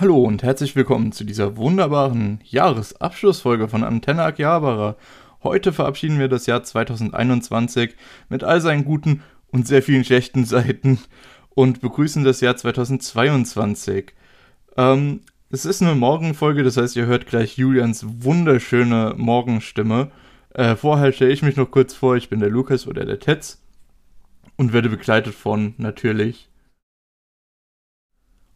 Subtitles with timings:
[0.00, 4.94] Hallo und herzlich willkommen zu dieser wunderbaren Jahresabschlussfolge von Antenne Akihabara.
[5.42, 7.96] Heute verabschieden wir das Jahr 2021
[8.28, 11.00] mit all seinen guten und sehr vielen schlechten Seiten
[11.50, 14.12] und begrüßen das Jahr 2022.
[14.76, 20.12] Ähm, es ist eine Morgenfolge, das heißt, ihr hört gleich Julians wunderschöne Morgenstimme.
[20.54, 23.60] Äh, vorher stelle ich mich noch kurz vor, ich bin der Lukas oder der Tetz
[24.56, 26.48] und werde begleitet von natürlich.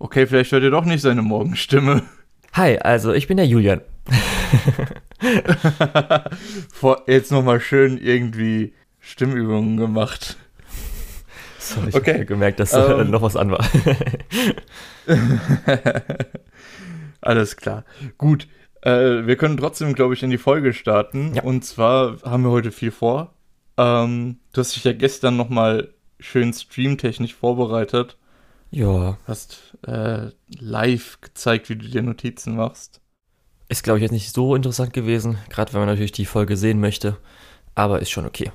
[0.03, 2.03] Okay, vielleicht hört ihr doch nicht seine Morgenstimme.
[2.55, 3.83] Hi, also ich bin der Julian.
[6.73, 10.39] Vor, jetzt nochmal schön irgendwie Stimmübungen gemacht.
[11.61, 12.15] Sorry, ich okay.
[12.15, 13.65] habe gemerkt, dass ähm, äh, noch was an war.
[17.21, 17.85] Alles klar.
[18.19, 18.49] Gut.
[18.81, 21.35] Äh, wir können trotzdem, glaube ich, in die Folge starten.
[21.35, 21.45] Ja.
[21.45, 23.35] Und zwar haben wir heute viel vor.
[23.77, 28.17] Ähm, du hast dich ja gestern nochmal schön streamtechnisch vorbereitet.
[28.73, 29.19] Ja.
[29.27, 33.01] Hast äh, live gezeigt, wie du dir Notizen machst.
[33.69, 36.81] Ist, glaube ich, jetzt nicht so interessant gewesen, gerade wenn man natürlich die Folge sehen
[36.81, 37.17] möchte.
[37.75, 38.51] Aber ist schon okay.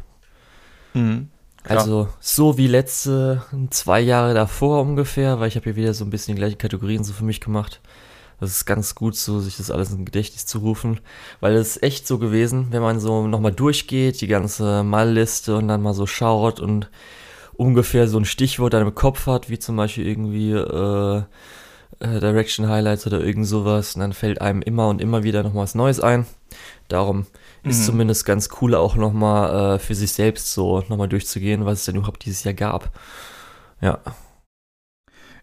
[0.93, 1.29] Mhm,
[1.63, 6.09] also, so wie letzte zwei Jahre davor ungefähr, weil ich habe hier wieder so ein
[6.09, 7.81] bisschen die gleichen Kategorien so für mich gemacht.
[8.39, 10.99] Das ist ganz gut, so sich das alles in Gedächtnis zu rufen,
[11.39, 15.67] weil es ist echt so gewesen, wenn man so nochmal durchgeht, die ganze Mallliste und
[15.67, 16.89] dann mal so schaut und
[17.57, 21.23] ungefähr so ein Stichwort dann im Kopf hat, wie zum Beispiel irgendwie äh,
[21.99, 25.55] äh, Direction Highlights oder irgend sowas, und dann fällt einem immer und immer wieder noch
[25.55, 26.25] was Neues ein.
[26.87, 27.25] Darum
[27.63, 27.69] mhm.
[27.69, 31.85] ist zumindest ganz cool auch nochmal äh, für sich selbst so nochmal durchzugehen, was es
[31.85, 32.91] denn überhaupt dieses Jahr gab.
[33.81, 33.99] Ja.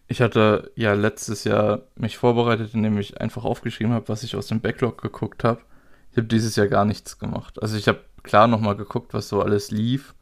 [0.06, 4.46] Ich hatte ja letztes Jahr mich vorbereitet, indem ich einfach aufgeschrieben habe, was ich aus
[4.46, 5.60] dem Backlog geguckt habe.
[6.10, 7.60] Ich habe dieses Jahr gar nichts gemacht.
[7.60, 10.14] Also ich habe klar nochmal geguckt, was so alles lief.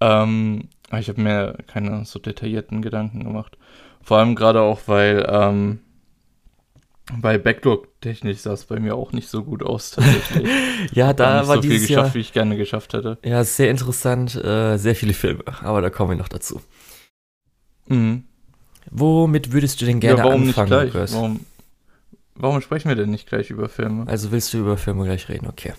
[0.00, 3.58] Ähm, ich habe mir keine so detaillierten Gedanken gemacht.
[4.02, 5.80] Vor allem gerade auch, weil, ähm,
[7.12, 10.48] weil Backlog-technisch sah es bei mir auch nicht so gut aus tatsächlich.
[10.92, 13.18] ja, da nicht war so viel geschafft, Jahr, wie ich gerne geschafft hätte.
[13.24, 16.60] Ja, sehr interessant, äh, sehr viele Filme, aber da kommen wir noch dazu.
[17.88, 18.24] Mhm.
[18.90, 21.12] Womit würdest du denn gerne ja, warum anfangen, nicht gleich?
[21.12, 21.40] Warum,
[22.36, 24.06] warum sprechen wir denn nicht gleich über Filme?
[24.06, 25.74] Also willst du über Filme gleich reden, okay.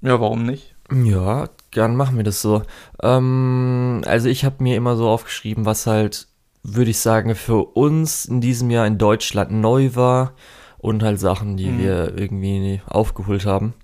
[0.00, 0.74] Ja, warum nicht?
[0.90, 2.62] Ja, gern machen wir das so.
[3.02, 6.28] Ähm, also ich habe mir immer so aufgeschrieben, was halt,
[6.62, 10.34] würde ich sagen, für uns in diesem Jahr in Deutschland neu war
[10.78, 11.78] und halt Sachen, die mhm.
[11.80, 13.74] wir irgendwie aufgeholt haben.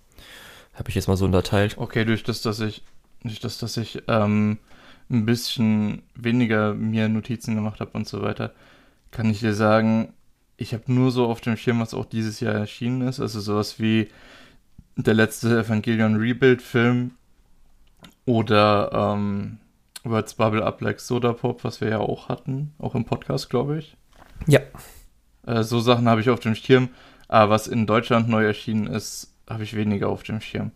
[0.75, 1.77] Habe ich jetzt mal so unterteilt.
[1.77, 2.85] Okay, durch das, dass ich,
[3.25, 4.59] durch das, dass ich ähm,
[5.11, 8.53] ein bisschen weniger mir Notizen gemacht habe und so weiter,
[9.11, 10.13] kann ich dir sagen,
[10.57, 13.21] ich habe nur so auf dem Schirm, was auch dieses Jahr erschienen ist.
[13.21, 14.09] Also sowas wie
[14.97, 17.13] der letzte Evangelion Rebuild-Film
[18.29, 19.59] oder ähm,
[20.05, 23.79] Words Bubble Up Like Soda Pop, was wir ja auch hatten, auch im Podcast, glaube
[23.79, 23.97] ich.
[24.47, 24.61] Ja.
[25.47, 26.91] Äh, so Sachen habe ich auf dem Schirm,
[27.27, 30.73] aber was in Deutschland neu erschienen ist, habe ich weniger auf dem Schirm.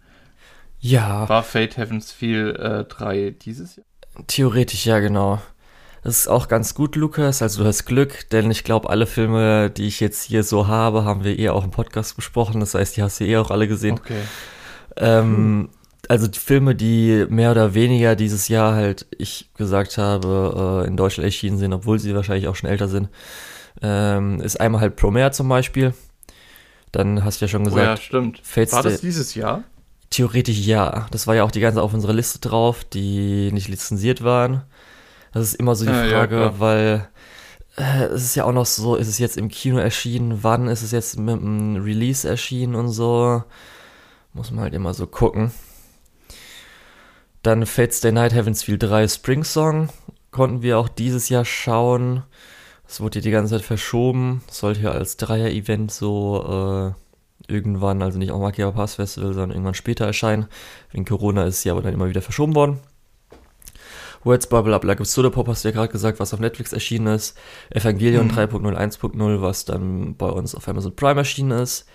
[0.80, 1.28] Ja.
[1.28, 3.86] War Fate Heavens Feel äh, 3 dieses Jahr?
[4.26, 5.40] Theoretisch ja, genau.
[6.02, 7.42] Das ist auch ganz gut, Lukas.
[7.42, 11.04] Also du hast Glück, denn ich glaube, alle Filme, die ich jetzt hier so habe,
[11.04, 12.60] haben wir eh auch im Podcast besprochen.
[12.60, 13.98] Das heißt, die hast du eh auch alle gesehen.
[13.98, 14.22] Okay.
[14.96, 15.68] Ähm, hm.
[16.08, 20.96] Also die Filme, die mehr oder weniger dieses Jahr halt, ich gesagt habe, äh, in
[20.96, 23.08] Deutschland erschienen sind, obwohl sie wahrscheinlich auch schon älter sind,
[23.80, 25.94] ähm, ist einmal halt Promare zum Beispiel.
[26.90, 27.82] Dann hast du ja schon gesagt.
[27.82, 28.40] Oh ja, stimmt.
[28.42, 29.64] Fates War das dieses Jahr?
[30.10, 31.06] Theoretisch ja.
[31.10, 34.62] Das war ja auch die ganze auf unserer Liste drauf, die nicht lizenziert waren.
[35.32, 37.08] Das ist immer so die ja, Frage, ja, weil
[37.76, 40.82] äh, es ist ja auch noch so, ist es jetzt im Kino erschienen, wann ist
[40.82, 43.42] es jetzt mit dem Release erschienen und so.
[44.34, 45.50] Muss man halt immer so gucken.
[47.42, 49.88] Dann Fates Day Night Heavens Feel 3 Spring Song
[50.30, 52.22] konnten wir auch dieses Jahr schauen.
[52.86, 54.42] Es wurde hier die ganze Zeit verschoben.
[54.48, 56.94] sollte hier als Dreier-Event so
[57.48, 60.46] äh, irgendwann, also nicht auch Makia Pass Festival, sondern irgendwann später erscheinen.
[60.92, 62.78] Wegen Corona ist ja aber dann immer wieder verschoben worden.
[64.24, 66.72] Words Bubble Up Like a Soda Pop hast du ja gerade gesagt, was auf Netflix
[66.72, 67.36] erschienen ist.
[67.70, 68.32] Evangelion mhm.
[68.32, 71.86] 3.0, 1.0, was dann bei uns auf Amazon Prime erschienen ist.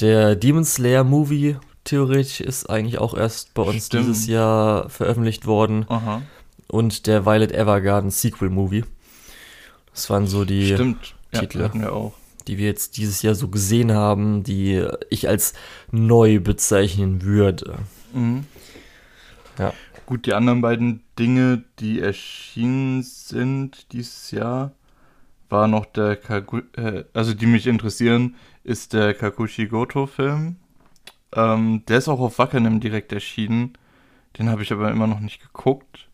[0.00, 1.56] Der Demon Slayer Movie,
[1.86, 4.08] theoretisch, ist eigentlich auch erst bei uns Stimmt.
[4.08, 5.86] dieses Jahr veröffentlicht worden.
[5.88, 6.22] Aha.
[6.68, 8.84] Und der Violet Evergarden Sequel Movie.
[9.92, 11.14] Das waren so die Stimmt.
[11.32, 12.14] Titel, ja, wir auch.
[12.46, 15.54] die wir jetzt dieses Jahr so gesehen haben, die ich als
[15.90, 17.78] neu bezeichnen würde.
[18.12, 18.46] Mhm.
[19.58, 19.72] Ja.
[20.06, 24.72] Gut, die anderen beiden Dinge, die erschienen sind dieses Jahr,
[25.48, 30.56] war noch der Kagu äh, also die mich interessieren, ist der Kakushi Goto Film.
[31.34, 33.76] Ähm, der ist auch auf Wackernem direkt erschienen.
[34.38, 36.08] Den habe ich aber immer noch nicht geguckt.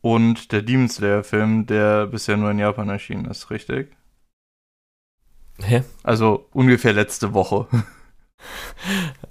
[0.00, 3.90] Und der Demon Slayer Film, der bisher nur in Japan erschienen ist, richtig?
[5.60, 5.82] Hä?
[6.04, 7.66] Also ungefähr letzte Woche.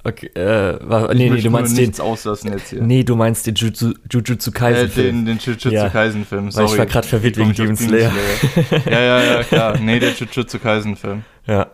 [0.04, 1.98] Okay, äh, war, nee, nee, du meinst den.
[2.00, 2.82] auslassen jetzt hier.
[2.82, 5.04] Nee, du meinst den Jujutsu, Jujutsu Kaisen äh.
[5.04, 5.90] Den, den Jujutsu ja.
[5.90, 6.66] Kaisen Film, sorry.
[6.66, 8.12] Weil ich war gerade verwirrt wegen Demon Slayer.
[8.12, 8.82] Slayer.
[8.86, 9.78] ja, ja, ja, klar.
[9.82, 11.24] Nee, der Jujutsu Kaisen Film.
[11.46, 11.72] Ja.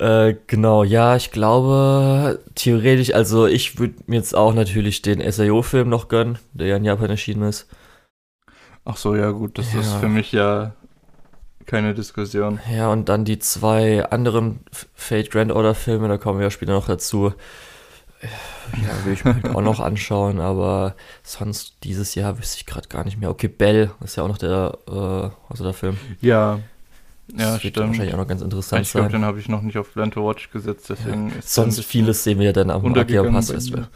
[0.00, 5.90] Äh, genau, ja, ich glaube, theoretisch, also ich würde mir jetzt auch natürlich den SAO-Film
[5.90, 7.68] noch gönnen, der ja in Japan erschienen ist.
[8.86, 9.80] Ach so, ja gut, das ja.
[9.80, 10.72] ist für mich ja
[11.66, 12.60] keine Diskussion.
[12.74, 14.60] Ja, und dann die zwei anderen
[14.94, 17.34] Fate Grand Order Filme, da kommen wir ja später noch dazu.
[18.22, 22.88] Ja, will ich mir halt auch noch anschauen, aber sonst dieses Jahr wüsste ich gerade
[22.88, 23.28] gar nicht mehr.
[23.28, 25.98] Okay, Bell ist ja auch noch der, äh, also der Film.
[26.22, 26.60] Ja,
[27.36, 27.88] ja, das wird stimmt.
[27.88, 29.06] wahrscheinlich auch noch ganz interessant ich glaub, sein.
[29.06, 31.34] Ich glaube, den habe ich noch nicht auf Plan to Watch gesetzt, deswegen ja.
[31.42, 33.88] Sonst vieles sehen wir ja dann am Akia Pass Festival.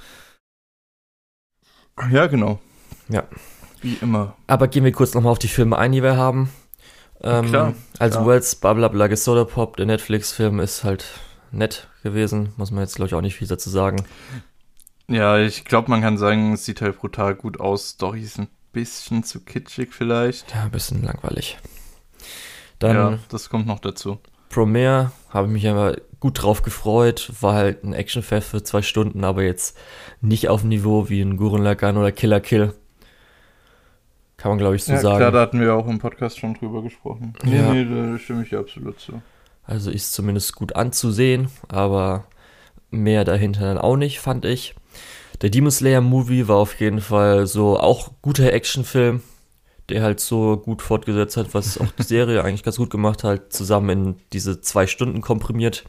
[2.10, 2.60] Ja, genau.
[3.08, 3.24] Ja.
[3.80, 4.36] Wie immer.
[4.46, 6.50] Aber gehen wir kurz nochmal auf die Filme ein, die wir haben.
[7.22, 8.28] Ähm, klar, also klar.
[8.28, 11.06] Wells Blablabla Soda Pop, der Netflix-Film, ist halt
[11.52, 12.52] nett gewesen.
[12.56, 14.04] Muss man jetzt, glaube ich, auch nicht viel dazu sagen.
[15.08, 17.90] Ja, ich glaube, man kann sagen, es sieht halt brutal gut aus.
[17.90, 20.54] Story ist ein bisschen zu kitschig vielleicht.
[20.54, 21.58] Ja, ein bisschen langweilig.
[22.78, 24.18] Dann ja, das kommt noch dazu.
[24.48, 27.30] Promare habe ich mich aber gut drauf gefreut.
[27.40, 29.76] War halt ein Actionfest für zwei Stunden, aber jetzt
[30.20, 32.74] nicht auf dem Niveau wie ein Gurren Lagann oder Killer Kill.
[34.36, 35.18] Kann man, glaube ich, so ja, sagen.
[35.18, 37.34] Klar, da hatten wir auch im Podcast schon drüber gesprochen.
[37.44, 37.72] Ja.
[37.72, 39.22] Nee, nee, da stimme ich absolut zu.
[39.64, 42.24] Also ist zumindest gut anzusehen, aber
[42.90, 44.74] mehr dahinter dann auch nicht, fand ich.
[45.42, 49.22] Der Demon Slayer Movie war auf jeden Fall so auch guter Actionfilm,
[49.88, 53.52] der halt so gut fortgesetzt hat, was auch die Serie eigentlich ganz gut gemacht hat,
[53.52, 55.84] zusammen in diese zwei Stunden komprimiert.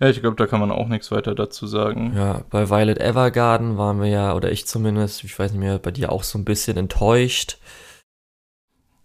[0.00, 2.12] Ja, ich glaube, da kann man auch nichts weiter dazu sagen.
[2.14, 5.90] Ja, bei Violet Evergarden waren wir ja, oder ich zumindest, ich weiß nicht mehr, bei
[5.90, 7.58] dir auch so ein bisschen enttäuscht.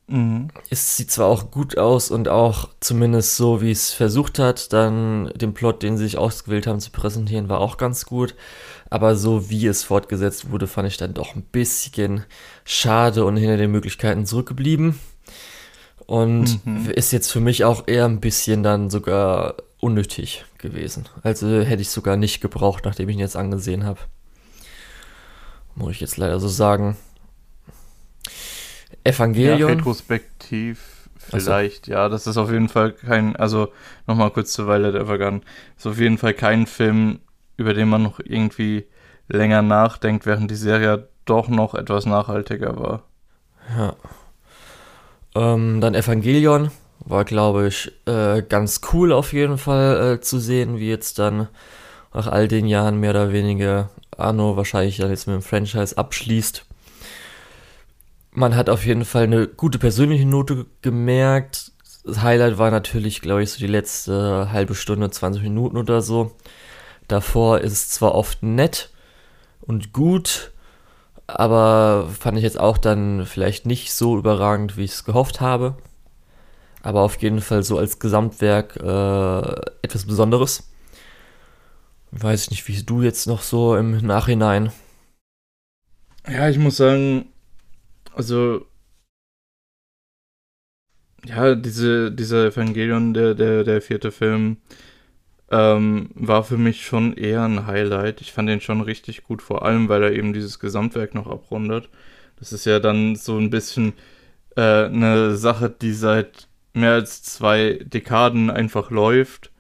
[0.08, 0.50] Mhm.
[0.70, 5.32] Es sieht zwar auch gut aus und auch zumindest so, wie es versucht hat, dann
[5.36, 8.36] den Plot, den sie sich ausgewählt haben zu präsentieren, war auch ganz gut.
[8.92, 12.26] Aber so wie es fortgesetzt wurde, fand ich dann doch ein bisschen
[12.66, 15.00] schade und hinter den Möglichkeiten zurückgeblieben.
[16.06, 16.90] Und mhm.
[16.90, 21.08] ist jetzt für mich auch eher ein bisschen dann sogar unnötig gewesen.
[21.24, 24.02] Also hätte ich sogar nicht gebraucht, nachdem ich ihn jetzt angesehen habe.
[25.74, 26.98] Muss ich jetzt leider so sagen.
[29.06, 29.58] Evangelion.
[29.58, 31.94] Ja, retrospektiv vielleicht, so.
[31.94, 33.72] ja, das ist auf jeden Fall kein, also
[34.06, 35.44] nochmal kurz zur Weile der Evergarden,
[35.78, 37.20] ist auf jeden Fall kein Film,
[37.62, 38.86] über den man noch irgendwie
[39.28, 43.04] länger nachdenkt, während die Serie doch noch etwas nachhaltiger war.
[43.78, 43.96] Ja.
[45.34, 46.72] Ähm, dann Evangelion,
[47.06, 51.48] war, glaube ich, äh, ganz cool auf jeden Fall äh, zu sehen, wie jetzt dann
[52.14, 56.66] nach all den Jahren mehr oder weniger Arno wahrscheinlich dann jetzt mit dem Franchise abschließt.
[58.34, 61.72] Man hat auf jeden Fall eine gute persönliche Note gemerkt.
[62.04, 66.32] Das Highlight war natürlich, glaube ich, so die letzte halbe Stunde, 20 Minuten oder so.
[67.12, 68.90] Davor ist es zwar oft nett
[69.62, 70.52] und gut,
[71.28, 75.76] aber fand ich jetzt auch dann vielleicht nicht so überragend, wie ich es gehofft habe
[76.84, 80.70] aber auf jeden Fall so als Gesamtwerk äh, etwas Besonderes.
[82.12, 84.72] Weiß ich nicht, wie du jetzt noch so im Nachhinein.
[86.28, 87.30] Ja, ich muss sagen,
[88.14, 88.66] also
[91.26, 94.58] ja, diese, dieser Evangelion, der, der, der vierte Film,
[95.52, 98.22] ähm, war für mich schon eher ein Highlight.
[98.22, 101.90] Ich fand den schon richtig gut, vor allem, weil er eben dieses Gesamtwerk noch abrundet.
[102.40, 103.94] Das ist ja dann so ein bisschen
[104.56, 109.52] äh, eine Sache, die seit mehr als zwei Dekaden einfach läuft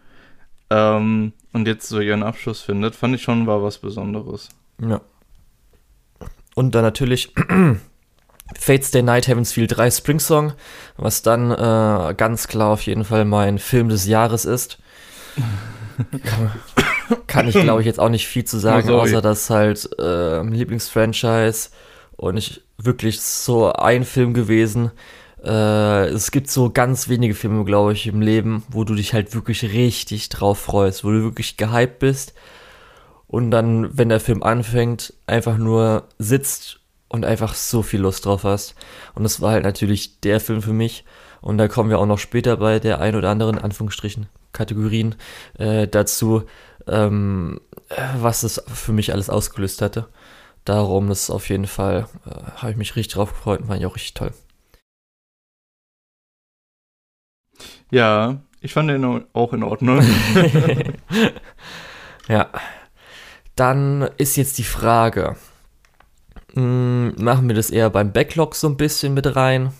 [0.69, 4.49] ähm, und jetzt so ihren Abschluss findet, fand ich schon war was Besonderes.
[4.81, 5.01] Ja.
[6.55, 7.33] Und dann natürlich
[8.57, 10.53] Fates Day Night Heaven's Feel 3 Spring Song,
[10.95, 14.79] was dann äh, ganz klar auf jeden Fall mein Film des Jahres ist.
[17.27, 20.41] Kann ich, glaube ich, jetzt auch nicht viel zu sagen, oh, außer dass halt äh,
[20.43, 21.69] Lieblingsfranchise
[22.15, 24.91] und ich wirklich so ein Film gewesen,
[25.43, 29.33] äh, es gibt so ganz wenige Filme, glaube ich, im Leben, wo du dich halt
[29.33, 32.33] wirklich richtig drauf freust, wo du wirklich gehypt bist
[33.27, 38.43] und dann, wenn der Film anfängt, einfach nur sitzt und einfach so viel Lust drauf
[38.43, 38.75] hast.
[39.15, 41.05] Und das war halt natürlich der Film für mich.
[41.41, 45.15] Und da kommen wir auch noch später bei der ein oder anderen Anführungsstrichen Kategorien
[45.57, 46.43] äh, dazu,
[46.87, 47.61] ähm,
[48.17, 50.07] was es für mich alles ausgelöst hatte.
[50.65, 53.79] Darum, das ist auf jeden Fall, äh, habe ich mich richtig drauf gefreut und fand
[53.79, 54.31] ich auch richtig toll.
[57.89, 60.01] Ja, ich fand den auch in Ordnung.
[62.27, 62.49] ja.
[63.55, 65.35] Dann ist jetzt die Frage,
[66.53, 69.73] hm, machen wir das eher beim Backlog so ein bisschen mit rein,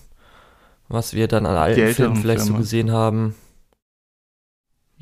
[0.88, 2.58] was wir dann an alten Filmen vielleicht Filme.
[2.58, 3.36] so gesehen haben?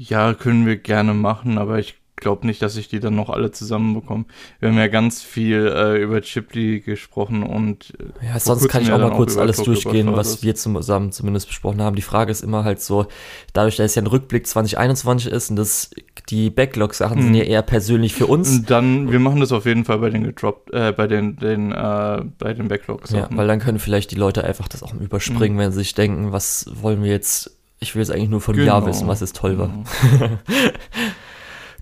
[0.01, 3.51] Ja, können wir gerne machen, aber ich glaube nicht, dass ich die dann noch alle
[3.51, 4.24] zusammenbekomme.
[4.62, 7.94] Wir haben ja ganz viel äh, über Chipley gesprochen und.
[8.00, 11.82] Äh, ja, sonst kann ich auch mal kurz alles durchgehen, was wir zusammen zumindest besprochen
[11.82, 11.98] haben.
[11.98, 13.08] Die Frage ist immer halt so,
[13.51, 15.91] dadurch, dass es ja ein Rückblick 2021 ist und das,
[16.29, 17.24] die Backlog-Sachen hm.
[17.25, 18.63] sind ja eher persönlich für uns.
[18.63, 22.24] Dann, wir machen das auf jeden Fall bei den gedroppt, äh, bei den, den, äh,
[22.38, 23.12] bei den Backlogs.
[23.12, 25.65] Ja, weil dann können vielleicht die Leute einfach das auch überspringen, hm.
[25.65, 28.67] wenn sie sich denken, was wollen wir jetzt ich will jetzt eigentlich nur von genau.
[28.67, 29.67] Jahr wissen, was es toll war.
[29.67, 30.38] Genau.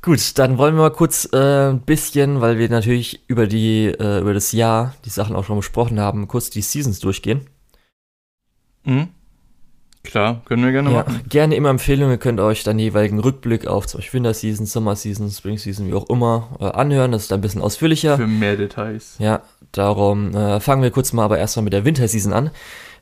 [0.01, 4.19] Gut, dann wollen wir mal kurz äh, ein bisschen, weil wir natürlich über die äh,
[4.19, 7.47] über das Jahr die Sachen auch schon besprochen haben, kurz die Seasons durchgehen.
[8.85, 9.09] Mhm.
[10.03, 11.21] Klar, können wir gerne ja, machen.
[11.27, 12.13] Gerne immer Empfehlungen.
[12.13, 15.85] Ihr könnt euch dann jeweiligen Rückblick auf zum Beispiel Winter Season, Sommer Season, Spring Season,
[15.87, 17.11] wie auch immer, äh, anhören.
[17.11, 18.15] Das ist dann ein bisschen ausführlicher.
[18.15, 19.17] Für mehr Details.
[19.19, 19.41] Ja,
[19.73, 22.51] darum äh, fangen wir kurz mal aber erstmal mit der Winter Season an.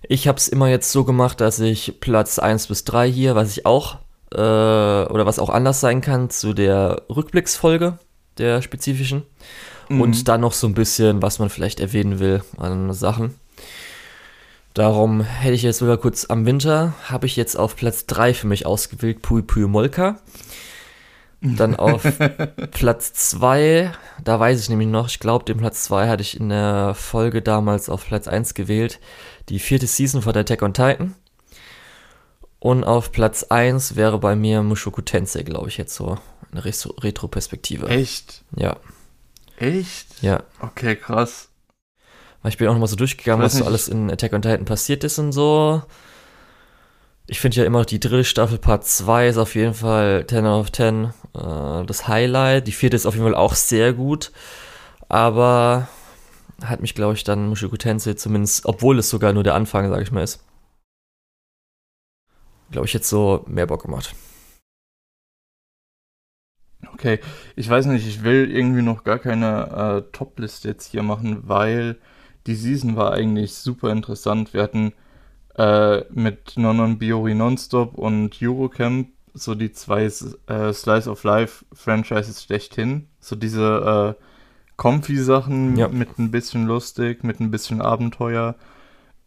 [0.07, 3.51] Ich habe es immer jetzt so gemacht, dass ich Platz 1 bis 3 hier, was
[3.51, 3.97] ich auch
[4.31, 7.97] äh, oder was auch anders sein kann zu der Rückblicksfolge
[8.37, 9.23] der spezifischen.
[9.89, 10.01] Mhm.
[10.01, 13.35] Und dann noch so ein bisschen, was man vielleicht erwähnen will an Sachen.
[14.73, 18.47] Darum hätte ich jetzt sogar kurz am Winter, habe ich jetzt auf Platz 3 für
[18.47, 20.19] mich ausgewählt, Pui Pui Molka.
[21.39, 22.03] Dann auf
[22.71, 23.91] Platz 2,
[24.23, 27.41] da weiß ich nämlich noch, ich glaube, den Platz 2 hatte ich in der Folge
[27.41, 28.99] damals auf Platz 1 gewählt.
[29.49, 31.15] Die vierte Season von Attack on Titan.
[32.59, 36.17] Und auf Platz 1 wäre bei mir Mushoku Tensei, glaube ich, jetzt so
[36.51, 37.87] eine Retro-Perspektive.
[37.87, 38.43] Echt?
[38.55, 38.77] Ja.
[39.57, 40.21] Echt?
[40.21, 40.43] Ja.
[40.59, 41.49] Okay, krass.
[42.41, 45.03] Weil ich bin auch nochmal so durchgegangen, was so alles in Attack on Titan passiert
[45.03, 45.81] ist und so.
[47.27, 50.45] Ich finde ja immer noch die dritte Staffel Part 2 ist auf jeden Fall 10
[50.45, 52.67] out of 10 äh, das Highlight.
[52.67, 54.31] Die vierte ist auf jeden Fall auch sehr gut.
[55.09, 55.87] Aber
[56.63, 60.03] hat mich, glaube ich, dann Mushoku Tensei zumindest, obwohl es sogar nur der Anfang, sage
[60.03, 60.45] ich mal, ist,
[62.71, 64.15] glaube ich, jetzt so mehr Bock gemacht.
[66.93, 67.19] Okay,
[67.55, 71.97] ich weiß nicht, ich will irgendwie noch gar keine äh, Top-Liste jetzt hier machen, weil
[72.47, 74.53] die Season war eigentlich super interessant.
[74.53, 74.93] Wir hatten
[75.57, 82.43] äh, mit Nonon Biori Nonstop und Eurocamp so die zwei äh, Slice of Life Franchises
[82.43, 83.09] schlechthin.
[83.19, 84.15] So diese
[84.75, 85.87] äh, Comfy-Sachen ja.
[85.87, 88.55] mit ein bisschen lustig, mit ein bisschen Abenteuer.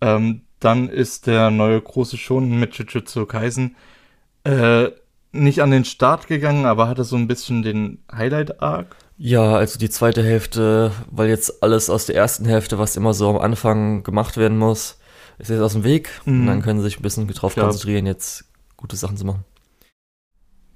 [0.00, 3.76] Ähm, dann ist der neue große Shonen mit Jujutsu Kaisen
[4.44, 4.90] äh,
[5.32, 8.96] nicht an den Start gegangen, aber hatte so ein bisschen den Highlight-Arc.
[9.18, 13.28] Ja, also die zweite Hälfte, weil jetzt alles aus der ersten Hälfte, was immer so
[13.28, 14.98] am Anfang gemacht werden muss,
[15.38, 16.10] ist jetzt aus dem Weg.
[16.24, 16.40] Mhm.
[16.40, 18.44] Und dann können sie sich ein bisschen darauf konzentrieren, jetzt
[18.76, 19.44] gute Sachen zu machen.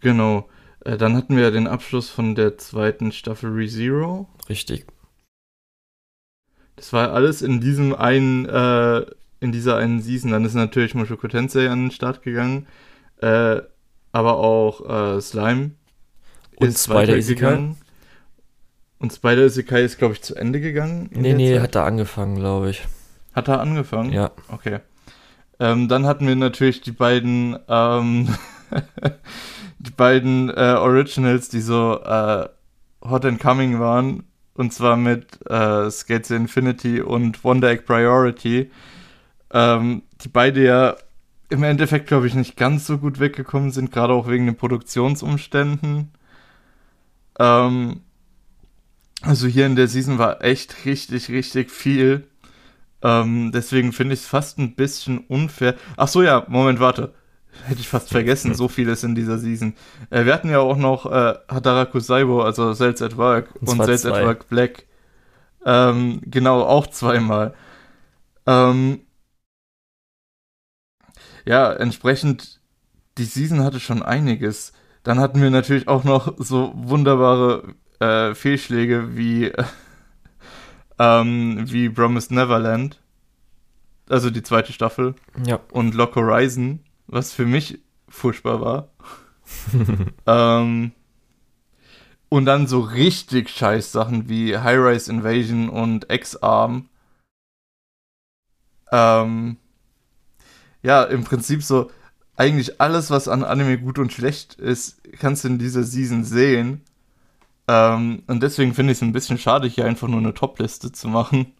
[0.00, 0.48] Genau.
[0.84, 4.28] Äh, dann hatten wir ja den Abschluss von der zweiten Staffel ReZero.
[4.48, 4.86] Richtig.
[6.76, 9.04] Das war alles in diesem einen, äh,
[9.40, 10.30] in dieser einen Season.
[10.30, 12.66] Dann ist natürlich Mushoku Tensei an den Start gegangen.
[13.20, 13.60] Äh,
[14.12, 15.72] aber auch äh, Slime
[16.56, 17.74] und ist Spider Isekai.
[18.98, 21.08] Und Spider Isekai ist, glaube ich, zu Ende gegangen.
[21.12, 21.62] Nee, nee, Zeit.
[21.62, 22.86] hat da angefangen, glaube ich.
[23.32, 24.12] Hat er angefangen?
[24.12, 24.30] Ja.
[24.48, 24.80] Okay.
[25.58, 28.28] Ähm, dann hatten wir natürlich die beiden ähm,
[29.82, 32.48] die beiden äh, Originals, die so äh,
[33.02, 34.24] hot and coming waren.
[34.54, 38.70] Und zwar mit äh, Skates Infinity und Wonder Egg Priority.
[39.52, 40.96] Ähm, die beide ja
[41.48, 46.12] im Endeffekt, glaube ich, nicht ganz so gut weggekommen sind, gerade auch wegen den Produktionsumständen.
[47.38, 48.00] Ähm,
[49.22, 52.26] also hier in der Season war echt richtig, richtig viel.
[53.02, 55.74] Ähm, deswegen finde ich es fast ein bisschen unfair.
[55.96, 57.12] Ach so, ja, Moment, warte.
[57.66, 59.74] Hätte ich fast vergessen, so viel ist in dieser Season.
[60.10, 63.84] Äh, wir hatten ja auch noch äh, Hadaraku Saibo, also Cells at Work und, und
[63.84, 64.86] Cells at Work Black.
[65.64, 67.54] Ähm, genau, auch zweimal.
[68.46, 69.00] Ähm,
[71.44, 72.60] ja, entsprechend,
[73.18, 74.72] die Season hatte schon einiges.
[75.02, 79.52] Dann hatten wir natürlich auch noch so wunderbare äh, Fehlschläge wie,
[80.98, 83.00] ähm, wie Promised Neverland.
[84.08, 85.14] Also die zweite Staffel.
[85.46, 85.60] Ja.
[85.70, 86.80] Und Lock Horizon
[87.12, 87.78] was für mich
[88.08, 88.88] furchtbar war.
[90.26, 90.92] ähm,
[92.28, 96.88] und dann so richtig scheiß Sachen wie High-Rise Invasion und X-Arm.
[98.90, 99.58] Ähm,
[100.82, 101.90] ja, im Prinzip so,
[102.36, 106.82] eigentlich alles, was an Anime gut und schlecht ist, kannst du in dieser Season sehen.
[107.68, 111.08] Ähm, und deswegen finde ich es ein bisschen schade, hier einfach nur eine Top-Liste zu
[111.08, 111.52] machen.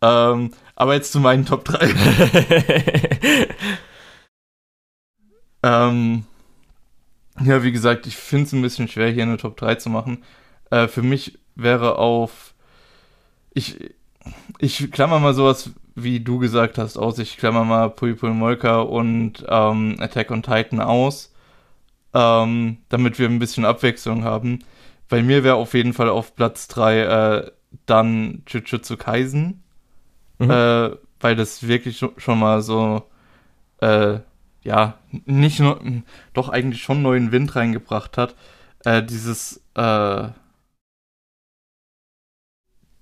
[0.00, 1.88] Ähm, aber jetzt zu meinen Top 3.
[5.62, 6.24] Ähm,
[7.40, 10.24] ja, wie gesagt, ich finde es ein bisschen schwer, hier eine Top 3 zu machen.
[10.70, 12.54] Äh, für mich wäre auf.
[13.54, 13.78] Ich,
[14.58, 17.18] ich klammer mal sowas, wie du gesagt hast, aus.
[17.18, 21.32] Ich klammer mal Pui Molka und ähm, Attack on Titan aus.
[22.14, 24.60] ähm, damit wir ein bisschen Abwechslung haben.
[25.08, 27.50] Bei mir wäre auf jeden Fall auf Platz 3 äh,
[27.86, 29.62] dann Jujutsu Kaisen,
[30.38, 30.50] mhm.
[30.50, 30.90] äh,
[31.20, 33.04] weil das wirklich schon mal so,
[33.80, 34.20] äh,
[34.62, 35.80] ja, nicht nur,
[36.34, 38.36] doch eigentlich schon neuen Wind reingebracht hat.
[38.84, 40.28] Äh, dieses, äh,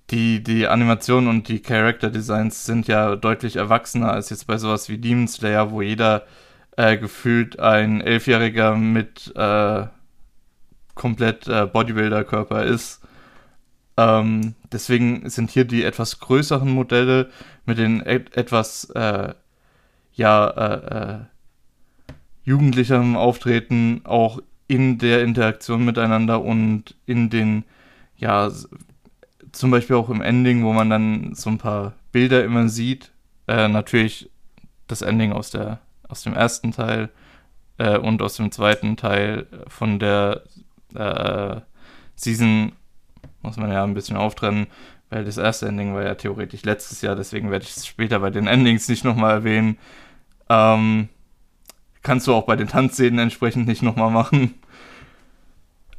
[0.09, 4.89] die, die Animationen und die Character Designs sind ja deutlich erwachsener als jetzt bei sowas
[4.89, 6.25] wie Demon Slayer, wo jeder
[6.77, 9.87] äh, gefühlt ein Elfjähriger mit äh,
[10.95, 13.01] komplett äh, Bodybuilder-Körper ist.
[13.97, 17.29] Ähm, deswegen sind hier die etwas größeren Modelle
[17.65, 19.33] mit den et etwas äh,
[20.13, 21.19] ja äh, äh,
[22.43, 27.65] jugendlicherem Auftreten auch in der Interaktion miteinander und in den
[28.17, 28.51] ja
[29.51, 33.11] zum Beispiel auch im Ending, wo man dann so ein paar Bilder immer sieht.
[33.47, 34.29] Äh, natürlich
[34.87, 37.09] das Ending aus der aus dem ersten Teil
[37.77, 40.43] äh, und aus dem zweiten Teil von der
[40.93, 41.61] äh,
[42.15, 42.73] Season
[43.41, 44.67] muss man ja ein bisschen auftrennen,
[45.09, 48.29] weil das erste Ending war ja theoretisch letztes Jahr, deswegen werde ich es später bei
[48.29, 49.77] den Endings nicht nochmal erwähnen.
[50.49, 51.09] Ähm,
[52.01, 54.55] kannst du auch bei den Tanzszenen entsprechend nicht nochmal machen.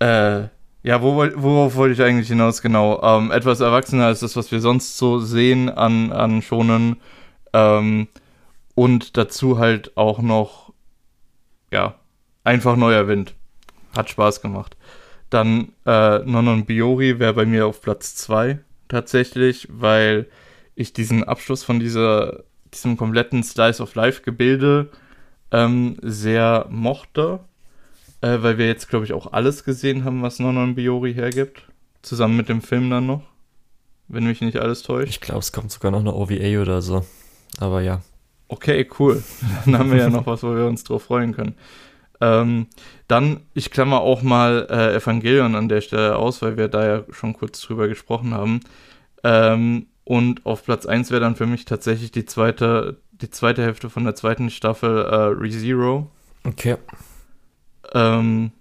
[0.01, 0.49] Äh,
[0.83, 2.61] ja, wo, worauf wollte ich eigentlich hinaus?
[2.61, 3.01] Genau.
[3.03, 6.97] Ähm, etwas erwachsener als das, was wir sonst so sehen an, an Schonen.
[7.53, 8.09] Ähm,
[8.75, 10.73] und dazu halt auch noch,
[11.71, 11.95] ja,
[12.43, 13.35] einfach neuer Wind.
[13.97, 14.77] Hat Spaß gemacht.
[15.31, 20.29] Dann äh, Nonon Biori wäre bei mir auf Platz 2 tatsächlich, weil
[20.75, 22.43] ich diesen Abschluss von dieser,
[22.73, 24.91] diesem kompletten Slice of Life Gebilde
[25.53, 27.41] ähm, sehr mochte,
[28.21, 31.63] äh, weil wir jetzt, glaube ich, auch alles gesehen haben, was Nonon Biori hergibt.
[32.03, 33.23] Zusammen mit dem Film dann noch.
[34.09, 35.11] Wenn mich nicht alles täuscht.
[35.11, 37.05] Ich glaube, es kommt sogar noch eine OVA oder so.
[37.59, 38.03] Aber ja.
[38.49, 39.23] Okay, cool.
[39.65, 41.55] Dann haben wir ja noch was, wo wir uns drauf freuen können.
[42.21, 42.67] Ähm,
[43.09, 47.05] dann, ich klammer auch mal äh, Evangelion an der Stelle aus, weil wir da ja
[47.11, 48.61] schon kurz drüber gesprochen haben.
[49.25, 53.89] Ähm, und auf Platz 1 wäre dann für mich tatsächlich die zweite, die zweite Hälfte
[53.89, 56.11] von der zweiten Staffel äh, ReZero.
[56.45, 56.77] Okay.
[57.95, 58.53] Ähm,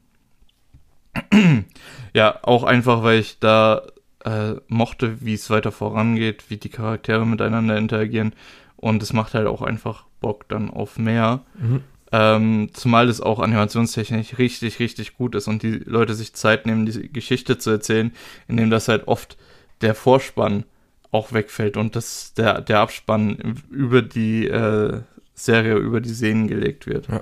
[2.13, 3.81] ja, auch einfach, weil ich da
[4.23, 8.33] äh, mochte, wie es weiter vorangeht, wie die Charaktere miteinander interagieren
[8.75, 11.41] und es macht halt auch einfach Bock dann auf mehr.
[11.59, 11.83] Mhm.
[12.13, 16.85] Ähm, zumal es auch animationstechnisch richtig, richtig gut ist und die Leute sich Zeit nehmen,
[16.85, 18.11] diese Geschichte zu erzählen,
[18.49, 19.37] indem das halt oft
[19.79, 20.65] der Vorspann
[21.11, 25.01] auch wegfällt und das, der, der Abspann über die äh,
[25.33, 27.07] Serie, über die Szenen gelegt wird.
[27.07, 27.21] Ja.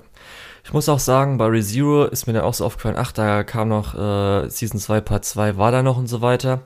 [0.64, 3.70] Ich muss auch sagen, bei ReZero ist mir dann auch so aufgefallen, ach, da kam
[3.70, 6.62] noch äh, Season 2, Part 2, war da noch und so weiter.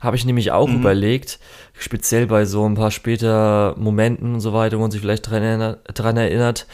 [0.00, 0.76] Habe ich nämlich auch mhm.
[0.76, 1.40] überlegt,
[1.72, 5.42] speziell bei so ein paar später Momenten und so weiter, wo man sich vielleicht dran
[5.42, 5.80] erinnert.
[5.92, 6.66] Dran erinnert.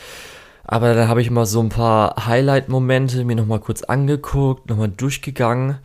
[0.64, 5.78] Aber dann habe ich mal so ein paar Highlight-Momente mir nochmal kurz angeguckt, nochmal durchgegangen.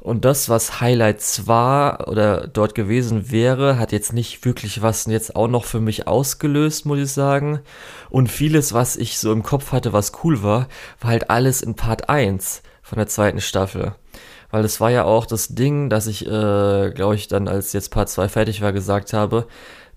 [0.00, 5.36] Und das, was Highlights war oder dort gewesen wäre, hat jetzt nicht wirklich was jetzt
[5.36, 7.60] auch noch für mich ausgelöst, muss ich sagen.
[8.08, 10.68] Und vieles, was ich so im Kopf hatte, was cool war,
[11.00, 13.94] war halt alles in Part 1 von der zweiten Staffel.
[14.50, 17.90] Weil es war ja auch das Ding, dass ich, äh, glaube ich, dann als jetzt
[17.90, 19.46] Part 2 fertig war, gesagt habe,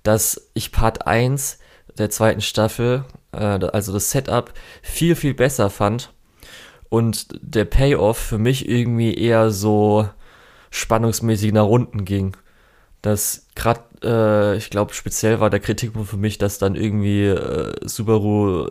[0.03, 1.59] dass ich Part 1
[1.97, 6.11] der zweiten Staffel, äh, also das Setup, viel, viel besser fand
[6.93, 10.07] und der Payoff für mich irgendwie eher so
[10.69, 12.37] spannungsmäßig nach unten ging.
[13.01, 17.73] Das gerade, äh, ich glaube, speziell war der Kritikpunkt für mich, dass dann irgendwie äh,
[17.83, 18.69] Subaru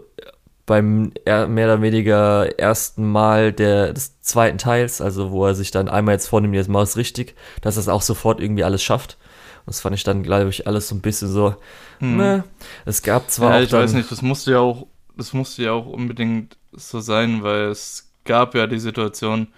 [0.67, 5.89] beim mehr oder weniger ersten Mal der, des zweiten Teils, also wo er sich dann
[5.89, 9.19] einmal jetzt vornimmt, jetzt mal es richtig, dass er es auch sofort irgendwie alles schafft.
[9.67, 11.57] Das fand ich dann, glaube ich, alles so ein bisschen so,
[11.99, 12.17] hm.
[12.19, 12.45] ne.
[12.85, 13.63] Es gab zwar ja, auch.
[13.63, 17.43] Ich dann, weiß nicht, das musste ja auch, das musste ja auch unbedingt so sein,
[17.43, 19.49] weil es gab ja die Situation,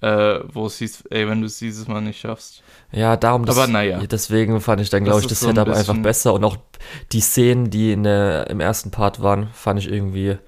[0.00, 2.62] äh, wo es hieß, ey, wenn du es dieses Mal nicht schaffst.
[2.92, 3.98] Ja, darum, das, Aber naja.
[4.06, 6.56] deswegen fand ich dann, glaube ich, das so Setup ein einfach besser und auch
[7.12, 10.38] die Szenen, die in der, im ersten Part waren, fand ich irgendwie,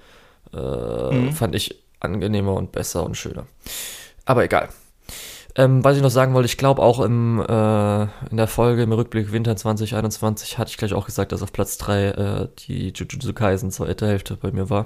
[0.53, 1.33] äh, mhm.
[1.33, 3.45] fand ich angenehmer und besser und schöner.
[4.25, 4.69] Aber egal.
[5.55, 8.93] Ähm, was ich noch sagen wollte, ich glaube auch im, äh, in der Folge im
[8.93, 13.33] Rückblick Winter 2021 hatte ich gleich auch gesagt, dass auf Platz 3 äh, die Jujutsu
[13.33, 14.85] Kaisen zweite Hälfte bei mir war.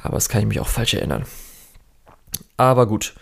[0.00, 1.24] Aber das kann ich mich auch falsch erinnern.
[2.56, 3.14] Aber gut.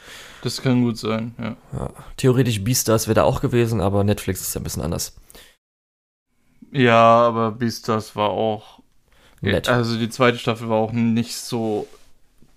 [0.43, 1.57] Das kann gut sein, ja.
[1.73, 1.91] ja.
[2.17, 5.17] Theoretisch Beastars wäre da auch gewesen, aber Netflix ist ja ein bisschen anders.
[6.73, 8.81] Ja, aber Beastars war auch.
[9.41, 9.69] Nett.
[9.69, 11.87] Also die zweite Staffel war auch nicht so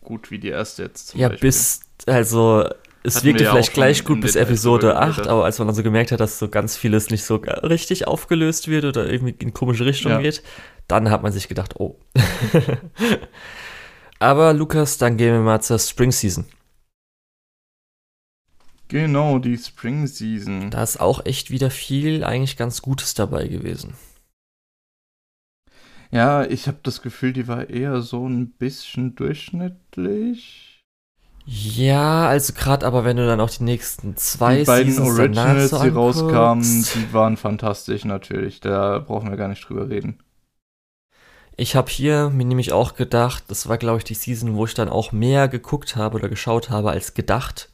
[0.02, 1.14] gut wie die erste jetzt.
[1.16, 1.48] ja, Beispiel.
[1.48, 1.82] bis.
[2.06, 2.70] Also
[3.04, 6.12] es Hatten wirkte vielleicht gleich gut bis Episode 8, aber als man dann so gemerkt
[6.12, 10.12] hat, dass so ganz vieles nicht so richtig aufgelöst wird oder irgendwie in komische Richtung
[10.12, 10.22] ja.
[10.22, 10.44] geht,
[10.88, 11.98] dann hat man sich gedacht, oh.
[14.20, 16.46] Aber Lukas, dann gehen wir mal zur Spring Season.
[18.90, 20.72] Genau, die Spring Season.
[20.72, 23.94] Da ist auch echt wieder viel eigentlich ganz Gutes dabei gewesen.
[26.12, 30.82] Ja, ich habe das Gefühl, die war eher so ein bisschen durchschnittlich.
[31.46, 35.70] Ja, also gerade aber wenn du dann auch die nächsten zwei die beiden Seasons Originals,
[35.70, 38.60] so die rauskamen, die waren fantastisch natürlich.
[38.60, 40.20] Da brauchen wir gar nicht drüber reden.
[41.60, 44.76] Ich habe hier mir nämlich auch gedacht, das war glaube ich die Season, wo ich
[44.76, 47.68] dann auch mehr geguckt habe oder geschaut habe als gedacht.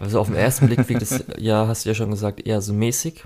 [0.00, 2.72] Also auf den ersten Blick wirkt es, ja, hast du ja schon gesagt, eher so
[2.72, 3.22] mäßig.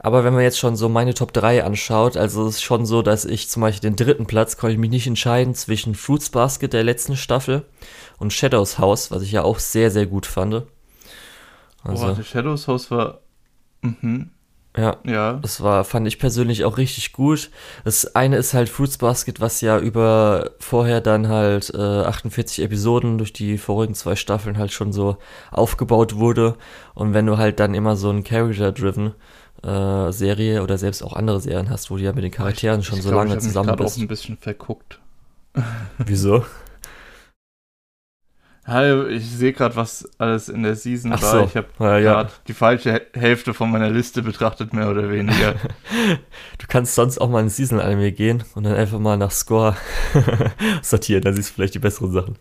[0.00, 3.00] Aber wenn man jetzt schon so meine Top 3 anschaut, also es ist schon so,
[3.00, 6.72] dass ich zum Beispiel den dritten Platz konnte ich mich nicht entscheiden zwischen Fruits Basket
[6.72, 7.64] der letzten Staffel
[8.18, 10.64] und Shadows House, was ich ja auch sehr, sehr gut fand.
[11.84, 13.20] Also, Boah, Shadows House war.
[13.82, 14.30] Mhm.
[14.76, 15.34] Ja, ja.
[15.34, 17.50] Das war, fand ich persönlich auch richtig gut.
[17.84, 23.18] Das eine ist halt Fruits Basket, was ja über vorher dann halt äh, 48 Episoden
[23.18, 25.18] durch die vorigen zwei Staffeln halt schon so
[25.52, 26.56] aufgebaut wurde.
[26.94, 29.14] Und wenn du halt dann immer so ein Character-driven
[29.62, 32.86] äh, Serie oder selbst auch andere Serien hast, wo du ja mit den Charakteren ich,
[32.86, 33.96] schon ich so glaub, lange ich zusammen bist.
[33.96, 34.98] Ich auch ein bisschen verguckt.
[35.98, 36.44] Wieso?
[38.66, 41.30] Hallo, ich sehe gerade, was alles in der Season Ach war.
[41.30, 41.44] So.
[41.44, 45.54] Ich habe ja, gerade die falsche Hälfte von meiner Liste betrachtet, mehr oder weniger.
[46.58, 49.76] du kannst sonst auch mal in Season-Anime gehen und dann einfach mal nach Score
[50.82, 52.38] sortieren, dann siehst du vielleicht die besseren Sachen.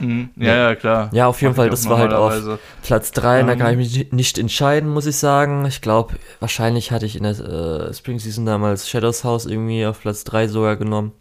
[0.00, 0.30] Mhm.
[0.36, 1.10] Ja, ja, klar.
[1.12, 4.12] Ja, auf jeden Fall, das war halt auf Platz 3, ähm, da kann ich mich
[4.12, 5.64] nicht entscheiden, muss ich sagen.
[5.66, 10.00] Ich glaube, wahrscheinlich hatte ich in der äh, Spring Season damals Shadows House irgendwie auf
[10.00, 11.12] Platz 3 sogar genommen.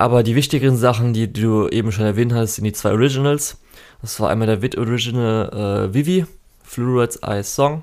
[0.00, 3.58] Aber die wichtigeren Sachen, die du eben schon erwähnt hast, sind die zwei Originals.
[4.00, 6.24] Das war einmal der Wit Original äh, Vivi,
[6.62, 7.82] Fluoride's Eyes Song.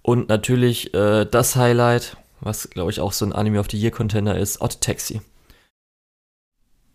[0.00, 3.90] Und natürlich äh, das Highlight, was glaube ich auch so ein Anime of the Year
[3.90, 5.20] Contender ist, Odd Taxi.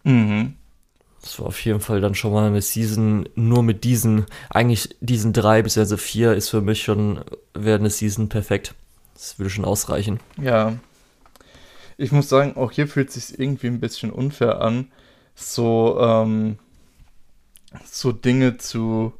[0.03, 0.55] Mhm.
[1.21, 5.33] Das war auf jeden Fall dann schon mal eine Season nur mit diesen, eigentlich diesen
[5.33, 8.73] drei bis also vier ist für mich schon, wäre eine Season perfekt.
[9.13, 10.19] Das würde schon ausreichen.
[10.41, 10.73] Ja,
[12.03, 14.91] ich muss sagen, auch hier fühlt es sich irgendwie ein bisschen unfair an,
[15.35, 16.59] so, ähm,
[17.85, 19.13] so Dinge zu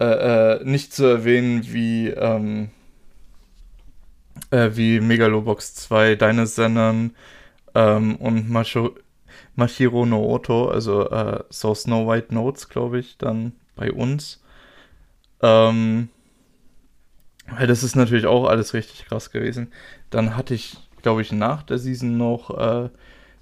[0.00, 2.70] äh, äh, nicht zu erwähnen wie, ähm,
[4.50, 7.14] äh, wie Megalobox 2, Deine Sendern
[7.76, 8.96] ähm, und Macho,
[9.54, 14.42] Machiro no Oto, also äh, so Snow White Notes, glaube ich, dann bei uns.
[15.40, 16.08] Ähm,
[17.46, 19.72] weil das ist natürlich auch alles richtig krass gewesen.
[20.10, 22.88] Dann hatte ich glaube ich, nach der Season noch äh,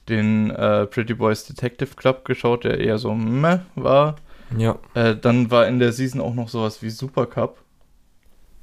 [0.09, 4.17] den äh, Pretty Boys Detective Club geschaut, der eher so meh war.
[4.57, 4.79] Ja.
[4.95, 7.59] Äh, dann war in der Season auch noch sowas wie Super Cup.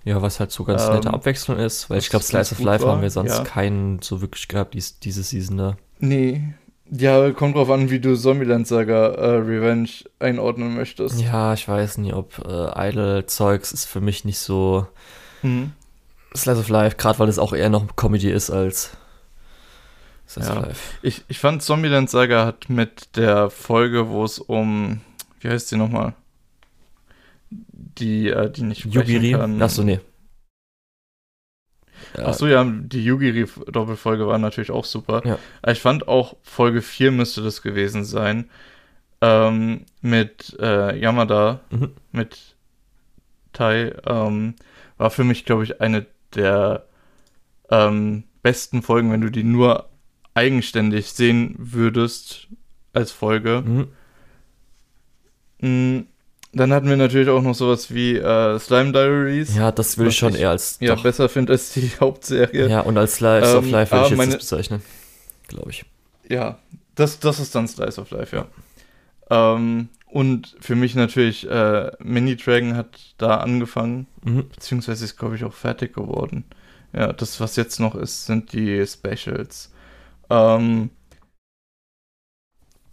[0.03, 2.85] Ja, was halt so ganz ähm, nette Abwechslung ist, weil ich glaube, Slice of Life
[2.85, 3.43] war, haben wir sonst ja.
[3.43, 5.77] keinen so wirklich gehabt, dies, diese Season da.
[5.99, 6.53] Nee.
[6.89, 11.19] Ja, kommt drauf an, wie du Zombieland Saga äh, Revenge einordnen möchtest.
[11.19, 14.87] Ja, ich weiß nie, ob äh, Idle-Zeugs ist für mich nicht so.
[15.41, 15.73] Mhm.
[16.35, 18.91] Slice of Life, gerade weil es auch eher noch Comedy ist als
[20.27, 20.57] Slice ja.
[20.57, 20.97] of Life.
[21.01, 25.01] Ich, ich fand Zombieland Saga hat mit der Folge, wo es um,
[25.39, 26.13] wie heißt sie nochmal?
[27.49, 29.31] Die, äh, die nicht Yugiri?
[29.31, 29.61] kann.
[29.61, 29.99] Achso, nee.
[32.17, 32.25] Ja.
[32.25, 35.21] Achso, ja, die Yugiri-Doppelfolge war natürlich auch super.
[35.25, 35.39] Ja.
[35.71, 38.49] Ich fand auch Folge 4 müsste das gewesen sein.
[39.21, 41.93] Ähm, mit äh, Yamada, mhm.
[42.11, 42.55] mit
[43.53, 44.55] Tai, ähm,
[44.97, 46.85] war für mich, glaube ich, eine der
[47.69, 49.89] ähm, besten Folgen, wenn du die nur
[50.33, 52.47] eigenständig sehen würdest
[52.93, 53.63] als Folge.
[53.65, 53.87] Mhm.
[55.59, 56.05] Mm,
[56.53, 59.55] dann hatten wir natürlich auch noch sowas wie äh, Slime Diaries.
[59.55, 62.69] Ja, das würde ich schon eher als ja, besser finde als die Hauptserie.
[62.69, 64.81] Ja, und als Slice ähm, of Life würde ich jetzt meine, das bezeichnen.
[65.47, 65.85] Glaube ich.
[66.29, 66.57] Ja,
[66.95, 68.47] das, das ist dann Slice of Life, ja.
[69.29, 74.49] Ähm, und für mich natürlich, äh, Mini Dragon hat da angefangen, mhm.
[74.49, 76.45] beziehungsweise ist, glaube ich, auch fertig geworden.
[76.93, 79.71] Ja, das, was jetzt noch ist, sind die Specials.
[80.29, 80.89] Ähm,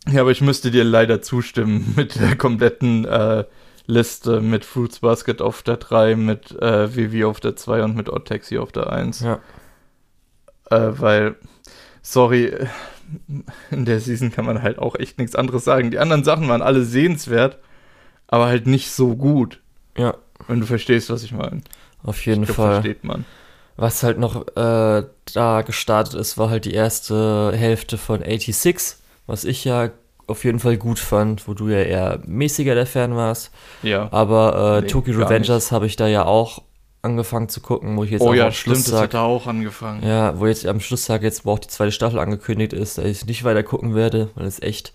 [0.09, 3.44] ja, aber ich müsste dir leider zustimmen mit der kompletten äh,
[3.87, 8.09] Liste mit Fruits Basket auf der 3, mit äh, Vivi auf der 2 und mit
[8.09, 9.20] Odd Taxi auf der 1.
[9.20, 9.40] Ja.
[10.70, 11.37] Äh, weil,
[12.03, 12.53] sorry,
[13.71, 15.90] in der Season kann man halt auch echt nichts anderes sagen.
[15.90, 17.59] Die anderen Sachen waren alle sehenswert,
[18.27, 19.61] aber halt nicht so gut.
[19.97, 20.14] Ja.
[20.49, 21.62] Wenn du verstehst, was ich meine.
[22.03, 22.73] Auf jeden glaub, Fall.
[22.75, 23.25] versteht man.
[23.77, 29.45] Was halt noch äh, da gestartet ist, war halt die erste Hälfte von 86, was
[29.45, 29.90] ich ja
[30.27, 33.51] auf jeden Fall gut fand, wo du ja eher mäßiger der Fan warst.
[33.83, 34.09] Ja.
[34.12, 36.62] Aber äh, nee, Tokyo Revengers habe ich da ja auch
[37.05, 39.47] angefangen zu gucken, wo ich jetzt oh ja, am Schluss stimmt, das hat er auch
[39.47, 40.07] angefangen.
[40.07, 43.27] Ja, wo jetzt am Schlusstag jetzt, wo auch die zweite Staffel angekündigt ist, dass ich
[43.27, 44.93] nicht weiter gucken werde, weil es echt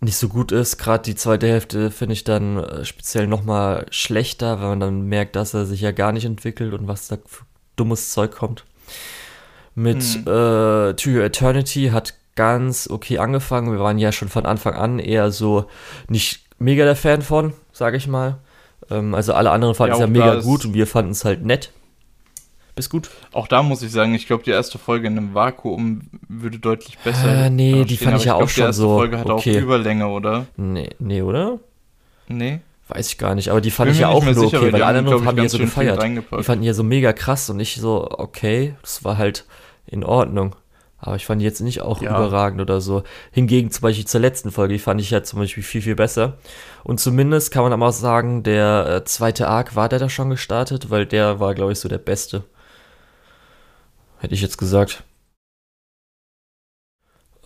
[0.00, 0.78] nicht so gut ist.
[0.78, 5.36] Gerade die zweite Hälfte finde ich dann äh, speziell nochmal schlechter, weil man dann merkt,
[5.36, 7.44] dass er sich ja gar nicht entwickelt und was da für
[7.76, 8.64] dummes Zeug kommt.
[9.74, 10.22] Mit hm.
[10.22, 13.72] äh, To Your Eternity hat ganz okay angefangen.
[13.72, 15.66] Wir waren ja schon von Anfang an eher so
[16.08, 18.38] nicht mega der Fan von, sage ich mal.
[18.90, 21.44] Ähm, also alle anderen fanden es ja, ja mega gut und wir fanden es halt
[21.44, 21.72] nett.
[22.74, 23.10] Bis gut.
[23.32, 26.98] Auch da muss ich sagen, ich glaube, die erste Folge in einem Vakuum würde deutlich
[26.98, 27.46] besser.
[27.46, 28.96] Äh, nee, die fand ich ja auch glaub, schon die erste so.
[28.96, 29.58] Folge hat okay.
[29.58, 30.46] auch Überlänge, oder?
[30.56, 31.58] Nee, nee, oder?
[32.28, 32.60] Nee.
[32.88, 34.98] Weiß ich gar nicht, aber die fand ich ja auch nur sicher, okay, weil alle
[34.98, 36.02] anderen haben ja so gefeiert.
[36.02, 39.44] Die fanden ja so mega krass und nicht so, okay, das war halt
[39.86, 40.56] in Ordnung.
[41.00, 42.10] Aber ich fand die jetzt nicht auch ja.
[42.10, 43.02] überragend oder so.
[43.32, 46.36] Hingegen zum Beispiel zur letzten Folge, die fand ich ja zum Beispiel viel, viel besser.
[46.84, 50.30] Und zumindest kann man aber auch sagen, der äh, zweite Arc war der da schon
[50.30, 52.44] gestartet, weil der war, glaube ich, so der beste.
[54.18, 55.02] Hätte ich jetzt gesagt.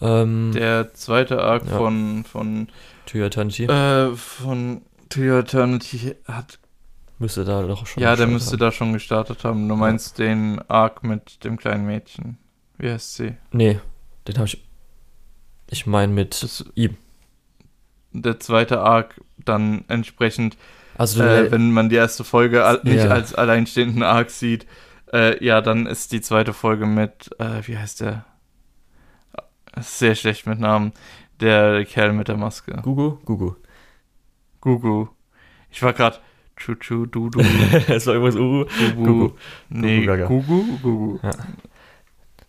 [0.01, 1.79] Ähm, der zweite Arc ja.
[1.79, 2.69] von, von
[3.13, 3.65] Eternity.
[3.67, 4.83] Äh, von
[5.15, 6.59] Eternity hat.
[7.21, 8.59] Müsste da doch schon Ja, der müsste haben.
[8.59, 9.69] da schon gestartet haben.
[9.69, 10.27] Du meinst ja.
[10.27, 12.39] den Arc mit dem kleinen Mädchen.
[12.79, 13.35] Wie heißt sie?
[13.53, 13.81] Nee,
[14.27, 14.63] den habe ich.
[15.71, 16.97] Ich meine mit das, ihm.
[18.13, 20.57] Der zweite Arc dann entsprechend,
[20.97, 23.09] also, äh, wenn man die erste Folge nicht ja.
[23.09, 24.67] als alleinstehenden Arc sieht,
[25.13, 28.25] äh, ja, dann ist die zweite Folge mit, äh, wie heißt der?
[29.81, 30.93] Sehr schlecht mit Namen.
[31.41, 32.73] Der Kerl mit der Maske.
[32.83, 33.19] Gugu?
[33.25, 33.57] Gugu.
[34.61, 35.09] Gugu.
[35.71, 36.19] Ich war gerade.
[36.57, 37.41] Chuchu, du, du.
[37.89, 38.65] es war irgendwas Ugu.
[38.95, 39.33] Gugu.
[39.69, 41.19] Nee, Gugu, Gugu.
[41.21, 41.33] Ja.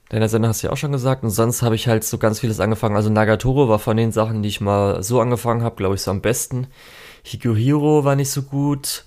[0.09, 1.23] Deiner Sender hast du ja auch schon gesagt.
[1.23, 2.95] Und sonst habe ich halt so ganz vieles angefangen.
[2.95, 6.11] Also Nagatoro war von den Sachen, die ich mal so angefangen habe, glaube ich, so
[6.11, 6.67] am besten.
[7.23, 9.05] Higuhiro war nicht so gut.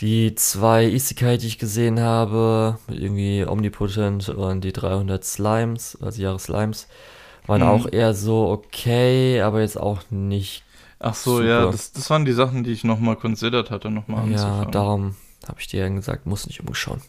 [0.00, 6.38] Die zwei Isekai, die ich gesehen habe, irgendwie Omnipotent und die 300 Slimes, also Jahre
[6.38, 6.86] Slimes,
[7.48, 7.68] waren mhm.
[7.68, 10.62] auch eher so okay, aber jetzt auch nicht.
[11.00, 11.48] Ach so, super.
[11.48, 15.16] ja, das, das waren die Sachen, die ich nochmal considered hatte, nochmal Ja, darum
[15.48, 17.00] habe ich dir ja gesagt, muss nicht umschauen.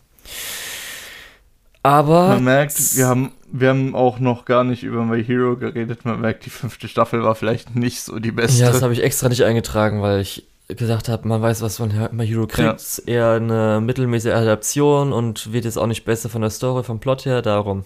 [1.83, 2.29] Aber.
[2.29, 6.05] Man merkt, wir haben, wir haben auch noch gar nicht über My Hero geredet.
[6.05, 8.61] Man merkt, die fünfte Staffel war vielleicht nicht so die beste.
[8.61, 11.91] Ja, das habe ich extra nicht eingetragen, weil ich gesagt habe, man weiß, was von
[12.11, 13.01] My Hero kriegt.
[13.05, 13.13] Ja.
[13.13, 17.25] Eher eine mittelmäßige Adaption und wird jetzt auch nicht besser von der Story, vom Plot
[17.25, 17.85] her, darum.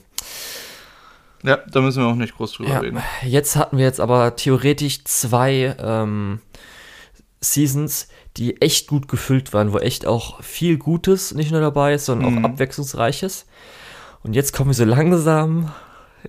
[1.43, 2.79] Ja, da müssen wir auch nicht groß drüber ja.
[2.79, 3.01] reden.
[3.23, 6.39] Jetzt hatten wir jetzt aber theoretisch zwei ähm,
[7.41, 12.05] Seasons, die echt gut gefüllt waren, wo echt auch viel Gutes nicht nur dabei ist,
[12.05, 12.45] sondern mhm.
[12.45, 13.45] auch Abwechslungsreiches.
[14.23, 15.71] Und jetzt kommen wir so langsam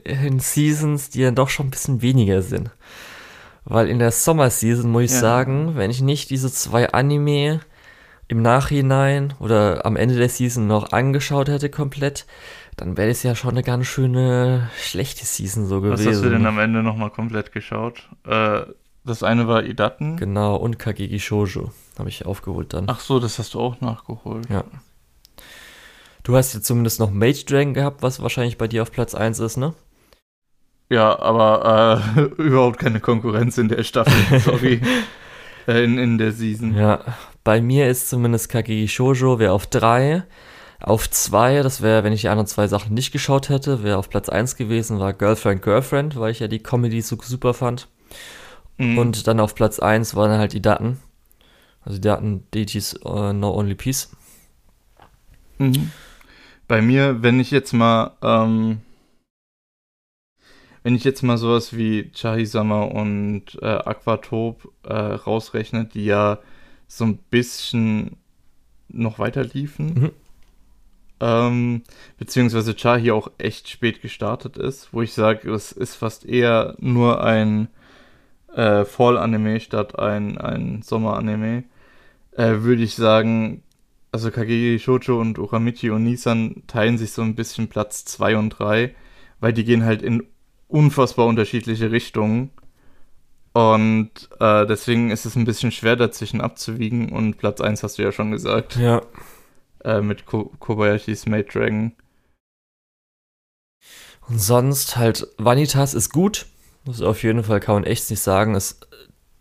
[0.02, 2.70] in Seasons, die dann doch schon ein bisschen weniger sind.
[3.64, 5.20] Weil in der Sommer-Season muss ich ja.
[5.20, 7.60] sagen, wenn ich nicht diese zwei Anime
[8.28, 12.26] im Nachhinein oder am Ende der Season noch angeschaut hätte komplett,
[12.76, 16.06] dann wäre es ja schon eine ganz schöne schlechte Season so gewesen.
[16.06, 18.08] Was hast du denn am Ende nochmal komplett geschaut?
[18.26, 18.62] Äh,
[19.04, 20.16] das eine war Idaten.
[20.16, 22.86] Genau, und Kageki Shoujo habe ich aufgeholt dann.
[22.88, 24.48] Ach so, das hast du auch nachgeholt.
[24.50, 24.64] Ja.
[26.24, 29.40] Du hast jetzt zumindest noch Mage Dragon gehabt, was wahrscheinlich bei dir auf Platz 1
[29.40, 29.74] ist, ne?
[30.88, 34.80] Ja, aber äh, überhaupt keine Konkurrenz in der Staffel, sorry.
[35.68, 36.74] äh, in, in der Season.
[36.74, 37.00] Ja,
[37.44, 40.24] bei mir ist zumindest Kageki Shoujo, wäre auf 3.
[40.80, 44.08] Auf 2, das wäre, wenn ich die anderen zwei Sachen nicht geschaut hätte, wäre auf
[44.08, 47.88] Platz 1 gewesen, war Girlfriend Girlfriend, weil ich ja die Comedy so super fand.
[48.78, 48.96] Mhm.
[48.96, 51.00] Und dann auf Platz 1 waren halt die Daten.
[51.82, 54.10] Also die Daten Deities uh, No Only Peace.
[55.58, 55.90] Mhm.
[56.66, 58.80] Bei mir, wenn ich jetzt mal, ähm,
[60.82, 66.38] wenn ich jetzt mal sowas wie Chahisama und äh, Aquatop äh, rausrechne, die ja
[66.86, 68.16] so ein bisschen
[68.88, 70.10] noch weiter liefen, mhm.
[71.20, 71.82] ähm,
[72.18, 77.22] beziehungsweise Chahi auch echt spät gestartet ist, wo ich sage, es ist fast eher nur
[77.22, 77.68] ein
[78.54, 81.64] äh, Fall-Anime statt ein, ein Sommer-Anime,
[82.36, 83.63] äh, würde ich sagen,
[84.14, 88.50] also Kageki Shoujo und Uramichi und Nissan teilen sich so ein bisschen Platz 2 und
[88.50, 88.94] 3,
[89.40, 90.22] weil die gehen halt in
[90.68, 92.50] unfassbar unterschiedliche Richtungen.
[93.54, 97.10] Und äh, deswegen ist es ein bisschen schwer dazwischen abzuwiegen.
[97.10, 98.76] Und Platz 1 hast du ja schon gesagt.
[98.76, 99.02] Ja.
[99.82, 101.90] Äh, mit Ko Kobayashis Made Dragon.
[104.28, 106.46] Und sonst halt, Vanitas ist gut.
[106.84, 108.86] Das auf jeden Fall, kann man echt nicht sagen, ist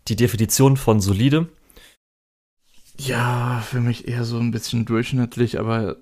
[0.08, 1.46] die Definition von solide.
[2.98, 5.96] Ja, für mich eher so ein bisschen durchschnittlich, aber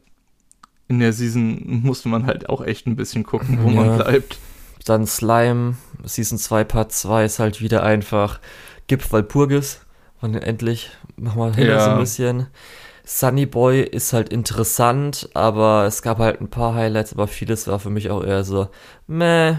[0.88, 3.74] in der Season musste man halt auch echt ein bisschen gucken, wo ja.
[3.74, 4.38] man bleibt.
[4.84, 8.40] Dann Slime, Season 2 Part 2 ist halt wieder einfach
[8.88, 9.80] Gip Walpurgis.
[10.20, 11.84] Und endlich, mach mal hin ja.
[11.84, 12.46] so ein bisschen.
[13.04, 17.80] Sunny Boy ist halt interessant, aber es gab halt ein paar Highlights, aber vieles war
[17.80, 18.68] für mich auch eher so,
[19.06, 19.56] meh.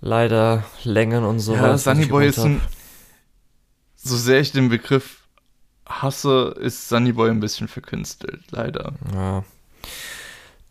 [0.00, 1.54] Leider Längen und so.
[1.54, 2.60] Ja, Sunny Boy ist ein,
[3.96, 5.19] so sehr ich den Begriff
[5.90, 8.92] hasse, ist Sunny Boy ein bisschen verkünstelt, leider.
[9.14, 9.44] Ja.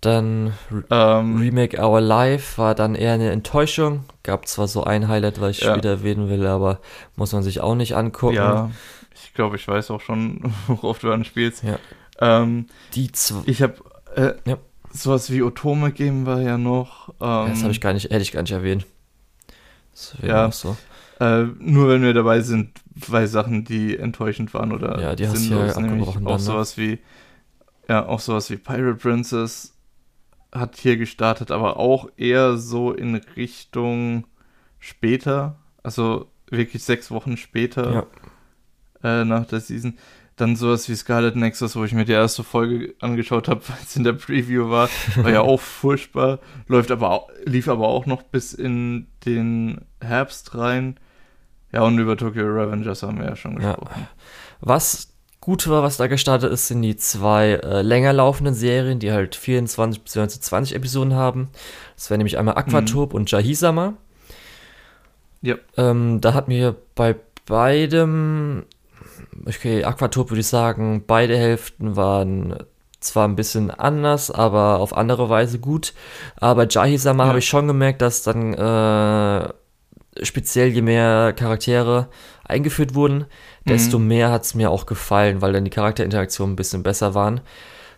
[0.01, 0.53] Dann
[0.89, 4.05] ähm, Remake Our Life war dann eher eine Enttäuschung.
[4.23, 5.73] Gab zwar so ein Highlight, was ich ja.
[5.73, 6.79] später erwähnen will, aber
[7.17, 8.35] muss man sich auch nicht angucken.
[8.35, 8.71] Ja,
[9.13, 11.63] ich glaube, ich weiß auch schon, worauf du anspielst.
[11.63, 11.79] Ja.
[12.19, 13.41] Ähm, Die zwei.
[13.45, 13.75] Ich habe
[14.15, 14.57] äh, ja.
[14.91, 17.09] sowas wie Otome geben wir ja noch.
[17.19, 18.85] Ähm, das habe ich gar nicht, hätte ich gar nicht erwähnt.
[20.21, 20.49] ja.
[20.51, 20.77] So.
[21.19, 22.71] Äh, nur wenn wir dabei sind,
[23.07, 26.39] bei Sachen, die enttäuschend waren oder ja, die sinnlos, hast nämlich auch dann, ne?
[26.39, 26.99] sowas wie
[27.89, 29.75] ja, auch sowas wie Pirate Princess
[30.51, 34.25] hat hier gestartet, aber auch eher so in Richtung
[34.77, 38.07] später, also wirklich sechs Wochen später
[39.03, 39.21] ja.
[39.21, 39.97] äh, nach der Season.
[40.35, 43.95] Dann sowas wie Scarlet Nexus, wo ich mir die erste Folge angeschaut habe, weil es
[43.95, 48.21] in der Preview war, war ja auch furchtbar, läuft aber auch, lief aber auch noch
[48.21, 50.99] bis in den Herbst rein.
[51.71, 53.89] Ja, und über Tokyo Revengers haben wir ja schon gesprochen.
[53.95, 54.07] Ja.
[54.61, 55.09] Was
[55.41, 59.35] gut war, was da gestartet ist, sind die zwei äh, länger laufenden Serien, die halt
[59.35, 61.49] 24 bis 20 Episoden haben.
[61.95, 63.15] Das wäre nämlich einmal Aquatop mhm.
[63.15, 63.93] und Jahisama.
[65.41, 65.55] Ja.
[65.77, 68.65] Ähm, da hat mir bei beidem,
[69.45, 72.57] okay, Aquatop würde ich sagen, beide Hälften waren
[72.99, 75.93] zwar ein bisschen anders, aber auf andere Weise gut.
[76.35, 77.29] Aber Jahisama ja.
[77.29, 79.49] habe ich schon gemerkt, dass dann äh,
[80.23, 82.09] speziell je mehr Charaktere
[82.43, 83.25] eingeführt wurden,
[83.67, 84.07] desto mhm.
[84.07, 87.41] mehr hat es mir auch gefallen, weil dann die Charakterinteraktionen ein bisschen besser waren.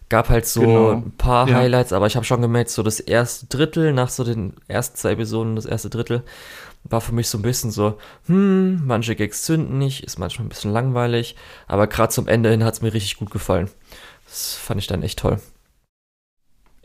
[0.10, 0.92] Gab halt so genau.
[0.92, 1.56] ein paar ja.
[1.56, 5.12] Highlights, aber ich habe schon gemerkt, so das erste Drittel, nach so den ersten zwei
[5.12, 6.24] Episoden, das erste Drittel,
[6.84, 10.50] war für mich so ein bisschen so, hm, manche Gags zünden nicht, ist manchmal ein
[10.50, 11.36] bisschen langweilig,
[11.68, 13.70] aber gerade zum Ende hin hat es mir richtig gut gefallen.
[14.26, 15.40] Das fand ich dann echt toll.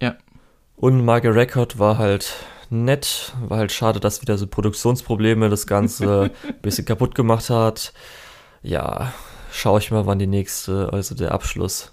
[0.00, 0.16] Ja.
[0.76, 2.34] Und Marge Record war halt
[2.70, 3.34] nett.
[3.48, 7.92] War halt schade, dass wieder so Produktionsprobleme das Ganze ein bisschen kaputt gemacht hat.
[8.62, 9.12] Ja,
[9.52, 11.92] schaue ich mal, wann die nächste, also der Abschluss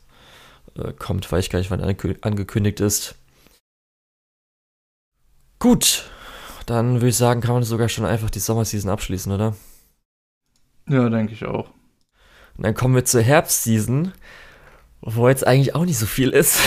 [0.77, 3.15] äh, kommt, weil ich gar nicht, wann angekündigt ist.
[5.59, 6.09] Gut,
[6.65, 9.55] dann würde ich sagen, kann man sogar schon einfach die Sommerseason abschließen, oder?
[10.89, 11.69] Ja, denke ich auch.
[12.57, 14.13] Und dann kommen wir zur Herbstseason,
[15.01, 16.59] wo jetzt eigentlich auch nicht so viel ist.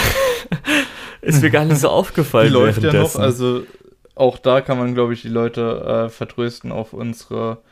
[1.20, 2.48] ist mir gar nicht so aufgefallen.
[2.48, 3.64] Die läuft ja noch, also
[4.16, 7.62] auch da kann man, glaube ich, die Leute äh, vertrösten auf unsere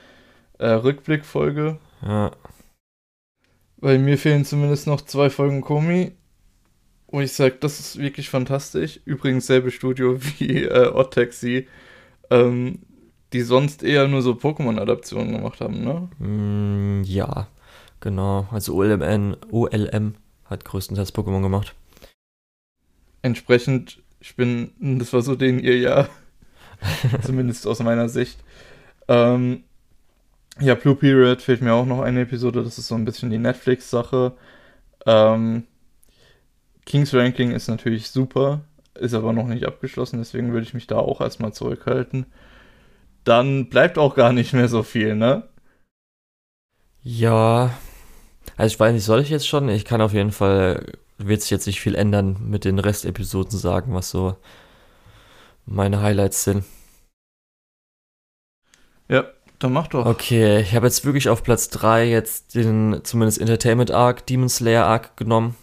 [0.58, 1.78] äh, Rückblickfolge.
[2.02, 2.32] Ja.
[3.78, 6.12] Weil mir fehlen zumindest noch zwei Folgen Komi.
[7.08, 9.00] Wo ich sage, das ist wirklich fantastisch.
[9.06, 11.66] Übrigens selbe Studio wie äh, Odd Taxi,
[12.30, 12.80] ähm,
[13.32, 16.08] die sonst eher nur so Pokémon-Adaptionen gemacht haben, ne?
[16.18, 17.48] Mm, ja,
[18.00, 18.46] genau.
[18.50, 21.74] Also OLMN, OLM hat größtenteils Pokémon gemacht.
[23.22, 26.10] Entsprechend, ich bin, das war so den ihr Jahr.
[27.22, 28.38] Zumindest aus meiner Sicht.
[29.08, 29.64] Ähm,
[30.60, 32.62] ja, Blue Period fehlt mir auch noch eine Episode.
[32.62, 34.32] Das ist so ein bisschen die Netflix-Sache.
[35.06, 35.64] Ähm,
[36.86, 38.60] Kings Ranking ist natürlich super,
[38.94, 42.26] ist aber noch nicht abgeschlossen, deswegen würde ich mich da auch erstmal zurückhalten.
[43.24, 45.44] Dann bleibt auch gar nicht mehr so viel, ne?
[47.02, 47.70] Ja.
[48.56, 49.68] Also ich weiß nicht, soll ich jetzt schon?
[49.70, 53.94] Ich kann auf jeden Fall, wird sich jetzt nicht viel ändern mit den Restepisoden sagen,
[53.94, 54.36] was so
[55.64, 56.64] meine Highlights sind.
[59.08, 59.24] Ja,
[59.58, 60.06] dann mach doch.
[60.06, 64.86] Okay, ich habe jetzt wirklich auf Platz 3 jetzt den zumindest Entertainment Arc, Demon Slayer
[64.86, 65.56] Arc genommen.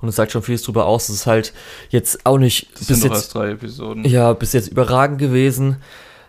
[0.00, 1.08] Und es sagt schon vieles drüber aus.
[1.08, 1.52] Es ist halt
[1.90, 4.04] jetzt auch nicht das bis jetzt drei Episoden.
[4.04, 5.76] Ja, bis jetzt überragend gewesen.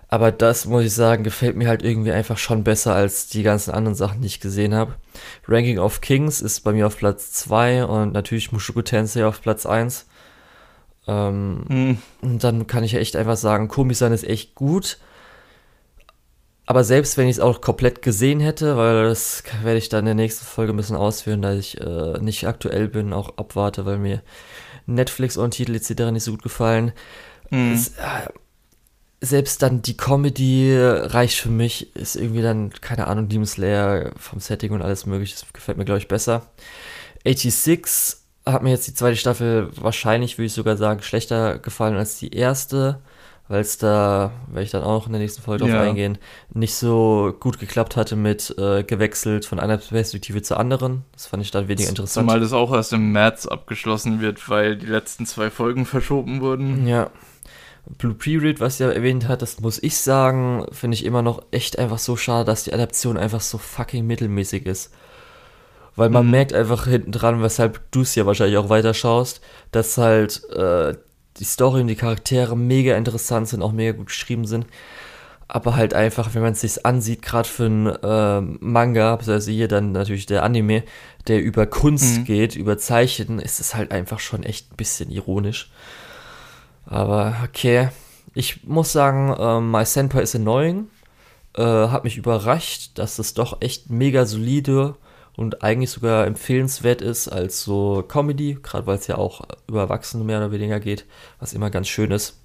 [0.09, 3.71] Aber das, muss ich sagen, gefällt mir halt irgendwie einfach schon besser als die ganzen
[3.71, 4.95] anderen Sachen, die ich gesehen habe.
[5.47, 9.65] Ranking of Kings ist bei mir auf Platz 2 und natürlich Mushoku Tensei auf Platz
[9.65, 10.05] 1.
[11.07, 11.97] Ähm, hm.
[12.21, 14.97] Und dann kann ich ja echt einfach sagen, Komi-san ist echt gut.
[16.65, 20.05] Aber selbst wenn ich es auch komplett gesehen hätte, weil das werde ich dann in
[20.05, 23.97] der nächsten Folge ein bisschen ausführen, da ich äh, nicht aktuell bin, auch abwarte, weil
[23.97, 24.21] mir
[24.85, 26.11] Netflix und Titel etc.
[26.11, 26.93] nicht so gut gefallen.
[27.49, 27.73] Mhm.
[27.73, 28.29] Es, äh,
[29.21, 34.39] selbst dann die Comedy reicht für mich, ist irgendwie dann, keine Ahnung, Demon Slayer vom
[34.39, 36.47] Setting und alles mögliche, das gefällt mir, glaube ich, besser.
[37.23, 38.17] 86
[38.47, 42.33] hat mir jetzt die zweite Staffel wahrscheinlich, würde ich sogar sagen, schlechter gefallen als die
[42.33, 42.99] erste,
[43.51, 45.81] weil es da, werde ich dann auch in der nächsten Folge drauf ja.
[45.81, 46.17] eingehen,
[46.53, 51.03] nicht so gut geklappt hatte mit äh, gewechselt von einer Perspektive zur anderen.
[51.11, 52.27] Das fand ich dann weniger interessant.
[52.27, 56.87] Zumal das auch erst im März abgeschlossen wird, weil die letzten zwei Folgen verschoben wurden.
[56.87, 57.11] Ja.
[57.97, 61.77] Blue Period, was ihr erwähnt hat, das muss ich sagen, finde ich immer noch echt
[61.77, 64.93] einfach so schade, dass die Adaption einfach so fucking mittelmäßig ist
[65.97, 66.31] weil man mhm.
[66.31, 69.41] merkt einfach hinten dran, weshalb du es ja wahrscheinlich auch weiter schaust,
[69.71, 70.95] dass halt äh,
[71.37, 74.65] die Story und die Charaktere mega interessant sind, auch mega gut geschrieben sind.
[75.47, 79.67] Aber halt einfach, wenn man es sich ansieht, gerade für einen äh, Manga, also hier
[79.67, 80.83] dann natürlich der Anime,
[81.27, 82.23] der über Kunst mhm.
[82.23, 85.69] geht, über Zeichen, ist es halt einfach schon echt ein bisschen ironisch.
[86.85, 87.89] Aber okay,
[88.33, 90.87] ich muss sagen, äh, My Senpai is annoying.
[91.53, 94.95] Äh, hat mich überrascht, dass es doch echt mega solide
[95.41, 100.23] und eigentlich sogar empfehlenswert ist als so Comedy, gerade weil es ja auch über Erwachsene
[100.23, 101.05] mehr oder weniger geht,
[101.39, 102.37] was immer ganz schön ist.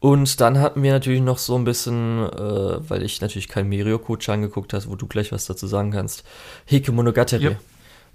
[0.00, 4.28] Und dann hatten wir natürlich noch so ein bisschen, äh, weil ich natürlich kein Mirio-Coach
[4.28, 6.24] angeguckt habe, wo du gleich was dazu sagen kannst,
[6.66, 7.60] Hike Monogatari, yep.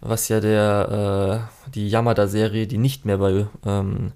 [0.02, 4.12] was ja der, äh, die Yamada-Serie, die nicht mehr bei ähm,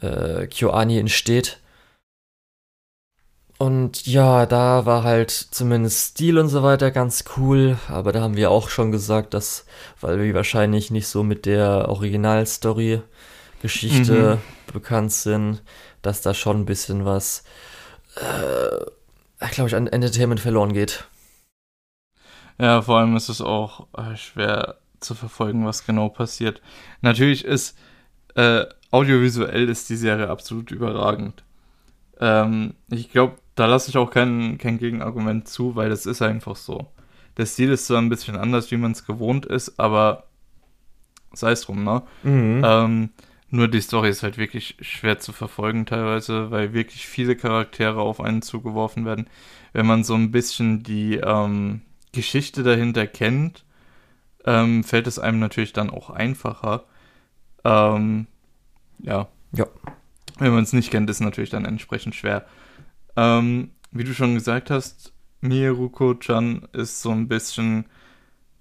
[0.00, 1.58] äh, KyoAni entsteht,
[3.58, 8.36] und ja, da war halt zumindest Stil und so weiter ganz cool, aber da haben
[8.36, 9.64] wir auch schon gesagt, dass,
[10.00, 14.40] weil wir wahrscheinlich nicht so mit der Originalstory-Geschichte mhm.
[14.72, 15.62] bekannt sind,
[16.02, 17.44] dass da schon ein bisschen was,
[18.16, 18.84] äh,
[19.52, 21.04] glaube ich, an Entertainment verloren geht.
[22.58, 26.60] Ja, vor allem ist es auch äh, schwer zu verfolgen, was genau passiert.
[27.00, 27.76] Natürlich ist
[28.34, 31.42] äh, audiovisuell ist die Serie absolut überragend.
[32.20, 36.56] Ähm, ich glaube, da lasse ich auch kein, kein Gegenargument zu, weil das ist einfach
[36.56, 36.88] so.
[37.36, 40.24] Der Stil ist zwar ein bisschen anders, wie man es gewohnt ist, aber
[41.32, 42.02] sei es drum, ne?
[42.22, 42.62] Mhm.
[42.64, 43.10] Ähm,
[43.50, 48.20] nur die Story ist halt wirklich schwer zu verfolgen teilweise, weil wirklich viele Charaktere auf
[48.20, 49.28] einen zugeworfen werden.
[49.74, 51.82] Wenn man so ein bisschen die ähm,
[52.12, 53.64] Geschichte dahinter kennt,
[54.46, 56.84] ähm, fällt es einem natürlich dann auch einfacher.
[57.64, 58.26] Ähm,
[59.00, 59.28] ja.
[59.52, 59.66] Ja.
[60.38, 62.46] Wenn man es nicht kennt, ist es natürlich dann entsprechend schwer.
[63.16, 67.86] Ähm, wie du schon gesagt hast, Miruko-chan ist so ein bisschen.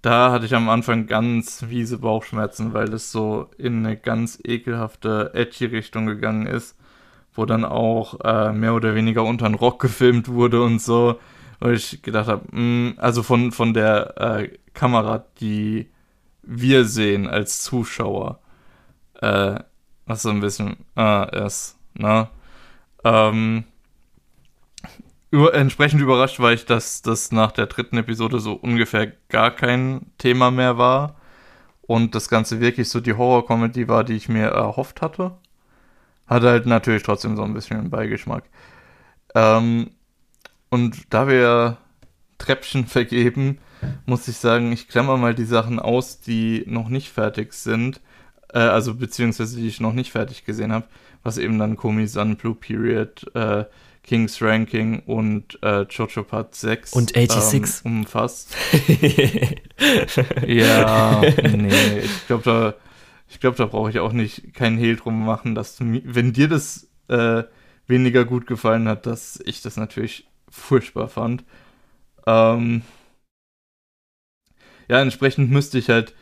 [0.02, 5.32] Da hatte ich am Anfang ganz wiese Bauchschmerzen, weil das so in eine ganz ekelhafte,
[5.36, 6.76] edgy Richtung gegangen ist,
[7.34, 11.20] wo dann auch äh, mehr oder weniger unter den Rock gefilmt wurde und so.
[11.60, 15.91] Und ich gedacht habe, mm, also von, von der äh, Kamera, die
[16.41, 18.39] wir sehen als Zuschauer,
[19.22, 19.60] äh,
[20.08, 22.28] was so ein bisschen äh, ist, ne?
[23.04, 23.66] Ähm,
[25.32, 30.11] über, entsprechend überrascht war ich, dass das nach der dritten Episode so ungefähr gar kein
[30.17, 31.15] Thema mehr war
[31.82, 35.38] und das Ganze wirklich so die Horror-Comedy war, die ich mir erhofft hatte.
[36.27, 38.43] Hatte halt natürlich trotzdem so ein bisschen einen Beigeschmack.
[39.34, 39.91] Ähm,
[40.69, 41.77] und da wir
[42.38, 43.59] Treppchen vergeben,
[44.05, 48.01] muss ich sagen, ich klammer mal die Sachen aus, die noch nicht fertig sind.
[48.53, 50.88] Äh, also beziehungsweise die ich noch nicht fertig gesehen habe,
[51.23, 53.65] was eben dann Komi-san, Blue Period, äh,
[54.04, 58.56] Kings Ranking und äh, Jojo Part 6 und 86 ähm, umfasst.
[60.47, 62.74] ja, nee, ich glaube, da,
[63.30, 66.47] ich glaub, da brauche ich auch nicht keinen Hehl drum machen, dass du, wenn dir
[66.47, 67.43] das äh,
[67.88, 71.43] weniger gut gefallen hat, dass ich das natürlich furchtbar fand.
[72.26, 72.82] Ähm,
[74.89, 76.14] ja, entsprechend müsste ich halt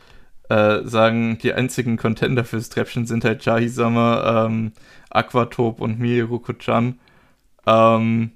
[0.48, 4.72] äh, sagen, die einzigen Contender fürs Treppchen sind halt Jahisama, ähm,
[5.10, 6.98] Aquatop und Miruko-chan.
[7.66, 8.32] Ähm,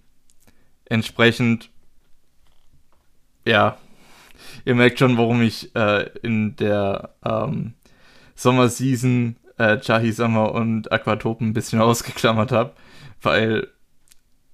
[0.86, 1.70] entsprechend,
[3.46, 3.78] ja,
[4.64, 7.74] ihr merkt schon, warum ich äh, in der ähm,
[8.34, 12.72] Sommerseason äh, Chahi Sommer und Aquatop ein bisschen ausgeklammert habe,
[13.22, 13.68] weil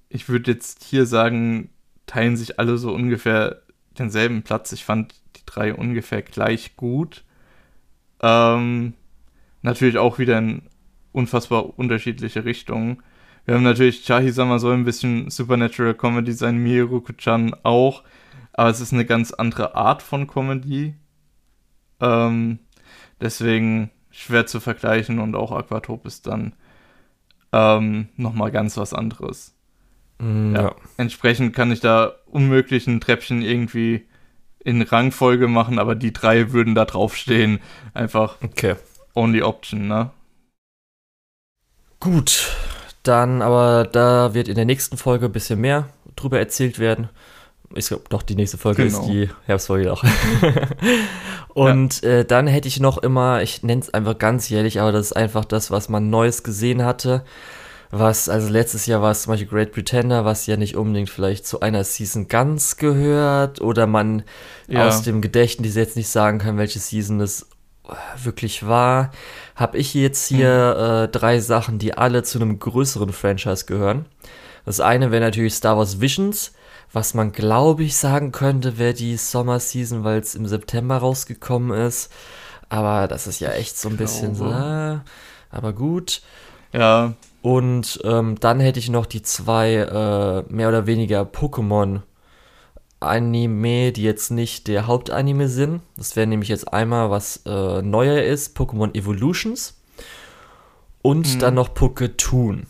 [0.09, 1.69] ich würde jetzt hier sagen,
[2.05, 3.61] teilen sich alle so ungefähr
[3.97, 4.71] denselben Platz.
[4.73, 7.23] Ich fand die drei ungefähr gleich gut.
[8.21, 8.93] Ähm,
[9.61, 10.63] natürlich auch wieder in
[11.13, 13.01] unfassbar unterschiedliche Richtungen.
[13.45, 18.03] Wir haben natürlich Chahi-sama soll ein bisschen Supernatural Comedy sein, Miruko-chan auch,
[18.53, 20.95] aber es ist eine ganz andere Art von Comedy.
[21.99, 22.59] Ähm,
[23.19, 26.53] deswegen schwer zu vergleichen und auch Aquatop ist dann
[27.51, 29.55] ähm, nochmal ganz was anderes.
[30.19, 30.61] Mm, ja.
[30.61, 30.75] ja.
[30.97, 34.07] Entsprechend kann ich da unmöglich ein Treppchen irgendwie
[34.63, 37.59] in Rangfolge machen, aber die drei würden da draufstehen.
[37.93, 38.75] Einfach okay.
[39.15, 40.11] only option, ne?
[41.99, 42.49] Gut,
[43.03, 47.09] dann, aber da wird in der nächsten Folge ein bisschen mehr drüber erzählt werden.
[47.73, 48.99] Ich glaube, doch, die nächste Folge genau.
[48.99, 50.03] ist die Herbstfolge auch.
[51.53, 52.09] und ja.
[52.09, 55.13] äh, dann hätte ich noch immer, ich nenne es einfach ganz jährlich, aber das ist
[55.13, 57.23] einfach das, was man Neues gesehen hatte.
[57.93, 61.45] Was, also letztes Jahr war es zum Beispiel Great Pretender, was ja nicht unbedingt vielleicht
[61.45, 64.23] zu einer Season ganz gehört oder man
[64.67, 64.87] ja.
[64.87, 67.47] aus dem Gedächtnis jetzt nicht sagen kann, welche Season es
[68.21, 69.11] wirklich war,
[69.55, 70.83] habe ich jetzt hier mhm.
[70.83, 74.05] äh, drei Sachen, die alle zu einem größeren Franchise gehören.
[74.65, 76.53] Das eine wäre natürlich Star Wars Visions,
[76.93, 81.71] Was man, glaube ich, sagen könnte, wäre die Summer Season, weil es im September rausgekommen
[81.71, 82.11] ist.
[82.67, 84.45] Aber das ist ja echt so ein bisschen so.
[84.45, 85.03] Ah,
[85.49, 86.21] aber gut.
[86.73, 87.13] Ja.
[87.41, 92.01] Und ähm, dann hätte ich noch die zwei äh, mehr oder weniger Pokémon
[93.01, 95.81] Anime, die jetzt nicht der Hauptanime sind.
[95.97, 99.77] Das wäre nämlich jetzt einmal was äh, neuer ist, Pokémon Evolutions.
[101.01, 101.39] Und mhm.
[101.39, 102.67] dann noch Poketoon.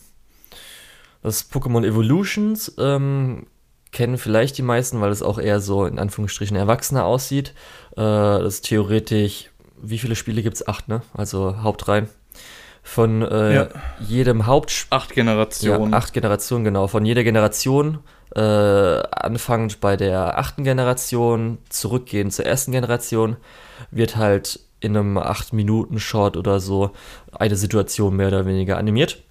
[1.22, 3.46] Das Pokémon Evolutions ähm,
[3.92, 7.54] kennen vielleicht die meisten, weil es auch eher so in Anführungsstrichen erwachsener aussieht.
[7.92, 9.50] Äh, das ist theoretisch,
[9.82, 10.68] wie viele Spiele gibt es?
[10.68, 11.02] Acht, ne?
[11.14, 12.08] Also Hauptreihen.
[12.84, 13.70] Von äh, ja.
[14.00, 14.98] jedem Hauptspiel.
[14.98, 15.92] Acht Generationen.
[15.92, 16.88] Ja, acht Generationen, genau.
[16.88, 18.00] Von jeder Generation,
[18.36, 23.38] äh, anfangend bei der achten Generation, zurückgehend zur ersten Generation,
[23.92, 26.92] wird halt in einem 8-Minuten-Short oder so
[27.32, 29.22] eine Situation mehr oder weniger animiert.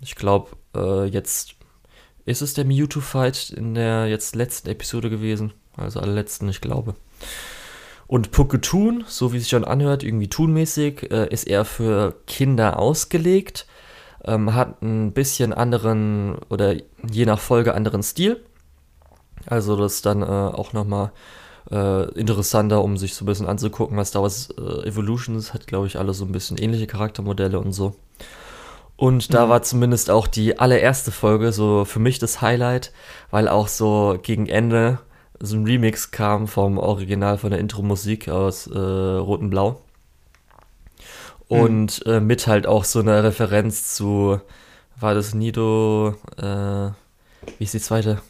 [0.00, 1.54] Ich glaube, äh, jetzt
[2.26, 5.52] ist es der Mewtwo-Fight in der jetzt letzten Episode gewesen.
[5.76, 6.94] Also allerletzten, ich glaube.
[8.06, 12.78] Und Poketoon, so wie es sich schon anhört, irgendwie tunmäßig, äh, ist eher für Kinder
[12.78, 13.66] ausgelegt.
[14.26, 16.74] Ähm, hat ein bisschen anderen oder
[17.08, 18.42] je nach Folge anderen Stil.
[19.46, 21.12] Also das ist dann äh, auch nochmal
[21.70, 25.86] äh, interessanter, um sich so ein bisschen anzugucken, was da was äh, Evolutions hat, glaube
[25.86, 27.94] ich, alle so ein bisschen ähnliche Charaktermodelle und so.
[28.96, 29.50] Und da mhm.
[29.50, 32.92] war zumindest auch die allererste Folge so für mich das Highlight,
[33.30, 35.00] weil auch so gegen Ende
[35.40, 39.80] so ein Remix kam vom Original von der Intro-Musik aus äh, Rot und Blau.
[41.62, 42.12] Und mhm.
[42.12, 44.40] äh, mit halt auch so einer Referenz zu,
[44.98, 46.90] war das Nido, äh,
[47.58, 48.20] wie ist die zweite?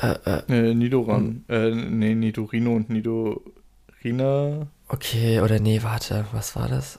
[0.00, 1.54] Äh, äh, äh Nidoran, hm.
[1.54, 4.66] äh, nee, Nidorino und Nidorina.
[4.88, 6.98] Okay, oder nee, warte, was war das?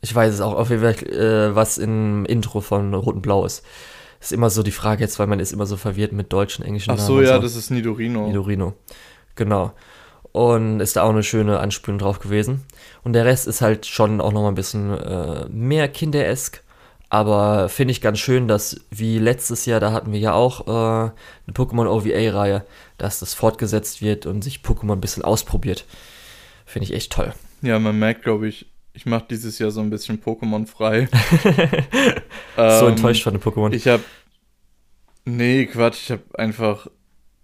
[0.00, 3.44] Ich weiß es auch auf jeden Fall, äh, was im Intro von Rot und Blau
[3.44, 3.64] ist.
[4.20, 6.90] Ist immer so die Frage jetzt, weil man ist immer so verwirrt mit deutschen, englischen
[6.90, 7.42] Ach so, Namen ja, so.
[7.42, 8.26] das ist Nidorino.
[8.26, 8.74] Nidorino,
[9.34, 9.72] genau.
[10.32, 12.62] Und ist da auch eine schöne Anspielung drauf gewesen.
[13.02, 16.62] Und der Rest ist halt schon auch nochmal ein bisschen äh, mehr kinderesk.
[17.08, 21.10] Aber finde ich ganz schön, dass wie letztes Jahr, da hatten wir ja auch äh,
[21.10, 22.64] eine Pokémon OVA-Reihe,
[22.98, 25.86] dass das fortgesetzt wird und sich Pokémon ein bisschen ausprobiert.
[26.64, 27.34] Finde ich echt toll.
[27.62, 31.08] Ja, man merkt, glaube ich, ich mache dieses Jahr so ein bisschen Pokémon frei.
[32.56, 33.72] so ähm, enttäuscht von den Pokémon.
[33.72, 34.04] Ich habe.
[35.24, 36.86] Nee, Quatsch, ich habe einfach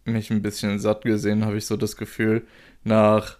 [0.05, 2.47] mich ein bisschen satt gesehen, habe ich so das Gefühl,
[2.87, 3.39] nach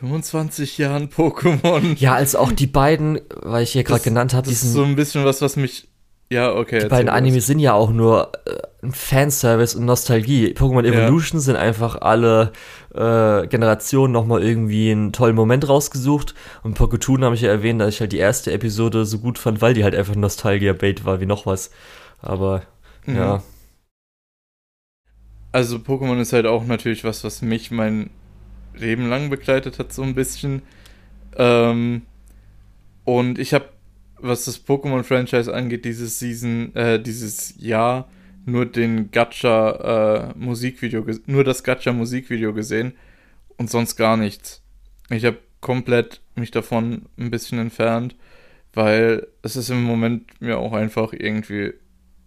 [0.00, 1.96] 25 Jahren Pokémon.
[1.98, 4.96] Ja, als auch die beiden, weil ich hier gerade genannt habe, das ist so ein
[4.96, 5.88] bisschen was, was mich
[6.28, 6.80] ja, okay.
[6.80, 10.54] Die beiden Animes sind ja auch nur äh, Fanservice und Nostalgie.
[10.54, 11.44] Pokémon Evolution ja.
[11.44, 12.52] sind einfach alle
[12.94, 16.34] äh, Generationen nochmal irgendwie einen tollen Moment rausgesucht.
[16.64, 19.62] Und Pokétoon habe ich ja erwähnt, dass ich halt die erste Episode so gut fand,
[19.62, 21.70] weil die halt einfach Nostalgia-Bait war wie noch was.
[22.20, 22.62] Aber,
[23.04, 23.16] mhm.
[23.16, 23.42] ja.
[25.52, 28.10] Also Pokémon ist halt auch natürlich was, was mich mein
[28.74, 30.62] Leben lang begleitet hat, so ein bisschen.
[31.36, 32.02] Ähm,
[33.04, 33.70] und ich habe
[34.18, 38.08] was das Pokémon-Franchise angeht, dieses Season, äh, dieses Jahr
[38.44, 42.94] nur den Gacha-Musikvideo, äh, nur das Gacha-Musikvideo gesehen
[43.56, 44.62] und sonst gar nichts.
[45.10, 48.16] Ich habe komplett mich davon ein bisschen entfernt,
[48.72, 51.74] weil es ist im Moment mir auch einfach irgendwie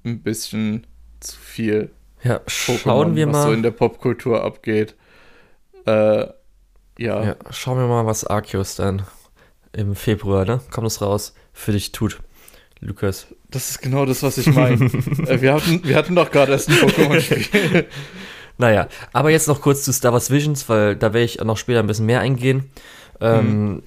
[0.03, 0.85] ein bisschen
[1.19, 1.91] zu viel.
[2.23, 3.33] Ja, schauen Pokémon, wir mal.
[3.33, 4.95] Was so in der Popkultur abgeht.
[5.85, 6.27] Äh,
[6.97, 7.23] ja.
[7.23, 7.35] ja.
[7.49, 9.03] Schauen wir mal, was Arceus dann
[9.71, 10.59] im Februar, ne?
[10.71, 12.19] Kommt es raus für dich tut.
[12.81, 13.27] Lukas.
[13.49, 14.85] Das ist genau das, was ich meine.
[15.27, 17.87] äh, wir, hatten, wir hatten doch gerade erst ein Pokémon-Spiel.
[18.57, 21.79] naja, aber jetzt noch kurz zu Star Wars Visions, weil da werde ich noch später
[21.79, 22.69] ein bisschen mehr eingehen.
[23.19, 23.83] Ähm, hm.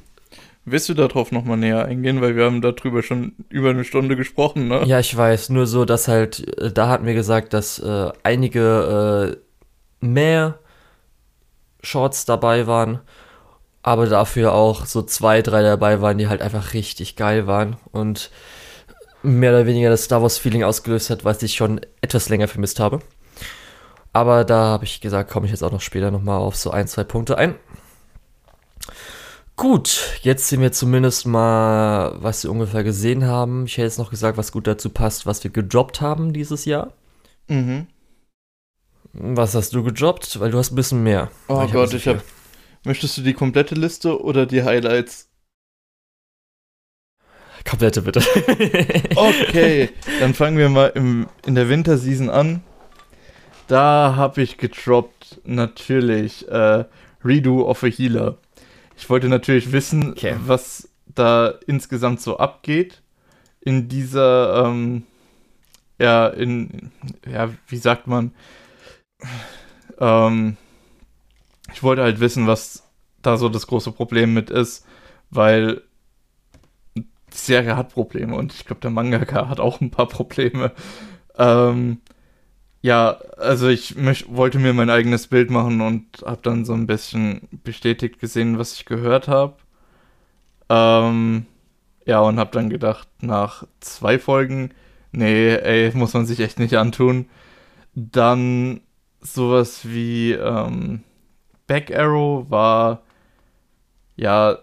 [0.64, 4.68] Willst du darauf nochmal näher eingehen, weil wir haben darüber schon über eine Stunde gesprochen,
[4.68, 4.84] ne?
[4.84, 9.36] Ja, ich weiß, nur so, dass halt, äh, da hatten wir gesagt, dass äh, einige
[10.00, 10.58] äh, mehr
[11.82, 13.00] Shorts dabei waren
[13.82, 18.30] aber dafür auch so zwei, drei dabei waren, die halt einfach richtig geil waren und
[19.22, 22.80] mehr oder weniger das Star Wars Feeling ausgelöst hat, was ich schon etwas länger vermisst
[22.80, 23.00] habe.
[24.12, 26.86] Aber da habe ich gesagt, komme ich jetzt auch noch später nochmal auf so ein,
[26.86, 27.54] zwei Punkte ein.
[29.56, 33.66] Gut, jetzt sehen wir zumindest mal, was wir ungefähr gesehen haben.
[33.66, 36.92] Ich hätte jetzt noch gesagt, was gut dazu passt, was wir gedroppt haben dieses Jahr.
[37.48, 37.86] Mhm.
[39.12, 40.40] Was hast du gedroppt?
[40.40, 41.30] Weil du hast ein bisschen mehr.
[41.48, 42.22] Oh ich Gott, hab ich habe
[42.84, 45.28] Möchtest du die komplette Liste oder die Highlights?
[47.64, 48.20] Komplette bitte.
[49.14, 52.64] okay, dann fangen wir mal im, in der Winterseason an.
[53.68, 56.84] Da habe ich gedroppt natürlich äh,
[57.24, 58.38] Redo of a Healer.
[58.96, 60.36] Ich wollte natürlich wissen, okay.
[60.44, 63.02] was da insgesamt so abgeht
[63.60, 65.04] in dieser, ähm,
[65.98, 66.90] ja, in,
[67.26, 68.32] ja, wie sagt man,
[69.98, 70.56] ähm,
[71.72, 72.88] ich wollte halt wissen, was
[73.22, 74.84] da so das große Problem mit ist,
[75.30, 75.82] weil
[76.96, 80.72] die Serie hat Probleme und ich glaube, der Mangaka hat auch ein paar Probleme.
[81.38, 82.00] Ähm,
[82.82, 86.86] ja, also ich möcht, wollte mir mein eigenes Bild machen und habe dann so ein
[86.86, 89.56] bisschen bestätigt gesehen, was ich gehört habe.
[90.68, 91.46] Ähm,
[92.06, 94.70] ja, und habe dann gedacht, nach zwei Folgen,
[95.12, 97.28] nee, ey, muss man sich echt nicht antun.
[97.94, 98.80] Dann
[99.20, 101.04] sowas wie ähm,
[101.68, 103.02] Back Arrow war
[104.16, 104.58] ja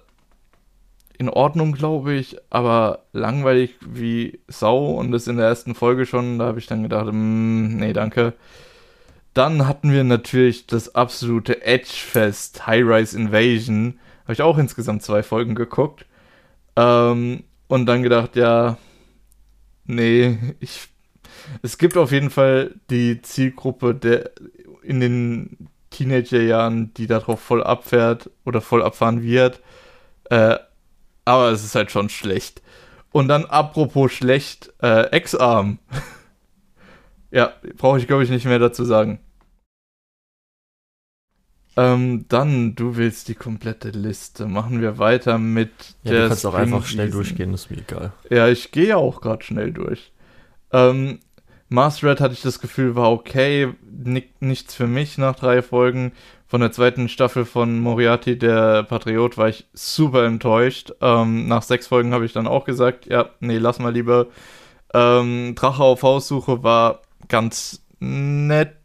[1.19, 6.39] in Ordnung, glaube ich, aber langweilig wie Sau und das in der ersten Folge schon.
[6.39, 8.33] Da habe ich dann gedacht, mm, nee, danke.
[9.33, 13.99] Dann hatten wir natürlich das absolute Edge-Fest, High-Rise Invasion.
[14.23, 16.05] Habe ich auch insgesamt zwei Folgen geguckt.
[16.77, 18.77] Ähm, und dann gedacht, ja,
[19.85, 20.87] nee, ich.
[21.61, 24.31] Es gibt auf jeden Fall die Zielgruppe der
[24.83, 29.61] in den Teenagerjahren, die darauf voll abfährt oder voll abfahren wird.
[30.29, 30.57] Äh,
[31.29, 32.61] aber es ist halt schon schlecht.
[33.11, 35.79] Und dann apropos schlecht, äh, Ex-Arm.
[37.31, 39.19] ja, brauche ich glaube ich nicht mehr dazu sagen.
[41.77, 44.47] Ähm, dann, du willst die komplette Liste.
[44.47, 45.71] Machen wir weiter mit
[46.03, 46.21] ja, der.
[46.23, 48.11] Du kannst auch einfach schnell durchgehen, ist mir egal.
[48.29, 50.11] Ja, ich gehe ja auch gerade schnell durch.
[50.71, 51.19] Ähm,
[51.69, 53.73] Mars Red hatte ich das Gefühl, war okay.
[54.39, 56.13] nichts für mich nach drei Folgen.
[56.47, 60.91] Von der zweiten Staffel von Moriarty, der Patriot, war ich super enttäuscht.
[60.99, 64.27] Ähm, nach sechs Folgen habe ich dann auch gesagt, ja, nee, lass mal lieber.
[64.95, 68.75] Ähm, Drache auf Haussuche war ganz nett,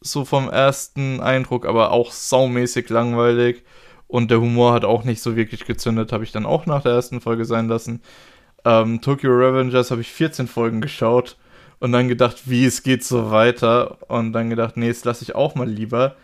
[0.00, 3.64] so vom ersten Eindruck, aber auch saumäßig langweilig.
[4.06, 6.92] Und der Humor hat auch nicht so wirklich gezündet, habe ich dann auch nach der
[6.92, 8.00] ersten Folge sein lassen.
[8.64, 11.36] Ähm, Tokyo Revengers habe ich 14 Folgen geschaut
[11.80, 13.98] und dann gedacht, wie es geht so weiter.
[14.08, 16.14] Und dann gedacht, nee, das lasse ich auch mal lieber.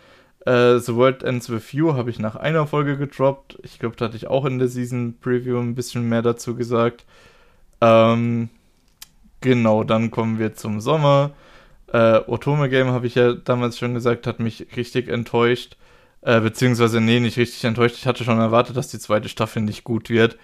[0.45, 3.59] Äh, The World Ends With You habe ich nach einer Folge gedroppt.
[3.63, 7.05] Ich glaube, da hatte ich auch in der Season Preview ein bisschen mehr dazu gesagt.
[7.81, 8.49] Ähm,
[9.41, 11.31] genau, dann kommen wir zum Sommer.
[11.91, 15.75] Äh, Otome Game habe ich ja damals schon gesagt, hat mich richtig enttäuscht.
[16.21, 17.95] Äh, beziehungsweise, nee, nicht richtig enttäuscht.
[17.97, 20.37] Ich hatte schon erwartet, dass die zweite Staffel nicht gut wird.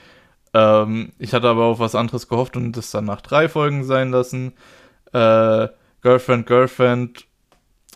[0.56, 4.10] Ähm, ich hatte aber auf was anderes gehofft und das dann nach drei Folgen sein
[4.10, 4.54] lassen
[5.14, 5.68] äh,
[6.02, 7.26] Girlfriend, Girlfriend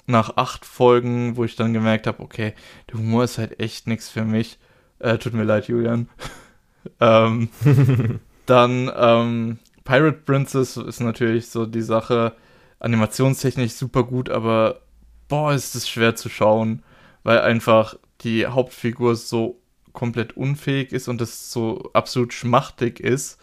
[0.06, 2.54] nach acht Folgen, wo ich dann gemerkt habe, okay,
[2.90, 4.58] der Humor ist halt echt nichts für mich.
[5.00, 6.10] Äh, tut mir leid, Julian.
[7.02, 7.50] ähm,
[8.46, 12.34] dann ähm, Pirate Princess ist natürlich so die Sache,
[12.80, 14.82] animationstechnisch super gut, aber
[15.28, 16.84] boah, ist es schwer zu schauen,
[17.24, 19.60] weil einfach die Hauptfigur so
[19.94, 23.40] komplett unfähig ist und es so absolut schmachtig ist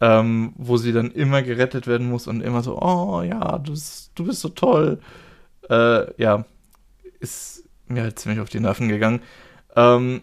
[0.00, 4.12] ähm, wo sie dann immer gerettet werden muss und immer so, oh ja, du bist,
[4.14, 5.00] du bist so toll.
[5.68, 6.44] Äh, ja,
[7.20, 9.20] ist mir halt ziemlich auf die Nerven gegangen.
[9.76, 10.22] Ähm,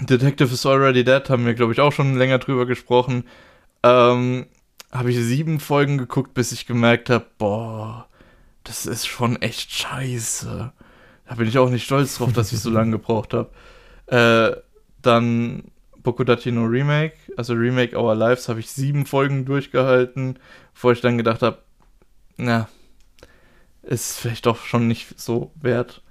[0.00, 3.24] Detective is Already Dead haben wir, glaube ich, auch schon länger drüber gesprochen.
[3.82, 4.46] Ähm,
[4.90, 8.08] habe ich sieben Folgen geguckt, bis ich gemerkt habe, boah,
[8.64, 10.72] das ist schon echt scheiße.
[11.26, 13.50] Da bin ich auch nicht stolz drauf, dass ich so lange gebraucht habe.
[14.06, 14.60] Äh,
[15.00, 15.71] dann
[16.02, 20.38] Bokudachi Remake, also Remake Our Lives, habe ich sieben Folgen durchgehalten,
[20.74, 21.58] bevor ich dann gedacht habe,
[22.36, 22.68] na,
[23.82, 26.02] ist vielleicht doch schon nicht so wert.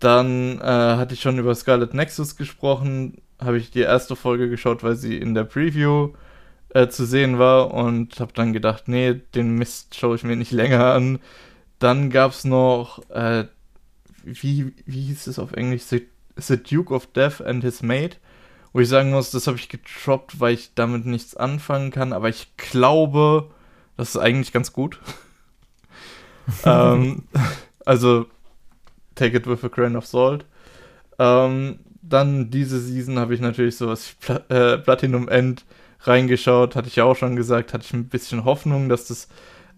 [0.00, 4.82] Dann äh, hatte ich schon über Scarlet Nexus gesprochen, habe ich die erste Folge geschaut,
[4.82, 6.12] weil sie in der Preview
[6.70, 10.52] äh, zu sehen war und habe dann gedacht, nee, den Mist schaue ich mir nicht
[10.52, 11.18] länger an.
[11.78, 13.46] Dann gab es noch, äh,
[14.24, 15.82] wie, wie hieß es auf Englisch?
[15.82, 16.06] The,
[16.36, 18.16] The Duke of Death and His Mate
[18.72, 22.28] wo ich sagen muss, das habe ich getroppt, weil ich damit nichts anfangen kann, aber
[22.28, 23.50] ich glaube,
[23.96, 25.00] das ist eigentlich ganz gut.
[26.64, 27.24] ähm,
[27.84, 28.26] also,
[29.14, 30.44] take it with a grain of salt.
[31.18, 35.64] Ähm, dann diese Season habe ich natürlich sowas wie Pla äh, Platinum End
[36.00, 39.28] reingeschaut, hatte ich ja auch schon gesagt, hatte ich ein bisschen Hoffnung, dass das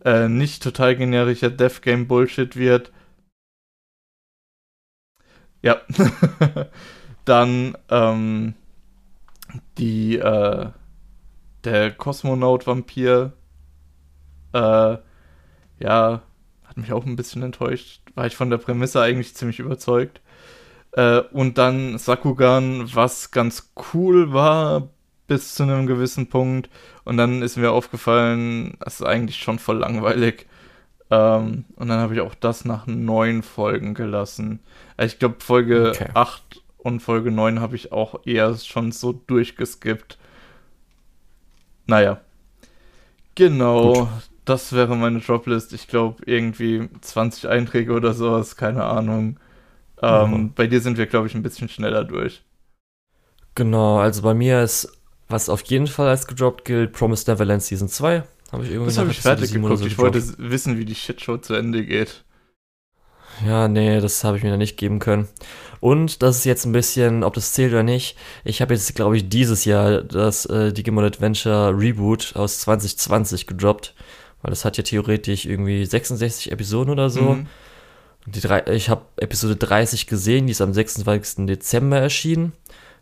[0.05, 2.93] äh, nicht total generischer Death Game Bullshit wird.
[5.63, 5.81] Ja.
[7.25, 8.55] dann ähm,
[9.79, 10.67] die, äh,
[11.65, 13.33] der Kosmonaut-Vampir,
[14.53, 14.97] äh,
[15.79, 16.23] ja,
[16.65, 18.03] hat mich auch ein bisschen enttäuscht.
[18.15, 20.21] War ich von der Prämisse eigentlich ziemlich überzeugt.
[20.93, 24.89] Äh, und dann Sakugan, was ganz cool war
[25.27, 26.69] bis zu einem gewissen Punkt.
[27.05, 30.47] Und dann ist mir aufgefallen, das ist eigentlich schon voll langweilig.
[31.11, 34.61] Ähm, und dann habe ich auch das nach neun Folgen gelassen.
[34.99, 36.11] Ich glaube, Folge okay.
[36.15, 40.19] 8 und Folge 9 habe ich auch eher schon so durchgeskippt.
[41.87, 42.21] Naja.
[43.35, 44.05] Genau.
[44.05, 44.09] Gut.
[44.45, 45.73] das wäre meine Droplist.
[45.73, 49.39] Ich glaube, irgendwie 20 Einträge oder sowas, keine Ahnung.
[50.03, 50.53] Ähm, mhm.
[50.55, 52.43] Bei dir sind wir, glaube ich, ein bisschen schneller durch.
[53.55, 54.93] Genau, also bei mir ist,
[55.29, 58.25] was auf jeden Fall als gedroppt gilt, Promised Neverland Season 2.
[58.53, 59.79] Hab ich irgendwie das habe ich fertig geguckt.
[59.79, 62.25] So ich wollte wissen, wie die Shitshow zu Ende geht.
[63.47, 65.29] Ja, nee, das habe ich mir da nicht geben können.
[65.81, 68.17] Und das ist jetzt ein bisschen, ob das zählt oder nicht.
[68.45, 73.95] Ich habe jetzt, glaube ich, dieses Jahr das äh, Digimon Adventure Reboot aus 2020 gedroppt.
[74.43, 77.35] Weil das hat ja theoretisch irgendwie 66 Episoden oder so.
[77.35, 77.47] Mhm.
[78.27, 81.47] Die drei, ich habe Episode 30 gesehen, die ist am 26.
[81.47, 82.53] Dezember erschienen.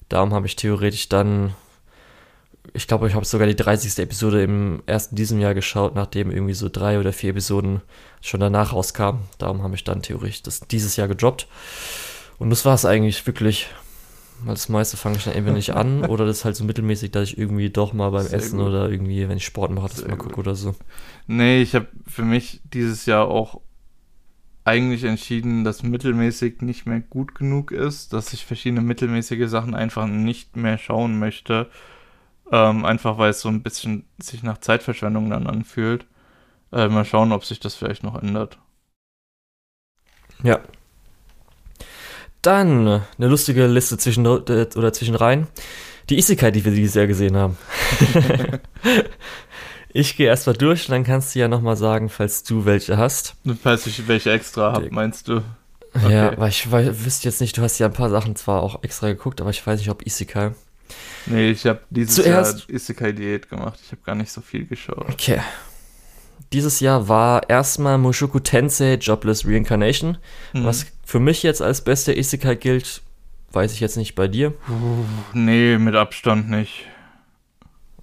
[0.08, 1.54] Darum habe ich theoretisch dann,
[2.72, 3.98] ich glaube, ich habe sogar die 30.
[3.98, 7.82] Episode im ersten diesem Jahr geschaut, nachdem irgendwie so drei oder vier Episoden
[8.20, 9.22] schon danach rauskamen.
[9.38, 11.46] Darum habe ich dann theoretisch das dieses Jahr gedroppt.
[12.38, 13.68] Und das war es eigentlich wirklich.
[14.44, 17.10] Weil das meiste fange ich dann entweder nicht an oder das ist halt so mittelmäßig,
[17.10, 18.68] dass ich irgendwie doch mal beim Sehr Essen gut.
[18.68, 20.76] oder irgendwie, wenn ich Sport mache, das Sehr mal gucke oder so.
[21.26, 23.60] Nee, ich habe für mich dieses Jahr auch
[24.68, 30.06] eigentlich entschieden, dass mittelmäßig nicht mehr gut genug ist, dass ich verschiedene mittelmäßige Sachen einfach
[30.06, 31.68] nicht mehr schauen möchte.
[32.50, 36.06] Ähm, einfach weil es so ein bisschen sich nach Zeitverschwendung dann anfühlt.
[36.72, 38.58] Äh, mal schauen, ob sich das vielleicht noch ändert.
[40.42, 40.60] Ja,
[42.42, 45.48] dann eine lustige Liste zwischen äh, oder zwischen rein.
[46.08, 47.58] Die Isekai, die wir dieses Jahr gesehen haben.
[49.92, 53.34] ich gehe erstmal durch und dann kannst du ja nochmal sagen, falls du welche hast.
[53.62, 55.42] Falls ich welche extra habe, meinst du?
[55.92, 56.12] Okay.
[56.12, 58.82] Ja, weil ich weil, wüsste jetzt nicht, du hast ja ein paar Sachen zwar auch
[58.82, 60.52] extra geguckt, aber ich weiß nicht, ob Isekai.
[61.26, 63.78] Nee, ich habe dieses Zuerst, Jahr Isekai-Diät gemacht.
[63.84, 65.08] Ich habe gar nicht so viel geschaut.
[65.10, 65.40] Okay.
[66.52, 70.18] Dieses Jahr war erstmal Mushoku Tensei Jobless Reincarnation,
[70.52, 70.64] mhm.
[70.64, 73.02] was für mich jetzt als bester Isekai gilt,
[73.52, 74.54] weiß ich jetzt nicht bei dir.
[75.34, 76.86] Nee, mit Abstand nicht.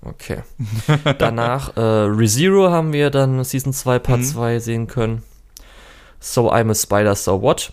[0.01, 0.43] Okay.
[1.17, 4.25] Danach äh, ReZero haben wir dann Season 2 Part mhm.
[4.25, 5.23] 2 sehen können.
[6.19, 7.71] So I'm a Spider, so what?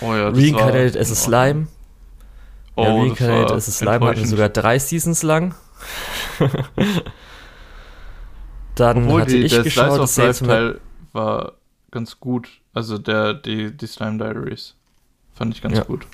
[0.00, 1.68] Oh ja, Reincarnated as a Slime.
[2.76, 5.54] Oh, ja, Reincarnated as a Slime hatten sogar drei Seasons lang.
[8.74, 10.80] dann Obwohl hatte die, ich der geschaut, Slice of Life Teil
[11.12, 11.52] war
[11.90, 12.48] ganz gut.
[12.72, 14.74] Also der, die, die Slime Diaries.
[15.34, 15.84] Fand ich ganz ja.
[15.84, 16.06] gut.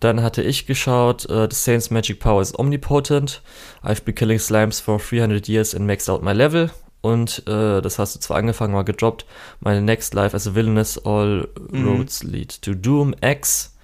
[0.00, 3.40] Dann hatte ich geschaut, uh, The Saints Magic Power is Omnipotent.
[3.82, 6.70] I've been killing slimes for 300 years and maxed out my level.
[7.00, 9.24] Und uh, das hast du zwar angefangen, mal gedroppt.
[9.60, 11.86] My next life as a villainess, all mhm.
[11.86, 13.75] roads lead to Doom X.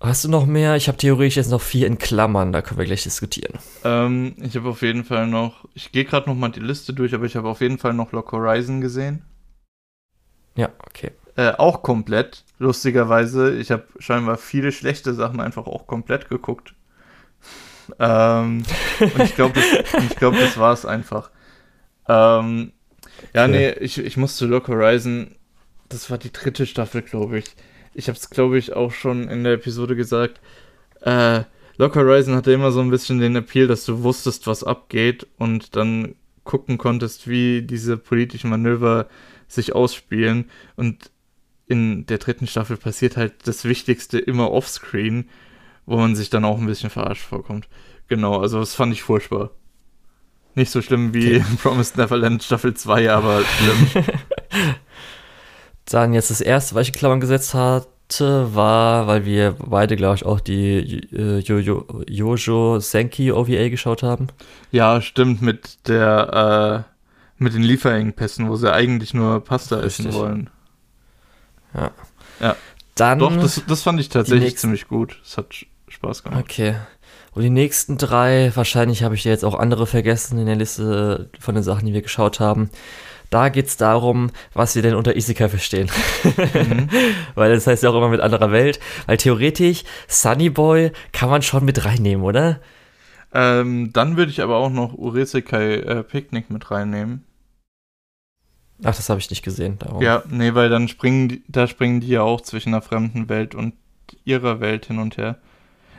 [0.00, 0.76] Hast du noch mehr?
[0.76, 3.58] Ich habe theoretisch jetzt noch vier in Klammern, da können wir gleich diskutieren.
[3.82, 7.14] Ähm, ich habe auf jeden Fall noch, ich gehe gerade noch mal die Liste durch,
[7.14, 9.24] aber ich habe auf jeden Fall noch Lock Horizon gesehen.
[10.54, 11.10] Ja, okay.
[11.36, 13.56] Äh, auch komplett, lustigerweise.
[13.56, 16.74] Ich habe scheinbar viele schlechte Sachen einfach auch komplett geguckt.
[17.98, 18.62] Ähm,
[19.00, 19.60] und ich glaube,
[19.92, 21.30] das, glaub, das war es einfach.
[22.08, 22.72] Ähm,
[23.34, 23.50] ja, okay.
[23.50, 25.34] nee, ich, ich musste Lock Horizon,
[25.88, 27.56] das war die dritte Staffel, glaube ich
[27.98, 30.40] ich habe es, glaube ich, auch schon in der Episode gesagt,
[31.00, 31.42] äh,
[31.78, 35.74] Lock Horizon hatte immer so ein bisschen den Appeal, dass du wusstest, was abgeht und
[35.74, 39.08] dann gucken konntest, wie diese politischen Manöver
[39.48, 40.48] sich ausspielen.
[40.76, 41.10] Und
[41.66, 45.28] in der dritten Staffel passiert halt das Wichtigste immer offscreen,
[45.84, 47.68] wo man sich dann auch ein bisschen verarscht vorkommt.
[48.06, 49.50] Genau, also das fand ich furchtbar.
[50.54, 51.44] Nicht so schlimm wie okay.
[51.62, 54.04] Promised Neverland Staffel 2, aber schlimm.
[55.90, 60.16] Dann jetzt das erste, was ich in Klammern gesetzt hatte, war, weil wir beide, glaube
[60.16, 64.28] ich, auch die äh, Jojo, Jojo Senki OVA geschaut haben.
[64.70, 70.06] Ja, stimmt, mit der, äh, mit den Lieferengpässen, wo sie eigentlich nur Pasta Richtig.
[70.06, 70.50] essen wollen.
[71.74, 71.90] Ja.
[72.40, 72.56] Ja.
[72.94, 75.18] Dann Doch, das, das fand ich tatsächlich ziemlich gut.
[75.22, 75.54] Das hat
[75.88, 76.40] Spaß gemacht.
[76.42, 76.74] Okay.
[77.32, 81.54] Und die nächsten drei, wahrscheinlich habe ich jetzt auch andere vergessen in der Liste von
[81.54, 82.70] den Sachen, die wir geschaut haben.
[83.30, 85.90] Da geht es darum, was wir denn unter Isekai verstehen.
[86.24, 86.88] Mhm.
[87.34, 88.80] Weil das heißt ja auch immer mit anderer Welt.
[89.06, 92.60] Weil theoretisch, Sunny Boy kann man schon mit reinnehmen, oder?
[93.32, 97.24] Ähm, dann würde ich aber auch noch Uresekai äh, Picnic mit reinnehmen.
[98.82, 99.78] Ach, das habe ich nicht gesehen.
[99.78, 100.02] Darum.
[100.02, 103.54] Ja, nee, weil dann springen die, da springen die ja auch zwischen der fremden Welt
[103.54, 103.74] und
[104.24, 105.38] ihrer Welt hin und her.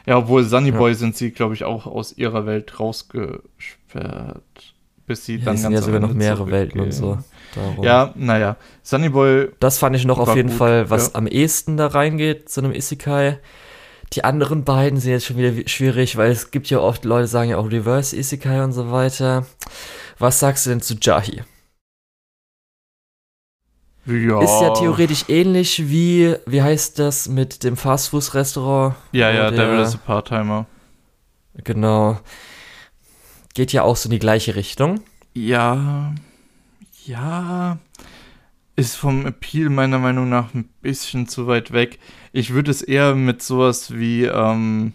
[0.08, 0.98] Ja, obwohl Sunny Boy ja.
[0.98, 4.74] sind sie, glaube ich, auch aus ihrer Welt rausgesperrt
[5.10, 7.18] bis sie ja, dann ganz ja sogar noch mehrere Welten und so.
[7.56, 7.84] Darum.
[7.84, 8.58] Ja, naja.
[8.84, 9.50] Sunnyboy.
[9.60, 11.16] Das fand ich noch auf jeden gut, Fall, was ja.
[11.16, 13.40] am ehesten da reingeht, zu einem Isekai.
[14.14, 17.50] Die anderen beiden sind jetzt schon wieder schwierig, weil es gibt ja oft Leute, sagen
[17.50, 19.48] ja auch Reverse Isekai und so weiter.
[20.20, 21.42] Was sagst du denn zu Jahi?
[24.06, 24.42] Ja.
[24.44, 28.96] Ist ja theoretisch ähnlich wie, wie heißt das mit dem Fastfood-Restaurant?
[29.12, 30.68] Ja, ja, der, Devil is a Part-Timer.
[31.64, 32.20] Genau
[33.54, 35.02] geht ja auch so in die gleiche Richtung.
[35.34, 36.14] Ja,
[37.06, 37.80] ja,
[38.76, 42.00] ist vom Appeal meiner Meinung nach ein bisschen zu weit weg.
[42.32, 44.94] Ich würde es eher mit sowas wie, ähm,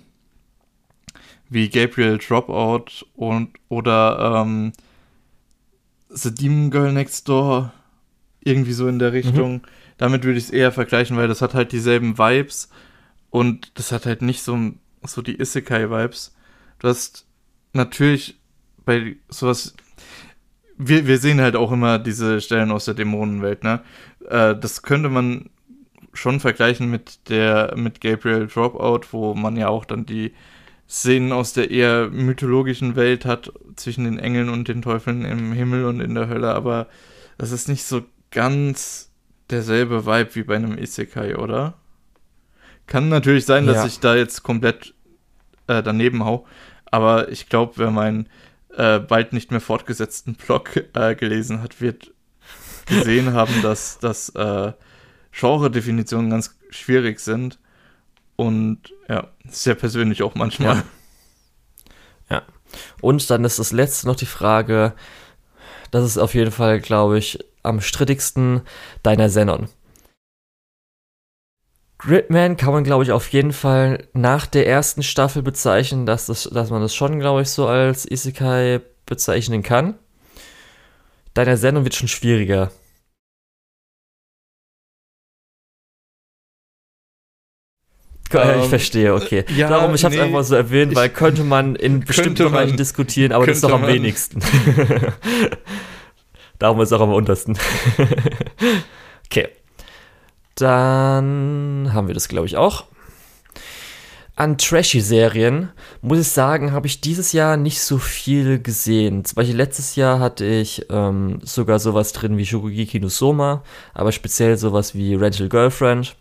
[1.48, 4.72] wie Gabriel Dropout und oder ähm,
[6.08, 7.72] The Demon Girl Next Door
[8.40, 9.14] irgendwie so in der mhm.
[9.14, 9.52] Richtung.
[9.52, 9.62] Mhm.
[9.98, 12.68] Damit würde ich es eher vergleichen, weil das hat halt dieselben Vibes
[13.30, 16.34] und das hat halt nicht so, so die Isekai-Vibes.
[16.78, 17.26] Du hast
[17.72, 18.36] natürlich
[18.84, 19.74] bei sowas
[20.76, 23.80] wir, wir sehen halt auch immer diese Stellen aus der Dämonenwelt, ne?
[24.28, 25.50] Äh, das könnte man
[26.12, 30.32] schon vergleichen mit der, mit Gabriel Dropout, wo man ja auch dann die
[30.88, 35.86] Szenen aus der eher mythologischen Welt hat, zwischen den Engeln und den Teufeln im Himmel
[35.86, 36.86] und in der Hölle, aber
[37.38, 39.10] das ist nicht so ganz
[39.50, 41.74] derselbe Vibe wie bei einem Isekai, oder?
[42.86, 43.86] Kann natürlich sein, dass ja.
[43.86, 44.94] ich da jetzt komplett
[45.66, 46.46] äh, daneben hau,
[46.86, 48.28] aber ich glaube, wer mein
[48.76, 52.12] äh, bald nicht mehr fortgesetzten Blog äh, gelesen hat, wird
[52.86, 54.72] gesehen haben, dass, dass äh,
[55.32, 57.58] Genre-Definitionen ganz schwierig sind.
[58.36, 60.76] Und ja, sehr persönlich auch manchmal.
[60.76, 62.36] Ja.
[62.36, 62.42] ja.
[63.00, 64.94] Und dann ist das letzte noch die Frage,
[65.90, 68.62] das ist auf jeden Fall, glaube ich, am strittigsten
[69.02, 69.68] deiner Xenon.
[72.06, 76.44] Gridman kann man, glaube ich, auf jeden Fall nach der ersten Staffel bezeichnen, dass, das,
[76.44, 79.94] dass man das schon, glaube ich, so als Isekai bezeichnen kann.
[81.32, 82.70] Deiner Sendung wird schon schwieriger.
[88.28, 89.44] Ich ähm, verstehe, okay.
[89.56, 92.70] Ja, Darum, ich habe es nee, einfach so erwähnt, weil könnte man in bestimmten Bereichen
[92.70, 93.92] man, diskutieren, aber das ist doch am man.
[93.92, 94.40] wenigsten.
[96.58, 97.56] Darum ist es auch am untersten.
[99.26, 99.50] okay.
[100.54, 102.84] Dann haben wir das, glaube ich, auch.
[104.36, 105.70] An Trashy-Serien
[106.02, 109.24] muss ich sagen, habe ich dieses Jahr nicht so viel gesehen.
[109.24, 113.62] Zum Beispiel letztes Jahr hatte ich ähm, sogar sowas drin wie Shokugeki no Soma,
[113.94, 116.16] aber speziell sowas wie Rental Girlfriend.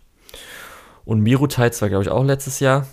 [1.04, 2.86] Und Miru Tides war, glaube ich, auch letztes Jahr.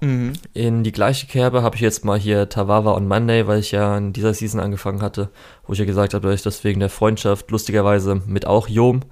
[0.00, 0.32] Mhm.
[0.52, 3.96] In die gleiche Kerbe habe ich jetzt mal hier Tawawa on Monday, weil ich ja
[3.96, 5.30] in dieser Season angefangen hatte,
[5.64, 9.02] wo ich ja gesagt habe, dass ich das wegen der Freundschaft lustigerweise mit auch Yom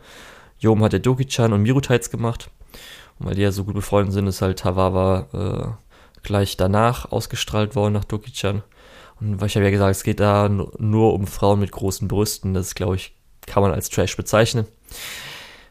[0.61, 2.51] Yom hat der Doki-chan und Miru-Tides gemacht.
[3.19, 7.75] Und weil die ja so gut befreundet sind, ist halt Tawawa äh, gleich danach ausgestrahlt
[7.75, 8.63] worden nach Doki-chan.
[9.21, 12.55] Und ich habe ja gesagt, es geht da nur um Frauen mit großen Brüsten.
[12.55, 14.67] Das, glaube ich, kann man als Trash bezeichnen.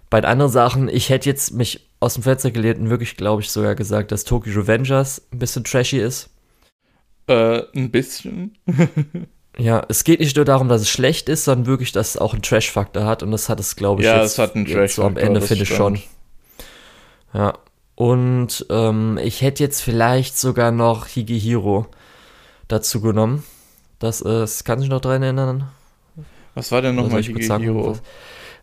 [0.10, 3.42] Bei den anderen Sachen, ich hätte jetzt mich aus dem Fenster gelehnt und wirklich, glaube
[3.42, 6.30] ich, sogar gesagt, dass Tokyo Revengers ein bisschen trashy ist.
[7.28, 8.58] Äh, ein bisschen.
[9.58, 12.34] Ja, es geht nicht nur darum, dass es schlecht ist, sondern wirklich, dass es auch
[12.34, 13.24] einen Trash-Faktor hat.
[13.24, 15.42] Und das hat es, glaube ich, ja, jetzt, es hat einen Trash so am Ende,
[15.42, 16.00] finde ich schon.
[17.34, 17.54] Ja.
[17.96, 21.88] Und ähm, ich hätte jetzt vielleicht sogar noch Higehiro
[22.68, 23.44] dazu genommen.
[23.98, 25.70] Das ist, kann sich noch daran erinnern?
[26.54, 27.98] Was war denn nochmal Higehiro?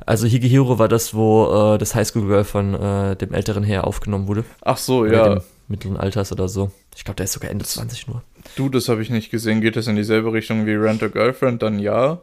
[0.07, 4.29] Also Higehiro war das, wo äh, das Highschool Girl von äh, dem älteren Herr aufgenommen
[4.29, 4.45] wurde.
[4.63, 5.41] Ach so, ja.
[5.67, 6.71] mittleren Alters oder so.
[6.95, 8.23] Ich glaube, der ist sogar Ende 20 nur.
[8.57, 9.61] Du, das habe ich nicht gesehen.
[9.61, 11.63] Geht das in dieselbe Richtung wie Rent a Girlfriend?
[11.63, 12.23] Dann ja?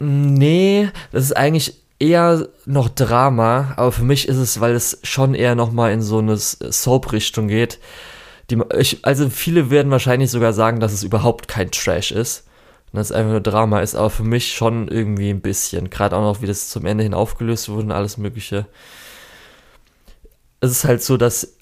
[0.00, 5.34] Nee, das ist eigentlich eher noch Drama, aber für mich ist es, weil es schon
[5.34, 7.80] eher nochmal in so eine Soap-Richtung geht.
[8.50, 12.44] Die, ich, also viele werden wahrscheinlich sogar sagen, dass es überhaupt kein Trash ist.
[12.92, 15.90] dass es einfach nur Drama ist, aber für mich schon irgendwie ein bisschen.
[15.90, 18.66] Gerade auch noch, wie das zum Ende hin aufgelöst wurde und alles Mögliche.
[20.60, 21.56] Es ist halt so, dass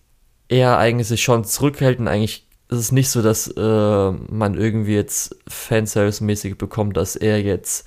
[0.49, 4.94] er eigentlich sich schon zurückhält und eigentlich es ist nicht so, dass äh, man irgendwie
[4.94, 7.86] jetzt Fanservice-mäßig bekommt, dass er jetzt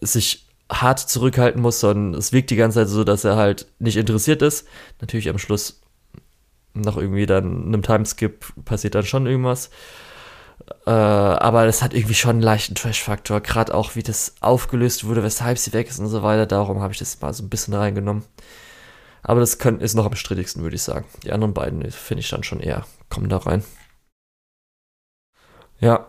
[0.00, 3.96] sich hart zurückhalten muss, sondern es wirkt die ganze Zeit so, dass er halt nicht
[3.96, 4.66] interessiert ist.
[5.00, 5.80] Natürlich am Schluss
[6.74, 9.70] nach irgendwie dann einem Timeskip passiert dann schon irgendwas.
[10.86, 15.22] Äh, aber das hat irgendwie schon einen leichten Trash-Faktor, gerade auch wie das aufgelöst wurde,
[15.22, 16.46] weshalb sie weg ist und so weiter.
[16.46, 18.24] Darum habe ich das mal so ein bisschen reingenommen.
[19.22, 21.06] Aber das können, ist noch am strittigsten, würde ich sagen.
[21.24, 23.64] Die anderen beiden finde ich dann schon eher, kommen da rein.
[25.80, 26.06] Ja.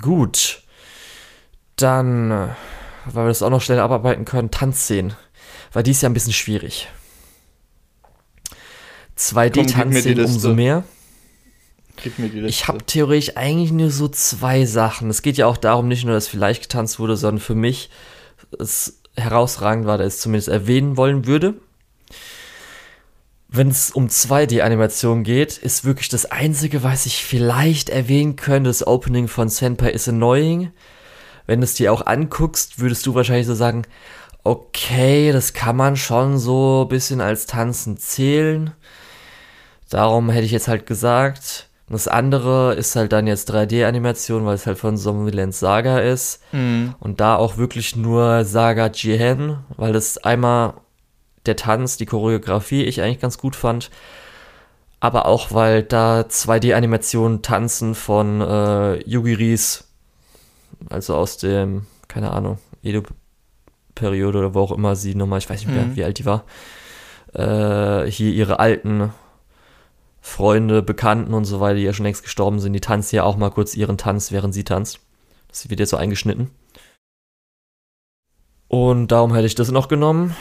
[0.00, 0.62] Gut.
[1.76, 2.48] Dann, äh,
[3.06, 5.14] weil wir das auch noch schnell abarbeiten können, Tanzszenen.
[5.72, 6.88] Weil die ist ja ein bisschen schwierig.
[9.18, 10.84] 2D-Tanzszenen umso mehr.
[12.02, 12.48] Gib mir die Liste.
[12.48, 15.08] Ich habe theoretisch eigentlich nur so zwei Sachen.
[15.08, 17.90] Es geht ja auch darum, nicht nur, dass vielleicht getanzt wurde, sondern für mich
[18.58, 21.54] es herausragend war, dass ich es zumindest erwähnen wollen würde
[23.48, 28.86] wenn es um 2D-Animation geht, ist wirklich das Einzige, was ich vielleicht erwähnen könnte, das
[28.86, 30.72] Opening von Senpai is Annoying.
[31.46, 33.82] Wenn du es dir auch anguckst, würdest du wahrscheinlich so sagen,
[34.42, 38.72] okay, das kann man schon so ein bisschen als Tanzen zählen.
[39.88, 44.56] Darum hätte ich jetzt halt gesagt, Und das andere ist halt dann jetzt 3D-Animation, weil
[44.56, 46.42] es halt von Zombieland Saga ist.
[46.50, 46.96] Mhm.
[46.98, 50.74] Und da auch wirklich nur Saga Jihen, weil das einmal
[51.46, 53.90] der Tanz, die Choreografie ich eigentlich ganz gut fand.
[55.00, 59.84] Aber auch, weil da 2D-Animationen tanzen von äh, Yugi Ries,
[60.88, 65.74] also aus dem, keine Ahnung, Edo-Periode oder wo auch immer sie nochmal, ich weiß nicht
[65.74, 65.96] mehr, mhm.
[65.96, 66.44] wie alt die war,
[67.34, 69.12] äh, hier ihre alten
[70.20, 73.36] Freunde, Bekannten und so weiter, die ja schon längst gestorben sind, die tanzen ja auch
[73.36, 75.00] mal kurz ihren Tanz, während sie tanzt.
[75.48, 76.50] Das wird jetzt so eingeschnitten.
[78.68, 80.34] Und darum hätte ich das noch genommen.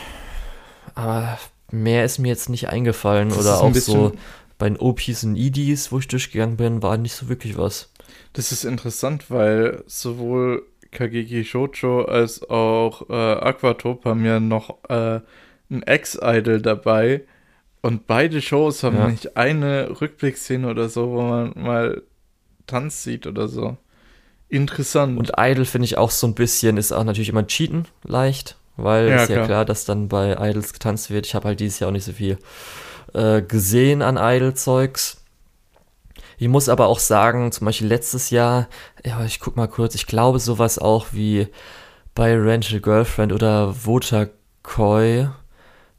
[0.96, 1.38] Aber
[1.72, 3.30] mehr ist mir jetzt nicht eingefallen.
[3.30, 4.14] Das Oder auch so
[4.58, 7.92] bei den OPs und EDs, wo ich durchgegangen bin, war nicht so wirklich was.
[8.34, 15.20] Das ist interessant, weil sowohl Kageki Shoujo als auch äh, Aquatop haben ja noch äh,
[15.70, 17.26] ein Ex-Idol dabei,
[17.86, 19.08] und beide Shows haben ja.
[19.10, 22.02] nicht eine Rückblickszene oder so, wo man mal
[22.66, 23.78] Tanz sieht oder so.
[24.50, 25.20] Interessant.
[25.20, 29.10] Und Idol finde ich auch so ein bisschen, ist auch natürlich immer Cheaten leicht, weil
[29.10, 29.48] ja, ist ja klar.
[29.48, 31.26] klar, dass dann bei Idols getanzt wird.
[31.26, 32.38] Ich habe halt dieses Jahr auch nicht so viel
[33.14, 35.22] äh, gesehen an Idol-Zeugs.
[36.38, 38.68] Ich muss aber auch sagen, zum Beispiel letztes Jahr,
[39.06, 41.48] ja, ich guck mal kurz, ich glaube sowas auch wie
[42.14, 45.30] bei Rental Girlfriend oder Votakoi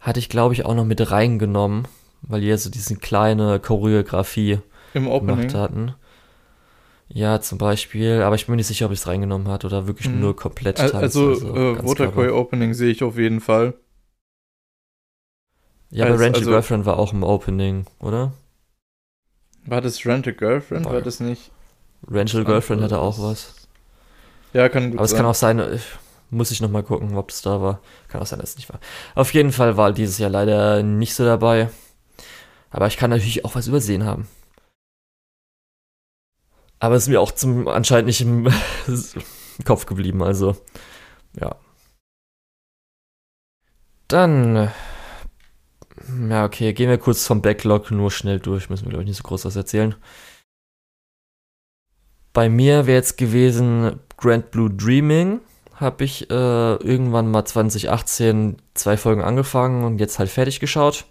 [0.00, 1.88] hatte ich, glaube ich, auch noch mit reingenommen,
[2.22, 4.58] weil die ja so diese kleine Choreografie
[4.94, 5.94] Im gemacht hatten.
[7.16, 9.86] Ja, zum Beispiel, aber ich bin mir nicht sicher, ob ich es reingenommen hat oder
[9.86, 10.20] wirklich mhm.
[10.20, 10.96] nur komplett tanzen.
[10.96, 13.72] Also, also äh, Waterkoi Opening sehe ich auf jeden Fall.
[15.88, 18.34] Ja, aber Rental also, Girlfriend war auch im Opening, oder?
[19.64, 20.84] War das Rental Girlfriend?
[20.84, 21.52] War, war das nicht?
[22.06, 23.66] Rental Girlfriend hatte auch was.
[24.52, 25.78] Ja, kann gut Aber es kann auch sein, äh,
[26.28, 27.80] muss ich nochmal gucken, ob es da war.
[28.08, 28.78] Kann auch sein, dass es nicht war.
[29.14, 31.70] Auf jeden Fall war dieses Jahr leider nicht so dabei.
[32.68, 34.28] Aber ich kann natürlich auch was übersehen haben.
[36.78, 38.48] Aber es ist mir auch zum anscheinend nicht im
[39.64, 40.56] Kopf geblieben, also
[41.38, 41.56] ja.
[44.08, 44.70] Dann,
[46.28, 48.70] ja, okay, gehen wir kurz vom Backlog nur schnell durch.
[48.70, 49.96] Müssen wir, glaube ich, nicht so groß was erzählen.
[52.32, 55.40] Bei mir wäre jetzt gewesen Grand Blue Dreaming
[55.76, 56.34] habe ich äh,
[56.76, 61.04] irgendwann mal 2018 zwei Folgen angefangen und jetzt halt fertig geschaut.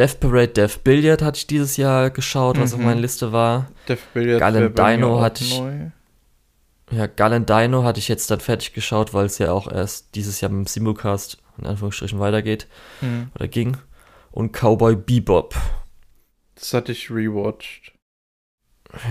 [0.00, 2.78] Death Parade, Death Billiard hatte ich dieses Jahr geschaut, was mhm.
[2.78, 3.70] auf meiner Liste war.
[3.86, 5.60] Death Billiard Gallen Dino hatte ich.
[5.60, 5.90] Neu.
[6.90, 10.40] Ja, Gallen Dino hatte ich jetzt dann fertig geschaut, weil es ja auch erst dieses
[10.40, 12.66] Jahr mit dem Simulcast in Anführungsstrichen weitergeht.
[13.02, 13.30] Mhm.
[13.34, 13.76] Oder ging.
[14.30, 15.54] Und Cowboy Bebop.
[16.54, 17.92] Das hatte ich rewatcht.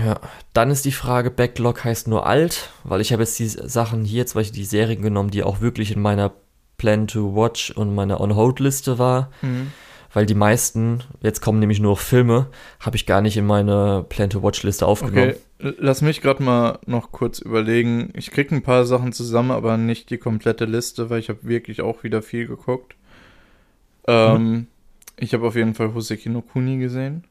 [0.04, 0.18] Ja,
[0.54, 4.26] dann ist die Frage, Backlog heißt nur alt, weil ich habe jetzt die Sachen hier,
[4.26, 6.32] zum Beispiel die Serien genommen, die auch wirklich in meiner
[6.78, 9.30] Plan to Watch und meiner On-Hold-Liste war.
[9.40, 9.70] Mhm.
[10.12, 12.48] Weil die meisten, jetzt kommen nämlich nur Filme,
[12.80, 15.34] habe ich gar nicht in meine Plan to Watch-Liste aufgenommen.
[15.60, 18.10] Okay, lass mich gerade mal noch kurz überlegen.
[18.14, 21.80] Ich kriege ein paar Sachen zusammen, aber nicht die komplette Liste, weil ich habe wirklich
[21.80, 22.96] auch wieder viel geguckt.
[24.08, 24.66] Ähm, mhm.
[25.16, 27.24] Ich habe auf jeden Fall Hoseki no Kuni gesehen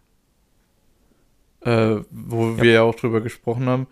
[1.62, 2.62] äh, wo ja.
[2.62, 3.88] wir ja auch drüber gesprochen haben.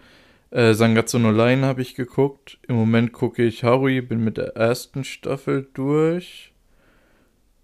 [0.51, 2.57] Äh, Sangatsu no Line habe ich geguckt.
[2.67, 6.53] Im Moment gucke ich Harui, bin mit der ersten Staffel durch.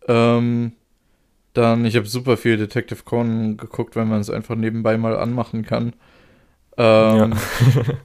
[0.07, 0.73] Ähm,
[1.53, 5.63] dann, ich habe super viel Detective Conan geguckt, weil man es einfach nebenbei mal anmachen
[5.63, 5.93] kann.
[6.77, 7.31] Ähm, ja.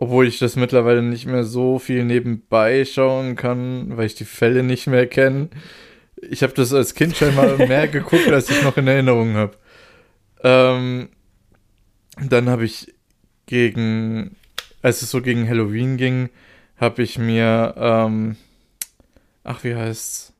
[0.00, 4.62] obwohl ich das mittlerweile nicht mehr so viel nebenbei schauen kann, weil ich die Fälle
[4.62, 5.50] nicht mehr kenne.
[6.16, 9.58] Ich habe das als Kind schon mal mehr geguckt, als ich noch in Erinnerung habe.
[10.42, 11.10] Ähm,
[12.18, 12.94] dann habe ich
[13.44, 14.36] gegen,
[14.80, 16.30] als es so gegen Halloween ging,
[16.78, 18.36] habe ich mir, ähm,
[19.44, 20.32] ach, wie heißt's?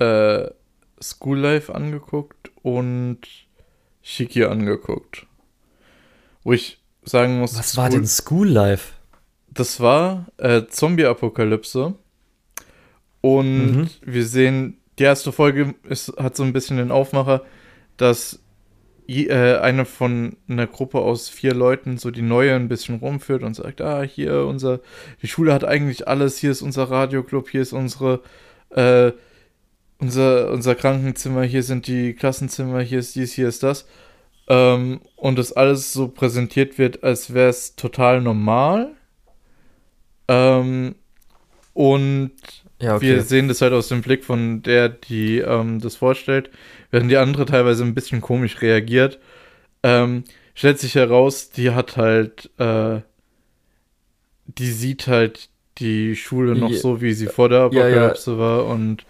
[0.00, 0.50] Äh,
[1.02, 3.20] School Life angeguckt und
[4.02, 5.26] Shiki angeguckt.
[6.42, 7.58] Wo ich sagen muss.
[7.58, 8.92] Was School, war denn School Life?
[9.48, 11.94] Das war äh, Zombie-Apokalypse.
[13.20, 13.90] Und mhm.
[14.02, 17.42] wir sehen die erste Folge ist, hat so ein bisschen den Aufmacher,
[17.96, 18.38] dass
[19.08, 23.54] äh, eine von einer Gruppe aus vier Leuten so die neue ein bisschen rumführt und
[23.54, 24.80] sagt, ah, hier unser,
[25.22, 28.20] die Schule hat eigentlich alles, hier ist unser Radioclub, hier ist unsere,
[28.70, 29.12] äh,
[30.00, 33.86] unser, unser Krankenzimmer, hier sind die Klassenzimmer, hier ist dies, hier ist das.
[34.48, 38.92] Ähm, und das alles so präsentiert wird, als wäre es total normal.
[40.28, 40.94] Ähm,
[41.72, 42.32] und
[42.80, 43.02] ja, okay.
[43.02, 46.50] Wir sehen das halt aus dem Blick von der, die ähm, das vorstellt,
[46.90, 49.18] während die andere teilweise ein bisschen komisch reagiert.
[49.82, 50.24] Ähm,
[50.54, 53.00] stellt sich heraus, die hat halt, äh,
[54.46, 58.42] die sieht halt die Schule noch so, wie sie vor der Apokalypse ja, ja.
[58.42, 59.04] war und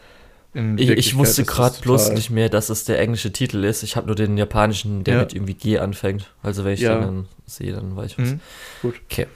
[0.53, 3.83] ich, ich wusste gerade bloß nicht mehr, dass es der englische Titel ist.
[3.85, 5.21] Ich habe nur den japanischen, der ja.
[5.21, 6.35] mit irgendwie G anfängt.
[6.43, 6.99] Also wenn ich ja.
[6.99, 8.31] dann sehe, dann weiß ich was.
[8.31, 8.41] Mhm.
[8.83, 9.01] Gut.
[9.05, 9.27] Okay.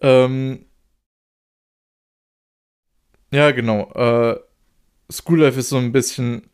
[0.00, 0.66] Ähm,
[3.30, 3.90] ja, genau.
[3.92, 4.40] Äh,
[5.10, 6.50] School Life ist so ein bisschen,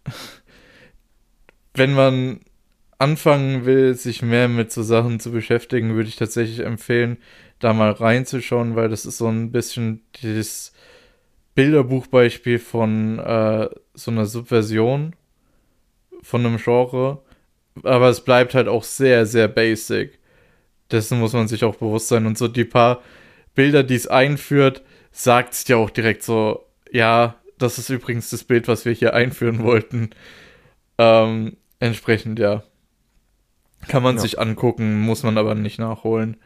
[1.75, 2.41] wenn man
[2.99, 7.17] anfangen will, sich mehr mit so Sachen zu beschäftigen, würde ich tatsächlich empfehlen,
[7.61, 10.73] da mal reinzuschauen, weil das ist so ein bisschen dieses
[11.59, 15.17] Bilderbuchbeispiel von äh, so einer Subversion
[16.23, 17.21] von einem Genre.
[17.83, 20.21] Aber es bleibt halt auch sehr, sehr basic.
[20.93, 22.27] Dessen muss man sich auch bewusst sein.
[22.27, 23.03] Und so die paar
[23.57, 28.45] Bilder, die es einführt, sagt es ja auch direkt so, ja, das ist übrigens das
[28.45, 30.11] Bild, was wir hier einführen wollten.
[30.97, 32.63] Ähm, entsprechend, ja.
[33.89, 34.23] Kann man ja.
[34.23, 36.37] sich angucken, muss man aber nicht nachholen.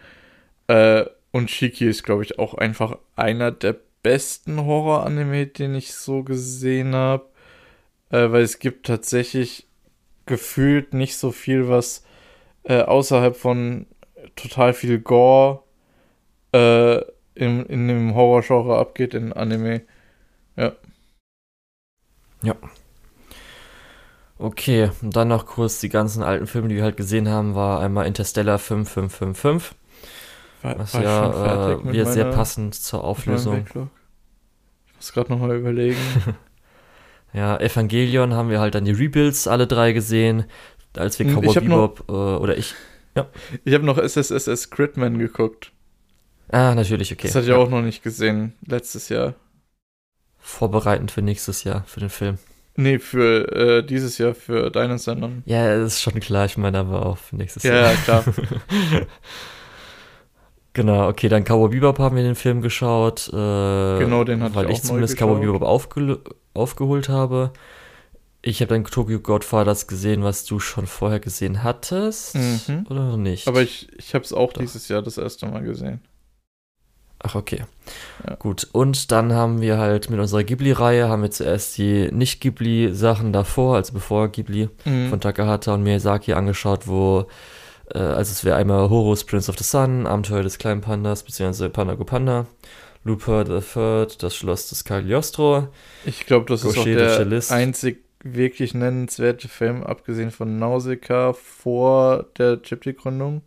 [0.69, 6.23] Äh, und Shiki ist, glaube ich, auch einfach einer der besten Horror-Anime, den ich so
[6.23, 7.27] gesehen habe.
[8.11, 9.69] Äh, weil es gibt tatsächlich
[10.27, 12.05] gefühlt nicht so viel, was
[12.65, 13.87] äh, außerhalb von
[14.37, 15.63] total viel Gore
[16.53, 16.99] äh,
[17.35, 19.83] in, in dem Horror-Genre abgeht in Anime.
[20.57, 20.73] Ja.
[22.43, 22.57] Ja.
[24.39, 27.81] Okay, und dann noch kurz die ganzen alten Filme, die wir halt gesehen haben, war
[27.81, 29.77] einmal Interstellar 5555.
[30.63, 33.65] War, was war ja äh, wieder sehr passend zur Auflösung.
[33.67, 35.97] Ich muss gerade nochmal überlegen.
[37.33, 40.45] ja, Evangelion haben wir halt dann die Rebuilds alle drei gesehen,
[40.97, 42.75] als wir hm, Cowboy Bebop äh, oder ich.
[43.17, 43.27] Ja.
[43.65, 45.73] Ich habe noch SSSS Gridman geguckt.
[46.49, 47.27] Ah, natürlich, okay.
[47.27, 47.57] Das hatte ich ja.
[47.57, 49.35] auch noch nicht gesehen, letztes Jahr.
[50.39, 52.39] Vorbereitend für nächstes Jahr, für den Film.
[52.75, 55.43] Nee, für äh, dieses Jahr, für deinen Sendern.
[55.47, 57.93] Ja, das ist schon klar, ich meine aber auch für nächstes ja, Jahr.
[57.93, 58.25] Ja, klar.
[60.75, 63.29] Genau, okay, dann Cowboy Bebop haben wir den Film geschaut.
[63.29, 66.21] Äh, genau, den hatte weil ich, ich zumindest Cowboy Bebop aufge
[66.55, 67.53] aufgeholt habe.
[68.45, 72.87] Ich habe dann Tokyo Godfathers gesehen, was du schon vorher gesehen hattest, mhm.
[72.91, 73.47] oder nicht?
[73.47, 74.61] Aber ich, ich habe es auch Doch.
[74.61, 76.01] dieses Jahr das erste Mal gesehen.
[77.21, 77.65] Ach, okay.
[78.27, 78.35] Ja.
[78.35, 78.67] Gut.
[78.73, 83.93] Und dann haben wir halt mit unserer Ghibli-Reihe, haben wir zuerst die Nicht-Ghibli-Sachen davor, also
[83.93, 85.09] bevor Ghibli mhm.
[85.09, 87.27] von Takahata und Miyazaki angeschaut, wo
[87.95, 91.71] äh, also es wäre einmal Horus Prince of the Sun, Abenteuer des kleinen Pandas, beziehungsweise
[91.71, 92.47] Panda Go Panda,
[93.05, 95.69] Looper the Third, das Schloss des Cagliostro.
[96.05, 102.27] Ich glaube, das Gaucher ist auch der einzig wirklich nennenswerte Film, abgesehen von Nausicaa, vor
[102.39, 103.43] der Ghibli-Gründung.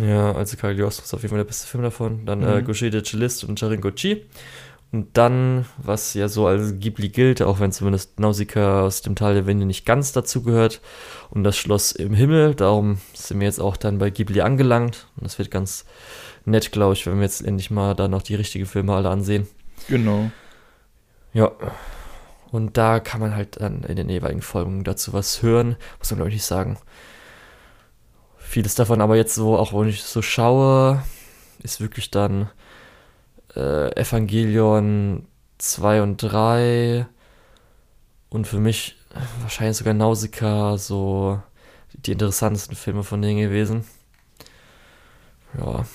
[0.00, 2.26] Ja, also Cagliostro ist auf jeden Fall der beste Film davon.
[2.26, 2.58] Dann äh, mhm.
[2.58, 4.26] äh, Gaucher de Cellist und Charingochi.
[4.92, 9.34] Und dann, was ja so als Ghibli gilt, auch wenn zumindest Nausicaa aus dem Tal
[9.34, 10.80] der Winde nicht ganz dazu gehört,
[11.30, 12.54] und das Schloss im Himmel.
[12.54, 15.08] Darum sind wir jetzt auch dann bei Ghibli angelangt.
[15.16, 15.84] Und das wird ganz
[16.44, 19.46] nett, glaube ich, wenn wir jetzt endlich mal da noch die richtigen Filme alle ansehen.
[19.88, 20.30] Genau.
[21.32, 21.52] Ja.
[22.50, 25.76] Und da kann man halt dann in den jeweiligen Folgen dazu was hören.
[25.98, 26.78] Muss man, glaube ich, nicht sagen.
[28.38, 31.02] Vieles davon aber jetzt so, auch wenn ich so schaue,
[31.62, 32.48] ist wirklich dann
[33.56, 35.26] äh, Evangelion
[35.58, 37.06] 2 und 3
[38.28, 38.96] und für mich
[39.40, 41.40] wahrscheinlich sogar Nausicaa so
[41.92, 43.84] die interessantesten Filme von denen gewesen.
[45.58, 45.86] Ja.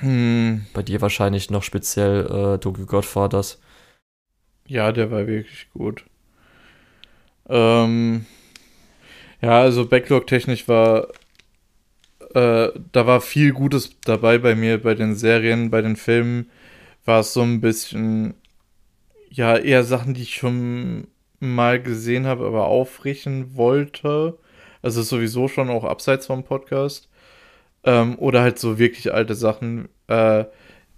[0.00, 0.66] Hm.
[0.72, 3.60] Bei dir wahrscheinlich noch speziell äh, Tokyo Godfathers.
[4.66, 6.04] Ja, der war wirklich gut.
[7.48, 8.26] Ähm,
[9.40, 11.08] ja, also Backlog-technisch war
[12.34, 16.50] äh, da war viel Gutes dabei bei mir, bei den Serien, bei den Filmen
[17.08, 18.34] war es so ein bisschen,
[19.30, 21.08] ja, eher Sachen, die ich schon
[21.40, 24.38] mal gesehen habe, aber aufrichten wollte.
[24.82, 27.08] Also sowieso schon auch abseits vom Podcast.
[27.82, 30.44] Ähm, oder halt so wirklich alte Sachen, äh,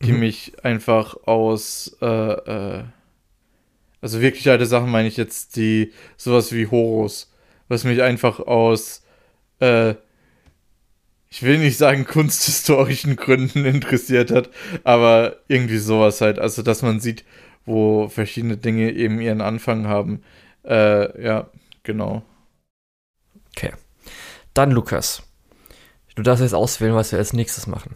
[0.02, 0.18] die mhm.
[0.18, 2.84] mich einfach aus, äh, äh,
[4.00, 7.32] also wirklich alte Sachen meine ich jetzt, die sowas wie Horus,
[7.68, 9.04] was mich einfach aus,
[9.60, 9.94] äh,
[11.30, 14.50] ich will nicht sagen kunsthistorischen Gründen interessiert hat,
[14.84, 16.38] aber irgendwie sowas halt.
[16.38, 17.24] Also, dass man sieht,
[17.64, 20.22] wo verschiedene Dinge eben ihren Anfang haben.
[20.64, 21.50] Äh, ja,
[21.84, 22.22] genau.
[23.56, 23.72] Okay.
[24.54, 25.22] Dann Lukas.
[26.16, 27.94] Du darfst jetzt auswählen, was wir als nächstes machen.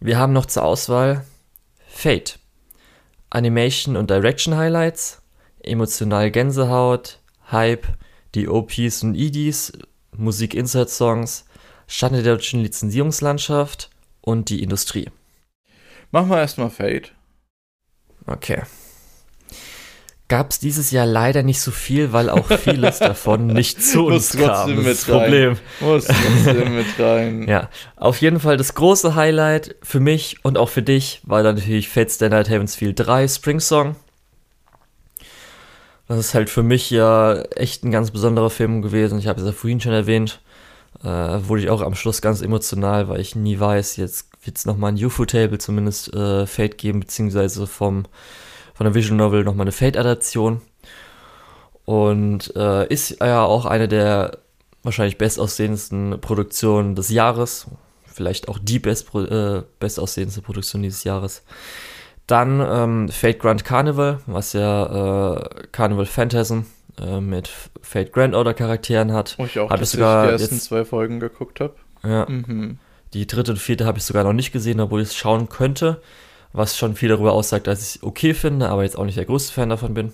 [0.00, 1.24] Wir haben noch zur Auswahl
[1.86, 2.40] Fate,
[3.30, 5.22] Animation und Direction Highlights,
[5.62, 7.20] emotional Gänsehaut,
[7.52, 7.86] Hype,
[8.34, 9.72] die OPs und EDs,
[10.16, 11.44] Musik-Insert-Songs,
[11.86, 13.90] Stand der deutschen Lizenzierungslandschaft
[14.20, 15.10] und die Industrie.
[16.10, 17.08] Machen wir erstmal Fade.
[18.26, 18.62] Okay.
[20.28, 24.32] Gab es dieses Jahr leider nicht so viel, weil auch vieles davon nicht zu uns
[24.32, 24.76] kam.
[24.76, 25.58] Das ist das Problem.
[25.80, 27.42] Muss trotzdem mit rein.
[27.48, 31.56] ja, auf jeden Fall das große Highlight für mich und auch für dich war dann
[31.56, 33.96] natürlich Fate Stay Night Heavens Field 3 Spring Song.
[36.08, 39.18] Das ist halt für mich ja echt ein ganz besonderer Film gewesen.
[39.18, 40.40] Ich habe es ja vorhin schon erwähnt.
[41.04, 44.64] Äh, wurde ich auch am Schluss ganz emotional, weil ich nie weiß, jetzt wird es
[44.64, 48.04] nochmal ein UFO-Table zumindest äh, Fate geben, beziehungsweise vom,
[48.72, 50.62] von der Visual Novel nochmal eine Fate-Adaption.
[51.84, 54.38] Und äh, ist ja auch eine der
[54.82, 57.66] wahrscheinlich bestaussehendsten Produktionen des Jahres.
[58.06, 61.42] Vielleicht auch die best, äh, bestaussehendste Produktion dieses Jahres.
[62.26, 66.60] Dann ähm, Fate Grand Carnival, was ja äh, Carnival Phantasm
[67.00, 67.50] äh, mit
[67.82, 69.36] Fate Grand Order Charakteren hat.
[69.38, 71.74] Wo ich auch hab sogar die ersten jetzt, zwei Folgen geguckt habe.
[72.02, 72.26] Ja.
[72.28, 72.78] Mhm.
[73.12, 76.02] Die dritte und vierte habe ich sogar noch nicht gesehen, obwohl ich es schauen könnte.
[76.52, 79.24] Was schon viel darüber aussagt, dass ich es okay finde, aber jetzt auch nicht der
[79.24, 80.12] größte Fan davon bin.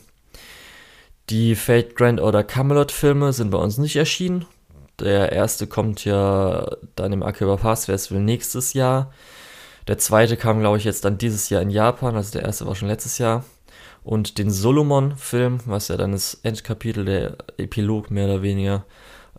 [1.29, 4.47] Die Fate Grand Order Camelot Filme sind bei uns nicht erschienen.
[4.99, 9.13] Der erste kommt ja dann im Akiba Pass Festival nächstes Jahr.
[9.87, 12.75] Der zweite kam, glaube ich, jetzt dann dieses Jahr in Japan, also der erste war
[12.75, 13.45] schon letztes Jahr.
[14.11, 18.85] Und den Solomon-Film, was ja dann das Endkapitel, der Epilog mehr oder weniger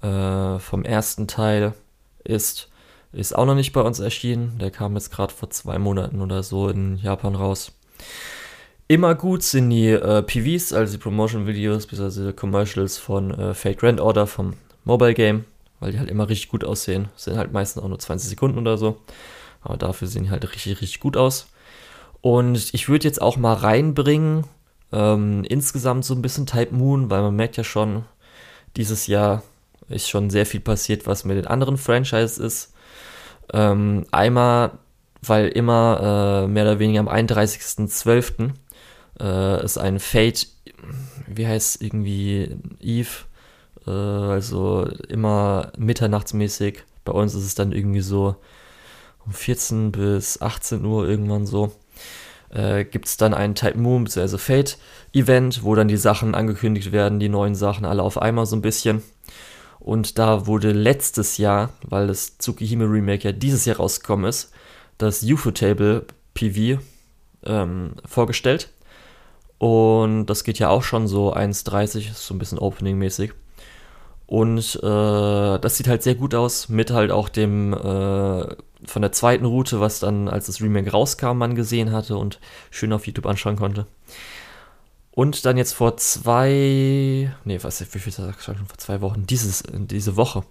[0.02, 1.74] äh, vom ersten Teil
[2.24, 2.70] ist,
[3.12, 4.60] ist auch noch nicht bei uns erschienen.
[4.60, 7.74] Der kam jetzt gerade vor zwei Monaten oder so in Japan raus.
[8.88, 12.32] Immer gut sind die äh, PVs, also die Promotion Videos, bzw.
[12.32, 14.54] Commercials von äh, Fate Grand Order vom
[14.86, 15.44] Mobile Game,
[15.82, 17.10] weil die halt immer richtig gut aussehen.
[17.18, 19.02] Sind halt meistens auch nur 20 Sekunden oder so.
[19.64, 21.48] Aber dafür sehen die halt richtig, richtig gut aus.
[22.22, 24.46] Und ich würde jetzt auch mal reinbringen,
[24.92, 28.06] ähm, insgesamt so ein bisschen Type Moon, weil man merkt ja schon,
[28.76, 29.44] dieses Jahr
[29.90, 32.74] ist schon sehr viel passiert, was mit den anderen Franchises ist.
[33.54, 34.72] Ähm, einmal,
[35.22, 38.52] weil immer äh, mehr oder weniger am 31.12.
[39.20, 40.48] Äh, ist ein Fate,
[41.28, 43.26] wie heißt irgendwie Eve,
[43.86, 46.84] äh, also immer mitternachtsmäßig.
[47.04, 48.36] Bei uns ist es dann irgendwie so
[49.26, 51.72] um 14 bis 18 Uhr irgendwann so.
[52.54, 54.38] Äh, gibt es dann ein Type Moon bzw.
[54.38, 54.78] Fate
[55.14, 58.62] Event, wo dann die Sachen angekündigt werden, die neuen Sachen alle auf einmal so ein
[58.62, 59.02] bisschen.
[59.80, 64.52] Und da wurde letztes Jahr, weil das Tsukihime Remake ja dieses Jahr rausgekommen ist,
[64.98, 66.80] das UFO-Table PV
[67.46, 68.70] ähm, vorgestellt.
[69.58, 73.32] Und das geht ja auch schon so 1,30, so ein bisschen Opening-mäßig.
[74.28, 78.56] Und äh, das sieht halt sehr gut aus, mit halt auch dem äh,
[78.86, 82.40] von der zweiten Route, was dann, als das Remake rauskam, man gesehen hatte und
[82.70, 83.86] schön auf YouTube anschauen konnte.
[85.14, 90.16] Und dann jetzt vor zwei, nee, was, wie viel schon vor zwei Wochen, dieses, diese
[90.16, 90.44] Woche,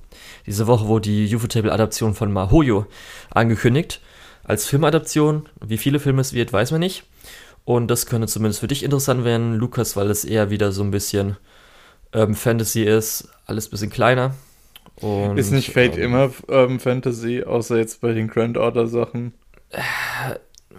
[0.46, 2.86] diese Woche wurde die Ufotable-Adaption von Mahoyo
[3.30, 4.00] angekündigt,
[4.44, 5.48] als Filmadaption.
[5.64, 7.04] Wie viele Filme es wird, weiß man nicht.
[7.64, 10.90] Und das könnte zumindest für dich interessant werden, Lukas, weil es eher wieder so ein
[10.90, 11.36] bisschen
[12.12, 14.34] ähm, Fantasy ist, alles ein bisschen kleiner.
[15.00, 19.32] Und, ist nicht Fate ähm, immer ähm, Fantasy, außer jetzt bei den Grand Order Sachen?
[19.70, 19.80] Äh,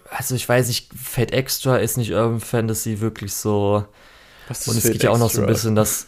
[0.10, 3.86] also ich weiß nicht, Fate Extra ist nicht Urban Fantasy wirklich so.
[4.48, 6.08] Was ist Und es Fate geht ja auch noch so ein bisschen, dass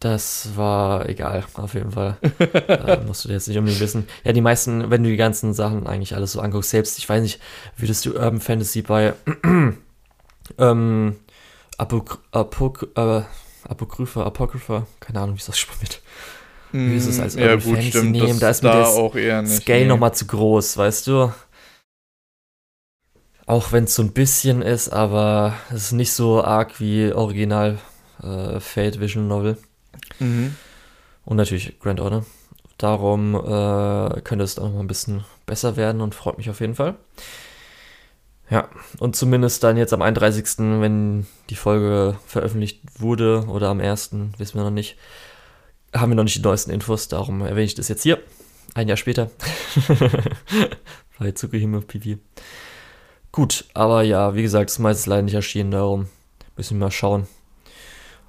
[0.00, 2.18] das war egal, auf jeden Fall.
[2.38, 4.06] äh, musst du jetzt nicht unbedingt wissen.
[4.22, 7.22] Ja, die meisten, wenn du die ganzen Sachen eigentlich alles so anguckst, selbst, ich weiß
[7.22, 7.40] nicht,
[7.78, 9.14] würdest du Urban Fantasy bei
[10.58, 11.16] ähm,
[11.78, 13.22] Apok Apok äh,
[13.66, 15.70] Apokrypha, Apocrypha, keine Ahnung, wie es wird.
[15.80, 15.86] Wie
[16.74, 18.40] ist es als Urban ja, gut, Fantasy stimmt, nehmen?
[18.40, 19.86] Da ist mir da auch eher nicht, Scale nee.
[19.86, 21.32] nochmal zu groß, weißt du?
[23.46, 27.78] Auch wenn es so ein bisschen ist, aber es ist nicht so arg wie Original
[28.22, 29.58] äh, Fate Vision Novel.
[30.18, 30.56] Mhm.
[31.24, 32.24] Und natürlich Grand Order.
[32.78, 36.74] Darum äh, könnte es auch noch ein bisschen besser werden und freut mich auf jeden
[36.74, 36.96] Fall.
[38.50, 38.68] Ja,
[38.98, 44.58] und zumindest dann jetzt am 31., wenn die Folge veröffentlicht wurde, oder am 1., wissen
[44.58, 44.96] wir noch nicht,
[45.94, 48.22] haben wir noch nicht die neuesten Infos, darum erwähne ich das jetzt hier.
[48.74, 49.30] Ein Jahr später.
[51.18, 52.18] Bei Tsukihime PV.
[53.30, 56.08] Gut, aber ja, wie gesagt, das meiste ist leider nicht erschienen, darum
[56.56, 57.26] müssen wir mal schauen,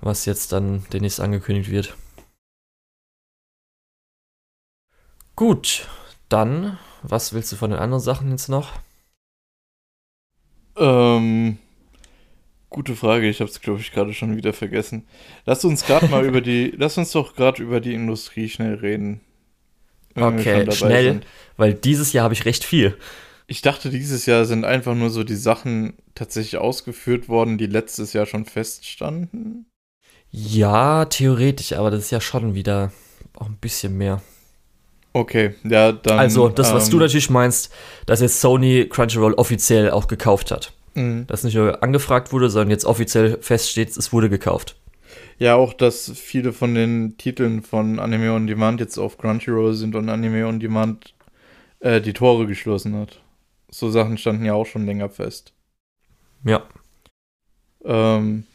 [0.02, 1.96] was jetzt dann demnächst angekündigt wird.
[5.36, 5.88] Gut,
[6.30, 8.72] dann, was willst du von den anderen Sachen jetzt noch?
[10.78, 11.58] Ähm,
[12.76, 13.30] gute Frage.
[13.30, 15.08] Ich habe es, glaube ich, gerade schon wieder vergessen.
[15.46, 19.22] Lass uns gerade mal über die, lass uns doch gerade über die Industrie schnell reden.
[20.14, 21.26] Okay, schnell, sind.
[21.56, 22.98] weil dieses Jahr habe ich recht viel.
[23.48, 28.12] Ich dachte, dieses Jahr sind einfach nur so die Sachen tatsächlich ausgeführt worden, die letztes
[28.12, 29.68] Jahr schon feststanden.
[30.32, 32.92] Ja, theoretisch, aber das ist ja schon wieder
[33.36, 34.22] auch ein bisschen mehr.
[35.14, 36.20] Okay, ja, dann.
[36.20, 37.72] Also, das, was ähm, du natürlich meinst,
[38.06, 40.74] dass jetzt Sony Crunchyroll offiziell auch gekauft hat.
[40.96, 41.28] Mhm.
[41.28, 44.78] Dass nicht nur angefragt wurde, sondern jetzt offiziell feststeht, es wurde gekauft.
[45.38, 49.96] Ja, auch, dass viele von den Titeln von Anime On Demand jetzt auf Crunchyroll sind
[49.96, 51.14] und Anime On Demand
[51.82, 53.22] äh, die Tore geschlossen hat.
[53.70, 55.54] So Sachen standen ja auch schon länger fest.
[56.46, 56.64] Ja.
[57.84, 58.46] Ähm,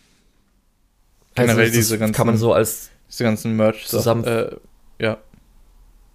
[1.35, 2.15] generell also diese ganzen.
[2.15, 2.91] Kann man so als.
[3.09, 4.25] Diese ganzen Merch zusammen.
[4.25, 4.57] Äh,
[4.99, 5.19] ja.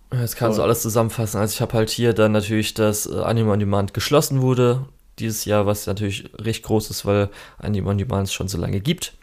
[0.09, 1.39] Das kann so alles zusammenfassen.
[1.39, 4.87] Also ich habe halt hier dann natürlich, dass äh, Anime on Demand geschlossen wurde
[5.19, 8.79] dieses Jahr, was natürlich recht groß ist, weil Anime on Demand es schon so lange
[8.79, 9.13] gibt.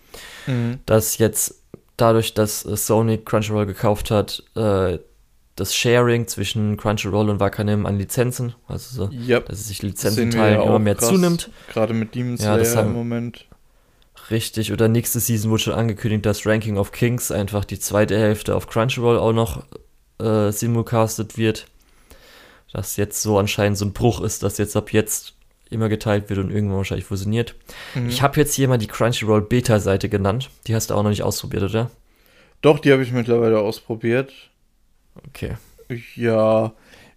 [0.47, 0.81] Mhm.
[0.87, 1.63] Dass jetzt
[1.97, 4.99] dadurch, dass äh, Sony Crunchyroll gekauft hat, äh,
[5.57, 9.47] das Sharing zwischen Crunchyroll und Wakanim an Lizenzen, also so, yep.
[9.47, 11.51] dass es sich Lizenzen teilen ja immer mehr krass, zunimmt.
[11.73, 13.47] Gerade mit Demon Slayer ja, haben, im Moment.
[14.31, 18.55] Richtig, oder nächste Season wurde schon angekündigt, dass Ranking of Kings einfach die zweite Hälfte
[18.55, 19.65] auf Crunchyroll auch noch
[20.19, 21.67] äh, simulcastet wird.
[22.73, 25.35] Dass jetzt so anscheinend so ein Bruch ist, dass jetzt ab jetzt
[25.73, 27.55] immer geteilt wird und irgendwann wahrscheinlich fusioniert.
[27.95, 28.09] Mhm.
[28.09, 30.51] Ich habe jetzt hier mal die Crunchyroll Beta-Seite genannt.
[30.67, 31.91] Die hast du auch noch nicht ausprobiert, oder?
[32.61, 34.33] Doch, die habe ich mittlerweile ausprobiert.
[35.29, 35.57] Okay.
[36.15, 36.73] Ja,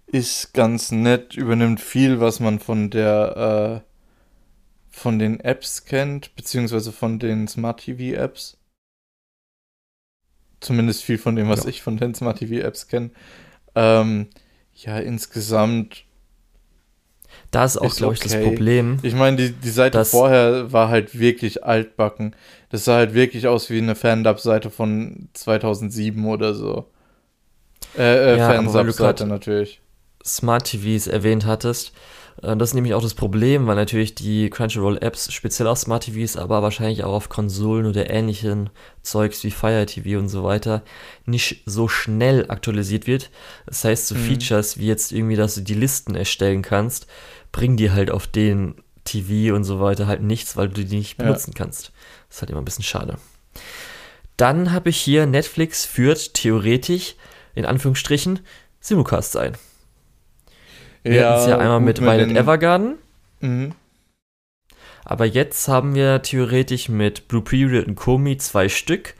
[0.07, 3.95] ist ganz nett, übernimmt viel, was man von der äh,
[4.89, 8.57] von den Apps kennt, beziehungsweise von den Smart TV Apps.
[10.61, 11.69] Zumindest viel von dem, was ja.
[11.69, 13.11] ich von den Smart TV Apps kenne.
[13.75, 14.29] Ähm,
[14.73, 16.04] ja, insgesamt.
[17.55, 18.99] Da ist auch, glaube ich, das Problem.
[19.01, 22.35] Ich meine, die, die Seite vorher war halt wirklich altbacken.
[22.69, 26.91] Das sah halt wirklich aus wie eine Fandub-Seite von 2007 oder so.
[27.97, 29.79] Äh, äh ja, Fansub-Seite natürlich.
[30.25, 31.93] Smart TVs erwähnt hattest.
[32.41, 36.35] Äh, das ist nämlich auch das Problem, weil natürlich die Crunchyroll-Apps speziell auf Smart TVs,
[36.35, 38.69] aber wahrscheinlich auch auf Konsolen oder ähnlichen
[39.01, 40.83] Zeugs wie Fire TV und so weiter
[41.25, 43.29] nicht so schnell aktualisiert wird.
[43.65, 44.19] Das heißt, so mhm.
[44.19, 47.07] Features wie jetzt irgendwie, dass du die Listen erstellen kannst,
[47.55, 48.75] bringen dir halt auf den
[49.05, 51.57] TV und so weiter halt nichts, weil du die nicht benutzen ja.
[51.57, 51.93] kannst.
[52.27, 53.17] Das ist halt immer ein bisschen schade.
[54.35, 57.15] Dann habe ich hier Netflix führt theoretisch
[57.53, 58.41] in Anführungsstrichen
[58.81, 59.55] Simulcasts ein.
[61.03, 62.97] Wir ja, hatten es ja einmal mit Violet Evergarden.
[63.39, 63.71] Mhm.
[65.05, 69.13] Aber jetzt haben wir theoretisch mit Blue Period und Komi zwei Stück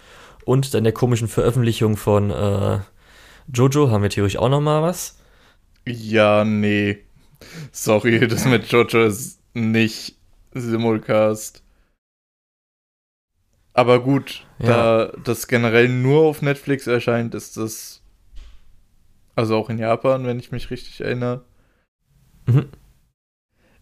[0.43, 2.79] und dann der komischen Veröffentlichung von äh,
[3.53, 5.19] Jojo haben wir theoretisch auch noch mal was.
[5.87, 7.04] Ja, nee.
[7.71, 10.15] Sorry, das mit Jojo ist nicht
[10.53, 11.63] Simulcast.
[13.73, 14.67] Aber gut, ja.
[14.67, 18.01] da das generell nur auf Netflix erscheint, ist das
[19.35, 21.43] also auch in Japan, wenn ich mich richtig erinnere,
[22.45, 22.69] mhm.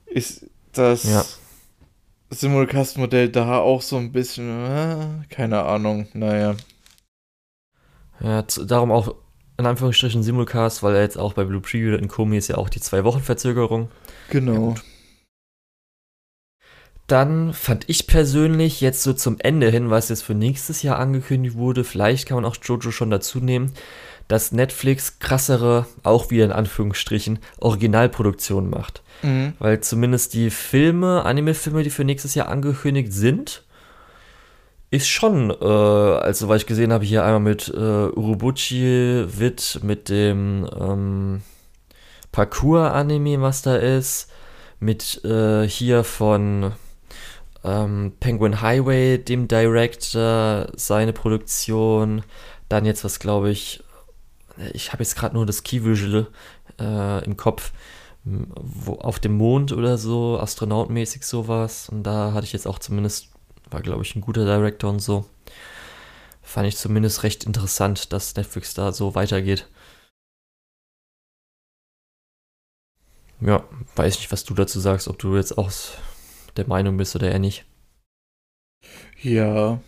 [0.06, 1.24] ist das ja.
[2.32, 6.56] Simulcast-Modell da auch so ein bisschen, äh, keine Ahnung, naja.
[8.20, 9.16] Ja, darum auch
[9.58, 12.70] in Anführungsstrichen Simulcast, weil er jetzt auch bei Blue Preview in Komi ist ja auch
[12.70, 13.90] die zwei Wochen Verzögerung.
[14.30, 14.76] Genau.
[14.76, 14.82] Ja,
[17.08, 21.56] dann fand ich persönlich jetzt so zum Ende hin, was jetzt für nächstes Jahr angekündigt
[21.56, 23.74] wurde, vielleicht kann man auch Jojo schon dazu nehmen,
[24.30, 29.04] dass Netflix krassere, auch wieder in Anführungsstrichen, Originalproduktionen macht.
[29.22, 29.54] Mhm.
[29.60, 33.64] Weil zumindest die Filme, Anime-Filme, die für nächstes Jahr angekündigt sind,
[34.94, 40.08] ist schon, äh, also weil ich gesehen habe, hier einmal mit äh, Urobuchi Wit, mit
[40.08, 41.42] dem ähm,
[42.32, 44.30] Parkour-Anime, was da ist,
[44.80, 46.74] mit äh, hier von
[47.64, 52.22] ähm, Penguin Highway, dem Director, seine Produktion,
[52.70, 53.84] dann jetzt was, glaube ich,
[54.74, 56.28] ich habe jetzt gerade nur das Key Visual
[56.80, 57.72] äh, im Kopf,
[58.24, 61.90] wo, auf dem Mond oder so, astronautmäßig sowas.
[61.90, 63.33] Und da hatte ich jetzt auch zumindest,
[63.74, 65.26] war glaube ich ein guter Director und so.
[66.42, 69.68] Fand ich zumindest recht interessant, dass Netflix da so weitergeht.
[73.42, 73.64] Ja,
[73.96, 75.72] weiß nicht, was du dazu sagst, ob du jetzt auch
[76.56, 77.66] der Meinung bist oder eher nicht.
[79.22, 79.82] Ja,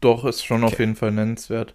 [0.00, 0.72] doch, ist schon okay.
[0.72, 1.74] auf jeden Fall nennenswert.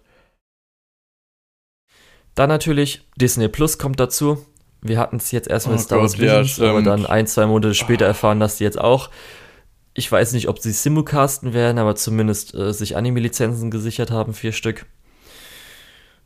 [2.34, 4.44] Dann natürlich Disney Plus kommt dazu.
[4.80, 7.46] Wir hatten es jetzt erst mit oh Star Wars Visions, ja, aber dann ein, zwei
[7.46, 9.10] Monate später erfahren, dass die jetzt auch,
[9.94, 14.52] ich weiß nicht, ob sie simulcasten werden, aber zumindest äh, sich Anime-Lizenzen gesichert haben, vier
[14.52, 14.86] Stück.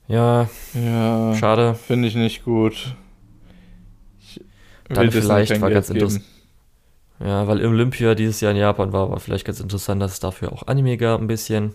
[0.08, 1.74] Ja, ja schade.
[1.74, 2.96] Finde ich nicht gut.
[4.20, 4.40] Ich
[4.88, 6.24] dann vielleicht war ganz interessant.
[7.20, 10.52] Ja, weil Olympia dieses Jahr in Japan war, war vielleicht ganz interessant, dass es dafür
[10.52, 11.74] auch Anime gab, ein bisschen.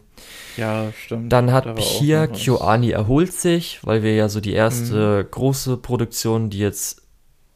[0.55, 1.33] Ja, stimmt.
[1.33, 5.31] Dann hat Pia Kyoani erholt sich, weil wir ja so die erste mhm.
[5.31, 7.01] große Produktion, die jetzt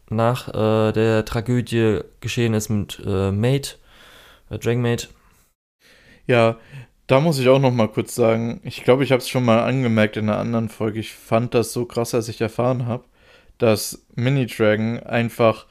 [0.09, 3.75] nach äh, der Tragödie geschehen ist mit äh, Mate,
[4.49, 5.07] äh, Dragon Mate.
[6.25, 6.57] Ja,
[7.07, 9.63] da muss ich auch noch mal kurz sagen, ich glaube, ich habe es schon mal
[9.63, 10.99] angemerkt in einer anderen Folge.
[10.99, 13.05] Ich fand das so krass, als ich erfahren habe,
[13.57, 15.67] dass Mini Dragon einfach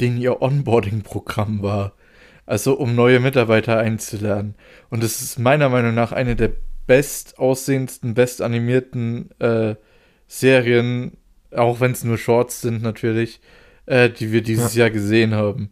[0.00, 1.92] den ihr Onboarding-Programm war.
[2.46, 4.56] Also um neue Mitarbeiter einzulernen.
[4.88, 6.50] Und es ist meiner Meinung nach eine der
[6.86, 9.76] bestaussehendsten, bestanimierten äh,
[10.26, 11.16] Serien,
[11.54, 13.40] auch wenn es nur Shorts sind natürlich,
[13.86, 14.80] äh, die wir dieses ja.
[14.80, 15.70] Jahr gesehen haben.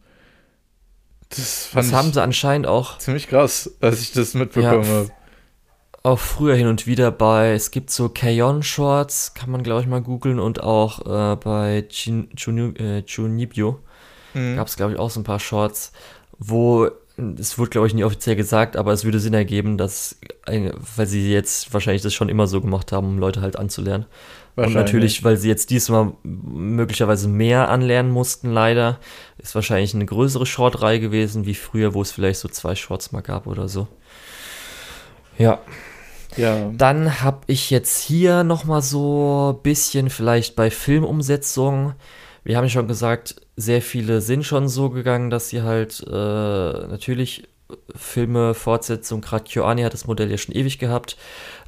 [1.30, 2.98] Das, das haben sie anscheinend auch.
[2.98, 5.10] Ziemlich krass, als ich das mitbekommen ja, habe.
[6.02, 9.86] auch früher hin und wieder bei, es gibt so Kayon Shorts, kann man glaube ich
[9.86, 12.30] mal googeln und auch äh, bei Chin,
[12.76, 13.78] äh, Chunibyo
[14.32, 14.56] mhm.
[14.56, 15.92] gab es glaube ich auch so ein paar Shorts,
[16.38, 16.90] wo
[17.38, 21.32] es wurde, glaube ich, nie offiziell gesagt, aber es würde Sinn ergeben, dass, weil sie
[21.32, 24.06] jetzt wahrscheinlich das schon immer so gemacht haben, um Leute halt anzulernen.
[24.66, 28.98] Und natürlich, weil sie jetzt diesmal möglicherweise mehr anlernen mussten, leider,
[29.38, 33.20] ist wahrscheinlich eine größere Short-Reihe gewesen, wie früher, wo es vielleicht so zwei Shorts mal
[33.20, 33.88] gab oder so.
[35.38, 35.60] Ja.
[36.36, 36.70] Ja.
[36.76, 41.94] Dann habe ich jetzt hier nochmal so ein bisschen vielleicht bei Filmumsetzungen
[42.48, 46.10] wir haben ja schon gesagt, sehr viele sind schon so gegangen, dass sie halt äh,
[46.10, 47.46] natürlich
[47.94, 51.18] Filme, Fortsetzung, gerade KyoAni hat das Modell ja schon ewig gehabt,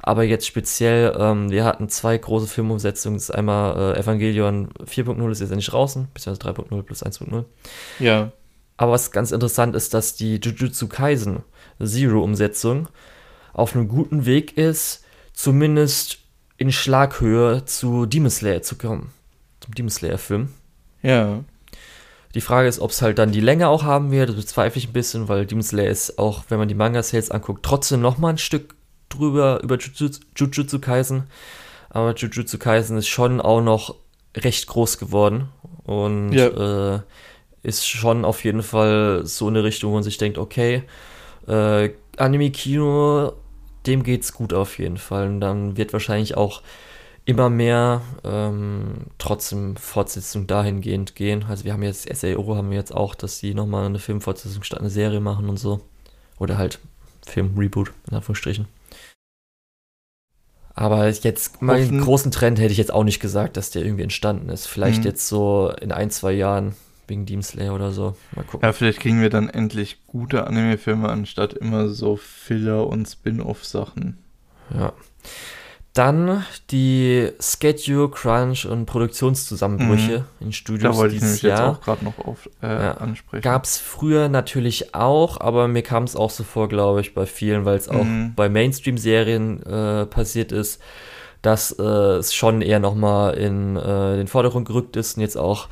[0.01, 5.31] aber jetzt speziell, ähm, wir hatten zwei große Filmumsetzungen, das ist einmal äh, Evangelion 4.0
[5.31, 7.45] ist jetzt endlich draußen, beziehungsweise 3.0 plus 1.0.
[7.99, 8.31] Ja.
[8.77, 11.43] Aber was ganz interessant ist, dass die Jujutsu Kaisen
[11.79, 12.87] Zero-Umsetzung
[13.53, 15.03] auf einem guten Weg ist,
[15.33, 16.19] zumindest
[16.57, 19.11] in Schlaghöhe zu Demon Slayer zu kommen,
[19.59, 20.49] zum Demon Slayer-Film.
[21.03, 21.43] Ja.
[22.33, 24.29] Die Frage ist, ob es halt dann die Länge auch haben wird.
[24.29, 27.63] Das bezweifle ich ein bisschen, weil Demon Slayer ist auch, wenn man die Manga-Sales anguckt,
[27.63, 28.73] trotzdem noch mal ein Stück
[29.13, 31.23] drüber über Jujutsu, Jujutsu Kaisen.
[31.89, 33.95] Aber Jujutsu Kaisen ist schon auch noch
[34.35, 35.49] recht groß geworden
[35.83, 36.95] und ja.
[36.95, 36.99] äh,
[37.63, 40.83] ist schon auf jeden Fall so eine Richtung, wo man sich denkt, okay,
[41.47, 43.33] äh, Anime-Kino,
[43.85, 45.27] dem geht's gut auf jeden Fall.
[45.27, 46.61] Und dann wird wahrscheinlich auch
[47.25, 51.45] immer mehr ähm, trotzdem Fortsetzung dahingehend gehen.
[51.47, 54.79] Also wir haben jetzt, SAO haben wir jetzt auch, dass sie nochmal eine Filmfortsetzung statt
[54.79, 55.81] eine Serie machen und so.
[56.39, 56.79] Oder halt
[57.25, 58.65] Film-Reboot, in Anführungsstrichen.
[60.81, 64.01] Aber jetzt mal einen großen Trend hätte ich jetzt auch nicht gesagt, dass der irgendwie
[64.01, 64.65] entstanden ist.
[64.65, 65.05] Vielleicht mhm.
[65.05, 66.73] jetzt so in ein, zwei Jahren
[67.07, 68.15] wegen Demon Slayer oder so.
[68.35, 68.65] Mal gucken.
[68.65, 74.17] Ja, vielleicht kriegen wir dann endlich gute Anime-Filme anstatt immer so Filler- und Spin-off-Sachen.
[74.73, 74.93] Ja.
[75.93, 80.47] Dann die Schedule, Crunch und Produktionszusammenbrüche mhm.
[80.47, 81.51] in Studios da wollte ich nämlich Jahr.
[81.51, 82.93] jetzt auch gerade noch auf, äh, ja.
[82.93, 83.41] ansprechen.
[83.41, 87.25] Gab es früher natürlich auch, aber mir kam es auch so vor, glaube ich, bei
[87.25, 88.33] vielen, weil es auch mhm.
[88.35, 90.81] bei Mainstream-Serien äh, passiert ist,
[91.41, 95.67] dass äh, es schon eher nochmal in äh, den Vordergrund gerückt ist und jetzt auch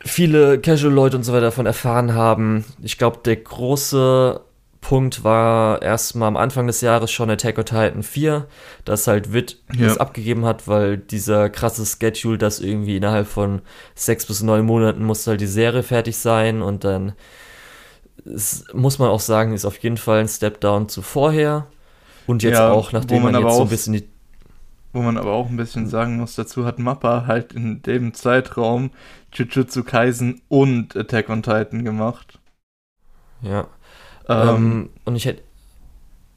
[0.00, 2.64] viele Casual-Leute und so weiter davon erfahren haben.
[2.82, 4.40] Ich glaube, der große
[4.86, 8.46] Punkt war erstmal am Anfang des Jahres schon Attack on Titan 4,
[8.84, 9.88] das halt Witt ja.
[9.88, 13.62] das abgegeben hat, weil dieser krasse Schedule, das irgendwie innerhalb von
[13.96, 17.14] sechs bis neun Monaten muss halt die Serie fertig sein und dann
[18.24, 21.66] ist, muss man auch sagen, ist auf jeden Fall ein Step down zu vorher
[22.28, 24.08] und jetzt ja, auch, nachdem man, man jetzt so ein bisschen die
[24.92, 28.92] wo man aber auch ein bisschen sagen muss, dazu hat Mappa halt in dem Zeitraum
[29.32, 32.38] Jujutsu Kaisen und Attack on Titan gemacht.
[33.42, 33.66] Ja.
[34.28, 35.42] Ähm, ähm, und ich hätte,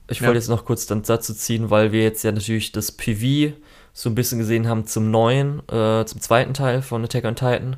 [0.10, 0.40] ich wollte ja.
[0.40, 3.54] jetzt noch kurz dann dazu ziehen, weil wir jetzt ja natürlich das PV
[3.94, 7.78] so ein bisschen gesehen haben zum neuen, äh, zum zweiten Teil von Attack on Titan.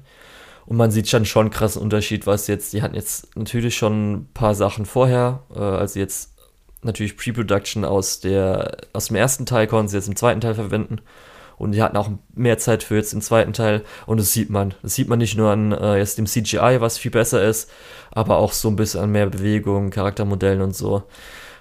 [0.65, 4.13] Und man sieht schon schon einen krassen Unterschied, was jetzt, die hatten jetzt natürlich schon
[4.13, 6.31] ein paar Sachen vorher, äh, also jetzt
[6.83, 11.01] natürlich Pre-Production aus der, aus dem ersten Teil konnten sie jetzt im zweiten Teil verwenden.
[11.61, 13.83] Und die hatten auch mehr Zeit für jetzt den zweiten Teil.
[14.07, 14.73] Und das sieht man.
[14.81, 17.69] Das sieht man nicht nur an äh, jetzt dem CGI, was viel besser ist,
[18.09, 21.03] aber auch so ein bisschen an mehr Bewegung, Charaktermodellen und so.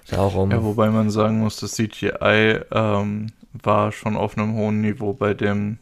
[0.09, 0.49] Darum.
[0.49, 5.35] Ja, wobei man sagen muss, das CGI ähm, war schon auf einem hohen Niveau bei
[5.35, 5.77] dem.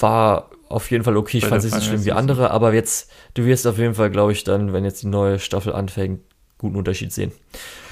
[0.00, 1.38] War auf jeden Fall okay.
[1.38, 4.10] Ich fand es nicht so schlimm wie andere, aber jetzt, du wirst auf jeden Fall,
[4.10, 6.22] glaube ich, dann, wenn jetzt die neue Staffel anfängt,
[6.58, 7.30] guten Unterschied sehen.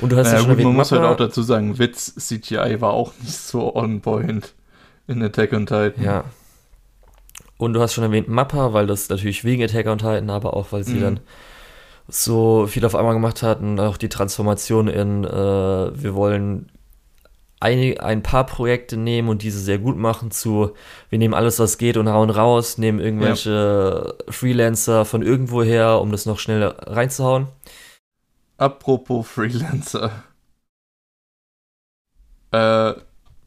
[0.00, 2.80] Und du hast naja, ja schon gut, man muss halt auch dazu sagen, Witz CGI
[2.80, 4.54] war auch nicht so on point.
[5.06, 6.02] In Attack on Titan.
[6.02, 6.24] Ja.
[7.58, 10.72] Und du hast schon erwähnt Mappa, weil das natürlich wegen Attack on Titan, aber auch
[10.72, 11.00] weil sie mhm.
[11.00, 11.20] dann
[12.08, 16.70] so viel auf einmal gemacht hatten, auch die Transformation in, äh, wir wollen
[17.60, 20.72] ein, ein paar Projekte nehmen und diese sehr gut machen zu,
[21.10, 24.32] wir nehmen alles, was geht und hauen raus, nehmen irgendwelche ja.
[24.32, 27.46] Freelancer von irgendwo her, um das noch schnell reinzuhauen.
[28.56, 30.24] Apropos Freelancer.
[32.50, 32.94] Äh,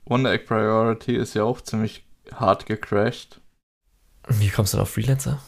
[0.05, 3.41] Wonder Egg Priority ist ja auch ziemlich hart gecrashed.
[4.27, 5.39] Wie kommst du denn auf Freelancer?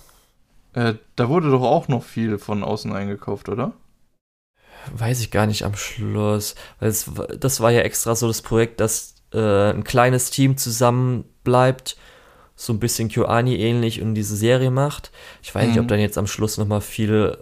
[0.73, 3.73] Äh, da wurde doch auch noch viel von außen eingekauft, oder?
[4.93, 6.55] Weiß ich gar nicht am Schluss.
[6.79, 7.09] Weil es,
[7.39, 11.97] das war ja extra so das Projekt, dass äh, ein kleines Team zusammen bleibt,
[12.55, 15.11] so ein bisschen QAni ähnlich und diese Serie macht.
[15.43, 15.69] Ich weiß mhm.
[15.69, 15.89] nicht, ob mhm.
[15.89, 17.37] dann jetzt am Schluss nochmal viel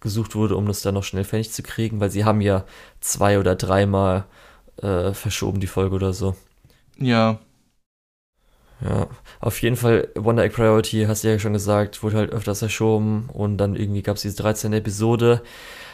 [0.00, 2.64] gesucht wurde, um das dann noch schnell fertig zu kriegen, weil sie haben ja
[3.00, 4.22] zwei oder dreimal äh,
[5.12, 6.34] verschoben, die Folge oder so.
[6.98, 7.38] Ja.
[8.84, 9.06] Ja,
[9.40, 13.28] auf jeden Fall Wonder Egg Priority, hast du ja schon gesagt, wurde halt öfters verschoben
[13.32, 14.72] und dann irgendwie gab es diese 13.
[14.72, 15.42] Episode.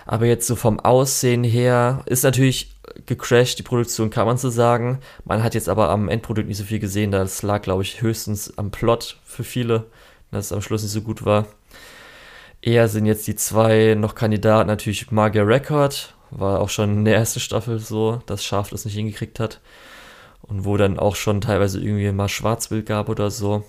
[0.07, 2.75] Aber jetzt so vom Aussehen her ist natürlich
[3.05, 5.01] gecrashed, die Produktion kann man so sagen.
[5.27, 8.57] Man hat jetzt aber am Endprodukt nicht so viel gesehen, das lag, glaube ich, höchstens
[8.57, 9.85] am Plot für viele,
[10.31, 11.47] dass es am Schluss nicht so gut war.
[12.63, 17.17] Eher sind jetzt die zwei noch Kandidaten, natürlich Magia Record, war auch schon in der
[17.17, 19.61] ersten Staffel so, dass Schaf das nicht hingekriegt hat
[20.43, 23.65] und wo dann auch schon teilweise irgendwie mal Schwarzbild gab oder so.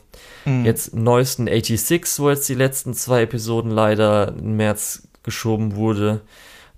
[0.46, 0.66] Mhm.
[0.66, 6.22] Jetzt neuesten 86, wo jetzt die letzten zwei Episoden leider im März geschoben wurde.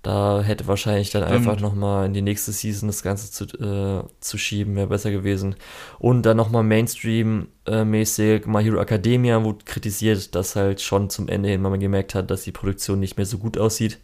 [0.02, 1.46] Da hätte wahrscheinlich dann Stimmt.
[1.46, 5.54] einfach nochmal in die nächste Season das Ganze zu, äh, zu schieben, wäre besser gewesen.
[6.00, 11.62] Und dann nochmal Mainstream-mäßig, My Hero Academia wurde kritisiert, dass halt schon zum Ende hin
[11.62, 14.00] man gemerkt hat, dass die Produktion nicht mehr so gut aussieht.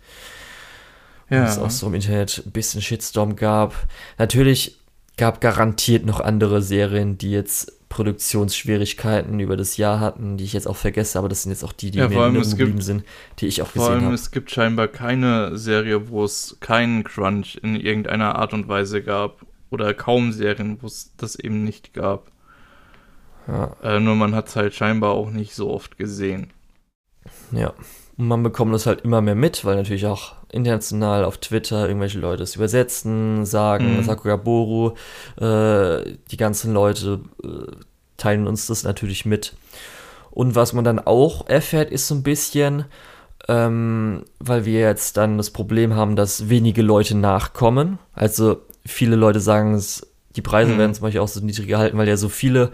[1.30, 1.42] Ja.
[1.42, 3.74] Und es auch so im Internet ein bisschen Shitstorm gab.
[4.18, 4.78] Natürlich
[5.16, 10.68] gab garantiert noch andere Serien, die jetzt Produktionsschwierigkeiten über das Jahr hatten, die ich jetzt
[10.68, 13.04] auch vergesse, aber das sind jetzt auch die, die ja, mir geblieben sind,
[13.38, 13.92] die ich auch gesehen habe.
[13.92, 14.14] Vor allem, hab.
[14.14, 19.44] es gibt scheinbar keine Serie, wo es keinen Crunch in irgendeiner Art und Weise gab.
[19.70, 22.30] Oder kaum Serien, wo es das eben nicht gab.
[23.46, 23.76] Ja.
[23.82, 26.50] Äh, nur man hat es halt scheinbar auch nicht so oft gesehen.
[27.52, 27.74] Ja,
[28.18, 32.18] und man bekommt das halt immer mehr mit, weil natürlich auch international auf Twitter irgendwelche
[32.18, 34.02] Leute es übersetzen, sagen, mhm.
[34.02, 34.94] Sakura Boru,
[35.40, 37.70] äh, die ganzen Leute äh,
[38.16, 39.54] teilen uns das natürlich mit.
[40.32, 42.86] Und was man dann auch erfährt, ist so ein bisschen,
[43.46, 47.98] ähm, weil wir jetzt dann das Problem haben, dass wenige Leute nachkommen.
[48.14, 49.80] Also viele Leute sagen,
[50.34, 50.78] die Preise mhm.
[50.78, 52.72] werden zum Beispiel auch so niedrig gehalten, weil ja so viele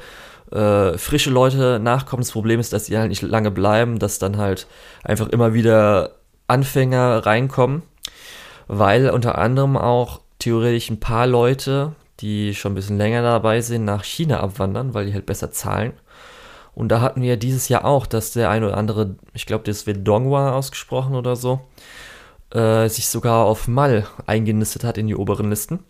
[0.55, 2.23] äh, frische Leute nachkommen.
[2.23, 4.67] Das Problem ist, dass die halt nicht lange bleiben, dass dann halt
[5.03, 6.13] einfach immer wieder
[6.47, 7.83] Anfänger reinkommen,
[8.69, 13.85] weil unter anderem auch theoretisch ein paar Leute, die schon ein bisschen länger dabei sind,
[13.85, 15.93] nach China abwandern, weil die halt besser zahlen.
[16.75, 19.87] Und da hatten wir dieses Jahr auch, dass der eine oder andere, ich glaube, das
[19.87, 21.61] wird Dongwa ausgesprochen oder so,
[22.53, 25.81] äh, sich sogar auf Mal eingenistet hat in die oberen Listen.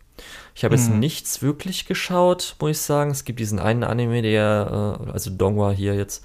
[0.54, 1.00] Ich habe jetzt mhm.
[1.00, 3.10] nichts wirklich geschaut, muss ich sagen.
[3.10, 6.24] Es gibt diesen einen Anime, der, äh, also Dongwa hier jetzt,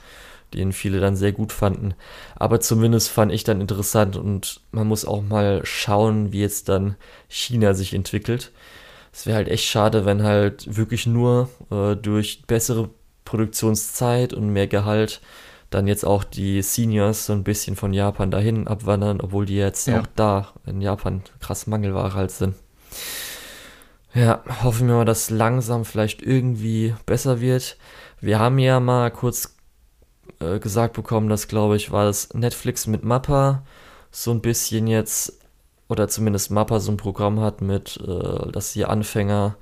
[0.53, 1.95] den viele dann sehr gut fanden.
[2.35, 6.95] Aber zumindest fand ich dann interessant und man muss auch mal schauen, wie jetzt dann
[7.27, 8.51] China sich entwickelt.
[9.11, 12.89] Es wäre halt echt schade, wenn halt wirklich nur äh, durch bessere
[13.25, 15.21] Produktionszeit und mehr Gehalt
[15.69, 19.87] dann jetzt auch die Seniors so ein bisschen von Japan dahin abwandern, obwohl die jetzt
[19.87, 20.01] ja.
[20.01, 22.55] auch da in Japan krass Mangelware halt sind.
[24.13, 27.77] Ja, hoffen wir mal, dass langsam vielleicht irgendwie besser wird.
[28.19, 29.55] Wir haben ja mal kurz
[30.39, 33.63] äh, gesagt bekommen, dass, glaube ich, war das Netflix mit Mappa
[34.11, 35.39] so ein bisschen jetzt,
[35.87, 39.55] oder zumindest Mappa so ein Programm hat mit, äh, dass sie Anfänger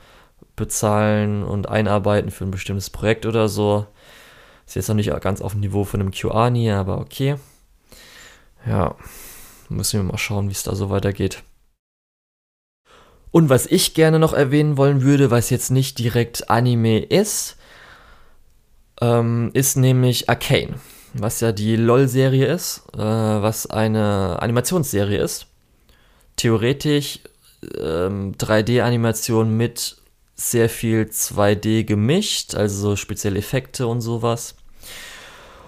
[0.56, 3.86] bezahlen und einarbeiten für ein bestimmtes Projekt oder so.
[4.66, 7.36] Ist jetzt noch nicht ganz auf dem Niveau von einem QAni, aber okay.
[8.66, 8.96] Ja,
[9.70, 11.44] müssen wir mal schauen, wie es da so weitergeht.
[13.38, 17.56] Und was ich gerne noch erwähnen wollen würde, was jetzt nicht direkt Anime ist,
[19.00, 20.80] ähm, ist nämlich Arcane,
[21.14, 25.46] was ja die LOL-Serie ist, äh, was eine Animationsserie ist.
[26.36, 27.20] Theoretisch
[27.80, 29.98] ähm, 3D-Animation mit
[30.34, 34.56] sehr viel 2D gemischt, also so spezielle Effekte und sowas.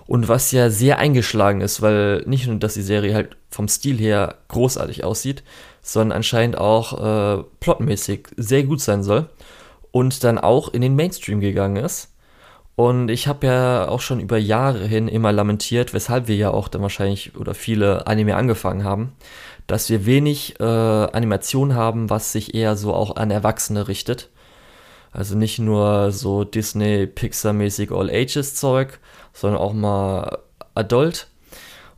[0.08, 4.00] Und was ja sehr eingeschlagen ist, weil nicht nur, dass die Serie halt vom Stil
[4.00, 5.44] her großartig aussieht,
[5.82, 9.30] sondern anscheinend auch äh, plotmäßig sehr gut sein soll
[9.92, 12.14] und dann auch in den Mainstream gegangen ist.
[12.76, 16.70] Und ich habe ja auch schon über Jahre hin immer lamentiert, weshalb wir ja auch
[16.70, 19.14] dann wahrscheinlich oder viele Anime angefangen haben,
[19.68, 24.30] dass wir wenig äh, Animation haben, was sich eher so auch an Erwachsene richtet.
[25.12, 29.00] Also nicht nur so Disney, Pixar-mäßig All-Ages-Zeug,
[29.34, 30.38] sondern auch mal
[30.74, 31.28] Adult.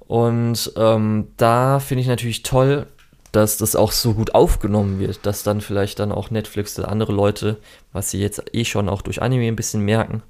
[0.08, 2.88] Und ähm, da finde ich natürlich toll,
[3.32, 7.14] dass das auch so gut aufgenommen wird, dass dann vielleicht dann auch Netflix oder andere
[7.14, 7.58] Leute,
[7.94, 10.22] was sie jetzt eh schon auch durch Anime ein bisschen merken,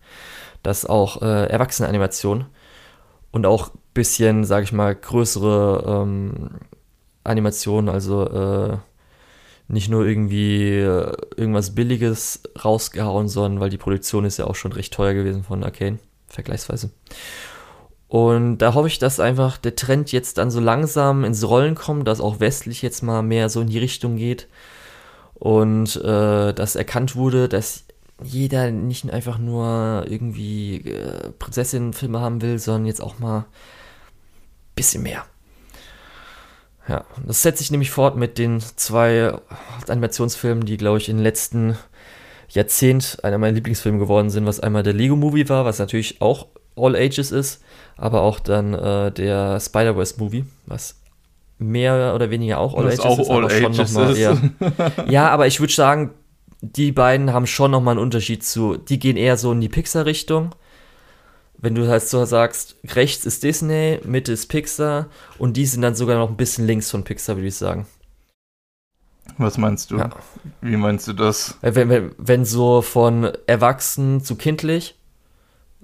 [0.64, 2.46] dass auch äh, Erwachsene-Animation
[3.32, 6.52] und auch bisschen, sage ich mal, größere ähm,
[7.24, 8.78] Animationen, also äh,
[9.68, 14.74] nicht nur irgendwie äh, irgendwas Billiges rausgehauen, sondern weil die Produktion ist ja auch schon
[14.74, 16.92] recht teuer gewesen von Arcane, vergleichsweise.
[18.12, 22.10] Und da hoffe ich, dass einfach der Trend jetzt dann so langsam ins Rollen kommt,
[22.10, 24.50] dass auch westlich jetzt mal mehr so in die Richtung geht.
[25.36, 27.86] Und äh, dass erkannt wurde, dass
[28.22, 33.46] jeder nicht einfach nur irgendwie äh, Prinzessinnenfilme haben will, sondern jetzt auch mal ein
[34.76, 35.24] bisschen mehr.
[36.90, 39.40] Ja, das setzt sich nämlich fort mit den zwei
[39.88, 41.78] Animationsfilmen, die, glaube ich, in den letzten
[42.50, 46.48] Jahrzehnt einer meiner Lieblingsfilme geworden sind, was einmal der Lego Movie war, was natürlich auch
[46.76, 47.62] All Ages ist,
[48.02, 50.96] aber auch dann äh, der Spider-Verse Movie, was
[51.60, 54.18] mehr oder weniger auch All was Ages auch ist, All aber schon Ages noch mal
[54.18, 54.42] eher.
[55.08, 56.10] ja, aber ich würde sagen,
[56.62, 60.56] die beiden haben schon nochmal einen Unterschied zu, die gehen eher so in die Pixar-Richtung.
[61.60, 65.06] Wenn du halt so sagst, rechts ist Disney, Mitte ist Pixar
[65.38, 67.86] und die sind dann sogar noch ein bisschen links von Pixar, würde ich sagen.
[69.38, 69.98] Was meinst du?
[69.98, 70.10] Ja.
[70.62, 71.60] Wie meinst du das?
[71.62, 74.96] Wenn, wenn, wenn so von erwachsen zu kindlich,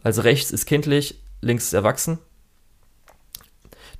[0.01, 2.19] also rechts ist kindlich, links ist erwachsen.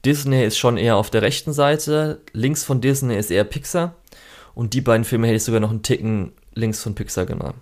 [0.06, 3.96] Disney ist schon eher auf der rechten Seite, links von Disney ist eher Pixar.
[4.54, 7.62] Und die beiden Filme hätte ich sogar noch einen Ticken links von Pixar genommen.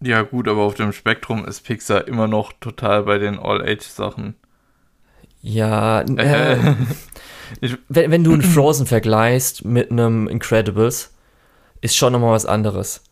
[0.00, 4.34] Ja, gut, aber auf dem Spektrum ist Pixar immer noch total bei den All-Age-Sachen.
[5.40, 6.74] Ja, äh,
[7.88, 11.14] wenn, wenn du einen Frozen vergleichst mit einem Incredibles,
[11.80, 13.02] ist schon nochmal was anderes.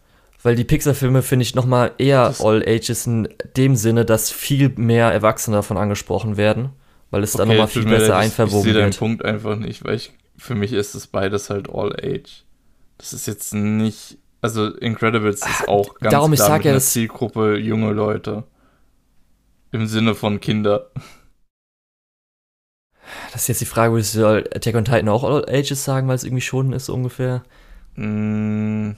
[0.43, 4.71] Weil die Pixar-Filme finde ich nochmal eher das All Ages in dem Sinne, dass viel
[4.71, 6.71] mehr Erwachsene davon angesprochen werden,
[7.11, 8.77] weil es okay, dann nochmal viel besser einverwogen wird.
[8.77, 11.93] Ich sehe den Punkt einfach nicht, weil ich, für mich ist es beides halt All
[11.93, 12.45] Age.
[12.99, 16.81] Das ist jetzt nicht, also Incredibles ist ah, auch ganz Darum, klar ich ja, eine
[16.81, 18.45] Zielgruppe junge Leute.
[19.71, 20.91] Im Sinne von Kinder.
[23.33, 26.17] Das ist jetzt die Frage, würdest du Attack on Titan auch All Ages sagen, weil
[26.17, 27.43] es irgendwie schon ist, so ungefähr?
[27.95, 28.93] Mm.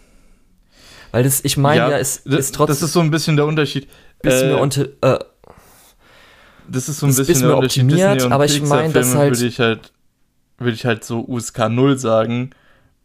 [1.15, 2.75] Weil das, ich meine, ja, ja ist, ist trotzdem.
[2.75, 3.89] Das ist so ein bisschen der Unterschied.
[4.21, 5.21] Bisschen äh, unter, äh,
[6.67, 7.89] das ist so ein bisschen, bisschen der Unterschied.
[7.89, 9.37] Disney aber ich meine, das halt.
[9.37, 9.93] Würde ich halt,
[10.59, 12.51] würde ich halt so USK 0 sagen.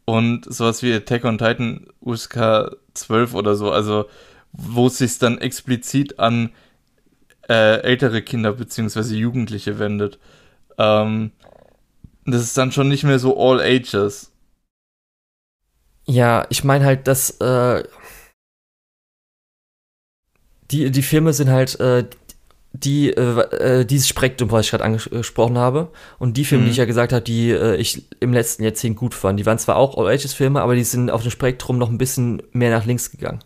[0.06, 3.72] Und sowas wie Attack on Titan USK 12 oder so.
[3.72, 4.06] Also,
[4.53, 6.49] wo es sich dann explizit an
[7.48, 9.02] äh, ältere Kinder bzw.
[9.14, 10.18] Jugendliche wendet.
[10.80, 11.30] Ähm,
[12.26, 14.31] das ist dann schon nicht mehr so all ages.
[16.10, 17.84] Ja, ich meine halt, dass äh,
[20.71, 22.05] die, die Filme sind halt äh,
[22.73, 25.89] die, äh, äh dieses Spektrum, was ich gerade angesprochen habe.
[26.19, 26.65] Und die Filme, mhm.
[26.67, 29.59] die ich ja gesagt habe, die äh, ich im letzten Jahrzehnt gut fand, die waren
[29.59, 33.11] zwar auch All-Ages-Filme, aber die sind auf dem Spektrum noch ein bisschen mehr nach links
[33.11, 33.39] gegangen.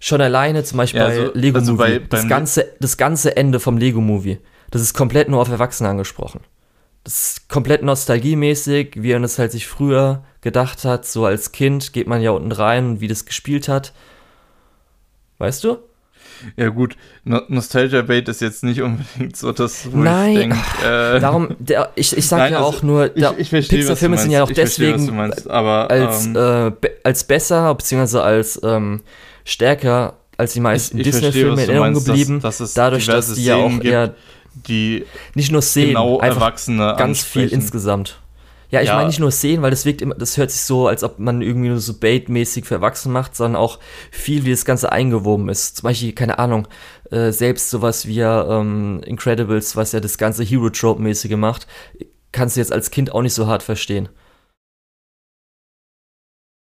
[0.00, 3.36] Schon alleine zum Beispiel ja, also, bei Lego also Movie, bei, das, ganze, das ganze
[3.36, 4.38] Ende vom Lego Movie
[4.70, 6.40] das ist komplett nur auf Erwachsene angesprochen.
[7.04, 11.06] Das ist komplett nostalgiemäßig, wie er es halt sich früher gedacht hat.
[11.06, 13.92] So als Kind geht man ja unten rein und wie das gespielt hat.
[15.38, 15.78] Weißt du?
[16.56, 20.56] Ja gut, no Nostalgia Bait ist jetzt nicht unbedingt so das, wo Nein, ich denke.
[20.84, 24.50] Äh, darum, der, ich, ich sag Nein, ja also auch nur, Pixar-Filme sind ja auch
[24.50, 29.02] deswegen meinst, aber, als, ähm, äh, be als besser, beziehungsweise als ähm,
[29.44, 33.82] stärker als die meisten Disney-Filme in Erinnerung geblieben, dass, dass dadurch, dass die ja auch
[33.82, 34.14] eher
[34.68, 35.04] die
[35.34, 37.48] nicht nur Szenen, genau Erwachsene ganz ansprechen.
[37.48, 38.20] viel insgesamt.
[38.70, 38.96] Ja, ich ja.
[38.96, 41.42] meine nicht nur Szenen, weil das wirkt immer, das hört sich so, als ob man
[41.42, 43.78] irgendwie nur so Bait-mäßig für Erwachsene macht, sondern auch
[44.10, 45.76] viel, wie das Ganze eingewoben ist.
[45.76, 46.66] Zum Beispiel, keine Ahnung,
[47.10, 51.66] äh, selbst sowas wie ähm, Incredibles, was ja das ganze Hero-Trope-mäßige macht,
[52.32, 54.08] kannst du jetzt als Kind auch nicht so hart verstehen.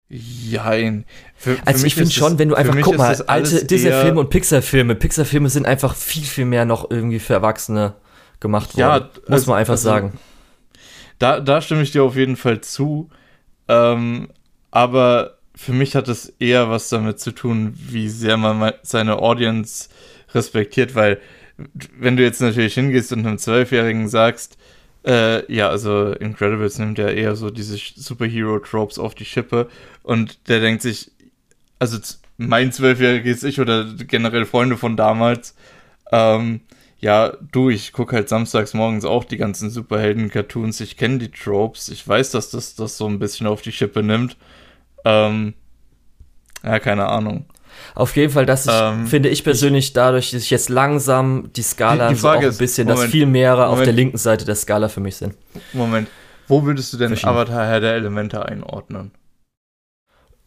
[0.09, 1.05] Jein.
[1.35, 4.95] Für, also für ich finde schon, wenn du einfach, guck mal, alte Disney-Filme und Pixar-Filme,
[4.95, 7.95] Pixar-Filme sind einfach viel, viel mehr noch irgendwie für Erwachsene
[8.39, 8.81] gemacht worden.
[8.81, 10.13] Ja, muss also, man einfach also, sagen.
[11.19, 13.11] Da, da stimme ich dir auf jeden Fall zu.
[13.69, 14.29] Ähm,
[14.71, 19.89] aber für mich hat es eher was damit zu tun, wie sehr man seine Audience
[20.35, 21.19] respektiert, weil
[21.99, 24.59] wenn du jetzt natürlich hingehst und einem Zwölfjährigen sagst,
[25.07, 29.69] äh, ja, also Incredibles nimmt ja eher so diese Superhero-Tropes auf die Schippe
[30.03, 31.13] und der denkt sich,
[31.79, 31.99] also
[32.37, 35.55] mein zwölfjähriges Ich oder generell Freunde von damals,
[36.13, 36.61] ähm,
[36.99, 41.89] ja, du, ich gucke halt samstags morgens auch die ganzen Superhelden-Cartoons, ich kenne die Tropes,
[41.89, 44.37] ich weiß, dass das das so ein bisschen auf die Schippe nimmt.
[45.05, 45.55] Ähm,
[46.65, 47.47] ja, keine Ahnung.
[47.95, 52.09] Auf jeden Fall, das ähm, finde ich persönlich dadurch, dass ich jetzt langsam die Skala
[52.09, 54.55] die, die so auch ein bisschen, ist, dass viel mehrere auf der linken Seite der
[54.55, 55.35] Skala für mich sind.
[55.75, 56.09] Moment,
[56.49, 59.13] wo würdest du denn Avatar Herr der Elemente einordnen?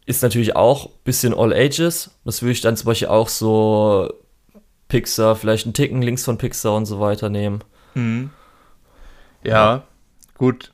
[0.07, 2.09] Ist natürlich auch ein bisschen All Ages.
[2.26, 4.11] Das würde ich dann zum Beispiel auch so
[4.90, 7.64] Pixar, vielleicht einen Ticken links von Pixar und so weiter nehmen.
[7.94, 8.32] Mhm.
[9.44, 9.84] Ja, ja,
[10.38, 10.74] gut.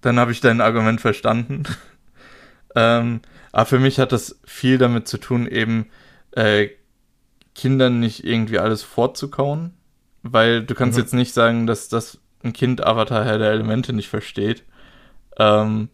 [0.00, 1.64] Dann habe ich dein Argument verstanden.
[2.74, 3.20] ähm,
[3.52, 5.86] aber für mich hat das viel damit zu tun, eben
[6.32, 6.70] äh,
[7.54, 9.74] Kindern nicht irgendwie alles vorzukauen.
[10.22, 11.02] Weil du kannst mhm.
[11.04, 14.64] jetzt nicht sagen, dass das ein Kind Avatar Herr der Elemente nicht versteht.
[15.38, 15.90] Ähm,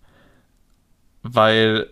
[1.22, 1.90] weil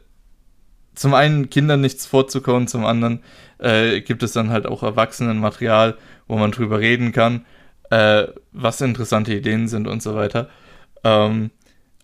[0.95, 3.23] zum einen Kindern nichts vorzukauen, zum anderen
[3.59, 5.97] äh, gibt es dann halt auch Erwachsenenmaterial,
[6.27, 7.47] wo man drüber reden kann,
[7.91, 10.49] äh, was interessante Ideen sind und so weiter.
[11.05, 11.51] Ähm,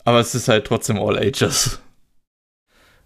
[0.04, 1.80] aber es ist halt trotzdem all ages.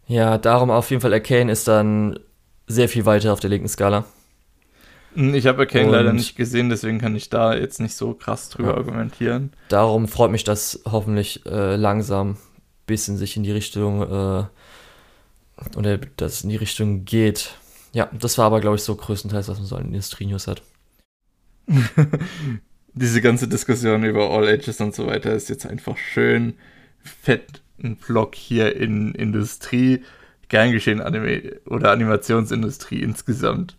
[0.07, 2.19] Ja, darum auf jeden Fall Arcane ist dann
[2.67, 4.05] sehr viel weiter auf der linken Skala.
[5.15, 8.15] Hm, ich habe Arcane Und leider nicht gesehen, deswegen kann ich da jetzt nicht so
[8.15, 8.77] krass drüber ja.
[8.77, 9.53] argumentieren.
[9.69, 12.37] Darum freut mich, dass hoffentlich äh, langsam
[12.87, 14.45] bisschen sich in die Richtung äh,
[15.77, 17.55] oder dass in die Richtung geht.
[17.93, 20.63] Ja, das war aber, glaube ich, so größtenteils, was man so an Industrie-News hat.
[22.95, 26.55] Diese ganze Diskussion über All Ages und so weiter ist jetzt einfach schön
[27.03, 30.05] fett ein Vlog hier in Industrie,
[30.49, 33.77] gern geschehen Anime oder Animationsindustrie insgesamt.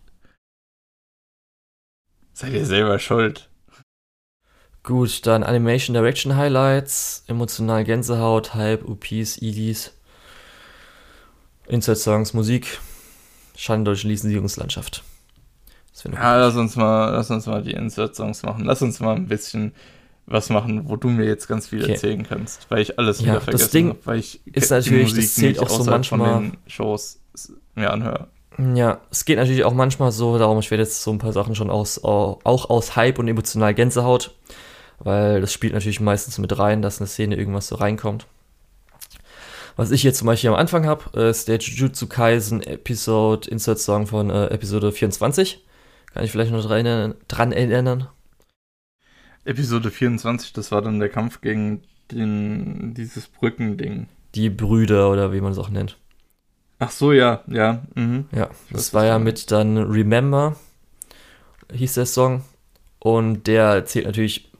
[2.32, 3.48] Seid ihr selber schuld.
[4.82, 9.93] Gut, dann Animation Direction Highlights, emotional Gänsehaut, Hype, UPs, EDs,
[11.66, 12.78] Insert Songs, Musik,
[13.56, 15.02] Schandeutsche Lizenzierungslandschaft.
[16.12, 18.64] Ja, lass uns mal, lass uns mal die Insert Songs machen.
[18.64, 19.72] Lass uns mal ein bisschen
[20.26, 21.92] was machen, wo du mir jetzt ganz viel okay.
[21.92, 25.14] erzählen kannst, weil ich alles ja, wieder vergessen das Ding habe, weil ich ist natürlich,
[25.14, 27.20] das zählt auch so manchmal von den Shows
[27.74, 28.28] mir anhöre.
[28.74, 31.54] Ja, es geht natürlich auch manchmal so, darum ich werde jetzt so ein paar Sachen
[31.54, 34.34] schon aus, auch aus Hype und emotional Gänsehaut,
[35.00, 38.26] weil das spielt natürlich meistens mit rein, dass eine Szene irgendwas so reinkommt.
[39.76, 44.06] Was ich jetzt zum Beispiel am Anfang habe, ist der Jujutsu Kaisen Episode Insert Song
[44.06, 45.64] von äh, Episode 24.
[46.12, 48.06] Kann ich vielleicht noch dran, dran erinnern?
[49.44, 51.82] Episode 24, das war dann der Kampf gegen
[52.12, 54.06] den, dieses Brückending.
[54.36, 55.98] Die Brüder oder wie man es auch nennt.
[56.78, 57.82] Ach so, ja, ja.
[57.94, 58.26] Mhm.
[58.30, 60.54] Ja, das war ja mit dann Remember,
[61.72, 62.44] hieß der Song.
[63.00, 64.52] Und der zählt natürlich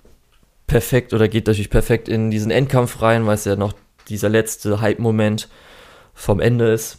[0.66, 3.74] perfekt oder geht natürlich perfekt in diesen Endkampf rein, weil es ja noch
[4.08, 5.48] dieser letzte Hype-Moment
[6.14, 6.98] vom Ende ist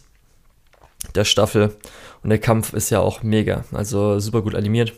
[1.14, 1.74] der Staffel.
[2.22, 4.94] Und der Kampf ist ja auch mega, also super gut animiert.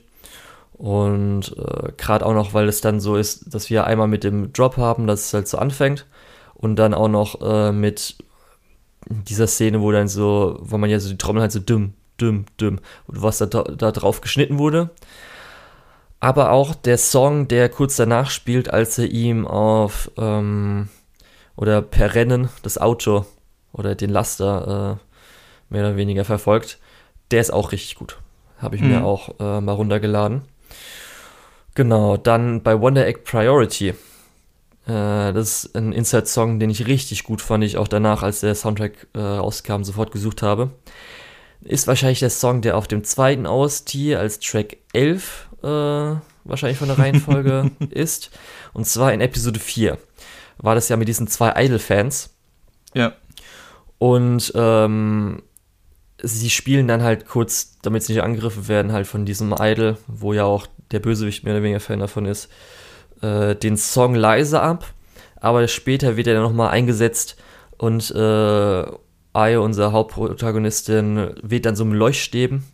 [0.72, 4.52] Und äh, gerade auch noch, weil es dann so ist, dass wir einmal mit dem
[4.52, 6.06] Drop haben, dass es halt so anfängt.
[6.54, 8.16] Und dann auch noch äh, mit
[9.08, 12.46] dieser Szene, wo dann so, wo man ja so die Trommel halt so dumm, dumm,
[12.56, 14.90] dumm, und was da, da drauf geschnitten wurde.
[16.20, 20.88] Aber auch der Song, der kurz danach spielt, als er ihm auf ähm,
[21.58, 23.26] oder per Rennen das Auto
[23.72, 26.78] oder den Laster äh, mehr oder weniger verfolgt,
[27.32, 28.18] der ist auch richtig gut.
[28.58, 28.90] Habe ich mhm.
[28.90, 30.42] mir auch äh, mal runtergeladen.
[31.74, 33.88] Genau, dann bei Wonder Egg Priority.
[33.88, 33.94] Äh,
[34.86, 39.08] das ist ein Inside-Song, den ich richtig gut fand, ich auch danach, als der Soundtrack
[39.14, 40.70] äh, rauskam, sofort gesucht habe.
[41.60, 45.66] Ist wahrscheinlich der Song, der auf dem zweiten OST als Track 11 äh,
[46.44, 48.30] wahrscheinlich von der Reihenfolge ist.
[48.72, 49.98] Und zwar in Episode 4
[50.58, 52.30] war das ja mit diesen zwei Idol-Fans.
[52.94, 53.12] Ja.
[53.98, 55.42] Und ähm,
[56.22, 60.32] sie spielen dann halt kurz, damit sie nicht angegriffen werden, halt von diesem Idol, wo
[60.32, 62.48] ja auch der Bösewicht mehr oder weniger Fan davon ist,
[63.22, 64.92] äh, den Song leise ab,
[65.36, 67.36] aber später wird er dann nochmal eingesetzt
[67.76, 68.84] und äh,
[69.38, 72.64] Ai, unsere Hauptprotagonistin, weht dann so im Leuchtstäben.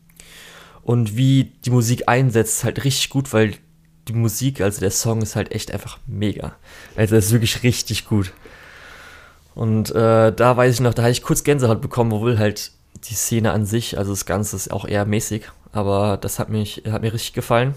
[0.82, 3.54] Und wie die Musik einsetzt, ist halt richtig gut, weil
[4.08, 6.56] die Musik, also der Song ist halt echt einfach mega.
[6.96, 8.32] Also das ist wirklich richtig gut.
[9.54, 12.72] Und äh, da weiß ich noch, da hatte ich kurz Gänsehaut bekommen, obwohl halt
[13.04, 16.82] die Szene an sich, also das Ganze ist auch eher mäßig, aber das hat mich,
[16.88, 17.74] hat mir richtig gefallen.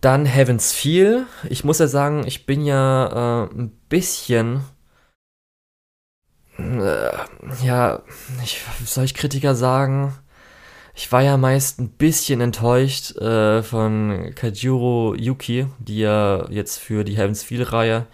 [0.00, 1.26] Dann Heaven's Feel.
[1.48, 4.62] Ich muss ja sagen, ich bin ja äh, ein bisschen.
[6.58, 7.10] Äh,
[7.62, 8.02] ja,
[8.42, 10.14] ich, soll ich Kritiker sagen?
[11.02, 17.04] Ich war ja meist ein bisschen enttäuscht äh, von Kajuro Yuki, die ja jetzt für
[17.04, 18.06] die Heaven's Feel-Reihe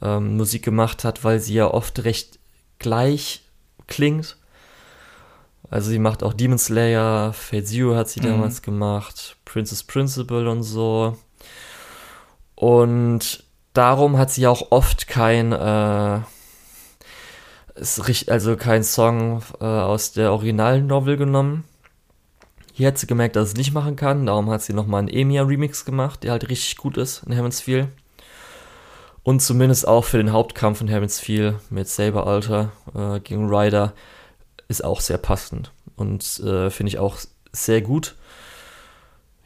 [0.00, 2.38] ähm, Musik gemacht hat, weil sie ja oft recht
[2.78, 3.42] gleich
[3.86, 4.38] klingt.
[5.68, 8.28] Also sie macht auch Demon Slayer, Fate Zero hat sie mhm.
[8.28, 11.18] damals gemacht, Princess Principle und so.
[12.54, 13.44] Und
[13.74, 16.20] darum hat sie auch oft kein, äh,
[18.26, 21.64] also kein Song äh, aus der originalen Novel genommen.
[22.76, 25.08] Hier hat sie gemerkt, dass sie es nicht machen kann, darum hat sie nochmal einen
[25.08, 27.88] Emia-Remix gemacht, der halt richtig gut ist in Heaven's Feel.
[29.22, 33.94] Und zumindest auch für den Hauptkampf in Heaven's Feel mit Saber Alter äh, gegen Ryder
[34.68, 37.16] ist auch sehr passend und äh, finde ich auch
[37.50, 38.14] sehr gut.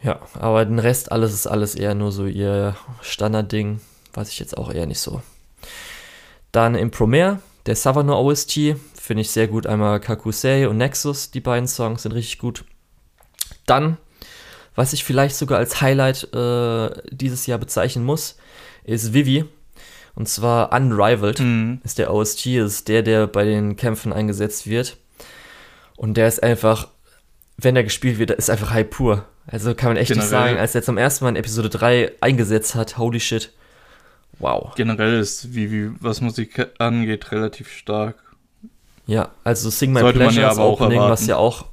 [0.02, 3.80] Ja, aber den Rest alles ist alles eher nur so ihr Standardding,
[4.12, 5.22] weiß ich jetzt auch eher nicht so.
[6.50, 9.68] Dann im Promare, der Savannah OST, finde ich sehr gut.
[9.68, 12.64] Einmal Kakusei und Nexus, die beiden Songs sind richtig gut.
[13.70, 13.98] Dann,
[14.74, 18.36] was ich vielleicht sogar als Highlight äh, dieses Jahr bezeichnen muss,
[18.82, 19.44] ist Vivi.
[20.16, 21.80] Und zwar Unrivaled mhm.
[21.84, 24.96] ist der OST, ist der, der bei den Kämpfen eingesetzt wird.
[25.96, 26.88] Und der ist einfach,
[27.58, 29.24] wenn er gespielt wird, ist einfach Hype pur.
[29.46, 30.24] Also kann man echt Generell.
[30.24, 33.52] nicht sagen, als er zum ersten Mal in Episode 3 eingesetzt hat, holy shit.
[34.40, 34.74] Wow.
[34.74, 38.16] Generell ist, wie was Musik angeht, relativ stark.
[39.06, 41.66] Ja, also Sing My Sollte Pleasure ja ist Opening, was ja auch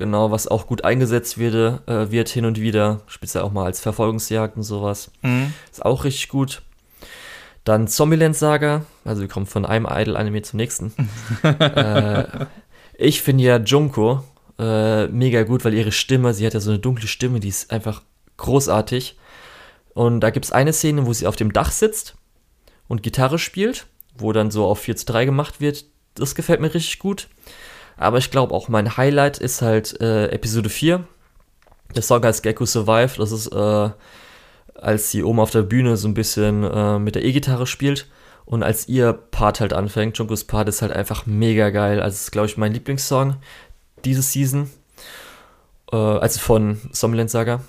[0.00, 3.80] genau, was auch gut eingesetzt wird, äh, wird hin und wieder, speziell auch mal als
[3.80, 5.12] Verfolgungsjagd und sowas.
[5.22, 5.52] Mhm.
[5.70, 6.62] Ist auch richtig gut.
[7.64, 10.92] Dann Zombieland Saga, also wir kommen von einem Idol-Anime zum nächsten.
[11.42, 12.24] äh,
[12.94, 14.24] ich finde ja Junko
[14.58, 17.70] äh, mega gut, weil ihre Stimme, sie hat ja so eine dunkle Stimme, die ist
[17.70, 18.02] einfach
[18.38, 19.18] großartig.
[19.92, 22.16] Und da gibt es eine Szene, wo sie auf dem Dach sitzt
[22.88, 23.86] und Gitarre spielt,
[24.16, 25.84] wo dann so auf 4 zu 3 gemacht wird.
[26.14, 27.28] Das gefällt mir richtig gut.
[28.00, 31.04] Aber ich glaube auch mein Highlight ist halt äh, Episode 4.
[31.94, 33.18] Der Song heißt Gecko Survive.
[33.18, 33.90] Das ist, äh,
[34.74, 38.08] als sie oben auf der Bühne so ein bisschen äh, mit der E-Gitarre spielt.
[38.46, 42.00] Und als ihr Part halt anfängt, Junkos Part ist halt einfach mega geil.
[42.00, 43.36] Also ist, glaube ich, mein Lieblingssong
[44.06, 44.70] diese Season.
[45.92, 47.60] Äh, also von Sommerland Saga.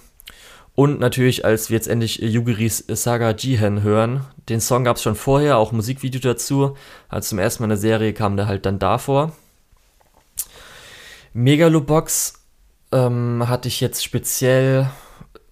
[0.76, 5.16] Und natürlich, als wir jetzt endlich Yugiris Saga Jihen hören, den Song gab es schon
[5.16, 6.78] vorher, auch Musikvideo dazu.
[7.10, 9.34] Also zum ersten Mal in der Serie kam der halt dann davor.
[11.34, 12.42] Megalobox
[12.92, 14.90] ähm, hatte ich jetzt speziell,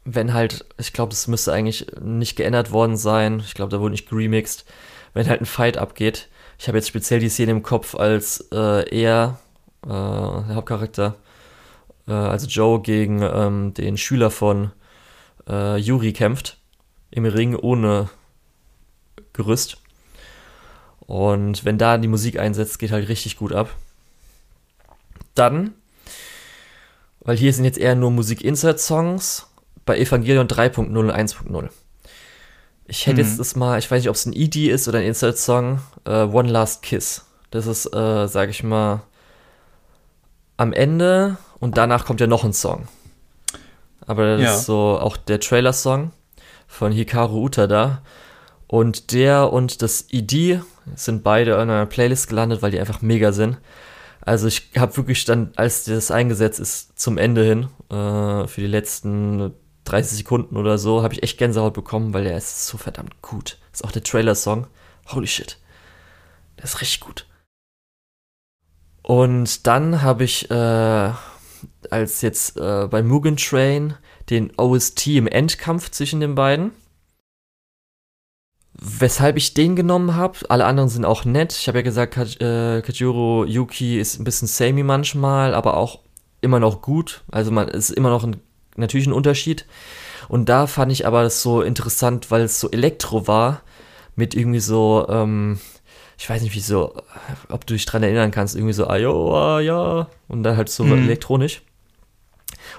[0.03, 3.41] wenn halt, ich glaube, es müsste eigentlich nicht geändert worden sein.
[3.45, 4.65] Ich glaube, da wurde nicht geremixed.
[5.13, 6.27] Wenn halt ein Fight abgeht.
[6.57, 9.39] Ich habe jetzt speziell die Szene im Kopf, als äh, er,
[9.85, 11.15] äh, der Hauptcharakter,
[12.07, 14.71] äh, also Joe gegen ähm, den Schüler von
[15.47, 16.57] äh, Yuri kämpft.
[17.11, 18.09] Im Ring ohne
[19.33, 19.77] Gerüst.
[20.99, 23.69] Und wenn da die Musik einsetzt, geht halt richtig gut ab
[25.35, 25.73] dann,
[27.21, 29.47] weil hier sind jetzt eher nur Musik-Insert-Songs,
[29.85, 31.69] bei Evangelion 3.0 und 1.0.
[32.85, 33.27] Ich hätte mhm.
[33.27, 36.11] jetzt das mal, ich weiß nicht, ob es ein ED ist oder ein Insert-Song, uh,
[36.11, 37.25] One Last Kiss.
[37.51, 39.01] Das ist, äh, sag ich mal,
[40.57, 42.87] am Ende und danach kommt ja noch ein Song.
[44.05, 44.55] Aber das ja.
[44.55, 46.11] ist so auch der Trailer-Song
[46.67, 48.01] von Hikaru Utada.
[48.67, 50.61] Und der und das ED
[50.95, 53.57] sind beide in einer Playlist gelandet, weil die einfach mega sind.
[54.21, 58.67] Also ich habe wirklich dann, als das eingesetzt ist, zum Ende hin, äh, für die
[58.67, 59.53] letzten
[59.85, 63.57] 30 Sekunden oder so, habe ich echt Gänsehaut bekommen, weil der ist so verdammt gut.
[63.71, 64.67] ist auch der Trailer-Song.
[65.07, 65.57] Holy shit.
[66.57, 67.25] Der ist richtig gut.
[69.01, 71.11] Und dann habe ich, äh,
[71.89, 73.95] als jetzt äh, bei Mugen Train
[74.29, 76.71] den OST im Endkampf zwischen den beiden,
[78.81, 81.53] Weshalb ich den genommen habe, alle anderen sind auch nett.
[81.53, 85.99] Ich habe ja gesagt, äh, Kajuro Yuki ist ein bisschen samey manchmal, aber auch
[86.39, 87.23] immer noch gut.
[87.29, 88.37] Also man ist immer noch ein,
[88.77, 89.65] natürlich ein Unterschied.
[90.29, 93.61] Und da fand ich aber das so interessant, weil es so Elektro war,
[94.15, 95.59] mit irgendwie so, ähm,
[96.17, 96.93] ich weiß nicht, wie so,
[97.49, 100.83] ob du dich dran erinnern kannst, irgendwie so, ayo, ah, ja, und dann halt so
[100.85, 101.03] mhm.
[101.03, 101.63] elektronisch.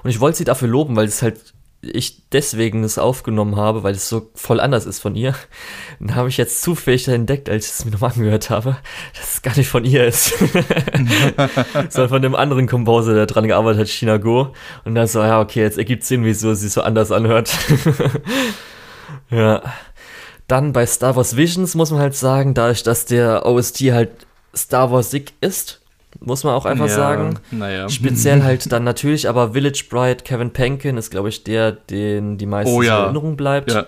[0.02, 1.52] Und ich wollte sie dafür loben, weil es halt
[1.82, 5.34] ich deswegen es aufgenommen habe, weil es so voll anders ist von ihr,
[6.00, 8.76] dann habe ich jetzt zufällig entdeckt, als ich es mir nochmal angehört habe,
[9.18, 10.34] dass es gar nicht von ihr ist.
[11.88, 14.52] sondern von dem anderen Composer, der dran gearbeitet hat, China Go.
[14.84, 17.50] Und dann so, ja, okay, jetzt ergibt Sinn, wieso sie so anders anhört.
[19.30, 19.62] ja.
[20.46, 24.10] Dann bei Star Wars Visions muss man halt sagen, dadurch, dass der OST halt
[24.54, 25.79] Star Wars Sick ist,
[26.18, 27.38] muss man auch einfach ja, sagen.
[27.50, 27.88] Naja.
[27.88, 32.46] Speziell halt dann natürlich, aber Village Bride, Kevin Penkin ist, glaube ich, der, den die
[32.46, 32.98] meisten oh, ja.
[32.98, 33.72] in Erinnerung bleibt.
[33.72, 33.86] Ja.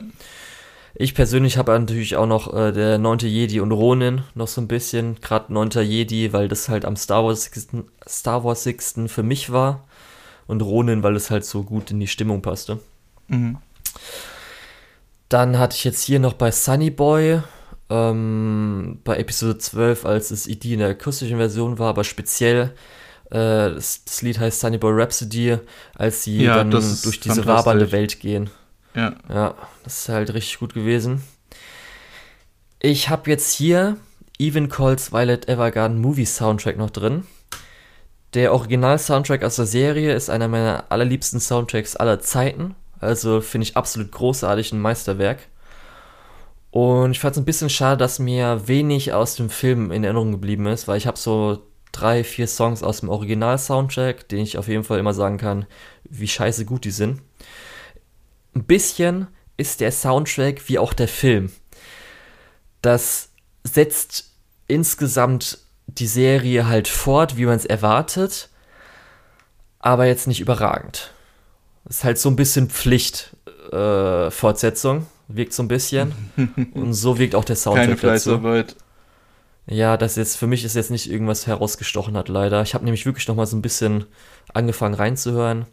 [0.94, 4.68] Ich persönlich habe natürlich auch noch äh, der neunte Jedi und Ronin noch so ein
[4.68, 7.50] bisschen, gerade neunter Jedi, weil das halt am Star Wars
[8.06, 8.68] Star Wars
[9.06, 9.84] für mich war
[10.46, 12.78] und Ronin, weil es halt so gut in die Stimmung passte.
[13.28, 13.56] Mhm.
[15.28, 17.40] Dann hatte ich jetzt hier noch bei Sunny Boy
[17.92, 22.72] ähm, bei Episode 12, als es ID in der akustischen Version war, aber speziell
[23.30, 25.58] äh, das, das, Lied heißt Sunny Boy Rhapsody,
[25.94, 28.48] als sie ja, dann durch diese wabernde Welt gehen.
[28.94, 29.14] Ja.
[29.28, 29.54] Ja,
[29.84, 31.22] das ist halt richtig gut gewesen.
[32.80, 33.96] Ich habe jetzt hier
[34.38, 37.24] Even Calls Violet Evergarden Movie Soundtrack noch drin.
[38.34, 42.74] Der Original-Soundtrack aus der Serie ist einer meiner allerliebsten Soundtracks aller Zeiten.
[42.98, 45.40] Also finde ich absolut großartig, ein Meisterwerk.
[46.72, 50.32] Und ich fand es ein bisschen schade, dass mir wenig aus dem Film in Erinnerung
[50.32, 54.68] geblieben ist, weil ich habe so drei, vier Songs aus dem Original-Soundtrack, den ich auf
[54.68, 55.66] jeden Fall immer sagen kann,
[56.04, 57.20] wie scheiße gut die sind.
[58.54, 59.26] Ein bisschen
[59.58, 61.52] ist der Soundtrack wie auch der Film.
[62.80, 63.28] Das
[63.64, 64.30] setzt
[64.66, 68.48] insgesamt die Serie halt fort, wie man es erwartet,
[69.78, 71.12] aber jetzt nicht überragend.
[71.84, 75.00] Ist halt so ein bisschen Pflicht-Fortsetzung.
[75.00, 76.12] Äh, wirkt so ein bisschen.
[76.74, 78.76] Und so wirkt auch der Soundtrack Keine Fleißarbeit.
[79.66, 82.62] Ja, das jetzt für mich ist jetzt nicht irgendwas herausgestochen hat, leider.
[82.62, 84.06] Ich habe nämlich wirklich noch mal so ein bisschen
[84.52, 85.66] angefangen reinzuhören.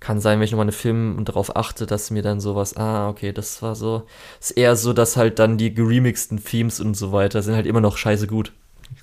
[0.00, 3.08] Kann sein, wenn ich nochmal einen Film und darauf achte, dass mir dann sowas, ah,
[3.08, 4.04] okay, das war so.
[4.40, 7.80] Ist eher so, dass halt dann die geremixten Themes und so weiter sind halt immer
[7.80, 8.52] noch scheiße gut.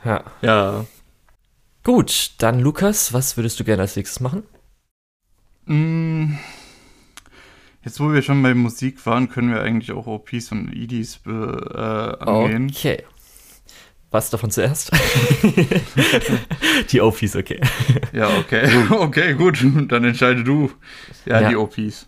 [0.04, 0.24] ja.
[0.42, 0.84] Ja.
[1.82, 4.44] Gut, dann Lukas, was würdest du gerne als nächstes machen?
[5.66, 6.34] Mm.
[7.84, 11.30] Jetzt, wo wir schon bei Musik waren, können wir eigentlich auch OPs und EDs äh,
[11.30, 12.70] angehen.
[12.74, 13.02] Okay.
[14.10, 14.90] Was davon zuerst?
[16.92, 17.60] die OPs, okay.
[18.12, 18.70] Ja, okay.
[18.90, 19.58] Okay, gut.
[19.88, 20.70] Dann entscheide du.
[21.26, 21.48] Ja, ja.
[21.48, 22.06] die OPs.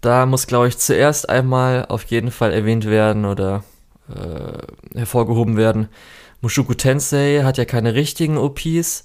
[0.00, 3.64] Da muss, glaube ich, zuerst einmal auf jeden Fall erwähnt werden oder
[4.08, 5.88] äh, hervorgehoben werden.
[6.40, 9.04] Mushoku Tensei hat ja keine richtigen OPs,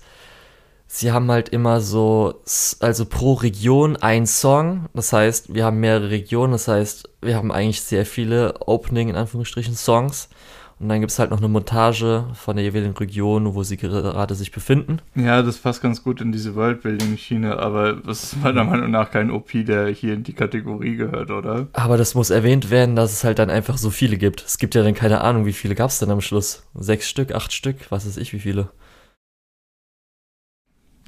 [0.88, 2.41] sie haben halt immer so,
[2.80, 4.86] also pro Region ein Song.
[4.94, 6.53] Das heißt, wir haben mehrere Regionen.
[6.53, 10.30] Das heißt, wir haben eigentlich sehr viele Opening, in Anführungsstrichen, Songs.
[10.78, 14.36] Und dann gibt es halt noch eine Montage von der jeweiligen Region, wo sie gerade
[14.36, 14.99] sich befinden.
[15.16, 19.32] Ja, das passt ganz gut in diese Worldbuilding-Schiene, aber das ist meiner Meinung nach kein
[19.32, 21.68] OP, der hier in die Kategorie gehört, oder?
[21.72, 24.44] Aber das muss erwähnt werden, dass es halt dann einfach so viele gibt.
[24.45, 26.64] Es gibt ja dann keine Ahnung, wie viele gab es denn am Schluss?
[26.74, 28.68] Sechs Stück, acht Stück, was weiß ich, wie viele.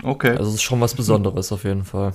[0.08, 0.32] Okay.
[0.32, 2.14] Also es ist schon was Besonderes auf jeden Fall.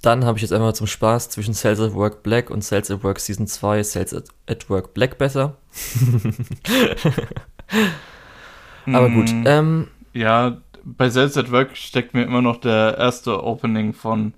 [0.00, 3.04] Dann habe ich jetzt einmal zum Spaß zwischen Sales at Work Black und Sales at
[3.04, 5.58] Work Season 2 Sales at Work Black besser.
[8.86, 9.30] Aber gut.
[9.30, 14.32] Mm, ähm, ja, bei Sales at Work steckt mir immer noch der erste Opening von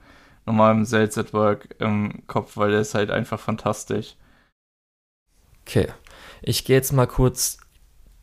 [0.46, 4.16] normalem Sales at Work im Kopf, weil der ist halt einfach fantastisch.
[5.64, 5.86] Okay.
[6.42, 7.59] Ich gehe jetzt mal kurz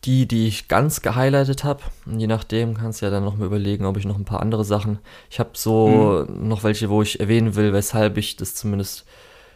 [0.07, 1.81] die, die ich ganz gehighlightet habe.
[2.05, 4.63] Je nachdem kannst du ja dann noch mal überlegen, ob ich noch ein paar andere
[4.63, 4.99] Sachen.
[5.29, 6.47] Ich habe so mhm.
[6.47, 9.05] noch welche, wo ich erwähnen will, weshalb ich das zumindest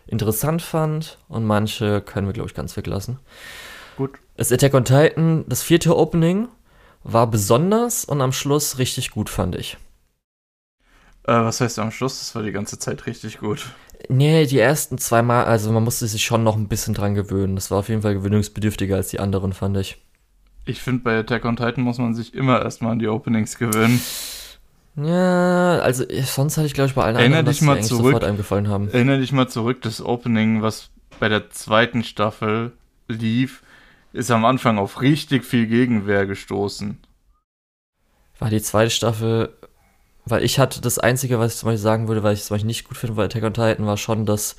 [0.08, 1.18] interessant fand.
[1.30, 3.18] Und manche können wir, glaube ich, ganz weglassen.
[3.96, 4.12] Gut.
[4.36, 6.50] Das Attack on Titan, das vierte Opening,
[7.04, 9.78] war besonders und am Schluss richtig gut, fand ich.
[11.24, 12.20] Äh, was heißt am Schluss?
[12.20, 13.68] Das war die ganze Zeit richtig gut.
[14.10, 17.56] Nee, die ersten zwei Mal, also man musste sich schon noch ein bisschen dran gewöhnen.
[17.56, 20.02] Das war auf jeden Fall gewöhnungsbedürftiger als die anderen, fand ich.
[20.66, 24.00] Ich finde, bei Attack on Titan muss man sich immer erstmal an die Openings gewöhnen.
[24.96, 28.24] Ja, also sonst hatte ich, glaube ich, bei allen Erinner anderen, dich mal zurück, sofort
[28.24, 28.90] einem gefallen haben.
[28.90, 30.90] Erinnere dich mal zurück, das Opening, was
[31.20, 32.74] bei der zweiten Staffel
[33.08, 33.64] lief,
[34.14, 36.98] ist am Anfang auf richtig viel Gegenwehr gestoßen.
[38.38, 39.50] War die zweite Staffel,
[40.26, 42.56] weil ich hatte das Einzige, was ich zum Beispiel sagen würde, weil ich es zum
[42.56, 44.58] Beispiel nicht gut finde bei Attack on Titan, war schon das,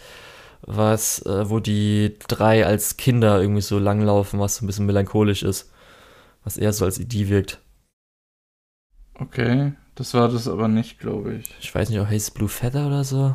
[0.62, 5.42] was, äh, wo die drei als Kinder irgendwie so langlaufen, was so ein bisschen melancholisch
[5.42, 5.71] ist
[6.44, 7.60] was eher so als Idee wirkt.
[9.14, 11.54] Okay, das war das aber nicht, glaube ich.
[11.60, 13.34] Ich weiß nicht, auch Haze Blue Feather oder so.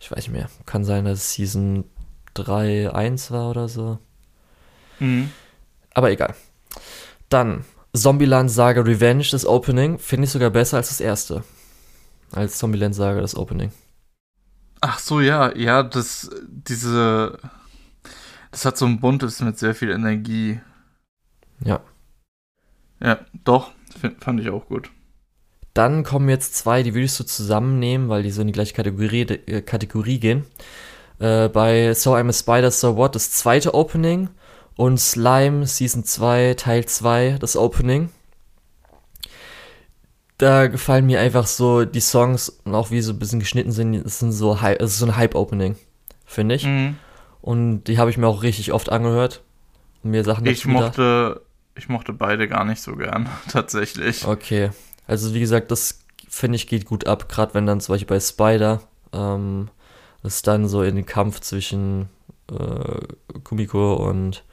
[0.00, 0.48] Ich weiß nicht mehr.
[0.64, 1.84] Kann sein, dass es Season
[2.34, 3.98] 3, 1 war oder so.
[5.00, 5.30] Mhm.
[5.92, 6.34] Aber egal.
[7.28, 11.42] Dann Zombieland Saga Revenge, das Opening, finde ich sogar besser als das erste.
[12.32, 13.72] Als Zombieland Saga, das Opening.
[14.80, 17.38] Ach so, ja, ja, das, diese,
[18.52, 20.60] das hat so ein buntes mit sehr viel Energie.
[21.64, 21.80] Ja.
[23.00, 23.72] Ja, doch,
[24.20, 24.90] fand ich auch gut.
[25.74, 29.22] Dann kommen jetzt zwei, die würdest du zusammennehmen, weil die so in die gleiche Kategorie,
[29.22, 30.44] äh, Kategorie gehen.
[31.20, 34.28] Äh, bei So I'm a Spider, So What das zweite Opening
[34.76, 38.10] und Slime Season 2 Teil 2 das Opening.
[40.38, 44.04] Da gefallen mir einfach so die Songs und auch wie so ein bisschen geschnitten sind,
[44.04, 45.76] das sind so, es ist so ein Hype-Opening,
[46.24, 46.64] finde ich.
[46.64, 46.96] Mhm.
[47.40, 49.42] Und die habe ich mir auch richtig oft angehört
[50.04, 51.42] und mir Sachen Ich mochte,
[51.78, 54.26] ich mochte beide gar nicht so gern, tatsächlich.
[54.26, 54.70] Okay.
[55.06, 58.20] Also wie gesagt, das finde ich geht gut ab, gerade wenn dann zum Beispiel bei
[58.20, 58.82] Spider
[59.12, 59.68] ähm,
[60.22, 62.08] es dann so in den Kampf zwischen
[62.50, 64.44] äh, Kumiko und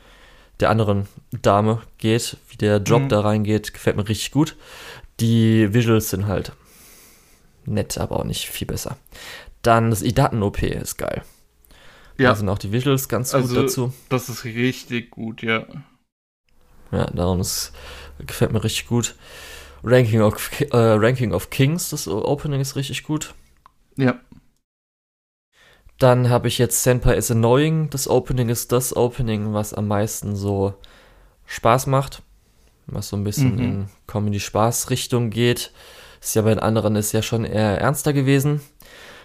[0.61, 1.07] der anderen
[1.41, 3.09] Dame geht, wie der Job mhm.
[3.09, 4.55] da reingeht, gefällt mir richtig gut.
[5.19, 6.53] Die Visuals sind halt
[7.65, 8.97] nett, aber auch nicht viel besser.
[9.61, 11.23] Dann das Idaten-OP ist geil.
[12.17, 12.29] Ja.
[12.29, 13.93] Da sind auch die Visuals ganz also, gut dazu.
[14.07, 15.65] Das ist richtig gut, ja.
[16.91, 17.73] Ja, darum ist,
[18.25, 19.15] gefällt mir richtig gut.
[19.83, 23.33] Ranking of, äh, Ranking of Kings, das Opening ist richtig gut.
[23.97, 24.19] Ja.
[25.99, 27.89] Dann habe ich jetzt Senpai is Annoying.
[27.89, 30.73] Das Opening ist das Opening, was am meisten so
[31.45, 32.21] Spaß macht.
[32.87, 33.59] Was so ein bisschen mhm.
[33.59, 35.71] in Comedy-Spaß-Richtung geht.
[36.21, 38.61] Ist ja bei den anderen ist ja schon eher ernster gewesen.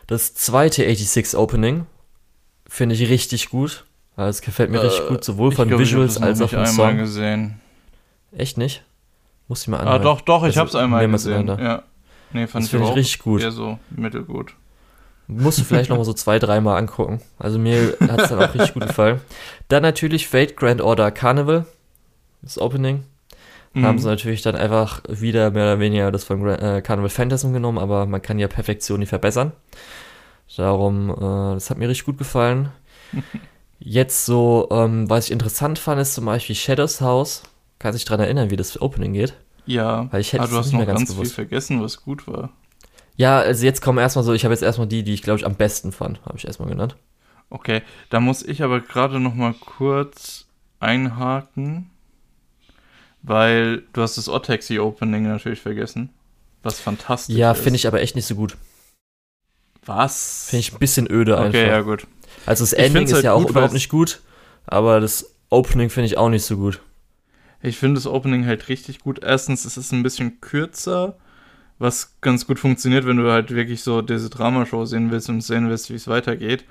[0.07, 1.87] Das zweite 86 Opening
[2.69, 3.85] finde ich richtig gut.
[4.21, 6.99] Also es gefällt mir äh, richtig gut, sowohl von glaub, Visuals als auch vom Song.
[6.99, 7.59] gesehen.
[8.37, 8.85] Echt nicht?
[9.49, 10.01] Muss ich mal anhören.
[10.01, 11.49] Ah, doch, doch, ich also, hab's einmal gesehen.
[11.49, 11.85] Ja.
[12.33, 13.41] Nee, fand das ich, ich richtig gut.
[13.41, 14.55] Eher so mittelgut.
[15.27, 17.23] Musst du vielleicht noch mal so zwei, dreimal angucken.
[17.39, 19.21] Also mir hat es dann auch richtig gut gefallen.
[19.69, 21.65] Dann natürlich Fate Grand Order Carnival.
[22.43, 23.05] Das Opening.
[23.73, 23.87] Mhm.
[23.87, 27.79] Haben sie natürlich dann einfach wieder mehr oder weniger das von äh, Carnival Phantasm genommen,
[27.79, 29.53] aber man kann ja Perfektion nicht verbessern.
[30.57, 32.71] Darum, äh, das hat mir richtig gut gefallen.
[33.81, 37.43] Jetzt so, ähm, was ich interessant fand, ist zum Beispiel Shadows House.
[37.79, 39.35] Kann sich daran erinnern, wie das Opening geht?
[39.65, 42.51] Ja, Weil ich hätte aber du hast noch ganz, ganz viel vergessen, was gut war.
[43.17, 45.47] Ja, also jetzt kommen erstmal so, ich habe jetzt erstmal die, die ich glaube ich
[45.47, 46.97] am besten fand, habe ich erstmal genannt.
[47.49, 50.47] Okay, da muss ich aber gerade noch mal kurz
[50.79, 51.91] einhaken,
[53.23, 56.11] weil du hast das Ottaxi Opening natürlich vergessen,
[56.63, 57.59] was fantastisch ja, ist.
[57.59, 58.57] Ja, finde ich aber echt nicht so gut.
[59.85, 60.47] Was?
[60.51, 61.59] Finde ich ein bisschen öde okay, einfach.
[61.59, 62.07] Okay, ja gut.
[62.47, 64.21] Also das Ending ist halt ja auch gut, überhaupt nicht gut,
[64.67, 66.81] aber das Opening finde ich auch nicht so gut.
[67.63, 69.23] Ich finde das Opening halt richtig gut.
[69.23, 71.17] Erstens, es ist ein bisschen kürzer
[71.81, 75.69] was ganz gut funktioniert, wenn du halt wirklich so diese Dramashow sehen willst und sehen
[75.71, 76.65] willst, wie es weitergeht.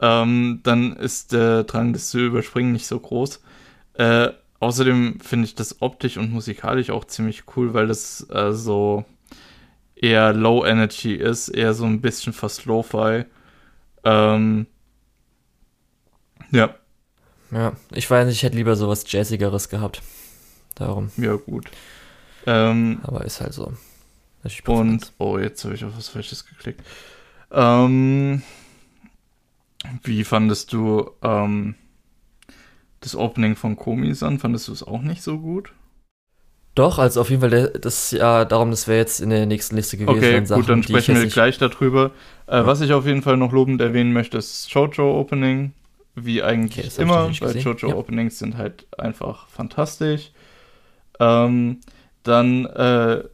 [0.00, 3.42] Ähm, dann ist der Drang, das zu überspringen, nicht so groß.
[3.94, 4.28] Äh,
[4.60, 9.06] außerdem finde ich das optisch und musikalisch auch ziemlich cool, weil das äh, so
[9.96, 13.24] eher Low Energy ist, eher so ein bisschen fast Lo-Fi.
[14.04, 14.66] Ähm,
[16.52, 16.74] ja.
[17.50, 20.00] Ja, ich weiß nicht, ich hätte lieber sowas Jazzigeres gehabt.
[20.74, 21.10] Darum.
[21.18, 21.66] Ja, gut.
[22.46, 23.72] Ähm, Aber ist halt so.
[24.66, 26.82] Und, oh, jetzt habe ich auf was Falsches geklickt.
[27.52, 28.42] Ähm,
[30.02, 31.76] wie fandest du ähm,
[33.00, 34.38] das Opening von Komi-san?
[34.38, 35.72] Fandest du es auch nicht so gut?
[36.74, 39.98] Doch, also auf jeden Fall, das ja darum, das wäre jetzt in der nächsten Liste
[39.98, 40.16] gewesen.
[40.16, 42.12] Okay, Sachen, gut, dann sprechen wir gleich darüber.
[42.46, 42.66] Äh, ja.
[42.66, 45.74] Was ich auf jeden Fall noch lobend erwähnen möchte, ist Shoujo Opening.
[46.14, 47.94] Wie eigentlich okay, immer, weil Shoujo ja.
[47.94, 50.32] Openings sind halt einfach fantastisch.
[51.18, 51.80] Ähm,
[52.22, 53.24] dann äh,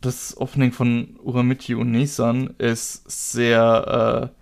[0.00, 4.38] das Opening von Uramichi und Nissan ist sehr äh,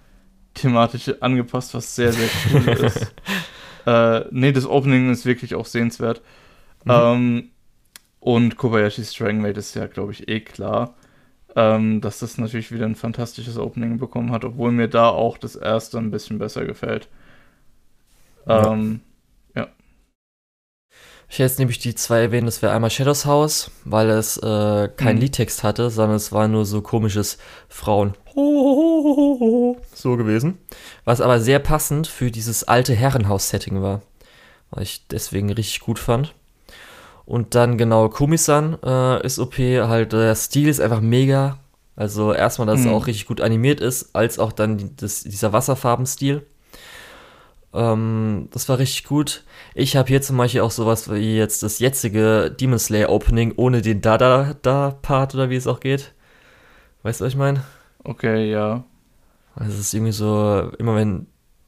[0.54, 3.14] thematisch angepasst, was sehr, sehr cool ist.
[3.86, 6.22] Äh, nee, das Opening ist wirklich auch sehenswert.
[6.84, 6.90] Mhm.
[6.92, 7.50] Ähm,
[8.20, 10.96] und Kobayashi's Strangmate ist ja, glaube ich, eh klar,
[11.54, 15.54] ähm, dass das natürlich wieder ein fantastisches Opening bekommen hat, obwohl mir da auch das
[15.54, 17.08] erste ein bisschen besser gefällt.
[18.46, 19.00] Ähm,
[21.28, 24.88] ich hätte jetzt nämlich die zwei erwähnt, das wäre einmal Shadows House, weil es äh,
[24.96, 25.22] keinen mhm.
[25.22, 28.14] Liedtext hatte, sondern es war nur so komisches Frauen.
[29.94, 30.58] So gewesen.
[31.04, 34.02] Was aber sehr passend für dieses alte Herrenhaus-Setting war.
[34.70, 36.34] Was ich deswegen richtig gut fand.
[37.24, 41.58] Und dann genau Komisan äh, ist OP, halt der Stil ist einfach mega.
[41.96, 42.86] Also erstmal, dass mhm.
[42.88, 46.46] es auch richtig gut animiert ist, als auch dann das, dieser Wasserfarbenstil.
[47.76, 49.44] Ähm, das war richtig gut.
[49.74, 53.82] Ich habe hier zum Beispiel auch sowas wie jetzt das jetzige Demon Slayer Opening ohne
[53.82, 56.14] den Da-Da-Da-Part oder wie es auch geht.
[57.02, 57.62] Weißt du, was ich meine?
[58.02, 58.84] Okay, ja.
[59.54, 61.26] Also es ist irgendwie so, immer wenn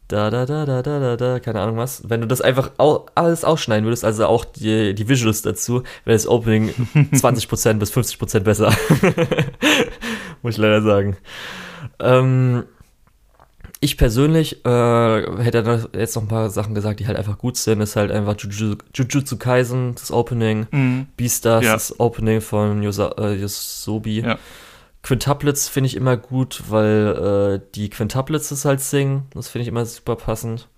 [0.08, 2.08] da, da, da, da, da, da, da, keine Ahnung was.
[2.08, 6.16] Wenn du das einfach au alles ausschneiden würdest, also auch die, die Visuals dazu, wäre
[6.16, 8.72] das Opening 20% bis 50% besser.
[10.42, 11.18] Muss ich leider sagen.
[12.00, 12.64] Ähm,
[13.80, 17.80] ich persönlich äh, hätte jetzt noch ein paar Sachen gesagt, die halt einfach gut sind.
[17.80, 21.06] Ist halt einfach Jujutsu, Jujutsu Kaisen, das Opening, mhm.
[21.16, 21.72] Beastars, ja.
[21.74, 24.20] das Opening von Yosa, äh, Yosobi.
[24.20, 24.38] Ja.
[25.02, 29.26] Quintuplets finde ich immer gut, weil äh, die Quintuplets es halt singen.
[29.32, 30.68] Das finde ich immer super passend.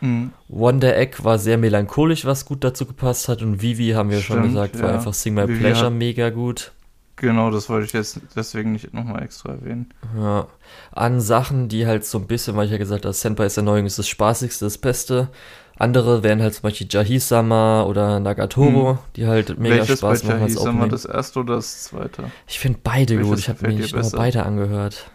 [0.00, 0.32] Mhm.
[0.48, 3.42] Wonder Egg war sehr melancholisch, was gut dazu gepasst hat.
[3.42, 6.72] Und Vivi, haben wir Stimmt, schon gesagt, war einfach Sing My Vivi Pleasure mega gut.
[7.16, 9.94] Genau, das wollte ich jetzt deswegen nicht nochmal extra erwähnen.
[10.16, 10.48] Ja.
[10.90, 13.98] An Sachen, die halt so ein bisschen, weil ich ja gesagt habe, Senpais Erneuerung ist
[13.98, 15.28] das Spaßigste, das Beste.
[15.76, 18.98] Andere wären halt zum Beispiel Jahisama oder Nagatoro, hm.
[19.16, 20.88] die halt mega Welches Spaß bei machen als Opening.
[20.88, 22.30] das erste oder das zweite?
[22.46, 23.38] Ich finde beide Welches gut.
[23.38, 25.10] Ich habe mir nur beide angehört.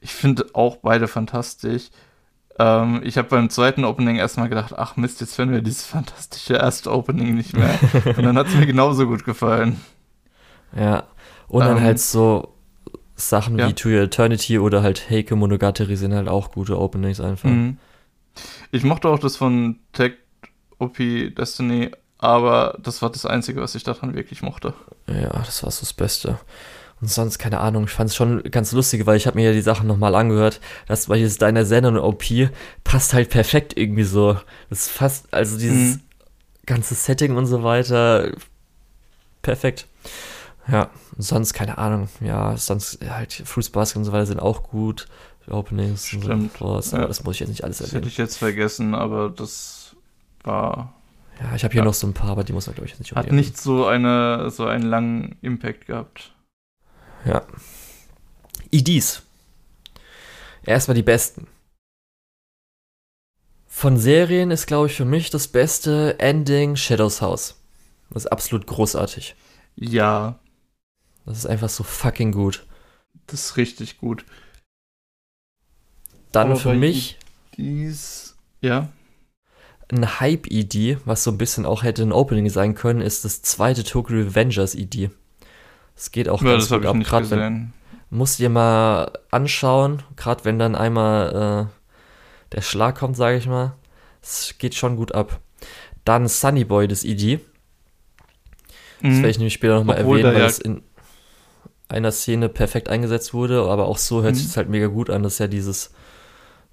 [0.00, 1.90] Ich finde auch beide fantastisch.
[2.58, 6.54] Ähm, ich habe beim zweiten Opening erstmal gedacht, ach Mist, jetzt finden wir dieses fantastische
[6.54, 7.78] erste Opening nicht mehr.
[8.04, 9.80] Und dann hat es mir genauso gut gefallen.
[10.74, 11.04] Ja,
[11.48, 12.54] und ähm, dann halt so
[13.14, 13.68] Sachen ja.
[13.68, 17.48] wie To Your Eternity oder halt Heike Monogatari sind halt auch gute Openings einfach.
[17.48, 17.78] Mhm.
[18.70, 20.12] Ich mochte auch das von Tech
[20.78, 24.74] OP Destiny, aber das war das Einzige, was ich daran wirklich mochte.
[25.06, 26.38] Ja, das war so das Beste.
[27.00, 29.52] Und sonst, keine Ahnung, ich fand es schon ganz lustig, weil ich habe mir ja
[29.52, 30.60] die Sachen nochmal angehört.
[30.86, 32.24] Das war jetzt deiner Sender und OP
[32.84, 34.38] passt halt perfekt irgendwie so.
[34.70, 36.00] Das ist fast, also dieses mhm.
[36.64, 38.32] ganze Setting und so weiter,
[39.42, 39.86] perfekt.
[40.68, 42.08] Ja, sonst keine Ahnung.
[42.20, 45.06] Ja, sonst halt Fruits Basket und so weiter sind auch gut.
[45.48, 46.60] Openings Stimmt.
[46.60, 46.96] und so.
[46.96, 47.06] Ja.
[47.06, 47.92] Das muss ich jetzt nicht alles erwähnen.
[47.92, 49.94] Das hätte ich jetzt vergessen, aber das
[50.42, 50.92] war.
[51.40, 51.84] Ja, ich habe hier ja.
[51.84, 54.50] noch so ein paar, aber die muss man, glaube ich, nicht Hat nicht so, eine,
[54.50, 56.32] so einen langen Impact gehabt.
[57.24, 57.42] Ja.
[58.70, 59.22] IDs.
[60.64, 61.46] Erstmal die besten.
[63.66, 67.60] Von Serien ist, glaube ich, für mich das beste Ending Shadows House.
[68.10, 69.36] Das ist absolut großartig.
[69.76, 70.38] Ja,
[71.26, 72.64] das ist einfach so fucking gut.
[73.26, 74.24] Das ist richtig gut.
[76.32, 77.18] Dann Aber für mich.
[77.56, 78.88] Dies, ja.
[79.88, 83.84] Ein Hype-ID, was so ein bisschen auch hätte ein Opening sein können, ist das zweite
[83.84, 85.10] Tokyo Revengers-ID.
[85.94, 86.96] Das geht auch ja, ganz gut ab.
[87.02, 87.72] Gerade wenn.
[88.08, 93.74] Musst dir mal anschauen, gerade wenn dann einmal äh, der Schlag kommt, sage ich mal.
[94.22, 95.40] Es geht schon gut ab.
[96.04, 97.40] Dann Sunny Boy, das ID.
[99.02, 99.16] Das mhm.
[99.16, 100.82] werde ich nämlich später nochmal erwähnen, weil ja es in
[101.88, 104.38] einer Szene perfekt eingesetzt wurde, aber auch so hört mhm.
[104.38, 105.22] sich es halt mega gut an.
[105.22, 105.92] Das ist ja dieses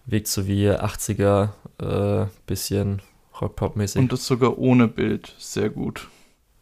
[0.05, 1.49] Weg so wie 80er,
[1.79, 3.01] äh, bisschen
[3.39, 3.99] Rock-Pop-mäßig.
[3.99, 6.09] Und das sogar ohne Bild, sehr gut.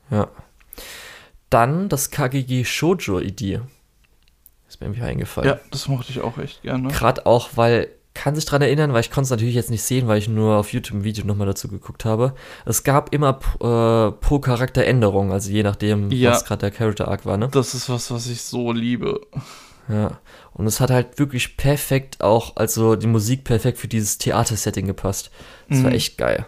[0.10, 0.30] Ja.
[1.50, 3.62] Dann das Kagegi Shoujo-Idee.
[4.68, 5.50] Ist mir irgendwie eingefallen.
[5.50, 6.90] Ja, das mochte ich auch echt gerne.
[6.90, 10.08] Gerade auch, weil kann sich daran erinnern, weil ich konnte es natürlich jetzt nicht sehen,
[10.08, 12.34] weil ich nur auf YouTube ein Video nochmal dazu geguckt habe.
[12.66, 17.08] Es gab immer äh, pro Charakter Änderungen, also je nachdem, ja, was gerade der Character
[17.08, 17.50] Arc war, ne?
[17.52, 19.22] Das ist was, was ich so liebe.
[19.88, 20.20] Ja,
[20.54, 25.32] und es hat halt wirklich perfekt auch, also die Musik perfekt für dieses Theatersetting gepasst.
[25.70, 25.84] Das mhm.
[25.86, 26.46] war echt geil.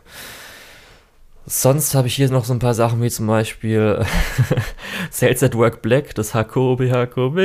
[1.45, 4.06] Sonst habe ich hier noch so ein paar Sachen wie zum Beispiel
[5.11, 7.36] Sales at Work Black, das HKOB, HKOB.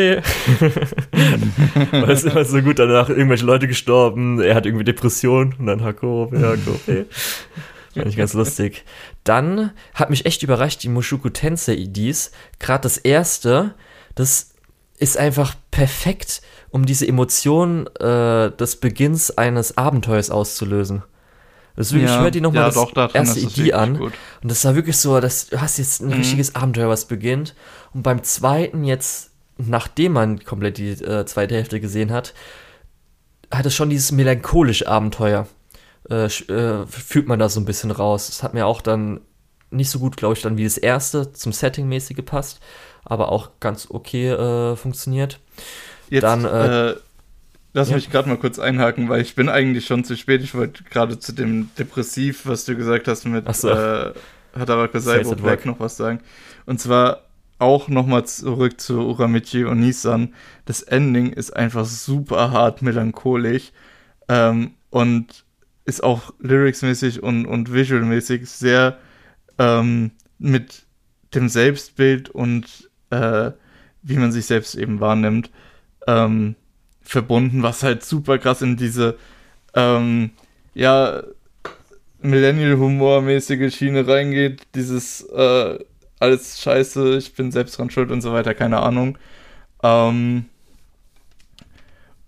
[1.90, 5.80] Weil es immer so gut danach irgendwelche Leute gestorben, er hat irgendwie Depression und dann
[5.80, 7.06] HKOB, HKOB.
[7.94, 8.84] Fand ich ganz lustig.
[9.24, 12.30] Dann hat mich echt überrascht die Mushoku Tensei IDs.
[12.60, 13.74] Gerade das erste,
[14.14, 14.50] das
[14.98, 21.02] ist einfach perfekt, um diese Emotion äh, des Beginns eines Abenteuers auszulösen.
[21.78, 23.98] Das wirklich, ja, ich höre die nochmal ja, das doch, erste Idee an.
[23.98, 24.12] Gut.
[24.42, 26.14] Und das war wirklich so, dass du hast jetzt ein mhm.
[26.14, 27.54] richtiges Abenteuer, was beginnt.
[27.94, 32.34] Und beim zweiten jetzt, nachdem man komplett die äh, zweite Hälfte gesehen hat,
[33.52, 35.46] hat es schon dieses melancholische Abenteuer.
[36.10, 38.26] Äh, äh, fühlt man da so ein bisschen raus.
[38.26, 39.20] Das hat mir auch dann
[39.70, 42.58] nicht so gut, glaube ich, dann wie das erste zum Setting-mäßig gepasst,
[43.04, 45.38] aber auch ganz okay äh, funktioniert.
[46.10, 46.96] Jetzt, dann, äh, äh
[47.74, 47.96] Lass ja.
[47.96, 50.42] mich gerade mal kurz einhaken, weil ich bin eigentlich schon zu spät.
[50.42, 53.68] Ich wollte gerade zu dem Depressiv, was du gesagt hast, mit so.
[53.68, 54.14] äh,
[54.58, 56.20] Hataraka Saibo Black noch was sagen.
[56.66, 57.24] Und zwar
[57.58, 60.34] auch nochmal zurück zu Uramichi und Nissan.
[60.64, 63.72] Das Ending ist einfach super hart melancholisch
[64.28, 65.44] ähm, und
[65.84, 68.98] ist auch lyricsmäßig und, und visualmäßig sehr
[69.58, 70.86] ähm, mit
[71.34, 73.50] dem Selbstbild und äh,
[74.02, 75.50] wie man sich selbst eben wahrnimmt.
[76.06, 76.54] Ähm,
[77.08, 79.16] verbunden, was halt super krass in diese,
[79.74, 80.30] ähm,
[80.74, 81.22] ja,
[82.20, 84.62] Millennial-Humor-mäßige Schiene reingeht.
[84.74, 85.78] Dieses, äh,
[86.20, 89.16] alles scheiße, ich bin selbst dran schuld und so weiter, keine Ahnung.
[89.82, 90.46] Ähm,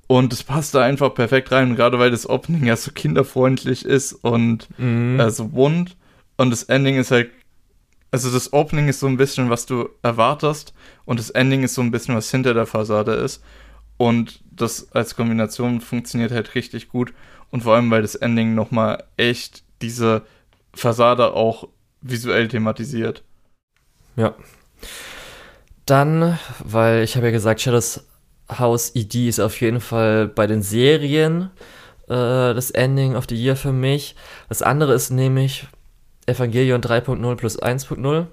[0.07, 4.13] und es passt da einfach perfekt rein, gerade weil das Opening ja so kinderfreundlich ist
[4.13, 5.21] und mhm.
[5.21, 5.97] äh, so bunt.
[6.39, 7.31] Und das Ending ist halt,
[8.13, 10.73] also das Opening ist so ein bisschen, was du erwartest
[11.05, 13.43] und das Ending ist so ein bisschen, was hinter der Fassade ist.
[14.01, 17.13] Und das als Kombination funktioniert halt richtig gut.
[17.51, 20.23] Und vor allem, weil das Ending nochmal echt diese
[20.73, 21.69] Fassade auch
[22.01, 23.23] visuell thematisiert.
[24.17, 24.35] Ja.
[25.85, 28.07] Dann, weil ich habe ja gesagt, Shadows
[28.49, 31.51] House ED ist auf jeden Fall bei den Serien
[32.09, 34.17] äh, das Ending of the Year für mich.
[34.49, 35.67] Das andere ist nämlich
[36.25, 38.27] Evangelion 3.0 plus 1.0,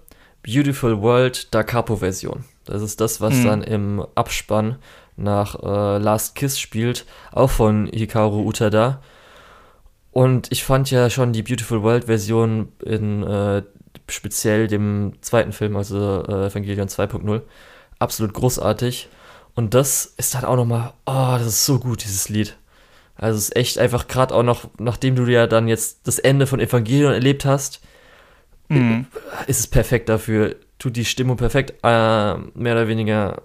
[0.44, 2.45] Beautiful World Da Capo Version.
[2.64, 3.44] Das ist das, was mhm.
[3.44, 4.77] dann im Abspann
[5.18, 9.02] nach äh, Last Kiss spielt, auch von Hikaru Utada.
[10.11, 13.64] Und ich fand ja schon die Beautiful World Version in äh,
[14.10, 17.41] speziell dem zweiten Film, also äh, Evangelion 2.0,
[17.99, 19.10] absolut großartig.
[19.53, 22.57] Und das ist dann auch nochmal, oh, das ist so gut, dieses Lied.
[23.15, 26.45] Also es ist echt einfach gerade auch noch, nachdem du ja dann jetzt das Ende
[26.45, 27.81] von Evangelion erlebt hast,
[28.69, 29.07] mhm.
[29.48, 30.56] ist es perfekt dafür.
[30.77, 33.41] Tut die Stimmung perfekt, äh, mehr oder weniger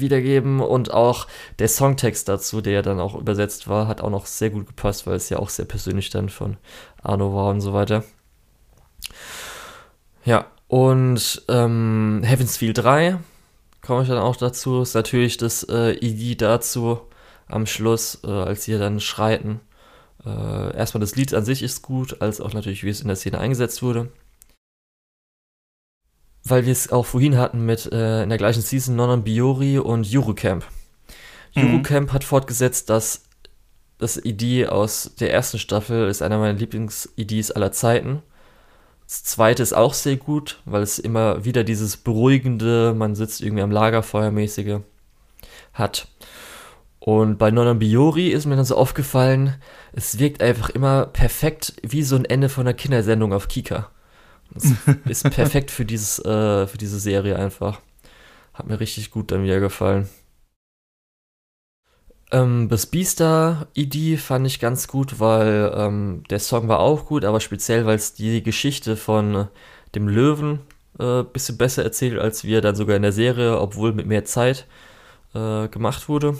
[0.00, 1.26] wiedergeben und auch
[1.58, 5.16] der Songtext dazu, der dann auch übersetzt war, hat auch noch sehr gut gepasst, weil
[5.16, 6.56] es ja auch sehr persönlich dann von
[7.02, 8.04] Arno war und so weiter.
[10.24, 13.18] Ja, und ähm, Heaven's Feel 3
[13.82, 17.00] komme ich dann auch dazu, ist natürlich das äh, ID dazu
[17.46, 19.60] am Schluss, äh, als sie dann schreiten.
[20.24, 23.16] Äh, erstmal das Lied an sich ist gut, als auch natürlich, wie es in der
[23.16, 24.08] Szene eingesetzt wurde.
[26.44, 30.06] Weil wir es auch vorhin hatten mit äh, in der gleichen Season Nonon Biori und
[30.12, 30.64] Eurocamp.
[31.54, 31.66] Mhm.
[31.66, 33.24] Eurocamp hat fortgesetzt, dass
[33.98, 38.22] das ID aus der ersten Staffel ist einer meiner Lieblings-IDs aller Zeiten.
[39.06, 43.62] Das zweite ist auch sehr gut, weil es immer wieder dieses beruhigende, man sitzt irgendwie
[43.62, 44.80] am Lagerfeuer mäßige
[45.72, 46.08] hat.
[46.98, 49.56] Und bei Nonon Biori ist mir dann so aufgefallen,
[49.92, 53.90] es wirkt einfach immer perfekt wie so ein Ende von einer Kindersendung auf Kika.
[54.52, 54.72] Das
[55.06, 57.80] ist perfekt für dieses, äh, für diese Serie einfach.
[58.52, 60.08] Hat mir richtig gut dann wieder gefallen.
[62.30, 67.40] Ähm, das Beastar-ID fand ich ganz gut, weil ähm, der Song war auch gut, aber
[67.40, 69.48] speziell, weil es die Geschichte von
[69.94, 70.60] dem Löwen
[70.98, 74.24] ein äh, bisschen besser erzählt, als wir dann sogar in der Serie, obwohl mit mehr
[74.24, 74.66] Zeit
[75.34, 76.36] äh, gemacht wurde.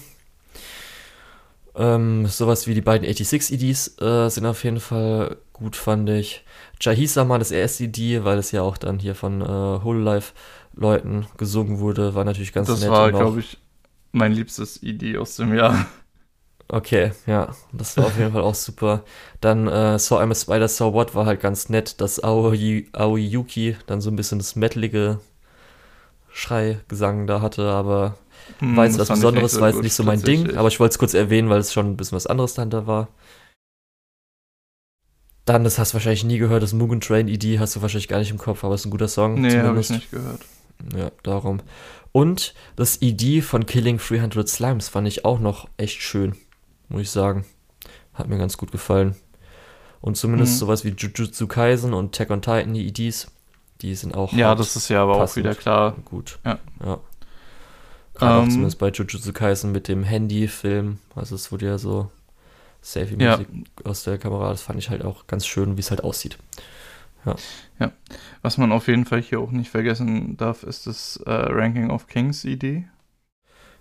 [1.77, 6.45] Ähm, sowas wie die beiden 86-EDs äh, sind auf jeden Fall gut, fand ich.
[6.81, 10.35] Jahisama, das erste ED, weil es ja auch dann hier von äh, Whole Life
[10.75, 12.91] Leuten gesungen wurde, war natürlich ganz das nett.
[12.91, 13.57] Das war, glaube ich,
[14.13, 15.87] mein liebstes ID aus dem Jahr.
[16.69, 19.05] Okay, ja, das war auf jeden Fall auch super.
[19.41, 23.21] Dann äh, Saw I'm a Spider, So What war halt ganz nett, dass Aoi, Aoi
[23.21, 25.21] Yuki dann so ein bisschen das metalige
[26.33, 28.17] Schreigesang da hatte, aber
[28.59, 30.93] hm, war jetzt was Besonderes, so war jetzt nicht so mein Ding, aber ich wollte
[30.93, 33.09] es kurz erwähnen, weil es schon ein bisschen was anderes dahinter war.
[35.45, 38.19] Dann, das hast du wahrscheinlich nie gehört, das Mugen Train ID hast du wahrscheinlich gar
[38.19, 39.41] nicht im Kopf, aber es ist ein guter Song.
[39.41, 40.41] Nee, habe ich nicht gehört.
[40.97, 41.61] Ja, darum.
[42.12, 46.35] Und das ID von Killing 300 Slimes fand ich auch noch echt schön,
[46.89, 47.45] muss ich sagen.
[48.15, 49.16] Hat mir ganz gut gefallen.
[50.01, 50.59] Und zumindest mhm.
[50.59, 53.27] sowas wie Jujutsu Kaisen und Tech on Titan, die IDs,
[53.81, 54.33] die sind auch.
[54.33, 55.97] Ja, das ist ja aber auch wieder klar.
[56.05, 56.39] Gut.
[56.45, 56.59] Ja.
[56.85, 57.01] ja.
[58.15, 58.51] Gerade um, auch ähm.
[58.51, 60.99] zumindest bei Jujutsu Kaisen mit dem Handy-Film.
[61.15, 62.11] Also es wurde ja so
[62.85, 63.90] Selfie-Musik ja.
[63.90, 64.51] aus der Kamera.
[64.51, 66.39] Das fand ich halt auch ganz schön, wie es halt aussieht.
[67.24, 67.36] Ja.
[67.81, 67.93] ja.
[68.43, 72.06] Was man auf jeden Fall hier auch nicht vergessen darf, ist das äh, Ranking of
[72.06, 72.86] Kings Idee.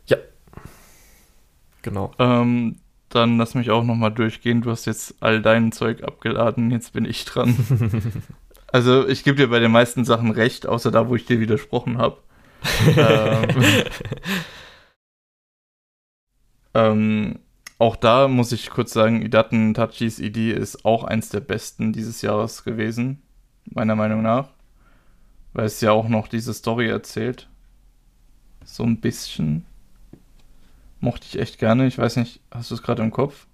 [0.06, 0.18] Ja.
[1.82, 2.12] Genau.
[2.18, 2.78] Ähm,
[3.10, 4.62] dann lass mich auch nochmal durchgehen.
[4.62, 7.56] Du hast jetzt all dein Zeug abgeladen, jetzt bin ich dran.
[8.72, 11.98] also ich gebe dir bei den meisten Sachen recht, außer da, wo ich dir widersprochen
[11.98, 12.18] habe.
[12.98, 13.84] ähm,
[16.74, 17.40] ähm,
[17.80, 22.22] auch da muss ich kurz sagen, Idaten Tachis Idee ist auch eins der besten dieses
[22.22, 23.22] Jahres gewesen
[23.66, 24.50] meiner Meinung nach.
[25.54, 27.48] Weil es ja auch noch diese Story erzählt.
[28.66, 29.66] So ein bisschen.
[31.00, 31.86] Mochte ich echt gerne.
[31.86, 33.46] Ich weiß nicht, hast du es gerade im Kopf?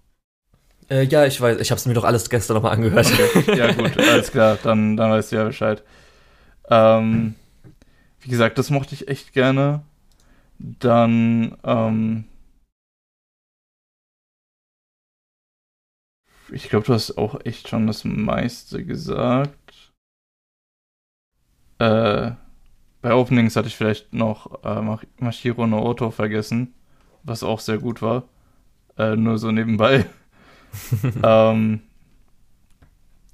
[0.90, 1.60] Äh, ja, ich weiß.
[1.60, 3.12] Ich habe es mir doch alles gestern nochmal angehört.
[3.12, 3.58] Okay.
[3.58, 4.58] Ja, gut, alles klar.
[4.64, 5.84] Dann, dann weißt du ja Bescheid.
[6.70, 7.36] Ähm,
[8.22, 9.82] wie gesagt, das mochte ich echt gerne.
[10.58, 12.26] Dann, ähm,
[16.52, 19.94] ich glaube, du hast auch echt schon das meiste gesagt.
[21.80, 22.32] Äh,
[23.02, 26.74] bei Openings hatte ich vielleicht noch äh, Mashiro no Oto vergessen,
[27.24, 28.24] was auch sehr gut war.
[28.98, 30.06] Äh, nur so nebenbei.
[31.24, 31.82] ähm,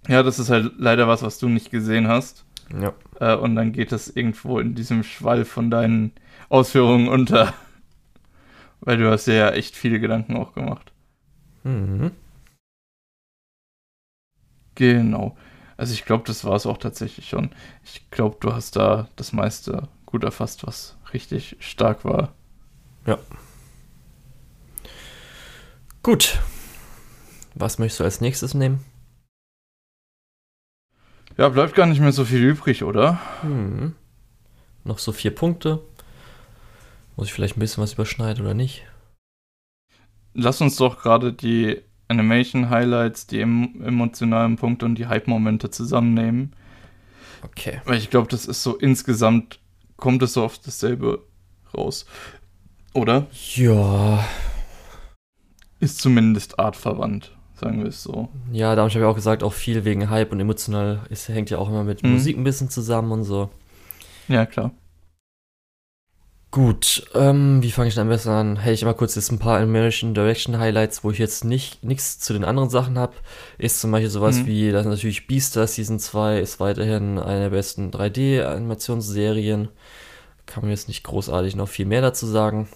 [0.07, 2.45] ja, das ist halt leider was, was du nicht gesehen hast.
[2.79, 2.93] Ja.
[3.19, 6.11] Äh, und dann geht das irgendwo in diesem Schwall von deinen
[6.49, 7.53] Ausführungen unter.
[8.81, 10.91] Weil du hast dir ja echt viele Gedanken auch gemacht.
[11.63, 12.11] Mhm.
[14.75, 15.37] Genau.
[15.77, 17.51] Also ich glaube, das war es auch tatsächlich schon.
[17.83, 22.33] Ich glaube, du hast da das meiste gut erfasst, was richtig stark war.
[23.05, 23.17] Ja.
[26.03, 26.39] Gut.
[27.55, 28.83] Was möchtest du als nächstes nehmen?
[31.37, 33.19] Ja, bleibt gar nicht mehr so viel übrig, oder?
[33.41, 33.95] Hm.
[34.83, 35.81] Noch so vier Punkte.
[37.15, 38.85] Muss ich vielleicht ein bisschen was überschneiden oder nicht?
[40.33, 46.53] Lass uns doch gerade die Animation-Highlights, die emotionalen Punkte und die Hype-Momente zusammennehmen.
[47.43, 47.81] Okay.
[47.85, 49.59] Weil ich glaube, das ist so insgesamt,
[49.97, 51.23] kommt es so oft dasselbe
[51.75, 52.05] raus.
[52.93, 53.27] Oder?
[53.55, 54.25] Ja.
[55.79, 58.29] Ist zumindest artverwandt, sagen wir es so.
[58.51, 61.01] Ja, da habe ich auch gesagt, auch viel wegen Hype und emotional.
[61.09, 62.13] Es hängt ja auch immer mit mhm.
[62.13, 63.49] Musik ein bisschen zusammen und so.
[64.27, 64.71] Ja, klar.
[66.55, 68.55] Gut, ähm, wie fange ich denn am besten an?
[68.55, 72.17] Hätte ich mal kurz jetzt ein paar American Direction Highlights, wo ich jetzt nicht nichts
[72.17, 73.11] zu den anderen Sachen habe.
[73.57, 74.45] Ist zum Beispiel sowas mhm.
[74.45, 79.67] wie, das ist natürlich Beastars Season 2 ist weiterhin eine der besten 3D-Animationsserien.
[80.45, 82.69] Kann man jetzt nicht großartig noch viel mehr dazu sagen.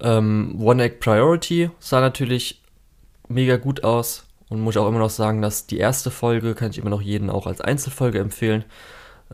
[0.00, 2.60] Ähm, One Egg Priority sah natürlich
[3.28, 6.78] mega gut aus und muss auch immer noch sagen, dass die erste Folge kann ich
[6.78, 8.64] immer noch jeden auch als Einzelfolge empfehlen.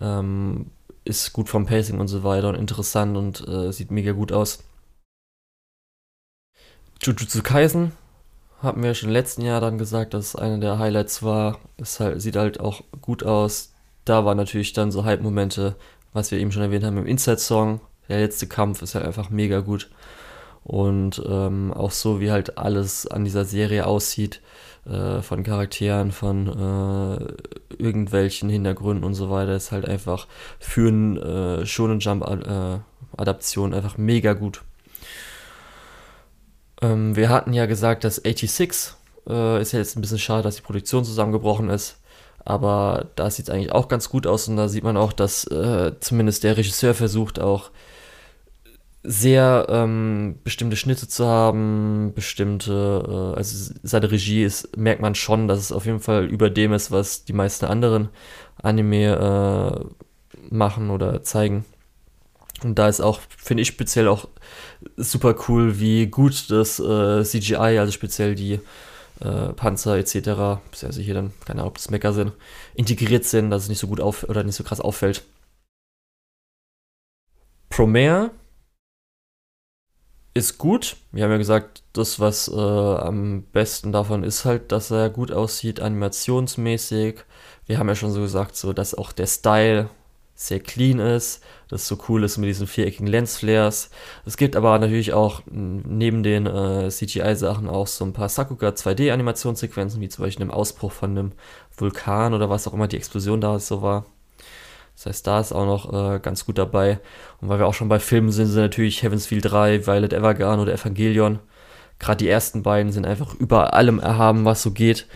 [0.02, 0.66] Ähm,
[1.04, 4.64] ist gut vom Pacing und so weiter und interessant und äh, sieht mega gut aus.
[7.02, 7.92] Jujutsu Kaisen
[8.62, 11.58] hatten wir schon im letzten Jahr dann gesagt, dass es einer der Highlights war.
[11.76, 13.72] Es halt, sieht halt auch gut aus.
[14.04, 15.76] Da waren natürlich dann so Hype-Momente,
[16.12, 17.80] was wir eben schon erwähnt haben im Inside-Song.
[18.08, 19.90] Der letzte Kampf ist halt einfach mega gut.
[20.62, 24.40] Und ähm, auch so, wie halt alles an dieser Serie aussieht,
[24.86, 30.26] äh, von Charakteren, von äh, irgendwelchen Hintergründen und so weiter, ist halt einfach
[30.58, 32.78] für ein äh, Shonen Jump äh,
[33.16, 34.62] Adaption einfach mega gut.
[36.82, 38.94] Ähm, wir hatten ja gesagt, dass 86
[39.28, 42.00] äh, ist ja jetzt ein bisschen schade, dass die Produktion zusammengebrochen ist.
[42.44, 45.44] Aber da sieht es eigentlich auch ganz gut aus und da sieht man auch, dass
[45.44, 47.70] äh, zumindest der Regisseur versucht auch
[49.04, 55.46] sehr ähm, bestimmte Schnitte zu haben, bestimmte, äh, also seine Regie ist, merkt man schon,
[55.46, 58.08] dass es auf jeden Fall über dem ist, was die meisten anderen
[58.62, 61.66] Anime äh, machen oder zeigen.
[62.62, 64.26] Und da ist auch, finde ich speziell auch
[64.96, 68.58] super cool, wie gut das äh, CGI, also speziell die
[69.20, 70.28] äh, Panzer etc.,
[70.82, 72.32] also hier dann, keine Ahnung, ob das Mecker sind,
[72.74, 75.24] integriert sind, dass es nicht so gut auf oder nicht so krass auffällt.
[77.68, 78.30] Promare
[80.34, 80.96] ist gut.
[81.12, 85.30] Wir haben ja gesagt, das, was äh, am besten davon ist halt, dass er gut
[85.30, 87.20] aussieht, animationsmäßig.
[87.66, 89.88] Wir haben ja schon so gesagt, so, dass auch der Style
[90.34, 93.90] sehr clean ist, das so cool ist mit diesen viereckigen Lensflares.
[94.26, 100.00] Es gibt aber natürlich auch neben den äh, CGI-Sachen auch so ein paar Sakuga 2D-Animationssequenzen,
[100.00, 101.32] wie zum Beispiel im Ausbruch von einem
[101.76, 104.06] Vulkan oder was auch immer die Explosion da so war.
[104.94, 107.00] Das heißt, da ist auch noch äh, ganz gut dabei.
[107.40, 110.60] Und weil wir auch schon bei Filmen sind, sind natürlich Heaven's Feel 3, Violet Evergarden
[110.60, 111.40] oder Evangelion.
[111.98, 115.06] Gerade die ersten beiden sind einfach über allem erhaben, was so geht.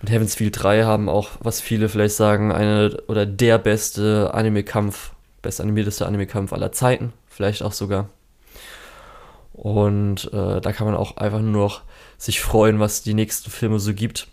[0.00, 5.12] Und Heaven's Feel 3 haben auch, was viele vielleicht sagen, eine oder der beste Anime-Kampf,
[5.42, 7.12] best animierteste Anime-Kampf aller Zeiten.
[7.28, 8.08] Vielleicht auch sogar.
[9.52, 11.82] Und äh, da kann man auch einfach nur noch
[12.16, 14.28] sich freuen, was die nächsten Filme so gibt.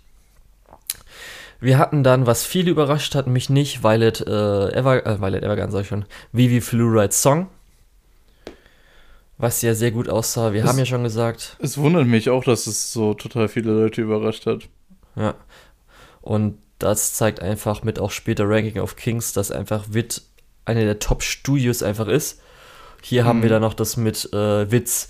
[1.59, 5.71] Wir hatten dann, was viele überrascht hat, mich nicht, Violet, äh, Ever, äh, Violet Evergarden,
[5.71, 7.49] sag ich schon, Vivi Fluoride Song.
[9.39, 10.53] Was ja sehr gut aussah.
[10.53, 11.57] Wir es, haben ja schon gesagt.
[11.59, 14.67] Es wundert mich auch, dass es so total viele Leute überrascht hat.
[15.15, 15.35] Ja.
[16.21, 20.23] Und das zeigt einfach mit auch später Ranking of Kings, dass einfach Wit
[20.65, 22.41] eine der Top-Studios einfach ist.
[23.01, 23.27] Hier mhm.
[23.27, 25.07] haben wir dann noch das mit äh, Witz,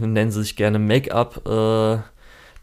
[0.00, 1.98] nennen sie sich gerne Make-up, äh,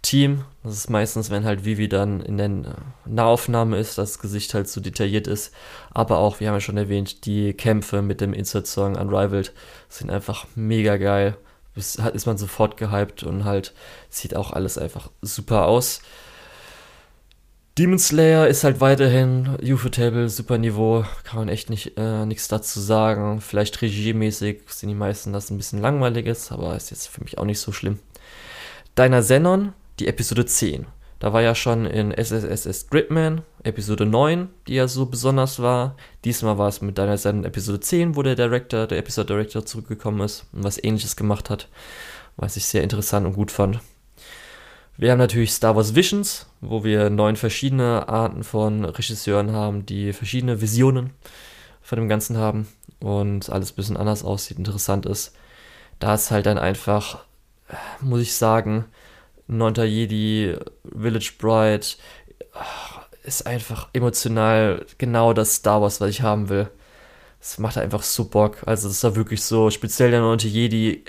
[0.02, 0.44] Team.
[0.68, 2.76] Das ist meistens, wenn halt Vivi dann in der
[3.06, 5.54] Nahaufnahme ist, das Gesicht halt so detailliert ist.
[5.92, 9.54] Aber auch, wir haben ja schon erwähnt, die Kämpfe mit dem Insert-Song Unrivaled
[9.88, 11.38] sind einfach mega geil.
[11.76, 13.74] Ist, ist man sofort gehypt und halt
[14.10, 16.02] sieht auch alles einfach super aus.
[17.78, 22.82] Demon Slayer ist halt weiterhin UFO-Table, super Niveau, kann man echt nicht äh, nichts dazu
[22.82, 23.40] sagen.
[23.40, 27.38] Vielleicht regiemäßig sind die meisten das ein bisschen langweilig ist, aber ist jetzt für mich
[27.38, 28.00] auch nicht so schlimm.
[28.96, 30.86] Deiner Xenon die Episode 10.
[31.20, 35.96] Da war ja schon in SSSS Gridman Episode 9, die ja so besonders war.
[36.24, 40.22] Diesmal war es mit deiner Sendung Episode 10, wo der Director, der Episode Director zurückgekommen
[40.22, 41.70] ist und was ähnliches gemacht hat,
[42.36, 43.80] was ich sehr interessant und gut fand.
[44.96, 50.14] Wir haben natürlich Star Wars Visions, wo wir neun verschiedene Arten von Regisseuren haben, die
[50.14, 51.12] verschiedene Visionen
[51.82, 52.68] von dem Ganzen haben
[53.00, 55.36] und alles ein bisschen anders aussieht, interessant ist.
[56.00, 57.26] Da ist halt dann einfach,
[58.02, 58.86] muss ich sagen,
[59.48, 61.86] Neunter Jedi, Village Bride,
[63.24, 66.70] ist einfach emotional genau das Star Wars, was ich haben will.
[67.40, 68.58] Das macht einfach so Bock.
[68.66, 71.04] Also, das war wirklich so, speziell der neunte Jedi.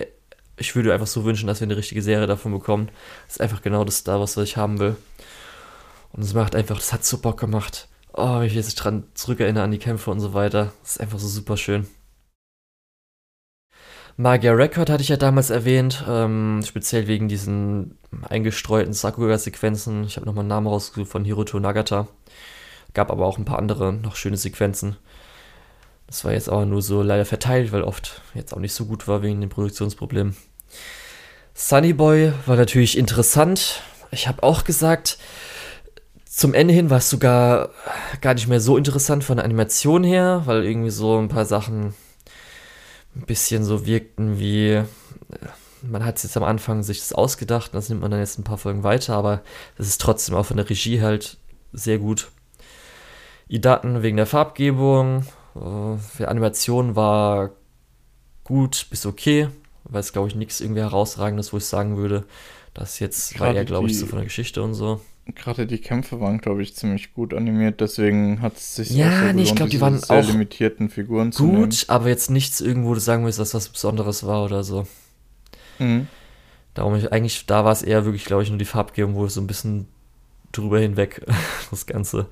[0.57, 2.91] Ich würde einfach so wünschen, dass wir eine richtige Serie davon bekommen.
[3.27, 4.97] Das ist einfach genau das Star Wars, was ich haben will.
[6.13, 7.89] Und es macht einfach, das hat so Bock gemacht.
[8.13, 10.73] Oh, wenn ich jetzt dran zurückerinnere an die Kämpfe und so weiter.
[10.83, 11.87] Das ist einfach so super schön.
[14.21, 17.97] Magia Record hatte ich ja damals erwähnt, ähm, speziell wegen diesen
[18.29, 20.03] eingestreuten Sakuga-Sequenzen.
[20.03, 22.09] Ich habe nochmal einen Namen rausgesucht von Hiroto Nagata.
[22.95, 24.97] Gab aber auch ein paar andere noch schöne Sequenzen.
[26.09, 29.07] Das war jetzt aber nur so leider verteilt, weil oft jetzt auch nicht so gut
[29.07, 30.37] war wegen den Produktionsproblemen.
[31.55, 33.83] Sunny Boy war natürlich interessant.
[34.11, 35.19] Ich habe auch gesagt,
[36.25, 37.71] zum Ende hin war es sogar
[38.21, 41.95] gar nicht mehr so interessant von der Animation her, weil irgendwie so ein paar Sachen
[43.19, 44.85] ein bisschen so wirkten wie, äh,
[45.83, 48.45] man hat es jetzt am Anfang sich das ausgedacht, das nimmt man dann jetzt ein
[48.45, 49.43] paar Folgen weiter, aber
[49.77, 51.37] das ist trotzdem auch von der Regie halt
[51.73, 52.31] sehr gut.
[53.49, 55.25] Die Daten wegen der Farbgebung,
[55.55, 57.51] äh, für Animation war
[58.45, 59.49] gut bis okay,
[59.85, 62.25] weil es glaube ich nichts irgendwie herausragendes, wo ich sagen würde,
[62.75, 65.01] das jetzt Gerade war eher glaube ich so von der Geschichte und so
[65.35, 69.27] gerade die Kämpfe waren, glaube ich, ziemlich gut animiert, deswegen hat es sich ja, auch
[69.27, 72.61] so nee, ich glaube, die waren sehr auch limitierten Figuren zu gut, aber jetzt nichts
[72.61, 74.87] irgendwo, wo du sagen willst, dass was Besonderes war oder so.
[75.79, 76.09] Mhm.
[76.75, 79.35] Darum ich, eigentlich, da war es eher wirklich, glaube ich, nur die Farbgebung, wo es
[79.35, 79.89] so ein bisschen
[80.53, 81.27] drüber hinweg
[81.71, 82.27] das Ganze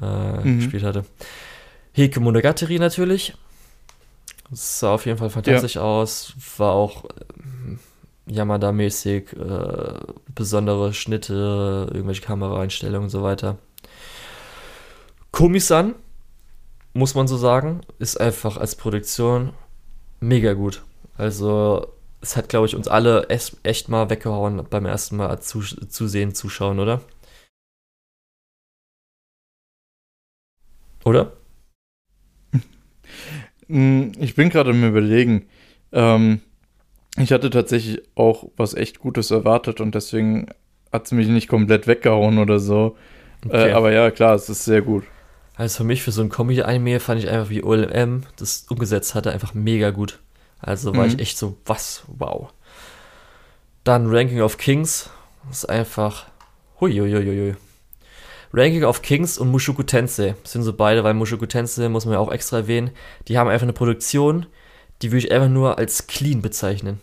[0.00, 0.58] äh, mhm.
[0.58, 1.04] gespielt hatte.
[1.92, 3.34] Heke Monogatari natürlich.
[4.50, 5.82] Das sah auf jeden Fall fantastisch ja.
[5.82, 6.34] aus.
[6.56, 7.04] War auch
[8.30, 9.94] Yamada-mäßig, äh,
[10.34, 13.58] besondere Schnitte, irgendwelche Kameraeinstellungen und so weiter.
[15.32, 15.94] Komisan,
[16.94, 19.52] muss man so sagen, ist einfach als Produktion
[20.20, 20.82] mega gut.
[21.16, 21.88] Also,
[22.20, 26.78] es hat, glaube ich, uns alle echt mal weggehauen beim ersten Mal zu, zusehen, zuschauen,
[26.78, 27.00] oder?
[31.04, 31.32] Oder?
[33.68, 35.48] Ich bin gerade im Überlegen.
[35.92, 36.42] Ähm,
[37.16, 40.48] ich hatte tatsächlich auch was echt Gutes erwartet und deswegen
[40.92, 42.96] hat es mich nicht komplett weggehauen oder so.
[43.44, 43.70] Äh, okay.
[43.70, 45.04] Äh, aber ja, klar, es ist sehr gut.
[45.56, 49.30] Also für mich, für so ein Comedy-Anime, fand ich einfach, wie OLM das umgesetzt hatte,
[49.30, 50.18] einfach mega gut.
[50.58, 51.12] Also war mhm.
[51.12, 52.52] ich echt so, was, wow.
[53.84, 55.10] Dann Ranking of Kings,
[55.50, 56.26] ist einfach,
[56.80, 57.56] huiuiuiui.
[58.52, 62.20] Ranking of Kings und Mushoku Tensei sind so beide, weil Mushoku Tensei muss man ja
[62.20, 62.90] auch extra erwähnen,
[63.28, 64.46] die haben einfach eine Produktion,
[65.02, 67.00] die würde ich einfach nur als clean bezeichnen.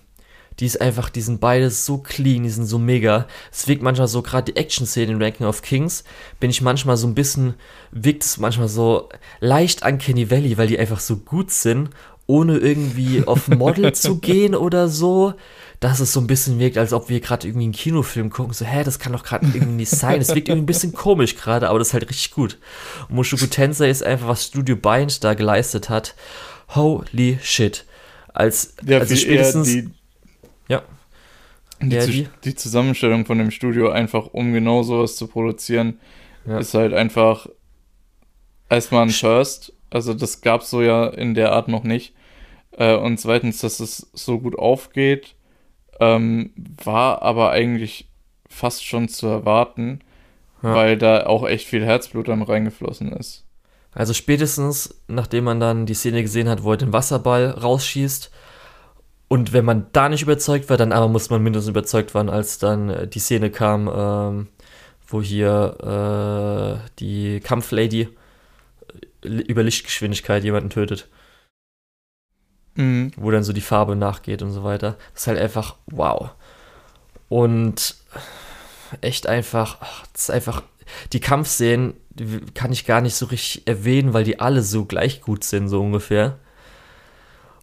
[0.59, 3.27] Die ist einfach, die sind beide so clean, die sind so mega.
[3.51, 6.03] Es wirkt manchmal so, gerade die Action-Szenen in Ranking of Kings,
[6.39, 7.53] bin ich manchmal so ein bisschen,
[7.91, 9.09] wirkt es manchmal so
[9.39, 11.91] leicht an Kenny Valley, weil die einfach so gut sind,
[12.25, 15.33] ohne irgendwie auf Model zu gehen oder so.
[15.79, 18.51] Dass es so ein bisschen wirkt, als ob wir gerade irgendwie einen Kinofilm gucken.
[18.51, 20.19] So, hä, das kann doch gerade irgendwie nicht sein.
[20.19, 22.57] Es wirkt irgendwie ein bisschen komisch gerade, aber das ist halt richtig gut.
[23.09, 26.15] Und Mushoku Tensei ist einfach, was Studio Bind da geleistet hat.
[26.69, 27.85] Holy shit.
[28.33, 29.67] Als, ja, also spätestens.
[29.67, 29.89] Die,
[30.67, 30.83] ja.
[31.81, 35.99] Die, die, die, Zusammenstellung von dem Studio, einfach um genau sowas zu produzieren,
[36.45, 36.57] ja.
[36.57, 37.47] ist halt einfach
[38.69, 39.73] erstmal ein First.
[39.89, 42.13] Also, das gab es so ja in der Art noch nicht.
[42.71, 45.35] Äh, und zweitens, dass es so gut aufgeht,
[45.99, 46.51] ähm,
[46.83, 48.07] war aber eigentlich
[48.49, 50.01] fast schon zu erwarten,
[50.61, 50.75] ja.
[50.75, 53.46] weil da auch echt viel Herzblut dann reingeflossen ist.
[53.97, 58.29] Also spätestens, nachdem man dann die Szene gesehen hat, wo er den Wasserball rausschießt.
[59.27, 62.59] Und wenn man da nicht überzeugt war, dann aber muss man mindestens überzeugt werden, als
[62.59, 64.47] dann äh, die Szene kam, ähm,
[65.07, 68.01] wo hier äh, die Kampflady
[69.23, 71.09] äh, über Lichtgeschwindigkeit jemanden tötet.
[72.75, 73.13] Mhm.
[73.17, 74.95] Wo dann so die Farbe nachgeht und so weiter.
[75.13, 76.35] Das ist halt einfach wow.
[77.29, 77.95] Und
[79.01, 80.61] echt einfach, ach, das ist einfach,
[81.13, 81.93] die Kampfszenen
[82.53, 85.81] kann ich gar nicht so richtig erwähnen, weil die alle so gleich gut sind, so
[85.81, 86.39] ungefähr.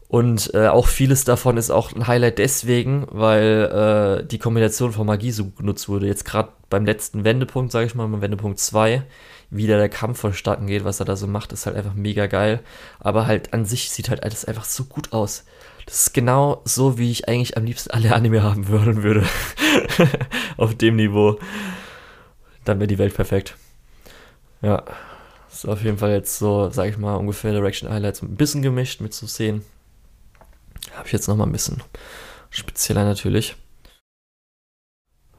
[0.09, 5.07] Und äh, auch vieles davon ist auch ein Highlight deswegen, weil äh, die Kombination von
[5.07, 6.07] Magie so genutzt wurde.
[6.07, 9.03] Jetzt gerade beim letzten Wendepunkt, sage ich mal, beim Wendepunkt 2,
[9.51, 12.27] wie da der Kampf vonstatten geht, was er da so macht, ist halt einfach mega
[12.27, 12.61] geil.
[13.01, 15.47] Aber halt an sich sieht halt alles einfach so gut aus.
[15.87, 19.25] Das ist genau so, wie ich eigentlich am liebsten alle Anime haben wollen würde.
[20.57, 21.39] Auf dem Niveau.
[22.65, 23.57] Dann wäre die Welt perfekt.
[24.63, 24.83] Ja,
[25.51, 29.01] ist auf jeden Fall jetzt so, sag ich mal, ungefähr Direction Highlights ein bisschen gemischt
[29.01, 29.63] mit zu sehen.
[30.95, 31.83] Habe ich jetzt nochmal ein bisschen
[32.51, 33.57] spezieller natürlich.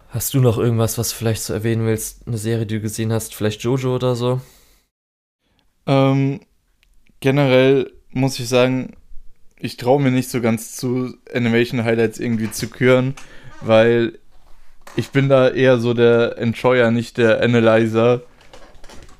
[0.09, 2.25] Hast du noch irgendwas, was vielleicht so erwähnen willst?
[2.25, 3.35] Eine Serie, die du gesehen hast?
[3.35, 4.39] Vielleicht Jojo oder so?
[5.87, 6.39] Ähm,
[7.19, 8.95] generell muss ich sagen,
[9.57, 13.15] ich traue mir nicht so ganz zu, Animation Highlights irgendwie zu küren,
[13.61, 14.19] weil
[14.95, 18.21] ich bin da eher so der Enjoyer, nicht der Analyzer.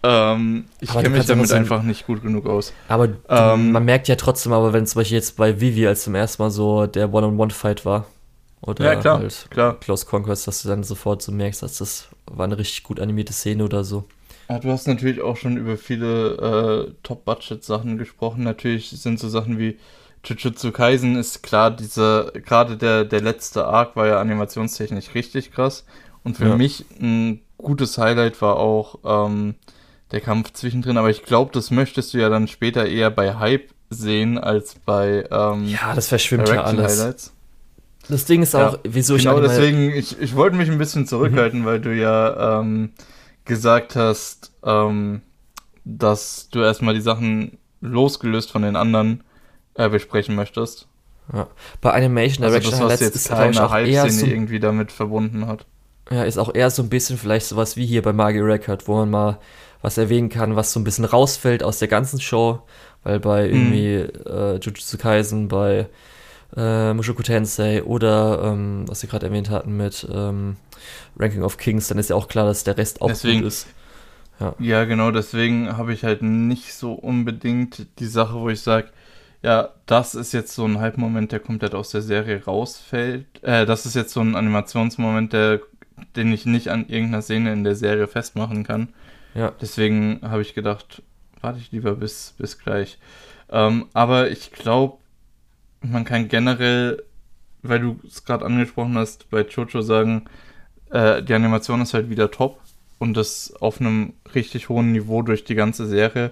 [0.04, 2.74] Ähm, ich kenne mich damit so einfach nicht gut genug aus.
[2.88, 6.16] Aber ähm, man merkt ja trotzdem, aber wenn zum Beispiel jetzt bei Vivi als zum
[6.16, 8.06] ersten Mal so der One-on-One-Fight war,
[8.62, 9.80] oder ja, klar, halt klar.
[9.80, 13.34] Close Conquest, dass du dann sofort so merkst, dass das war eine richtig gut animierte
[13.34, 14.06] Szene oder so.
[14.50, 18.44] Ja, du hast natürlich auch schon über viele äh, Top-Budget-Sachen gesprochen.
[18.44, 19.78] Natürlich sind so Sachen wie
[20.26, 25.86] Jujutsu Kaisen ist klar, diese, gerade der, der letzte Arc war ja animationstechnisch richtig krass.
[26.24, 26.56] Und für ja.
[26.56, 29.56] mich ein gutes Highlight war auch ähm,
[30.12, 33.70] der Kampf zwischendrin, aber ich glaube, das möchtest du ja dann später eher bei Hype
[33.90, 37.00] sehen als bei ähm, Ja, das verschwimmt ja alles.
[37.00, 37.34] Highlights.
[38.10, 40.78] Das Ding ist auch, ja, wieso genau ich Genau, deswegen, ich, ich wollte mich ein
[40.78, 41.66] bisschen zurückhalten, mhm.
[41.66, 42.92] weil du ja ähm,
[43.46, 45.22] gesagt hast, ähm,
[45.84, 49.24] dass du erstmal die Sachen losgelöst von den anderen
[49.76, 50.88] äh, besprechen möchtest.
[51.34, 51.48] Ja.
[51.82, 55.66] Bei Animation Direction also das, was jetzt keine Hype-Szene so, irgendwie damit verbunden hat.
[56.12, 58.96] Ja, ist auch eher so ein bisschen vielleicht sowas wie hier bei Magi Record, wo
[58.96, 59.40] man mal
[59.82, 62.62] was erwähnen kann, was so ein bisschen rausfällt aus der ganzen Show,
[63.04, 63.54] weil bei mhm.
[63.54, 63.94] irgendwie
[64.30, 65.88] äh, Jujutsu Kaisen, bei
[66.56, 70.58] äh, Mushoku Tensei oder ähm, was Sie gerade erwähnt hatten mit ähm,
[71.18, 73.68] Ranking of Kings, dann ist ja auch klar, dass der Rest auch deswegen, gut ist.
[74.40, 74.54] Ja.
[74.60, 78.90] ja, genau, deswegen habe ich halt nicht so unbedingt die Sache, wo ich sage,
[79.46, 83.28] ja, das ist jetzt so ein Halbmoment, der komplett aus der Serie rausfällt.
[83.44, 85.62] Äh, das ist jetzt so ein Animationsmoment, der,
[86.16, 88.90] den ich nicht an irgendeiner Szene in der Serie festmachen kann.
[89.36, 89.54] Ja.
[89.62, 91.04] Deswegen habe ich gedacht,
[91.42, 92.98] warte ich lieber bis, bis gleich.
[93.52, 94.98] Ähm, aber ich glaube,
[95.82, 97.04] man kann generell,
[97.62, 100.26] weil du es gerade angesprochen hast, bei Chocho sagen,
[100.90, 102.60] äh, die Animation ist halt wieder top
[102.98, 106.32] und das auf einem richtig hohen Niveau durch die ganze Serie.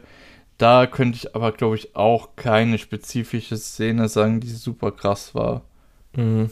[0.57, 5.61] Da könnte ich aber, glaube ich, auch keine spezifische Szene sagen, die super krass war.
[6.15, 6.49] Mhm.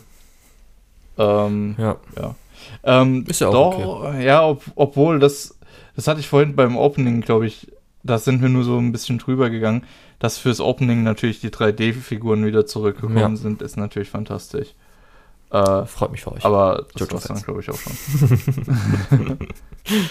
[1.17, 1.97] Ähm, ja.
[2.17, 2.35] ja.
[2.83, 4.25] Ähm, ist ja auch doch, okay.
[4.25, 5.55] Ja, ob, obwohl das
[5.95, 7.71] das hatte ich vorhin beim Opening, glaube ich,
[8.03, 9.83] da sind wir nur so ein bisschen drüber gegangen,
[10.19, 13.35] dass fürs Opening natürlich die 3D-Figuren wieder zurückgekommen ja.
[13.35, 14.69] sind, ist natürlich fantastisch.
[15.51, 16.45] Äh, Freut mich für euch.
[16.45, 17.93] Aber das war's dann, glaube ich, auch schon.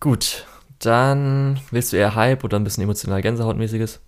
[0.00, 0.46] Gut,
[0.78, 4.00] dann willst du eher Hype oder ein bisschen emotional Gänsehautmäßiges?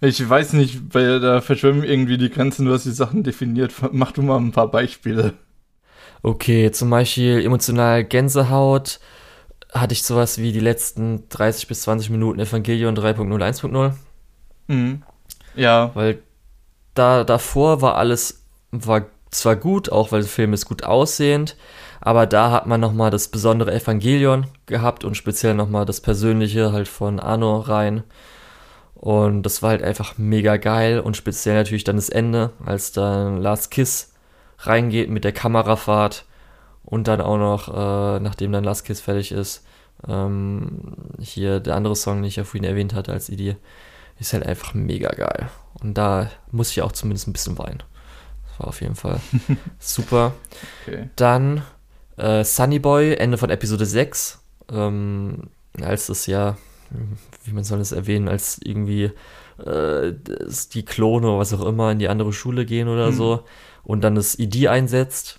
[0.00, 3.72] Ich weiß nicht, weil da verschwimmen irgendwie die Grenzen, du hast die Sachen definiert.
[3.92, 5.34] Mach du mal ein paar Beispiele.
[6.22, 9.00] Okay, zum Beispiel emotional Gänsehaut
[9.72, 13.92] hatte ich sowas wie die letzten 30 bis 20 Minuten Evangelion 3.0, 1.0.
[14.68, 15.02] Mhm.
[15.54, 15.90] Ja.
[15.94, 16.22] Weil
[16.94, 21.56] da davor war alles war zwar gut, auch weil der Film ist gut aussehend,
[22.00, 26.88] aber da hat man nochmal das besondere Evangelion gehabt und speziell nochmal das Persönliche halt
[26.88, 28.04] von Arno rein.
[28.94, 33.40] Und das war halt einfach mega geil und speziell natürlich dann das Ende, als dann
[33.40, 34.14] Last Kiss
[34.58, 36.24] reingeht mit der Kamerafahrt
[36.84, 39.64] und dann auch noch, äh, nachdem dann Last Kiss fertig ist,
[40.08, 43.56] ähm, hier der andere Song, den ich ja vorhin erwähnt hatte als Idee,
[44.18, 45.48] ist halt einfach mega geil.
[45.82, 47.82] Und da muss ich auch zumindest ein bisschen weinen.
[48.58, 49.20] War auf jeden Fall
[49.78, 50.34] super.
[50.82, 51.10] Okay.
[51.16, 51.62] Dann
[52.16, 54.40] äh, Sunny Boy, Ende von Episode 6.
[54.72, 56.56] Ähm, als das ja,
[57.44, 59.10] wie man soll es erwähnen, als irgendwie
[59.64, 60.12] äh,
[60.72, 63.16] die Klone oder was auch immer in die andere Schule gehen oder mhm.
[63.16, 63.44] so
[63.84, 65.38] und dann das ID einsetzt,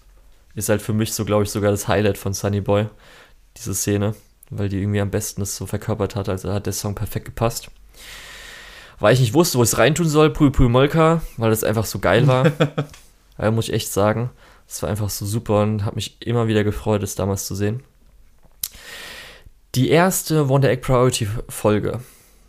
[0.56, 2.88] ist halt für mich so, glaube ich, sogar das Highlight von Sunny Boy,
[3.58, 4.16] diese Szene,
[4.50, 7.70] weil die irgendwie am besten das so verkörpert hat, also hat der Song perfekt gepasst.
[9.00, 11.86] Weil ich nicht wusste, wo ich es reintun soll, Pui Pui Molka, weil das einfach
[11.86, 12.52] so geil war.
[13.38, 14.30] ja, muss ich echt sagen.
[14.68, 17.84] Das war einfach so super und hat mich immer wieder gefreut, es damals zu sehen.
[19.76, 22.02] Die erste Wonder Egg Priority Folge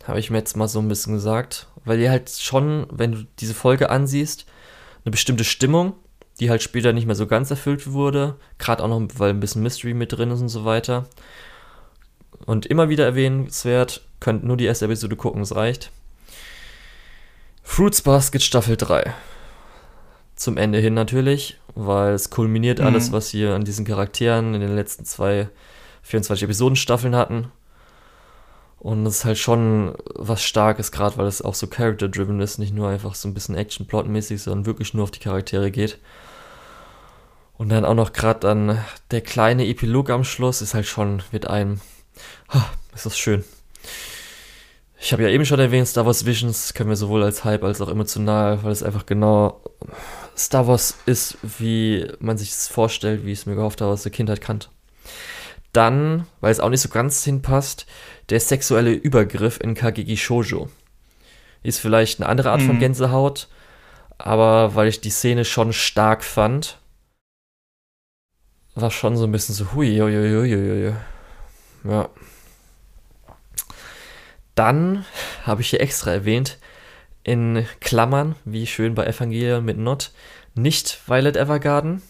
[0.05, 3.25] habe ich mir jetzt mal so ein bisschen gesagt, weil die halt schon, wenn du
[3.39, 4.45] diese Folge ansiehst,
[5.05, 5.93] eine bestimmte Stimmung,
[6.39, 8.35] die halt später nicht mehr so ganz erfüllt wurde.
[8.57, 11.07] Gerade auch noch, weil ein bisschen Mystery mit drin ist und so weiter.
[12.45, 15.91] Und immer wieder erwähnenswert, könnt nur die erste Episode gucken, es reicht.
[17.63, 19.13] Fruits Basket Staffel 3.
[20.39, 22.85] Zum Ende hin natürlich, weil es kulminiert mhm.
[22.85, 25.49] alles, was wir an diesen Charakteren in den letzten zwei
[26.03, 27.51] 24 Episoden Staffeln hatten.
[28.79, 32.73] Und es ist halt schon was Starkes, gerade weil es auch so character-driven ist, nicht
[32.73, 35.99] nur einfach so ein bisschen Action-Plot-mäßig, sondern wirklich nur auf die Charaktere geht.
[37.57, 38.79] Und dann auch noch gerade dann
[39.11, 41.81] der kleine Epilog am Schluss ist halt schon, mit einem,
[42.47, 42.63] ah,
[42.95, 43.43] ist das schön.
[45.01, 47.81] Ich habe ja eben schon erwähnt, Star Wars Visions können wir sowohl als Hype als
[47.81, 49.61] auch emotional, weil es einfach genau
[50.37, 54.03] Star Wars ist, wie man sich es vorstellt, wie ich es mir gehofft habe, aus
[54.03, 54.69] der Kindheit kannte.
[55.73, 57.85] Dann, weil es auch nicht so ganz hinpasst,
[58.29, 60.69] der sexuelle Übergriff in Kageki Shoujo.
[61.61, 62.67] Ist vielleicht eine andere Art mhm.
[62.67, 63.47] von Gänsehaut,
[64.17, 66.79] aber weil ich die Szene schon stark fand,
[68.75, 70.93] war schon so ein bisschen so hui, hui, hui, hui,
[71.83, 72.09] Ja.
[74.55, 75.05] Dann
[75.43, 76.57] habe ich hier extra erwähnt,
[77.29, 80.11] in Klammern, wie schön bei Evangelion mit Not,
[80.55, 82.01] nicht Violet Evergarden.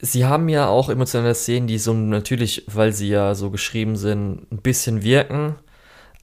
[0.00, 4.50] Sie haben ja auch emotionale Szenen, die so natürlich, weil sie ja so geschrieben sind,
[4.50, 5.56] ein bisschen wirken,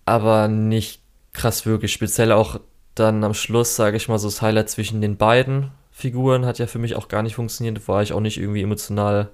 [0.03, 1.93] aber nicht krass wirklich.
[1.93, 2.59] Speziell auch
[2.95, 6.65] dann am Schluss, sage ich mal, so das Highlight zwischen den beiden Figuren hat ja
[6.65, 7.88] für mich auch gar nicht funktioniert.
[7.88, 9.29] War ich auch nicht irgendwie emotional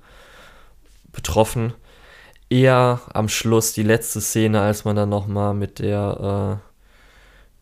[1.14, 1.74] betroffen.
[2.50, 6.65] Eher am Schluss die letzte Szene, als man dann nochmal mit der äh,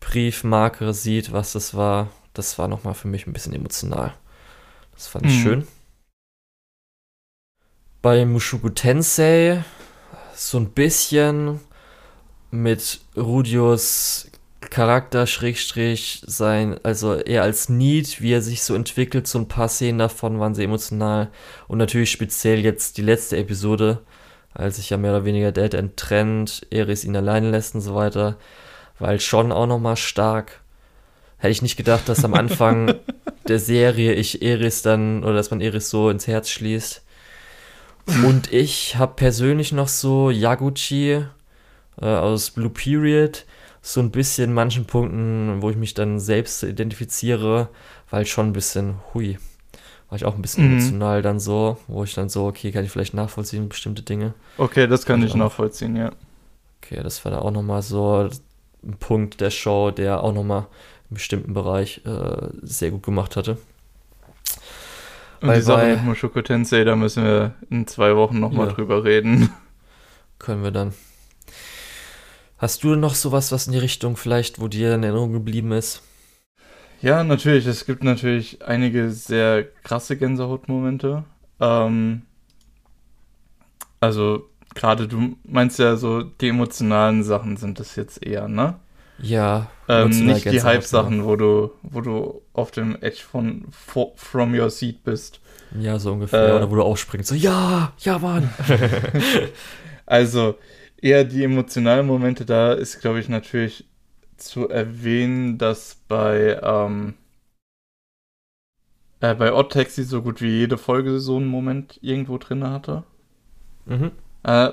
[0.04, 2.10] Briefmarke sieht, was das war.
[2.32, 4.14] Das war nochmal für mich ein bisschen emotional.
[4.94, 5.42] Das fand ich mhm.
[5.42, 5.66] schön.
[8.02, 9.64] Bei Mushoku Tensei
[10.34, 11.60] so ein bisschen
[12.50, 19.38] mit Rudios Charakter, Schrägstrich, sein, also eher als Need, wie er sich so entwickelt, so
[19.38, 21.30] ein paar Szenen davon waren sehr emotional.
[21.68, 24.02] Und natürlich speziell jetzt die letzte Episode,
[24.52, 28.36] als sich ja mehr oder weniger Dad enttrennt, Eris ihn alleine lässt und so weiter,
[28.98, 30.60] weil schon auch nochmal stark.
[31.38, 32.94] Hätte ich nicht gedacht, dass am Anfang
[33.48, 37.02] der Serie ich Eris dann, oder dass man Eris so ins Herz schließt.
[38.24, 41.24] Und ich habe persönlich noch so Yaguchi
[42.00, 43.46] äh, aus Blue Period,
[43.80, 47.68] so ein bisschen in manchen Punkten, wo ich mich dann selbst identifiziere,
[48.10, 49.38] weil schon ein bisschen, hui,
[50.08, 50.78] war ich auch ein bisschen mhm.
[50.78, 54.34] emotional dann so, wo ich dann so, okay, kann ich vielleicht nachvollziehen, bestimmte Dinge.
[54.58, 56.12] Okay, das kann ich nachvollziehen, ja.
[56.82, 58.28] Okay, das war da auch nochmal so
[58.86, 60.66] ein Punkt der Show, der auch nochmal
[61.10, 63.58] im bestimmten Bereich äh, sehr gut gemacht hatte.
[65.40, 68.72] Und bei, die Sache mit Mushoku Tensei, da müssen wir in zwei Wochen nochmal ja.
[68.72, 69.50] drüber reden.
[70.38, 70.94] Können wir dann.
[72.58, 76.02] Hast du noch sowas, was in die Richtung vielleicht, wo dir in Erinnerung geblieben ist?
[77.02, 77.66] Ja, natürlich.
[77.66, 81.24] Es gibt natürlich einige sehr krasse Gänsehautmomente.
[81.60, 82.22] Ähm,
[84.00, 88.76] also, gerade du meinst ja so, die emotionalen Sachen sind das jetzt eher, ne?
[89.18, 89.70] Ja.
[89.88, 93.66] Ähm, nicht die Hype-Sachen, wo du, wo du auf dem Edge von
[94.16, 95.40] From Your Seat bist.
[95.78, 96.48] Ja, so ungefähr.
[96.48, 97.28] Äh, Oder wo du aufspringst.
[97.28, 98.48] So, ja, ja, Mann.
[100.06, 100.56] also,
[101.00, 103.84] eher die emotionalen Momente, da ist, glaube ich, natürlich
[104.36, 107.14] zu erwähnen, dass bei, ähm,
[109.20, 113.04] äh, bei Odd Taxi so gut wie jede Folge so einen Moment irgendwo drin hatte.
[113.86, 114.12] Mhm.
[114.44, 114.70] Äh,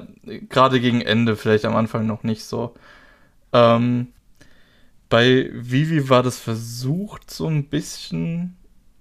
[0.49, 2.75] Gerade gegen Ende, vielleicht am Anfang noch nicht so.
[3.53, 4.07] Ähm,
[5.09, 8.55] bei Vivi war das versucht so ein bisschen.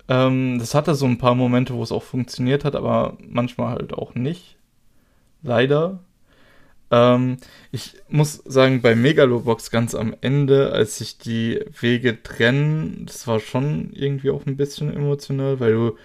[0.09, 3.95] Ähm, das hatte so ein paar Momente, wo es auch funktioniert hat, aber manchmal halt
[3.95, 4.57] auch nicht.
[5.43, 6.01] Leider.
[6.91, 7.37] Ähm,
[7.73, 13.41] ich muss sagen, bei Megalobox ganz am Ende, als sich die Wege trennen, das war
[13.41, 15.97] schon irgendwie auch ein bisschen emotional, weil du,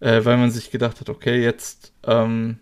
[0.00, 2.58] äh, weil man sich gedacht hat, okay, jetzt ähm,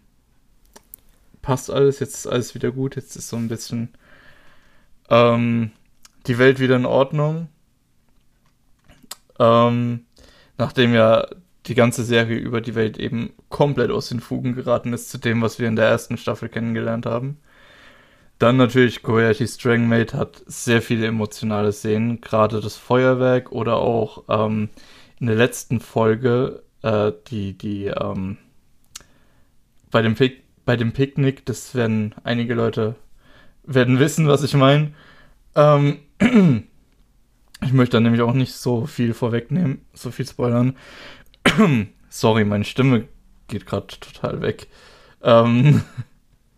[1.48, 3.88] passt alles, jetzt ist alles wieder gut, jetzt ist so ein bisschen
[5.08, 5.70] ähm,
[6.26, 7.48] die Welt wieder in Ordnung.
[9.38, 10.04] Ähm,
[10.58, 11.26] nachdem ja
[11.64, 15.40] die ganze Serie über die Welt eben komplett aus den Fugen geraten ist zu dem,
[15.40, 17.38] was wir in der ersten Staffel kennengelernt haben.
[18.38, 24.68] Dann natürlich Kobayashi Strangmate hat sehr viele emotionale Szenen, gerade das Feuerwerk oder auch ähm,
[25.18, 28.36] in der letzten Folge äh, die, die ähm,
[29.90, 32.94] bei, dem Pick, bei dem Picknick, das werden einige Leute
[33.64, 34.92] werden wissen, was ich meine.
[35.54, 36.00] Ähm,
[37.62, 40.76] ich möchte da nämlich auch nicht so viel vorwegnehmen, so viel spoilern.
[42.10, 43.08] Sorry, meine Stimme
[43.46, 44.66] geht gerade total weg.
[45.22, 45.84] Ähm,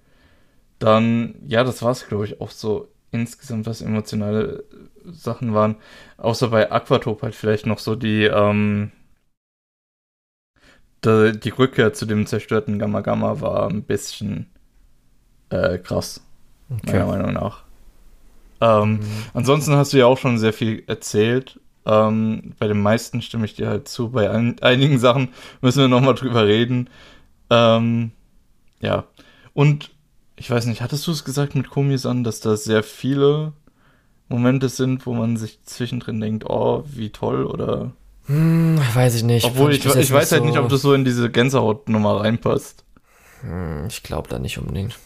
[0.80, 4.64] dann, ja, das war es, glaube ich, auch so insgesamt, was emotionale
[5.04, 5.76] Sachen waren.
[6.16, 8.90] Außer bei Aquatop halt vielleicht noch so die, ähm,
[11.04, 14.46] die, Rückkehr zu dem zerstörten Gamma Gamma war ein bisschen
[15.48, 16.22] äh, krass,
[16.70, 16.92] okay.
[16.92, 17.64] meiner Meinung nach.
[18.60, 19.00] Ähm, mhm.
[19.32, 21.58] Ansonsten hast du ja auch schon sehr viel erzählt.
[21.86, 24.10] Ähm, bei den meisten stimme ich dir halt zu.
[24.10, 25.30] Bei ein, einigen Sachen
[25.62, 26.90] müssen wir nochmal drüber reden.
[27.48, 28.12] Ähm,
[28.80, 29.04] ja.
[29.54, 29.90] Und
[30.36, 33.52] ich weiß nicht, hattest du es gesagt mit Komi-san, dass da sehr viele
[34.28, 37.92] Momente sind, wo man sich zwischendrin denkt, oh, wie toll oder.
[38.30, 39.44] Hm, weiß ich nicht.
[39.44, 42.84] Obwohl ich, ich, ich weiß halt so nicht, ob das so in diese Gänsehautnummer reinpasst.
[43.40, 44.96] Hm, ich glaube da nicht unbedingt.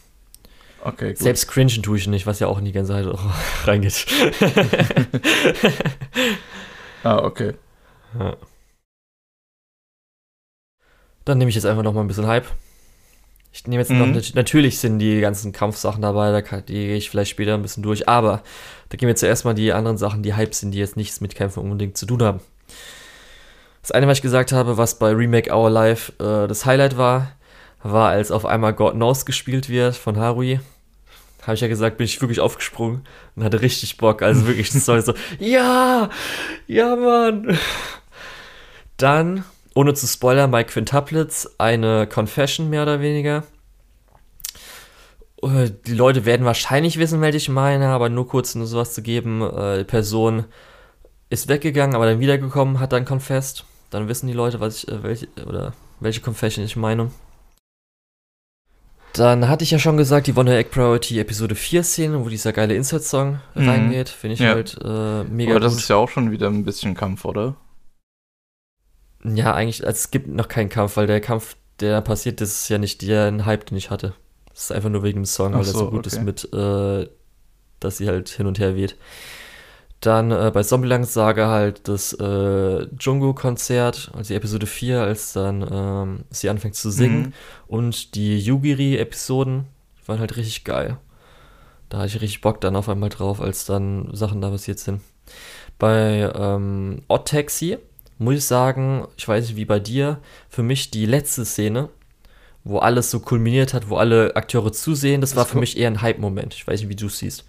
[0.82, 1.18] Okay, gut.
[1.22, 3.18] Selbst cringen tue ich nicht, was ja auch in die Gänsehaut
[3.64, 4.04] reingeht.
[7.02, 7.54] ah, okay.
[8.18, 8.36] Ja.
[11.24, 12.44] Dann nehme ich jetzt einfach noch mal ein bisschen Hype.
[13.54, 14.12] Ich nehme jetzt mhm.
[14.12, 17.62] noch, natürlich sind die ganzen Kampfsachen dabei, da kann, die gehe ich vielleicht später ein
[17.62, 18.42] bisschen durch, aber
[18.90, 21.34] da gehen wir zuerst mal die anderen Sachen, die Hype sind, die jetzt nichts mit
[21.34, 22.40] Kämpfen unbedingt zu tun haben.
[23.84, 27.32] Das eine, was ich gesagt habe, was bei Remake Our Life äh, das Highlight war,
[27.82, 30.58] war, als auf einmal God Knows gespielt wird von Harui.
[31.42, 33.06] Habe ich ja gesagt, bin ich wirklich aufgesprungen
[33.36, 34.22] und hatte richtig Bock.
[34.22, 36.08] Also wirklich, das war so, ja,
[36.66, 37.58] ja, Mann.
[38.96, 43.42] Dann, ohne zu spoilern, bei Quintuplets eine Confession mehr oder weniger.
[45.42, 49.02] Äh, die Leute werden wahrscheinlich wissen, welche ich meine, aber nur kurz nur sowas zu
[49.02, 49.42] geben.
[49.42, 50.46] Äh, die Person
[51.28, 53.66] ist weggegangen, aber dann wiedergekommen, hat dann confessed.
[53.94, 57.12] Dann wissen die Leute, was ich, äh, welche, oder welche Confession ich meine.
[59.12, 62.52] Dann hatte ich ja schon gesagt, die Wonder Egg Priority Episode 4 Szene, wo dieser
[62.52, 63.68] geile Insert-Song mhm.
[63.68, 64.48] reingeht, finde ich ja.
[64.48, 65.82] halt äh, mega Aber das gut.
[65.82, 67.54] ist ja auch schon wieder ein bisschen Kampf, oder?
[69.22, 72.68] Ja, eigentlich, also es gibt noch keinen Kampf, weil der Kampf, der passiert, das ist
[72.70, 74.14] ja nicht der Hype, den ich hatte.
[74.48, 76.16] Das ist einfach nur wegen dem Song, weil so, der so gut okay.
[76.16, 77.08] ist mit, äh,
[77.78, 78.96] dass sie halt hin und her weht.
[80.04, 85.66] Dann äh, bei Zombieland Saga halt das äh, Jungo-Konzert, also die Episode 4, als dann
[85.72, 87.22] ähm, sie anfängt zu singen.
[87.22, 87.32] Mhm.
[87.68, 89.64] Und die Yugiri-Episoden
[90.04, 90.98] waren halt richtig geil.
[91.88, 95.00] Da hatte ich richtig Bock dann auf einmal drauf, als dann Sachen da passiert sind.
[95.78, 97.78] Bei ähm, Odd Taxi
[98.18, 100.18] muss ich sagen, ich weiß nicht wie bei dir,
[100.50, 101.88] für mich die letzte Szene,
[102.62, 105.88] wo alles so kulminiert hat, wo alle Akteure zusehen, das, das war für mich eher
[105.88, 106.52] ein Hype-Moment.
[106.52, 107.46] Ich weiß nicht, wie du siehst.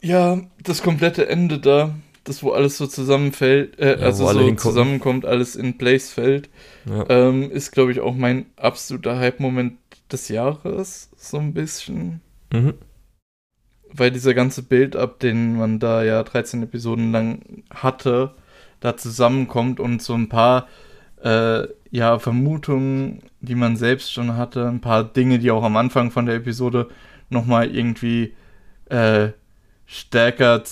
[0.00, 1.94] Ja, das komplette Ende da,
[2.24, 6.48] das wo alles so zusammenfällt, äh, ja, also so zusammenkommt, alles in Place fällt,
[6.84, 7.04] ja.
[7.08, 9.78] ähm, ist, glaube ich, auch mein absoluter Hype-Moment
[10.12, 12.20] des Jahres, so ein bisschen.
[12.52, 12.74] Mhm.
[13.90, 18.34] Weil dieser ganze Bild-Up, den man da ja 13 Episoden lang hatte,
[18.80, 20.68] da zusammenkommt und so ein paar
[21.22, 26.10] äh, ja, Vermutungen, die man selbst schon hatte, ein paar Dinge, die auch am Anfang
[26.10, 26.88] von der Episode
[27.30, 28.34] nochmal irgendwie
[28.90, 29.30] äh,
[29.88, 30.62] stärker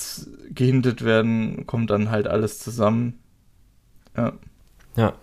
[0.55, 3.19] gehindert werden, kommt dann halt alles zusammen.
[4.15, 4.35] Ja.
[4.95, 5.15] Ja.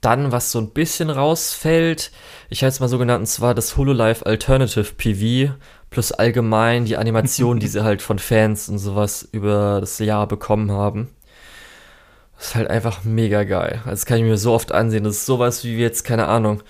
[0.00, 2.12] Dann, was so ein bisschen rausfällt,
[2.48, 5.54] ich halte es mal so genannt, und zwar das HoloLive Alternative PV
[5.90, 10.70] plus allgemein die Animation, die sie halt von Fans und sowas über das Jahr bekommen
[10.70, 11.08] haben.
[12.36, 13.78] Das ist halt einfach mega geil.
[13.78, 15.04] Also das kann ich mir so oft ansehen.
[15.04, 16.62] Das ist sowas wie jetzt, keine Ahnung,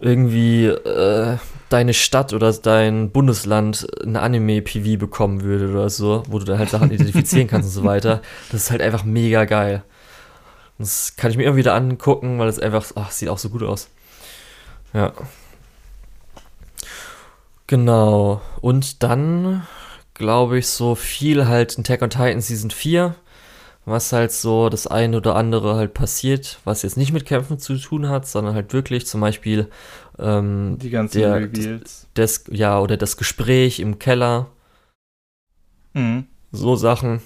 [0.00, 1.36] irgendwie äh,
[1.68, 6.70] deine Stadt oder dein Bundesland ein Anime-PV bekommen würde oder so, wo du dann halt
[6.70, 8.22] Sachen identifizieren kannst und so weiter.
[8.50, 9.82] Das ist halt einfach mega geil.
[10.78, 13.62] Das kann ich mir immer wieder angucken, weil es einfach, ach, sieht auch so gut
[13.62, 13.88] aus.
[14.92, 15.12] Ja.
[17.66, 18.42] Genau.
[18.60, 19.66] Und dann
[20.14, 23.14] glaube ich so viel halt Attack on Titan Season 4
[23.86, 27.78] was halt so das eine oder andere halt passiert, was jetzt nicht mit Kämpfen zu
[27.78, 29.68] tun hat, sondern halt wirklich zum Beispiel
[30.18, 32.08] ähm, die ganzen der, Reveals.
[32.14, 34.48] Das, ja, oder das Gespräch im Keller.
[35.94, 36.26] Mhm.
[36.50, 37.22] So Sachen.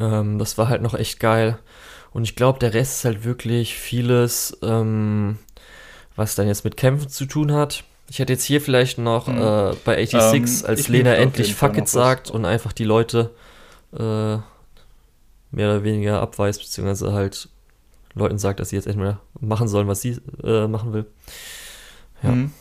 [0.00, 1.58] Ähm, das war halt noch echt geil.
[2.12, 5.36] Und ich glaube, der Rest ist halt wirklich vieles, ähm,
[6.16, 7.84] was dann jetzt mit Kämpfen zu tun hat.
[8.08, 9.42] Ich hätte jetzt hier vielleicht noch mhm.
[9.42, 13.34] äh, bei 86, ähm, als Lena endlich Fuck it sagt und einfach die Leute
[13.92, 14.38] äh,
[15.56, 17.48] mehr oder weniger abweist, beziehungsweise halt
[18.14, 21.06] Leuten sagt, dass sie jetzt erstmal machen sollen, was sie äh, machen will.
[22.22, 22.30] Ja.
[22.30, 22.52] Mhm.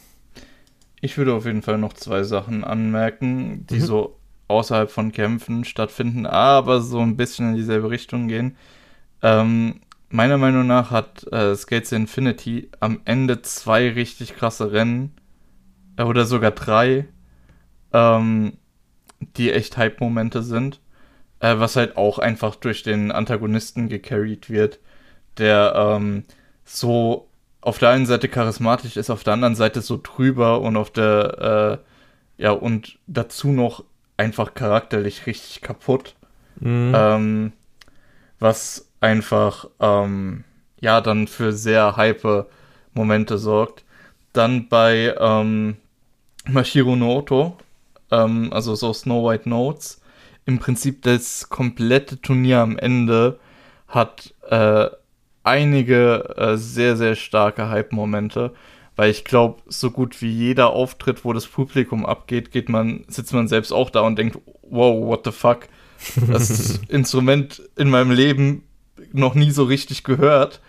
[1.02, 3.86] Ich würde auf jeden Fall noch zwei Sachen anmerken, die mhm.
[3.86, 4.18] so
[4.48, 8.56] außerhalb von Kämpfen stattfinden, aber so ein bisschen in dieselbe Richtung gehen.
[9.22, 15.12] Ähm, meiner Meinung nach hat äh, Skates Infinity am Ende zwei richtig krasse Rennen,
[15.98, 17.08] äh, oder sogar drei,
[17.92, 18.54] ähm,
[19.20, 20.80] die echt Hype-Momente sind
[21.40, 24.80] äh, was halt auch einfach durch den Antagonisten gecarried wird,
[25.38, 26.24] der ähm,
[26.64, 27.28] so
[27.62, 31.82] auf der einen Seite charismatisch ist, auf der anderen Seite so drüber und auf der,
[32.38, 33.84] äh, ja, und dazu noch
[34.18, 36.16] einfach charakterlich richtig kaputt.
[36.60, 36.94] Mhm.
[36.96, 37.54] Ähm,
[38.40, 40.44] was einfach, ähm,
[40.80, 42.48] ja, dann für sehr hype
[42.94, 43.84] Momente sorgt.
[44.34, 45.78] Dann bei ähm,
[46.48, 47.58] Mashiro Noto,
[48.12, 50.02] ähm, also so Snow White Notes,
[50.46, 53.40] im Prinzip das komplette Turnier am Ende
[53.88, 54.88] hat äh,
[55.44, 58.54] einige äh, sehr, sehr starke Hype-Momente.
[58.96, 63.34] Weil ich glaube, so gut wie jeder Auftritt, wo das Publikum abgeht, geht man, sitzt
[63.34, 65.68] man selbst auch da und denkt, wow, what the fuck?
[66.28, 68.64] Das Instrument in meinem Leben
[69.12, 70.62] noch nie so richtig gehört.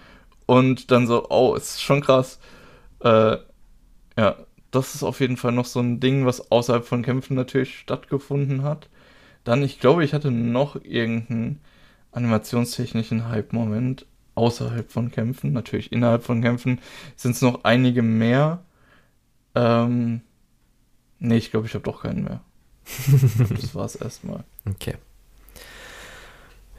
[0.47, 2.41] Und dann so, oh, ist schon krass.
[3.01, 3.37] Äh,
[4.19, 4.37] ja,
[4.71, 8.63] das ist auf jeden Fall noch so ein Ding, was außerhalb von Kämpfen natürlich stattgefunden
[8.63, 8.89] hat.
[9.47, 11.61] Dann, ich glaube, ich hatte noch irgendeinen
[12.11, 15.53] animationstechnischen Hype-Moment außerhalb von Kämpfen.
[15.53, 16.81] Natürlich innerhalb von Kämpfen
[17.15, 18.65] sind es noch einige mehr.
[19.55, 20.23] Ähm,
[21.21, 22.41] nee, ich glaube, ich habe doch keinen mehr.
[23.51, 24.43] das war es erstmal.
[24.69, 24.97] Okay.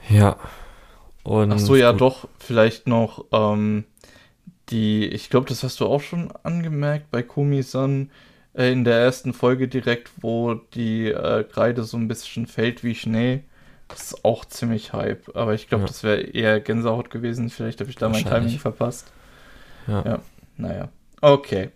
[0.10, 0.36] Ja.
[1.24, 3.86] Und Ach so, ja, doch, vielleicht noch ähm,
[4.68, 8.12] die, ich glaube, das hast du auch schon angemerkt bei Komi-san
[8.58, 12.96] äh, in der ersten Folge direkt, wo die äh, Kreide so ein bisschen fällt wie
[12.96, 13.44] Schnee.
[13.88, 15.88] Das ist auch ziemlich Hype, aber ich glaube, Ja.
[15.88, 17.50] das wäre eher Gänsehaut gewesen.
[17.50, 18.26] Vielleicht habe ich da mein.
[18.26, 19.12] Timing verpasst.
[19.88, 20.04] Ja.
[20.06, 20.20] Ja,
[20.58, 20.90] naja.
[21.22, 21.70] Okay.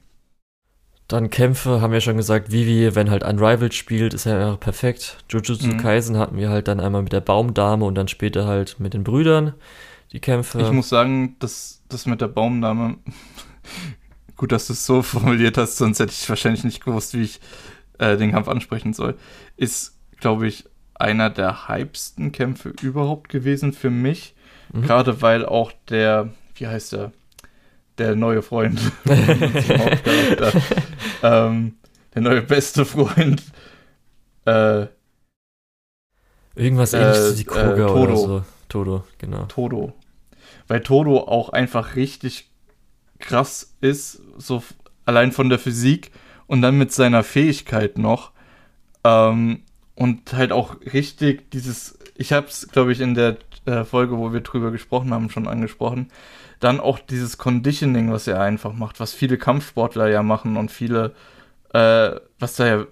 [1.07, 5.17] Dann Kämpfe, haben wir schon gesagt, Vivi, wenn halt Unrivaled spielt, ist ja perfekt.
[5.29, 5.77] Jujutsu Mhm.
[5.77, 9.03] Kaisen hatten wir halt dann einmal mit der Baumdame und dann später halt mit den
[9.03, 9.53] Brüdern
[10.13, 10.61] die Kämpfe.
[10.61, 12.97] Ich muss sagen, dass das mit der Baumdame,
[14.41, 17.39] gut, dass du es so formuliert hast, sonst hätte ich wahrscheinlich nicht gewusst, wie ich
[17.99, 19.15] äh, den Kampf ansprechen soll,
[19.55, 24.33] ist, glaube ich, einer der hypesten Kämpfe überhaupt gewesen für mich.
[24.73, 24.81] Mhm.
[24.81, 27.11] Gerade weil auch der, wie heißt der,
[27.99, 28.79] der neue Freund,
[31.23, 31.75] ähm,
[32.15, 33.43] der neue beste Freund,
[34.45, 34.87] äh,
[36.55, 38.15] Irgendwas Äh, ähnliches wie äh, Koga oder Todo.
[38.15, 38.43] so.
[38.69, 39.45] Todo, genau.
[39.45, 39.93] Todo.
[40.67, 42.50] Weil Todo auch einfach richtig
[43.21, 44.63] krass ist, so
[45.05, 46.11] allein von der Physik
[46.47, 48.31] und dann mit seiner Fähigkeit noch.
[49.03, 49.61] Ähm,
[49.95, 54.33] und halt auch richtig dieses, ich habe es, glaube ich, in der äh, Folge, wo
[54.33, 56.07] wir drüber gesprochen haben, schon angesprochen.
[56.59, 61.13] Dann auch dieses Conditioning, was er einfach macht, was viele Kampfsportler ja machen und viele,
[61.73, 62.85] äh, was da ja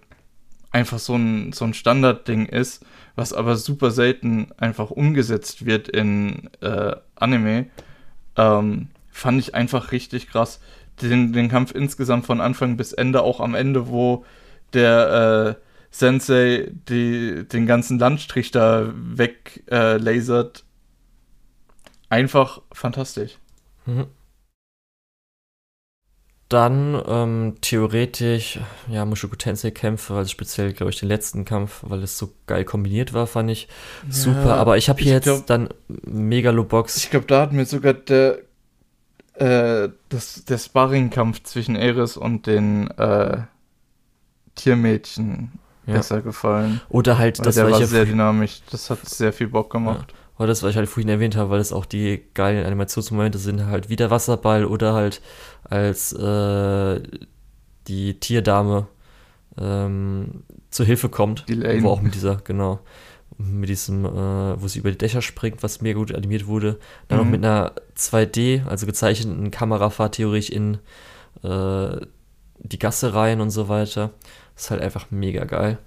[0.72, 2.86] einfach so ein, so ein Standardding ist,
[3.16, 7.68] was aber super selten einfach umgesetzt wird in äh, Anime,
[8.38, 10.60] ähm, fand ich einfach richtig krass.
[11.02, 14.26] Den, den Kampf insgesamt von Anfang bis Ende, auch am Ende, wo
[14.74, 23.38] der äh, Sensei die, den ganzen Landstrich da weglasert, äh, einfach fantastisch.
[23.86, 24.08] Mhm.
[26.50, 32.02] Dann ähm, theoretisch, ja, Mushoku Tensei Kämpfe, also speziell, glaube ich, den letzten Kampf, weil
[32.02, 33.68] es so geil kombiniert war, fand ich
[34.10, 34.56] super.
[34.56, 36.98] Aber ich habe hier jetzt glaub- dann Megalobox.
[36.98, 38.40] Ich glaube, da hat mir sogar der,
[39.40, 43.42] äh, das, der Sparringkampf zwischen Eris und den äh,
[44.56, 45.52] Tiermädchen
[45.86, 45.96] Ja.
[45.96, 46.82] besser gefallen.
[46.90, 48.62] Oder halt Weil das, der war ich ja sehr dynamisch.
[48.72, 50.14] Das hat sehr viel Bock gemacht.
[50.38, 53.66] Oder das, was ich halt vorhin erwähnt habe, weil es auch die geilen Animationsmomente sind,
[53.66, 55.22] halt wie der Wasserball oder halt
[55.64, 57.02] als äh,
[57.88, 58.88] die Tierdame
[59.58, 61.46] ähm, zur Hilfe kommt.
[61.50, 61.84] Die Lane.
[61.84, 62.80] Wo auch mit dieser, genau,
[63.38, 66.78] mit diesem, äh, wo sie über die Dächer springt, was mega gut animiert wurde.
[67.08, 67.26] Dann Mhm.
[67.26, 70.78] auch mit einer 2D, also gezeichneten Kamerafahrt theoretisch in
[71.44, 71.98] äh,
[72.62, 74.12] die Gasse rein und so weiter.
[74.56, 75.78] Das ist halt einfach mega geil.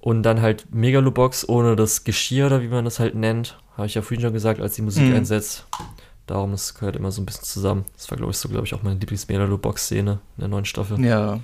[0.00, 3.58] Und dann halt Megalobox ohne das Geschirr oder wie man das halt nennt.
[3.76, 5.16] Habe ich ja vorhin schon gesagt, als die Musik Mhm.
[5.16, 5.66] einsetzt.
[6.26, 7.84] Darum, das gehört immer so ein bisschen zusammen.
[7.96, 11.04] Das war, glaube ich, so, glaube ich, auch meine Lieblings-Megalobox-Szene in der neuen Staffel.
[11.04, 11.40] Ja,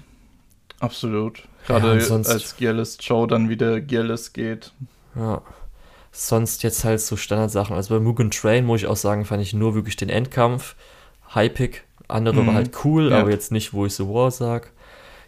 [0.84, 1.38] absolut.
[1.68, 4.72] Ja, Gerade sonst- als Gearless Joe dann wieder Gearless geht.
[5.16, 5.42] Ja.
[6.12, 7.74] Sonst jetzt halt so Standardsachen.
[7.74, 10.76] Also bei Mugen Train muss ich auch sagen, fand ich nur wirklich den Endkampf
[11.34, 11.82] hypig.
[12.06, 12.46] Andere Mhm.
[12.46, 13.20] war halt cool, Ja.
[13.20, 14.70] aber jetzt nicht, wo ich so War sag.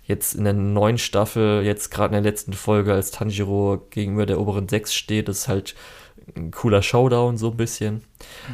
[0.05, 4.39] Jetzt in der neuen Staffel, jetzt gerade in der letzten Folge, als Tanjiro gegenüber der
[4.39, 5.75] oberen Sechs steht, ist halt
[6.37, 8.05] ein cooler Showdown, so ein bisschen.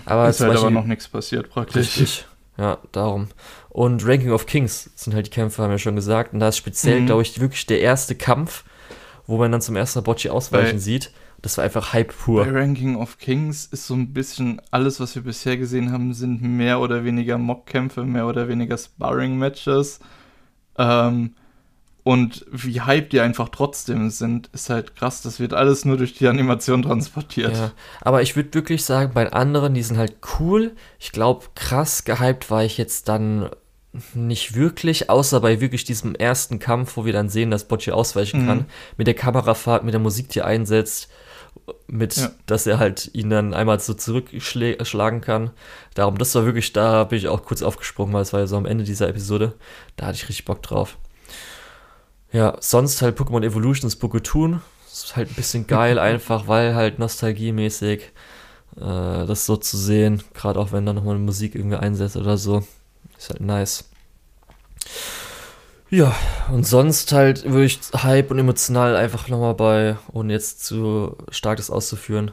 [0.06, 1.76] Aber ist halt aber Beispiel- noch nichts passiert praktisch.
[1.98, 2.26] Richtig.
[2.56, 3.28] Ja, darum.
[3.74, 6.34] Und Ranking of Kings sind halt die Kämpfe, haben wir schon gesagt.
[6.34, 7.06] Und da ist speziell, Mhm.
[7.06, 8.64] glaube ich, wirklich der erste Kampf,
[9.26, 11.10] wo man dann zum ersten Mal Bocci ausweichen Bei- sieht.
[11.40, 12.44] Das war einfach Hype pur.
[12.44, 16.40] Bei Ranking of Kings ist so ein bisschen alles, was wir bisher gesehen haben, sind
[16.42, 20.00] mehr oder weniger Mockkämpfe, mehr oder weniger Sparring-Matches.
[20.78, 21.34] Ähm,
[22.04, 25.22] und wie hype die einfach trotzdem sind, ist halt krass.
[25.22, 27.56] Das wird alles nur durch die Animation transportiert.
[27.56, 30.72] Ja, aber ich würde wirklich sagen, bei anderen, die sind halt cool.
[30.98, 33.48] Ich glaube, krass gehypt war ich jetzt dann
[34.14, 38.42] nicht wirklich, außer bei wirklich diesem ersten Kampf, wo wir dann sehen, dass Bocci ausweichen
[38.42, 38.46] Mhm.
[38.46, 41.08] kann, mit der Kamerafahrt, mit der Musik, die er einsetzt,
[41.86, 42.30] mit, Ja.
[42.46, 45.50] dass er halt ihn dann einmal so zurückschlagen kann.
[45.94, 48.56] Darum, das war wirklich, da bin ich auch kurz aufgesprungen, weil es war ja so
[48.56, 49.52] am Ende dieser Episode.
[49.96, 50.96] Da hatte ich richtig Bock drauf.
[52.32, 54.62] Ja, sonst halt Pokémon Evolutions Poketun.
[54.90, 58.04] Ist halt ein bisschen geil, einfach, weil halt nostalgiemäßig
[58.76, 58.80] äh,
[59.26, 62.64] das so zu sehen, gerade auch wenn da nochmal Musik irgendwie einsetzt oder so,
[63.18, 63.84] ist halt nice.
[65.90, 66.14] Ja,
[66.50, 71.58] und sonst halt würde ich Hype und emotional einfach nochmal bei, ohne jetzt zu stark
[71.58, 72.30] das auszuführen,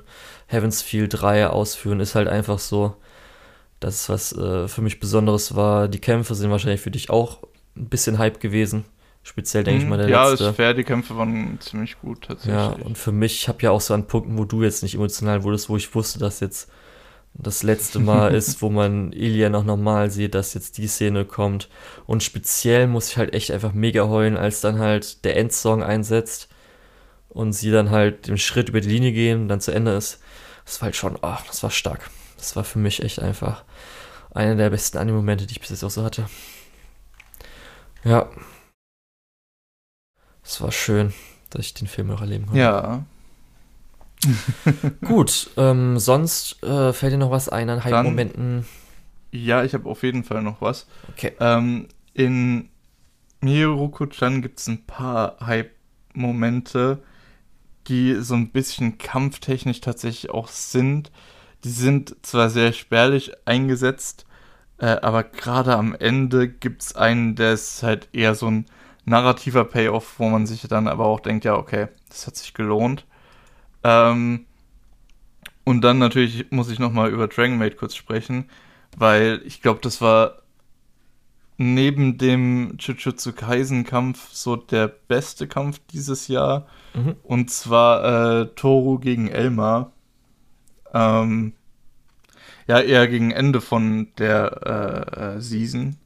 [0.47, 2.95] Heaven's Feel 3 ausführen, ist halt einfach so,
[3.81, 5.87] das, was äh, für mich Besonderes war.
[5.87, 7.39] Die Kämpfe sind wahrscheinlich für dich auch
[7.75, 8.85] ein bisschen Hype gewesen.
[9.23, 10.11] Speziell, denke ich mal, der Mhm.
[10.13, 10.45] ja, letzte.
[10.45, 12.53] ist fair, die Kämpfe waren ziemlich gut tatsächlich.
[12.55, 14.95] Ja, und für mich, ich habe ja auch so an Punkten, wo du jetzt nicht
[14.95, 16.69] emotional wurdest, wo ich wusste, dass jetzt
[17.41, 21.69] das letzte Mal ist, wo man Ilya noch normal sieht, dass jetzt die Szene kommt.
[22.05, 26.49] Und speziell muss ich halt echt einfach mega heulen, als dann halt der Endsong einsetzt
[27.29, 30.21] und sie dann halt den Schritt über die Linie gehen und dann zu Ende ist.
[30.65, 32.09] das war halt schon, oh, das war stark.
[32.37, 33.63] Das war für mich echt einfach
[34.31, 36.29] einer der besten Anime-Momente, die ich bis jetzt auch so hatte.
[38.03, 38.29] Ja.
[40.43, 41.13] Es war schön,
[41.49, 42.59] dass ich den Film noch erleben konnte.
[42.59, 43.03] Ja.
[45.05, 48.65] Gut, ähm, sonst äh, fällt dir noch was ein an Hype-Momenten?
[49.31, 50.87] Ja, ich habe auf jeden Fall noch was.
[51.09, 51.33] Okay.
[51.39, 52.69] Ähm, in
[53.41, 57.01] Miroku-chan gibt es ein paar Hype-Momente,
[57.87, 61.11] die so ein bisschen kampftechnisch tatsächlich auch sind.
[61.63, 64.25] Die sind zwar sehr spärlich eingesetzt,
[64.79, 68.65] äh, aber gerade am Ende gibt es einen, der ist halt eher so ein
[69.05, 73.05] narrativer Payoff, wo man sich dann aber auch denkt, ja, okay, das hat sich gelohnt.
[73.83, 74.45] Ähm,
[75.63, 78.49] und dann natürlich muss ich nochmal über Dragon Maid kurz sprechen,
[78.97, 80.39] weil ich glaube, das war
[81.57, 86.67] neben dem Jujutsu Kaisen Kampf so der beste Kampf dieses Jahr.
[86.93, 87.17] Mhm.
[87.21, 89.91] Und zwar äh, Toru gegen Elmar.
[90.93, 91.53] Ähm,
[92.67, 95.97] ja, eher gegen Ende von der äh, äh Season.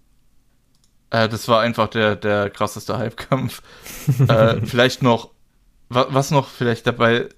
[1.12, 3.62] Äh, das war einfach der, der krasseste Halbkampf.
[4.28, 5.30] äh, vielleicht noch,
[5.90, 7.30] wa was noch vielleicht dabei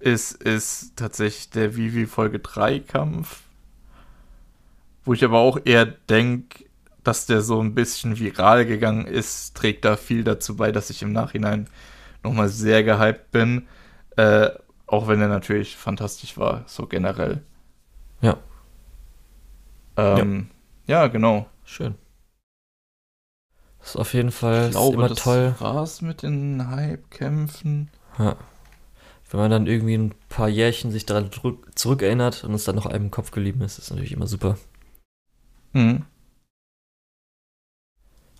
[0.00, 3.42] ist, ist tatsächlich der Vivi Folge 3 Kampf.
[5.04, 6.64] Wo ich aber auch eher denke,
[7.02, 11.02] dass der so ein bisschen viral gegangen ist, trägt da viel dazu bei, dass ich
[11.02, 11.68] im Nachhinein
[12.22, 13.66] nochmal sehr gehypt bin.
[14.16, 14.50] Äh,
[14.86, 17.42] auch wenn er natürlich fantastisch war, so generell.
[18.20, 18.36] Ja.
[19.96, 20.50] Ähm,
[20.86, 21.02] ja.
[21.02, 21.06] ja.
[21.08, 21.46] genau.
[21.64, 21.94] Schön.
[23.78, 25.54] Das ist auf jeden Fall ich glaube, immer das toll.
[25.60, 27.90] war's mit den Hype-Kämpfen.
[28.18, 28.36] Ja.
[29.30, 31.30] Wenn man dann irgendwie ein paar Jährchen sich daran
[31.74, 34.56] zurückerinnert und es dann noch einem im Kopf geblieben ist, ist natürlich immer super.
[35.72, 36.04] Mhm.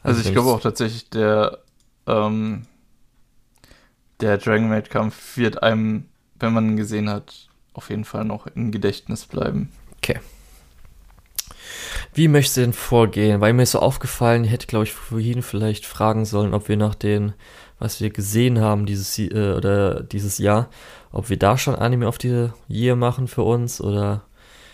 [0.02, 1.58] Also, also ich glaube auch tatsächlich, der,
[2.06, 2.66] ähm,
[4.20, 8.46] der Dragon Maid Kampf wird einem, wenn man ihn gesehen hat, auf jeden Fall noch
[8.46, 9.70] im Gedächtnis bleiben.
[9.98, 10.20] Okay.
[12.14, 13.40] Wie möchtest du denn vorgehen?
[13.40, 16.76] Weil mir ist so aufgefallen, ich hätte, glaube ich, vorhin vielleicht fragen sollen, ob wir
[16.76, 17.34] nach den,
[17.78, 20.68] was wir gesehen haben dieses, äh, oder dieses Jahr,
[21.12, 24.24] ob wir da schon Anime auf die Year machen für uns oder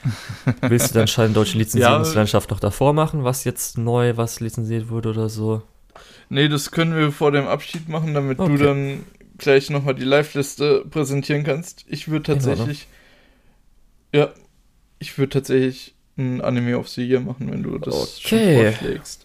[0.61, 4.89] willst du dann schon deutsche Lizenzierungslandschaft ja, noch davor machen, was jetzt neu, was lizenziert
[4.89, 5.63] wurde oder so?
[6.29, 8.57] Nee, das können wir vor dem Abschied machen, damit okay.
[8.57, 9.05] du dann
[9.39, 11.85] gleich nochmal die Live-Liste präsentieren kannst.
[11.89, 12.87] Ich würde tatsächlich.
[14.13, 14.33] Ja,
[14.99, 18.73] ich würde tatsächlich ein Anime of the Year machen, wenn du das okay.
[18.73, 19.24] vorschlägst.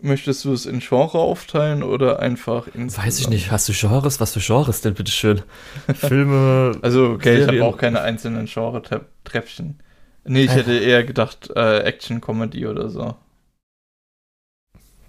[0.00, 2.94] Möchtest du es in Genre aufteilen oder einfach in.
[2.96, 3.50] Weiß ich nicht.
[3.50, 4.20] Hast du Genres?
[4.20, 5.42] Was für Genres denn, bitteschön?
[5.94, 6.78] Filme.
[6.82, 7.54] Also, okay, Serien.
[7.54, 9.80] ich habe auch keine einzelnen Genre-Treppchen.
[10.24, 13.16] Nee, ich hätte eher gedacht, äh, Action-Comedy oder so.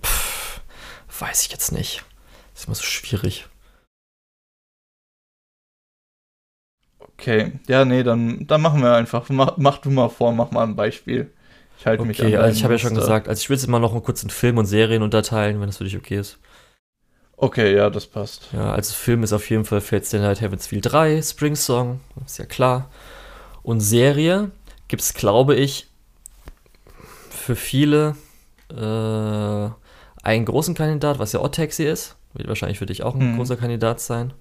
[0.01, 0.61] Pff,
[1.19, 2.03] weiß ich jetzt nicht.
[2.53, 3.45] Das ist immer so schwierig.
[6.99, 9.27] Okay, ja, nee, dann, dann machen wir einfach.
[9.29, 11.31] Mach, mach du mal vor, mach mal ein Beispiel.
[11.79, 12.35] Ich halte okay, mich an.
[12.35, 14.57] Also ich habe ja schon gesagt, also ich will jetzt immer noch kurz in Film
[14.57, 16.37] und Serien unterteilen, wenn das für dich okay ist.
[17.37, 18.49] Okay, ja, das passt.
[18.51, 22.37] Ja, also Film ist auf jeden Fall Fate Night Heaven's Feel 3, Spring Song, ist
[22.37, 22.89] ja klar.
[23.63, 24.51] Und Serie
[24.89, 25.87] gibt es, glaube ich,
[27.29, 28.17] für viele
[28.69, 29.69] äh,
[30.21, 32.17] einen großen Kandidat, was ja Odd Taxi ist.
[32.33, 33.37] Wird wahrscheinlich für dich auch ein mhm.
[33.37, 34.33] großer Kandidat sein.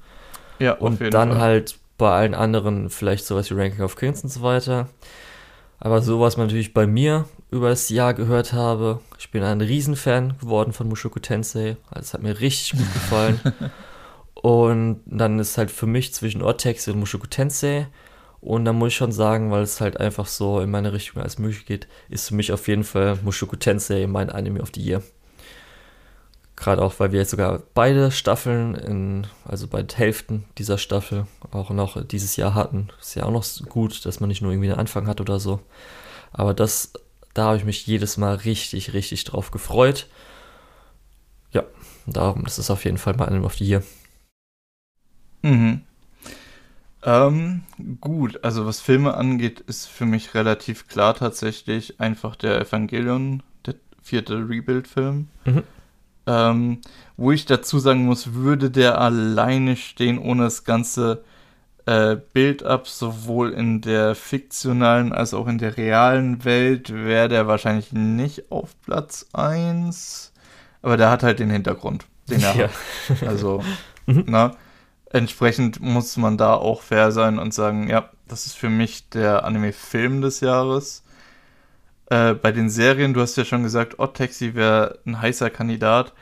[0.59, 1.39] Ja, und dann Fall.
[1.39, 4.89] halt bei allen anderen vielleicht sowas wie Ranking of Kings und so weiter.
[5.81, 9.61] Aber so was man natürlich bei mir über das Jahr gehört habe, ich bin ein
[9.61, 11.77] Riesenfan geworden von Mushoku Tensei.
[11.91, 13.41] Also es hat mir richtig gut gefallen.
[14.35, 17.87] und dann ist halt für mich zwischen Ortex und Mushoku Tensei.
[18.41, 21.39] Und dann muss ich schon sagen, weil es halt einfach so in meine Richtung als
[21.39, 25.03] möglich geht, ist für mich auf jeden Fall Mushoku Tensei mein Anime of the Year.
[26.59, 31.71] Gerade auch, weil wir jetzt sogar beide Staffeln, in, also beide Hälften dieser Staffel auch
[31.71, 32.89] noch dieses Jahr hatten.
[33.01, 35.61] Ist ja auch noch gut, dass man nicht nur irgendwie einen Anfang hat oder so.
[36.33, 36.95] Aber das,
[37.33, 40.09] da habe ich mich jedes Mal richtig, richtig drauf gefreut.
[41.53, 41.63] Ja,
[42.07, 43.85] darum, das ist auf jeden Fall mein Anime of the Year.
[45.43, 45.83] Mhm.
[47.05, 47.63] Ähm,
[48.01, 53.77] gut, also was Filme angeht, ist für mich relativ klar tatsächlich einfach der Evangelion, der
[54.03, 55.29] vierte Rebuild-Film.
[55.45, 55.63] Mhm.
[56.29, 56.83] Ähm,
[57.17, 61.25] wo ich dazu sagen muss, würde der alleine stehen ohne das ganze
[61.87, 67.93] äh, Build-up, sowohl in der fiktionalen als auch in der realen Welt, wäre der wahrscheinlich
[67.93, 70.33] nicht auf Platz 1.
[70.83, 72.69] Aber der hat halt den Hintergrund, den er ja.
[72.69, 73.27] hat.
[73.27, 73.65] Also,
[74.07, 74.25] mhm.
[74.27, 74.51] na,
[75.11, 79.45] entsprechend muss man da auch fair sein und sagen, ja, das ist für mich der
[79.45, 81.03] Anime-Film des Jahres.
[82.11, 86.13] Äh, bei den Serien, du hast ja schon gesagt, Odd Taxi wäre ein heißer Kandidat.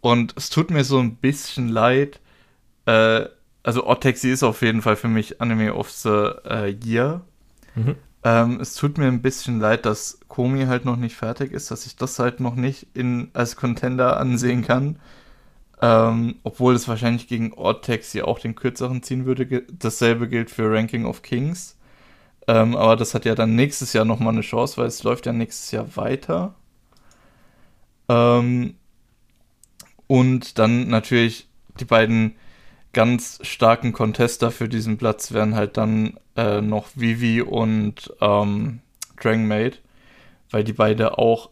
[0.00, 2.20] Und es tut mir so ein bisschen leid,
[2.86, 3.26] äh,
[3.62, 7.20] also Odd Taxi ist auf jeden Fall für mich Anime of the äh, Year.
[7.74, 7.96] Mhm.
[8.24, 11.86] Ähm, es tut mir ein bisschen leid, dass Komi halt noch nicht fertig ist, dass
[11.86, 14.98] ich das halt noch nicht in, als Contender ansehen kann.
[15.80, 19.64] Ähm, obwohl es wahrscheinlich gegen Odd Taxi auch den kürzeren ziehen würde.
[19.70, 21.76] Dasselbe gilt für Ranking of Kings.
[22.48, 25.32] Ähm, aber das hat ja dann nächstes Jahr nochmal eine Chance, weil es läuft ja
[25.32, 26.54] nächstes Jahr weiter.
[28.08, 28.74] Ähm,
[30.06, 31.46] und dann natürlich
[31.78, 32.36] die beiden
[32.94, 38.80] ganz starken Contester für diesen Platz wären halt dann äh, noch Vivi und ähm,
[39.20, 39.82] Dragon Maid,
[40.50, 41.50] weil die beide auch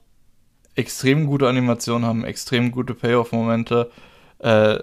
[0.76, 3.90] extrem gute Animationen haben, extrem gute Payoff-Momente,
[4.38, 4.78] äh,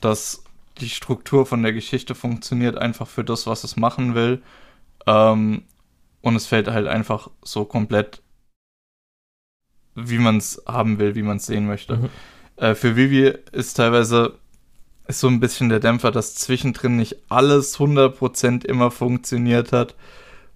[0.00, 0.44] dass
[0.78, 4.42] die Struktur von der Geschichte funktioniert einfach für das, was es machen will.
[5.06, 5.62] Ähm,
[6.20, 8.22] und es fällt halt einfach so komplett,
[9.94, 11.96] wie man es haben will, wie man es sehen möchte.
[11.96, 12.08] Mhm.
[12.56, 14.38] Äh, für Vivi ist teilweise
[15.08, 19.94] ist so ein bisschen der Dämpfer, dass zwischendrin nicht alles 100% immer funktioniert hat.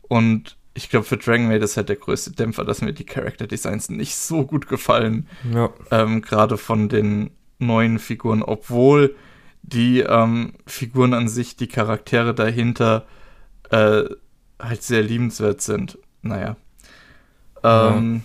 [0.02, 3.46] Und ich glaube, für Dragon Maid ist halt der größte Dämpfer, dass mir die Character
[3.46, 5.28] Designs nicht so gut gefallen.
[5.52, 5.70] Ja.
[5.90, 9.14] Ähm, Gerade von den neuen Figuren, obwohl
[9.62, 13.06] die ähm, Figuren an sich, die Charaktere dahinter
[13.70, 14.04] äh,
[14.62, 15.98] halt sehr liebenswert sind.
[16.22, 16.56] Naja.
[17.62, 18.22] Ähm.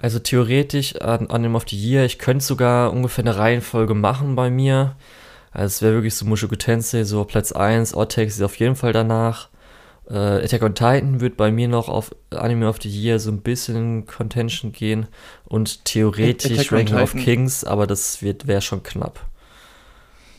[0.00, 4.48] Also theoretisch an Anime of the Year, ich könnte sogar ungefähr eine Reihenfolge machen bei
[4.48, 4.94] mir.
[5.50, 8.92] Also es wäre wirklich so Mushoku Tensei, so Platz 1, Otex ist auf jeden Fall
[8.92, 9.48] danach.
[10.08, 13.42] Äh, Attack on Titan wird bei mir noch auf Anime of the Year so ein
[13.42, 15.08] bisschen in Contention gehen
[15.44, 19.26] und theoretisch Ranking of Kings, aber das wäre schon knapp.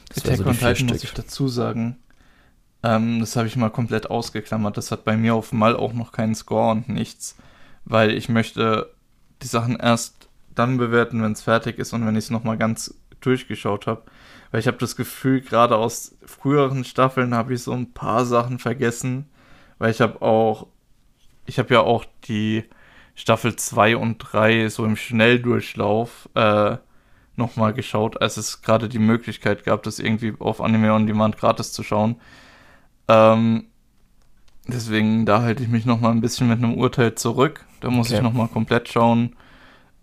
[0.07, 1.97] Das Attack so on Titan muss ich dazu sagen,
[2.83, 4.77] ähm, das habe ich mal komplett ausgeklammert.
[4.77, 7.37] Das hat bei mir auf Mal auch noch keinen Score und nichts,
[7.85, 8.93] weil ich möchte
[9.41, 12.93] die Sachen erst dann bewerten, wenn es fertig ist und wenn ich es nochmal ganz
[13.21, 14.03] durchgeschaut habe.
[14.51, 18.59] Weil ich habe das Gefühl, gerade aus früheren Staffeln habe ich so ein paar Sachen
[18.59, 19.29] vergessen.
[19.77, 20.67] Weil ich habe auch,
[21.45, 22.65] ich habe ja auch die
[23.15, 26.77] Staffel 2 und 3 so im Schnelldurchlauf äh,
[27.35, 31.71] nochmal geschaut, als es gerade die Möglichkeit gab, das irgendwie auf Anime On Demand gratis
[31.71, 32.15] zu schauen.
[33.09, 33.65] Ähm,
[34.67, 37.65] deswegen, da halte ich mich nochmal ein bisschen mit einem Urteil zurück.
[37.81, 38.17] Da muss okay.
[38.17, 39.35] ich nochmal komplett schauen.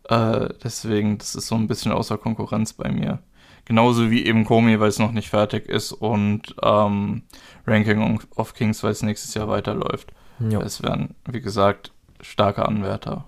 [0.08, 3.20] Äh, deswegen, das ist so ein bisschen außer Konkurrenz bei mir.
[3.64, 7.22] Genauso wie eben Komi, weil es noch nicht fertig ist und ähm,
[7.66, 10.12] Ranking of Kings, weil es nächstes Jahr weiterläuft.
[10.38, 10.60] Jo.
[10.60, 13.24] Es wären, wie gesagt, starke Anwärter.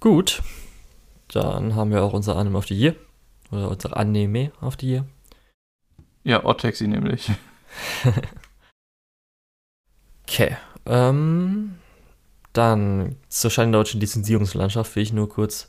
[0.00, 0.42] Gut.
[1.28, 2.94] Dann haben wir auch unser Anime of the Year.
[3.50, 5.06] Oder unser Anime of the Year.
[6.24, 7.30] Ja, Odd Taxi nämlich.
[10.26, 10.56] okay.
[10.86, 11.76] Ähm,
[12.52, 15.68] dann zur scheindeutschen Lizenzierungslandschaft will ich nur kurz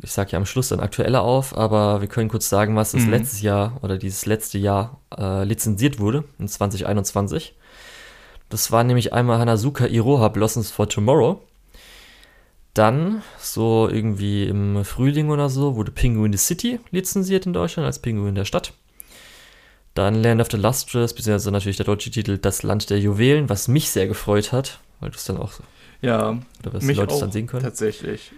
[0.00, 3.02] ich sage ja am Schluss dann aktuelle auf, aber wir können kurz sagen, was das
[3.02, 3.10] mhm.
[3.10, 7.54] letztes Jahr oder dieses letzte Jahr äh, lizenziert wurde, in 2021.
[8.48, 11.40] Das war nämlich einmal Hanazuka Iroha Blossoms for Tomorrow.
[12.74, 17.98] Dann, so irgendwie im Frühling oder so, wurde Penguin the City lizenziert in Deutschland als
[17.98, 18.72] Penguin der Stadt.
[19.94, 23.68] Dann Land of the Lustrous, beziehungsweise natürlich der deutsche Titel Das Land der Juwelen, was
[23.68, 25.52] mich sehr gefreut hat, weil du es dann auch
[26.00, 26.30] ja,
[26.60, 27.62] oder was die Leute dann sehen können.
[27.62, 28.32] Tatsächlich.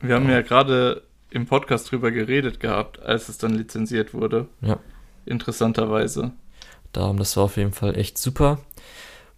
[0.00, 4.46] Wir haben ja gerade im Podcast drüber geredet gehabt, als es dann lizenziert wurde.
[4.62, 4.78] Ja.
[5.26, 6.32] Interessanterweise.
[6.92, 8.58] Darum, das war auf jeden Fall echt super.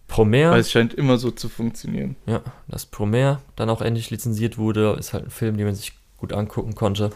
[0.07, 0.51] Promare.
[0.51, 2.15] Weil es scheint immer so zu funktionieren.
[2.25, 5.93] Ja, dass Promare dann auch endlich lizenziert wurde, ist halt ein Film, den man sich
[6.17, 7.11] gut angucken konnte.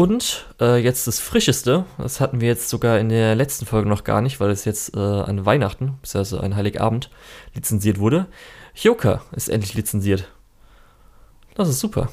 [0.00, 4.02] Und äh, jetzt das Frischeste, das hatten wir jetzt sogar in der letzten Folge noch
[4.02, 7.10] gar nicht, weil es jetzt äh, an Weihnachten, beziehungsweise an Heiligabend,
[7.54, 8.26] lizenziert wurde.
[8.72, 10.32] Hyoka ist endlich lizenziert.
[11.54, 12.10] Das ist super.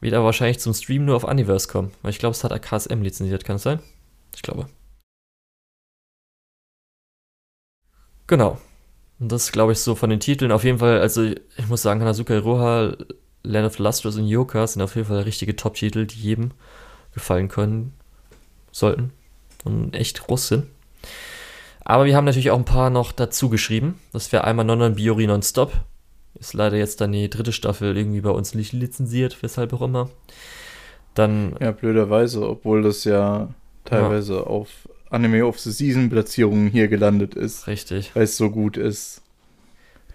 [0.00, 3.02] Wird aber wahrscheinlich zum Stream nur auf Universe kommen, weil ich glaube, es hat AKSM
[3.02, 3.80] lizenziert, kann es sein?
[4.34, 4.68] Ich glaube.
[8.26, 8.58] Genau.
[9.18, 10.50] Und das glaube ich so von den Titeln.
[10.50, 12.96] Auf jeden Fall, also ich muss sagen, Hanazuka Iroha,
[13.42, 16.50] Land of Lustrous und Yoka sind auf jeden Fall richtige Top-Titel, die jedem
[17.14, 17.94] gefallen können,
[18.70, 19.12] sollten
[19.64, 20.66] und echt groß sind.
[21.84, 23.98] Aber wir haben natürlich auch ein paar noch dazu geschrieben.
[24.12, 25.72] Das wäre einmal Nonon Biori Nonstop,
[26.38, 30.10] ist leider jetzt dann die dritte Staffel irgendwie bei uns nicht lizenziert, weshalb auch immer.
[31.14, 31.56] Dann.
[31.60, 33.48] Ja, blöderweise, obwohl das ja
[33.84, 34.40] teilweise ja.
[34.42, 34.68] auf
[35.10, 37.66] Anime of the Season Platzierungen hier gelandet ist.
[37.66, 38.14] Richtig.
[38.14, 39.22] Weil es so gut ist.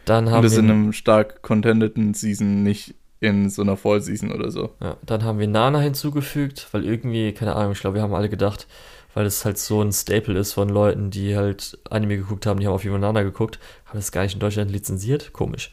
[0.05, 2.95] Dann haben Und es in einem stark contendeten Season, nicht
[3.25, 4.71] in so einer Fall Season oder so.
[4.81, 8.29] Ja, dann haben wir Nana hinzugefügt, weil irgendwie, keine Ahnung, ich glaube, wir haben alle
[8.29, 8.67] gedacht,
[9.13, 12.67] weil es halt so ein Staple ist von Leuten, die halt Anime geguckt haben, die
[12.67, 15.33] haben auf Nana geguckt, haben es gar nicht in Deutschland lizenziert.
[15.33, 15.71] Komisch.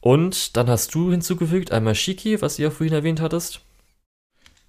[0.00, 3.60] Und dann hast du hinzugefügt einmal Shiki, was du ja vorhin erwähnt hattest.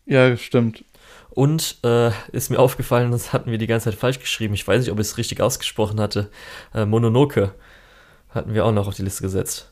[0.05, 0.83] Ja, stimmt.
[1.29, 4.53] Und äh, ist mir aufgefallen, das hatten wir die ganze Zeit falsch geschrieben.
[4.53, 6.29] Ich weiß nicht, ob ich es richtig ausgesprochen hatte.
[6.73, 7.53] Äh, Mononoke
[8.29, 9.70] hatten wir auch noch auf die Liste gesetzt.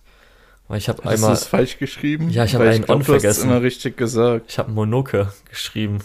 [0.76, 1.32] Ich habe einmal.
[1.32, 2.30] Hast du es falsch geschrieben?
[2.30, 3.24] Ja, ich habe einen glaub, On vergessen.
[3.24, 4.46] Du hast immer richtig gesagt.
[4.50, 6.00] Ich habe Monoke geschrieben.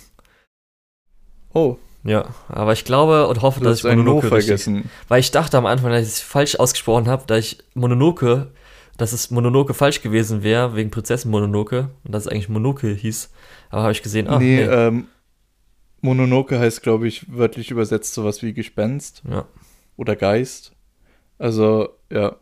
[1.53, 1.77] Oh.
[2.07, 4.91] Ja, aber ich glaube und hoffe, Du dass ich ein No Mononoke richtig, vergessen.
[5.09, 8.53] Weil ich dachte am Anfang, dass ich es falsch ausgesprochen habe, da ich Mononoke,
[8.99, 13.31] dass es Mononoke falsch gewesen wäre, wegen Prinzessin Mononoke und dass es eigentlich Monoke hieß.
[13.71, 14.63] Aber habe ich gesehen, ah, nee, nee.
[14.65, 15.07] ähm,
[16.03, 19.47] Mononoke heißt, glaube ich, wörtlich übersetzt sowas wie Gespenst Ja.
[19.97, 20.73] oder Geist.
[21.39, 22.37] Also, ja.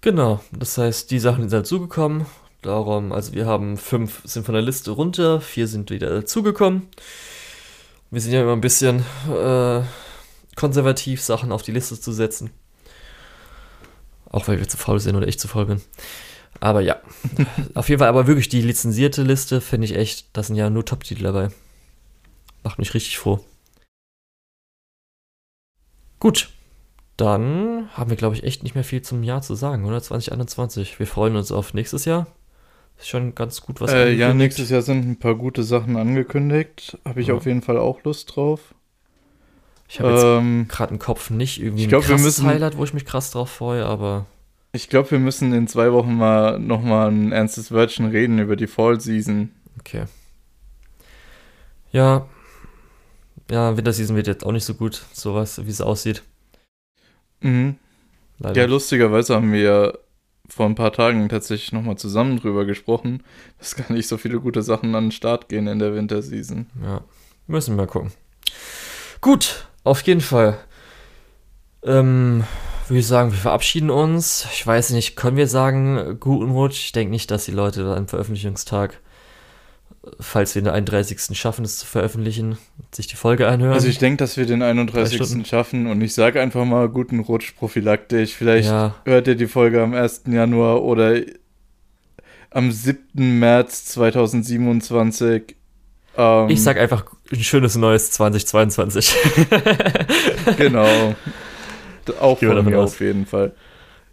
[0.00, 2.26] Genau, das heißt, die Sachen sind dazugekommen.
[2.62, 6.88] Darum, also wir haben fünf sind von der Liste runter, vier sind wieder dazugekommen.
[8.10, 9.82] Wir sind ja immer ein bisschen äh,
[10.56, 12.50] konservativ, Sachen auf die Liste zu setzen.
[14.30, 15.80] Auch weil wir zu faul sind oder ich zu faul bin.
[16.60, 17.00] Aber ja,
[17.74, 20.84] auf jeden Fall, aber wirklich die lizenzierte Liste finde ich echt, da sind ja nur
[20.84, 21.50] Top-Titel dabei.
[22.64, 23.44] Macht mich richtig froh.
[26.18, 26.50] Gut,
[27.18, 30.00] dann haben wir, glaube ich, echt nicht mehr viel zum Jahr zu sagen, oder?
[30.00, 30.98] 2021.
[30.98, 32.26] Wir freuen uns auf nächstes Jahr.
[32.98, 36.96] Ist schon ganz gut was Äh, ja, nächstes Jahr sind ein paar gute Sachen angekündigt.
[37.04, 37.34] Habe ich Ja.
[37.34, 38.74] auf jeden Fall auch Lust drauf.
[39.88, 42.46] Ich habe jetzt Ähm, gerade im Kopf nicht irgendwie ich ein glaub, wir krasses müssen-
[42.46, 44.26] Highlight, wo ich mich krass drauf freue, aber
[44.72, 48.66] ich glaube, wir müssen in zwei Wochen mal nochmal ein ernstes Wörtchen reden über die
[48.66, 49.50] Fall Season.
[49.80, 50.04] okay.
[51.90, 52.26] Ja.
[53.50, 56.22] Ja, Winterseason wird jetzt auch nicht so gut, sowas, wie es aussieht.
[57.40, 57.76] Mhm.
[58.38, 58.60] Leider.
[58.60, 59.92] Ja, lustigerweise haben wir ja
[60.48, 63.22] vor ein paar Tagen tatsächlich nochmal zusammen drüber gesprochen,
[63.58, 66.66] dass gar nicht so viele gute Sachen an den Start gehen in der Winterseason.
[66.82, 67.02] Ja,
[67.46, 68.12] müssen wir mal gucken.
[69.20, 70.58] Gut, auf jeden Fall.
[71.82, 72.44] Ähm,
[72.88, 74.46] würde ich sagen, wir verabschieden uns.
[74.52, 76.86] Ich weiß nicht, können wir sagen, guten Rutsch?
[76.86, 79.00] Ich denke nicht, dass die Leute da am Veröffentlichungstag,
[80.20, 81.36] falls wir den 31.
[81.38, 82.58] schaffen, es zu veröffentlichen,
[82.92, 83.74] sich die Folge anhören.
[83.74, 85.14] Also ich denke, dass wir den Drei 31.
[85.16, 85.44] Stunden.
[85.44, 88.34] schaffen und ich sage einfach mal guten Rutsch prophylaktisch.
[88.34, 90.22] Vielleicht ja, hört ihr die Folge am 1.
[90.26, 91.20] Januar oder
[92.50, 93.38] am 7.
[93.38, 95.56] März 2027.
[96.16, 99.14] Ähm, ich sag einfach ein schönes neues 2022.
[100.56, 101.14] Genau.
[102.20, 103.52] Auch von mir auf jeden Fall.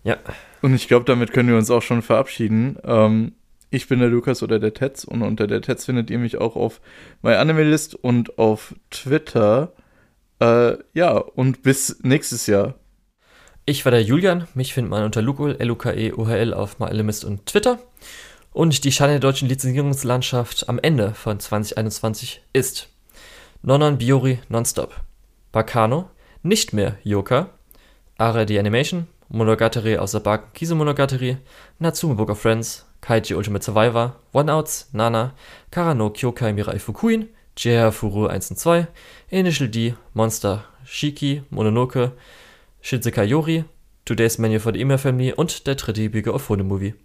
[0.04, 0.18] Ja.
[0.62, 2.78] Und ich glaube, damit können wir uns auch schon verabschieden.
[2.84, 3.34] Ähm,
[3.70, 6.56] ich bin der Lukas oder der Tetz und unter der Tetz findet ihr mich auch
[6.56, 6.82] auf
[7.22, 9.74] MyAnimeList und auf Twitter.
[10.40, 12.76] Äh, ja, und bis nächstes Jahr.
[13.66, 17.80] Ich war der Julian, mich findet man unter Lukol, L-U-K-E-O-H-L auf MyAlimist und Twitter.
[18.54, 22.90] Und die Schande der deutschen Lizenzierungslandschaft am Ende von 2021 ist
[23.64, 25.02] Nonon Biori Nonstop,
[25.52, 26.10] Bakano,
[26.44, 27.50] nicht mehr Yoka,
[28.18, 31.38] Are the Animation, Monogatari aus der Baken Kise Monogatari,
[31.80, 35.36] Natsume Book of Friends, Kaiji Ultimate Survivor, One Outs, Nana,
[35.70, 38.88] Karano Kyokai Mirai Fukuin, JR Furu 1 und 2,
[39.30, 42.14] Initial D, Monster, Shiki, Mononoke,
[42.82, 43.66] Shizuka Yori,
[44.06, 46.96] Today's Menu for the Ema Family und der dritte Bigger of Movie.